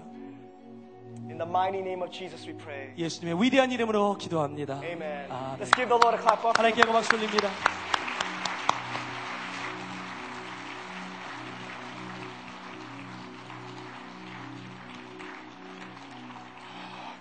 In 1.31 1.37
the 1.37 1.45
mighty 1.45 1.81
name 1.81 2.03
of 2.03 2.11
Jesus 2.11 2.47
we 2.49 2.57
pray. 2.57 2.95
예수님의 2.97 3.43
위대한 3.43 3.71
이름으로 3.71 4.17
기도합니다. 4.17 4.81
Amen. 4.83 5.31
아멘. 5.31 5.61
Let's 5.61 5.75
give 5.77 5.89
the 5.89 6.01
Lord 6.01 6.17
a 6.17 6.21
clap 6.21 6.41
offering. 6.41 6.57
하나님께 6.57 6.83
박수 6.91 7.15
올립니다. 7.15 7.49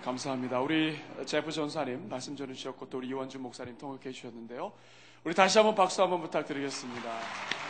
감사합니다. 0.02 0.60
우리 0.60 0.98
제프 1.26 1.52
전사님 1.52 2.08
말씀 2.08 2.34
전해주셨고 2.34 2.88
또 2.88 2.96
우리 2.96 3.08
이원준 3.08 3.42
목사님 3.42 3.76
통역해 3.76 4.10
주셨는데요. 4.10 4.72
우리 5.22 5.34
다시 5.34 5.58
한번 5.58 5.74
박수 5.74 6.00
한번 6.00 6.22
부탁드리겠습니다. 6.22 7.67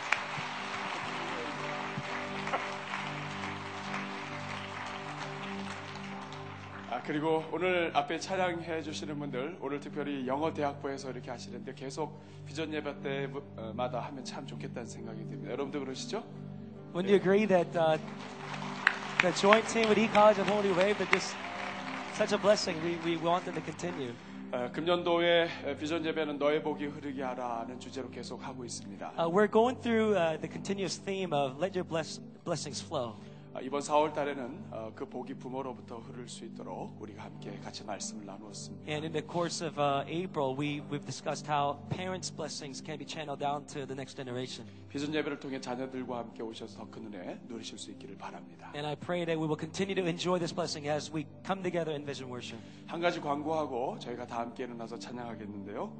아, 6.99 7.03
그리고 7.05 7.43
오늘 7.51 7.91
앞에 7.93 8.19
찬양해 8.19 8.81
주시는 8.81 9.17
분들 9.19 9.57
오늘 9.61 9.79
특별히 9.79 10.27
영어 10.27 10.53
대학부에서 10.53 11.11
이렇게 11.11 11.31
하시는데 11.31 11.73
계속 11.73 12.21
비전 12.45 12.73
예배 12.73 13.01
때마다 13.01 14.01
하면 14.01 14.25
참 14.25 14.45
좋겠다는 14.45 14.85
생각이 14.85 15.19
듭니다. 15.19 15.51
여러분도 15.51 15.79
그러시죠? 15.79 16.23
Wouldn't 16.93 17.07
you 17.07 17.15
agree 17.15 17.45
that 17.45 17.69
uh, 17.77 17.97
the 19.21 19.31
joint 19.39 19.65
team 19.67 19.87
with 19.87 19.97
E-College 19.97 20.39
and 20.41 20.49
Holy 20.49 20.71
Wave, 20.73 20.97
they're 20.97 21.11
just 21.11 21.35
such 22.15 22.33
a 22.33 22.37
blessing. 22.37 22.75
We, 22.83 22.97
we 23.05 23.17
want 23.23 23.45
them 23.45 23.55
to 23.55 23.61
continue. 23.63 24.13
어, 24.51 24.69
금년도에 24.73 25.77
비전 25.79 26.03
예배는 26.05 26.37
너의 26.37 26.61
복이 26.61 26.85
흐르게 26.87 27.23
하라는 27.23 27.79
주제로 27.79 28.09
계속 28.09 28.45
하고 28.45 28.65
있습니다. 28.65 29.13
Uh, 29.17 29.29
we're 29.29 29.47
going 29.49 29.79
through 29.79 30.17
uh, 30.17 30.37
the 30.41 30.49
continuous 30.51 30.99
theme 30.99 31.31
of 31.31 31.59
let 31.61 31.77
your 31.77 31.87
bless, 31.87 32.19
blessings 32.43 32.83
flow. 32.83 33.15
아, 33.51 33.61
이번 33.61 33.81
4월 33.81 34.13
달에는 34.13 34.65
어, 34.69 34.91
그 34.95 35.09
복이 35.09 35.33
부모로부터 35.33 35.97
흐를 35.97 36.29
수 36.29 36.45
있도록 36.45 36.95
우리가 37.01 37.23
함께 37.23 37.57
같이 37.63 37.83
말씀을 37.83 38.23
나누었습니다. 38.23 38.87
And 38.87 39.05
in 39.07 39.11
the 39.11 39.25
course 39.25 39.65
of 39.65 39.79
uh, 39.81 40.05
April, 40.07 40.55
we, 40.55 40.81
we've 40.91 41.05
discussed 41.05 41.49
how 41.49 41.79
parents' 41.89 42.29
blessings 42.29 42.79
can 42.85 42.99
be 42.99 43.07
channeled 43.07 43.39
down 43.39 43.65
to 43.65 43.87
the 43.87 43.95
next 43.97 44.15
generation. 44.15 44.69
비전 44.87 45.13
예배를 45.15 45.39
통해 45.39 45.59
자녀들과 45.59 46.19
함께 46.19 46.43
오셔서 46.43 46.77
더큰 46.77 47.07
은혜 47.07 47.39
누리실 47.47 47.79
수 47.79 47.89
있기를 47.91 48.17
바랍니다. 48.17 48.71
And 48.75 48.85
I 48.85 48.95
pray 48.95 49.25
that 49.25 49.39
we 49.41 49.47
will 49.47 49.59
continue 49.59 49.95
to 49.95 50.05
enjoy 50.05 50.37
this 50.37 50.53
blessing 50.53 50.87
as 50.87 51.11
we 51.11 51.25
come 51.43 51.63
together 51.63 51.91
in 51.91 52.05
vision 52.05 52.29
worship. 52.31 52.61
한 52.85 53.01
가지 53.01 53.19
광고하고 53.19 53.97
저희가 53.97 54.27
다 54.27 54.41
함께 54.41 54.65
일어나서 54.65 54.99
찬양하겠는데요. 54.99 55.91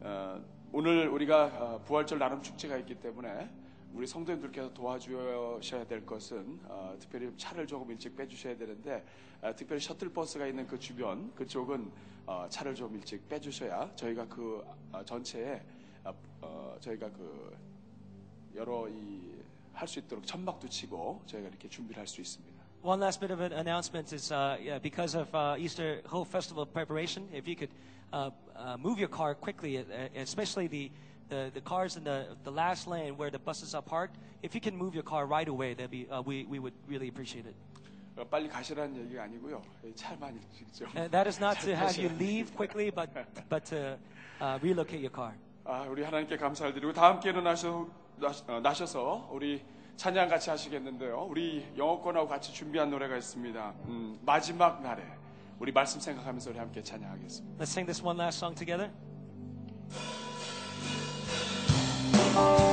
어, 0.00 0.40
오늘 0.72 1.08
우리가 1.08 1.44
어, 1.44 1.80
부활절 1.84 2.18
나눔 2.18 2.40
축제가 2.40 2.78
있기 2.78 2.94
때문에 2.94 3.50
우리 3.92 4.06
성도님들께서 4.06 4.72
도와주셔야 4.72 5.86
될 5.86 6.04
것은 6.06 6.60
어, 6.64 6.96
특별히 6.98 7.32
차를 7.36 7.66
조금 7.66 7.90
일찍 7.90 8.16
빼주셔야 8.16 8.56
되는데 8.56 9.04
어, 9.42 9.54
특별히 9.54 9.80
셔틀버스가 9.80 10.46
있는 10.46 10.66
그 10.66 10.78
주변 10.78 11.34
그쪽은 11.34 11.90
어, 12.26 12.46
차를 12.48 12.74
좀 12.74 12.94
일찍 12.94 13.28
빼주셔야 13.28 13.94
저희가 13.96 14.26
그 14.28 14.64
어, 14.92 15.04
전체에 15.04 15.62
어, 16.04 16.14
어, 16.40 16.76
저희가 16.80 17.10
그 17.10 17.56
여러 18.54 18.88
이 18.88 19.40
할 19.72 19.88
수 19.88 19.98
있도록 20.00 20.26
천막도 20.26 20.68
치고 20.68 21.22
저희가 21.26 21.48
이렇게 21.48 21.68
준비를 21.68 22.00
할 22.00 22.06
수 22.06 22.20
있습니다. 22.20 22.60
One 22.82 23.00
last 23.00 23.20
bit 23.20 23.32
of 23.32 23.40
an 23.42 23.52
announcement 23.52 24.12
is 24.14 24.30
uh, 24.32 24.56
yeah, 24.60 24.78
because 24.78 25.14
of 25.14 25.28
uh, 25.34 25.56
Easter 25.58 26.02
Hope 26.06 26.28
Festival 26.28 26.66
preparation, 26.66 27.28
if 27.32 27.46
you 27.46 27.56
could 27.56 27.70
uh, 28.12 28.30
uh, 28.56 28.76
move 28.78 28.98
your 28.98 29.08
car 29.08 29.34
quickly, 29.34 29.78
uh, 29.78 30.08
especially 30.16 30.66
the, 30.66 30.90
the, 31.29 31.49
the 31.53 31.61
cars 31.61 31.97
in 31.97 32.03
the, 32.03 32.35
the 32.43 32.51
last 32.51 32.87
lane 32.87 33.17
where 33.17 33.29
the 33.31 33.39
buses 33.39 33.73
are 33.75 33.81
parked, 33.81 34.15
if 34.43 34.53
you 34.53 34.61
can 34.61 34.75
move 34.77 34.93
your 34.93 35.03
car 35.03 35.25
right 35.25 35.47
away, 35.47 35.73
that'd 35.73 35.89
be, 35.91 36.07
uh, 36.09 36.21
we, 36.21 36.45
we 36.45 36.59
would 36.59 36.73
really 36.87 37.07
appreciate 37.07 37.45
it. 37.45 37.55
어, 38.17 38.23
빨리 38.29 38.47
가시라는 38.47 38.95
얘기가 38.95 39.23
아니고요. 39.23 39.61
이 39.83 39.93
차만 39.93 40.33
일찍 40.35 40.71
좀. 40.73 40.87
And 40.95 41.11
that 41.11 41.27
is 41.27 41.37
not 41.41 41.59
to 41.65 41.75
have 41.75 41.97
you 41.97 42.09
leave 42.17 42.53
quickly, 42.55 42.89
but, 42.89 43.09
but 43.49 43.65
to 43.65 43.97
uh, 44.39 44.57
relocate 44.63 45.01
your 45.01 45.11
car. 45.13 45.33
아, 45.65 45.81
우리 45.89 46.03
하나님께 46.03 46.37
감사를 46.37 46.73
드리고 46.73 46.93
다 46.93 47.07
함께 47.09 47.29
일어나셔, 47.29 47.87
나셔- 48.19 48.45
어, 48.47 48.59
나셔서 48.61 49.29
우리 49.33 49.61
찬양 49.97 50.29
같이 50.29 50.49
하시겠는데요. 50.49 51.25
우리 51.29 51.65
영어권하고 51.77 52.27
같이 52.27 52.53
준비한 52.53 52.89
노래가 52.89 53.17
있습니다. 53.17 53.73
음, 53.87 54.17
마지막 54.25 54.81
날에 54.81 55.03
우리 55.59 55.71
말씀 55.71 55.99
생각하면서 55.99 56.51
우리 56.51 56.59
함께 56.59 56.81
찬양하겠습니다. 56.83 57.57
Let's 57.63 57.69
sing 57.69 57.85
this 57.85 58.01
one 58.03 58.17
last 58.19 58.37
song 58.37 58.55
together. 58.55 58.91
Thank 62.32 62.60
you. 62.60 62.69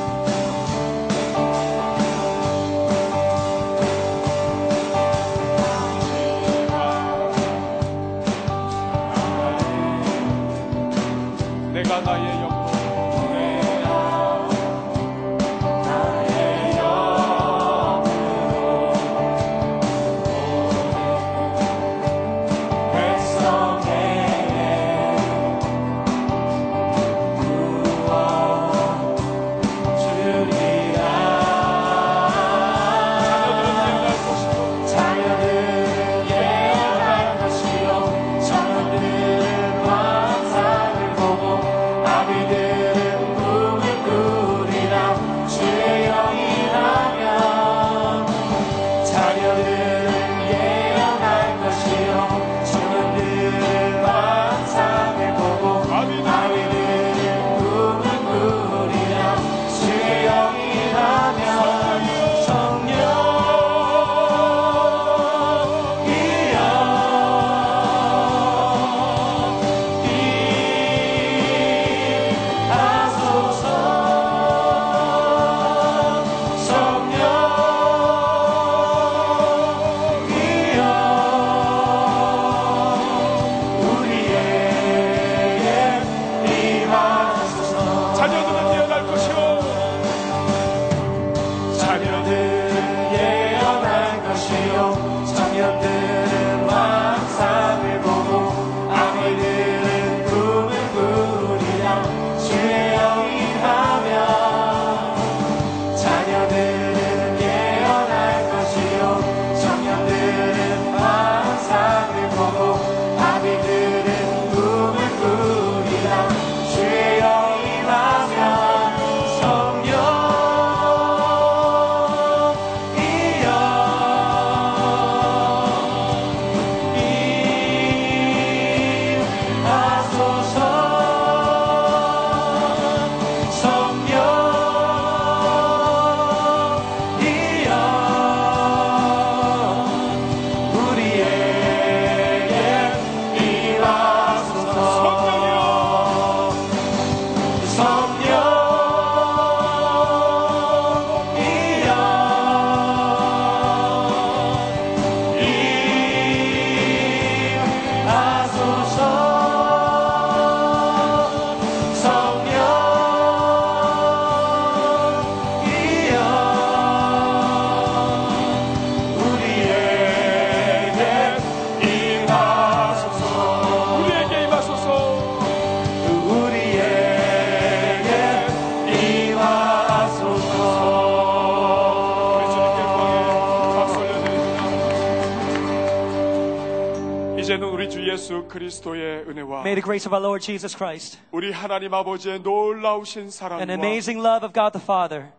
예수 188.47 188.49
그리스도의 188.49 189.25
은혜와 189.27 189.59
May 189.61 189.75
the 189.75 189.83
grace 189.83 190.07
of 190.07 190.15
our 190.15 190.23
Lord 190.23 190.43
Jesus 190.43 190.75
Christ 190.75 191.19
우리 191.31 191.51
하나님 191.51 191.93
아버지의 191.93 192.39
놀라우신 192.39 193.21
and 193.23 193.31
사랑과 193.31 193.71
amazing 193.71 194.19
love 194.25 194.45
of 194.47 194.53
God 194.53 194.71
the 194.71 194.81
Father 194.81 195.31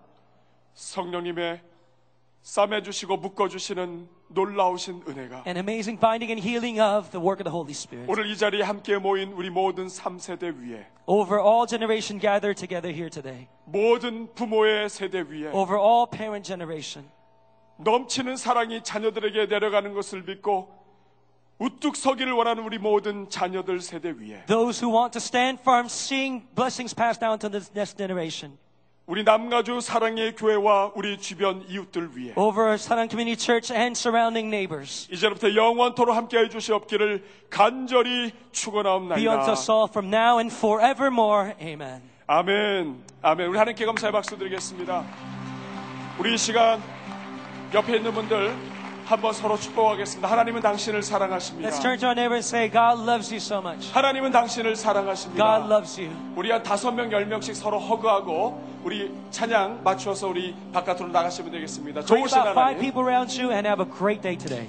성령님의 0.74 1.60
싸매 2.42 2.82
주시고 2.82 3.16
묶어 3.16 3.48
주시는 3.48 4.08
놀라우신 4.28 5.02
은혜가 5.08 5.44
and 5.46 5.58
amazing 5.58 5.98
binding 5.98 6.30
and 6.30 6.40
healing 6.40 6.80
of 6.80 7.10
the 7.10 7.20
work 7.20 7.40
of 7.40 7.44
the 7.44 7.52
Holy 7.52 7.72
Spirit 7.72 8.10
오늘 8.10 8.30
이 8.30 8.36
자리에 8.36 8.62
함께 8.62 8.98
모인 8.98 9.32
우리 9.32 9.50
모든 9.50 9.86
3세대 9.86 10.54
위에 10.60 10.86
over 11.06 11.40
all 11.40 11.66
generation 11.66 12.20
gathered 12.20 12.54
together 12.54 12.92
here 12.92 13.08
today, 13.08 13.48
모든 13.64 14.28
부모의 14.34 14.90
세대 14.90 15.20
위에 15.22 15.48
over 15.52 15.80
all 15.80 16.06
parent 16.10 16.46
generation. 16.46 17.08
넘치는 17.78 18.36
사랑이 18.36 18.82
자녀들에게 18.82 19.46
내려가는 19.46 19.94
것을 19.94 20.22
믿고 20.24 20.77
우뚝 21.58 21.96
서기를 21.96 22.32
원하는 22.32 22.62
우리 22.62 22.78
모든 22.78 23.28
자녀들 23.28 23.80
세대 23.80 24.10
위에 24.10 24.44
Those 24.46 24.84
who 24.84 24.96
want 24.96 25.12
to 25.12 25.20
stand 25.20 25.60
firm, 25.60 25.86
seeing 25.86 26.46
blessings 26.54 26.94
passed 26.94 27.20
down 27.20 27.38
to 27.40 27.50
the 27.50 27.64
next 27.74 27.96
generation. 27.96 28.56
우리 29.06 29.24
남가주 29.24 29.80
사랑의 29.80 30.36
교회와 30.36 30.92
우리 30.94 31.18
주변 31.18 31.64
이웃들 31.66 32.10
위에 32.14 32.34
Over 32.36 32.74
Sarang 32.74 33.10
Community 33.10 33.34
Church 33.36 33.72
and 33.72 33.98
surrounding 33.98 34.54
neighbors. 34.54 35.08
이제부터 35.10 35.54
영원토로 35.54 36.12
함께해 36.12 36.48
주시옵기를 36.50 37.24
간절히 37.50 38.30
Be 38.30 38.30
unto 38.30 38.52
축원하옵나이다. 38.52 39.50
us 39.50 39.70
all 39.70 39.88
from 39.88 40.14
now 40.14 40.38
and 40.38 40.54
forevermore. 40.54 41.54
Amen. 41.60 42.02
아멘. 42.26 43.02
아멘. 43.22 43.48
우리 43.48 43.56
하나님께 43.58 43.84
감사의 43.86 44.12
박수 44.12 44.36
드리겠습니다. 44.36 45.02
우리 46.18 46.34
이 46.34 46.38
시간 46.38 46.80
옆에 47.72 47.96
있는 47.96 48.12
분들 48.12 48.54
한번 49.08 49.32
서로 49.32 49.56
축복하겠습니다. 49.56 50.30
하나님은 50.30 50.60
당신을 50.60 51.02
사랑하십니다. 51.02 51.70
Let's 51.70 51.80
turn 51.80 51.98
to 51.98 52.08
our 52.08 52.12
neighbor 52.12 52.34
and 52.36 52.44
say, 52.44 52.68
God 52.70 53.00
loves 53.08 53.32
you 53.32 53.38
so 53.38 53.58
much. 53.60 53.90
하나님은 53.94 54.30
당신을 54.32 54.76
사랑하십니다. 54.76 55.42
God 55.42 55.72
loves 55.72 55.98
you. 55.98 56.12
우리 56.36 56.50
한 56.50 56.62
다섯 56.62 56.90
명, 56.90 57.10
열 57.10 57.24
명씩 57.24 57.56
서로 57.56 57.78
허그하고 57.78 58.62
우리 58.84 59.10
찬양 59.30 59.80
맞추어서 59.82 60.28
우리 60.28 60.54
바깥으로 60.74 61.08
나가시면 61.08 61.50
되겠습니다. 61.52 62.02
Bring 62.02 62.28
좋으신 62.28 62.38
about 62.38 62.52
five 62.52 62.76
하나님. 62.76 62.80
people 62.80 63.02
around 63.02 63.32
you 63.40 63.50
and 63.50 63.66
have 63.66 63.80
a 63.80 63.88
great 63.90 64.20
day 64.20 64.36
today. 64.36 64.68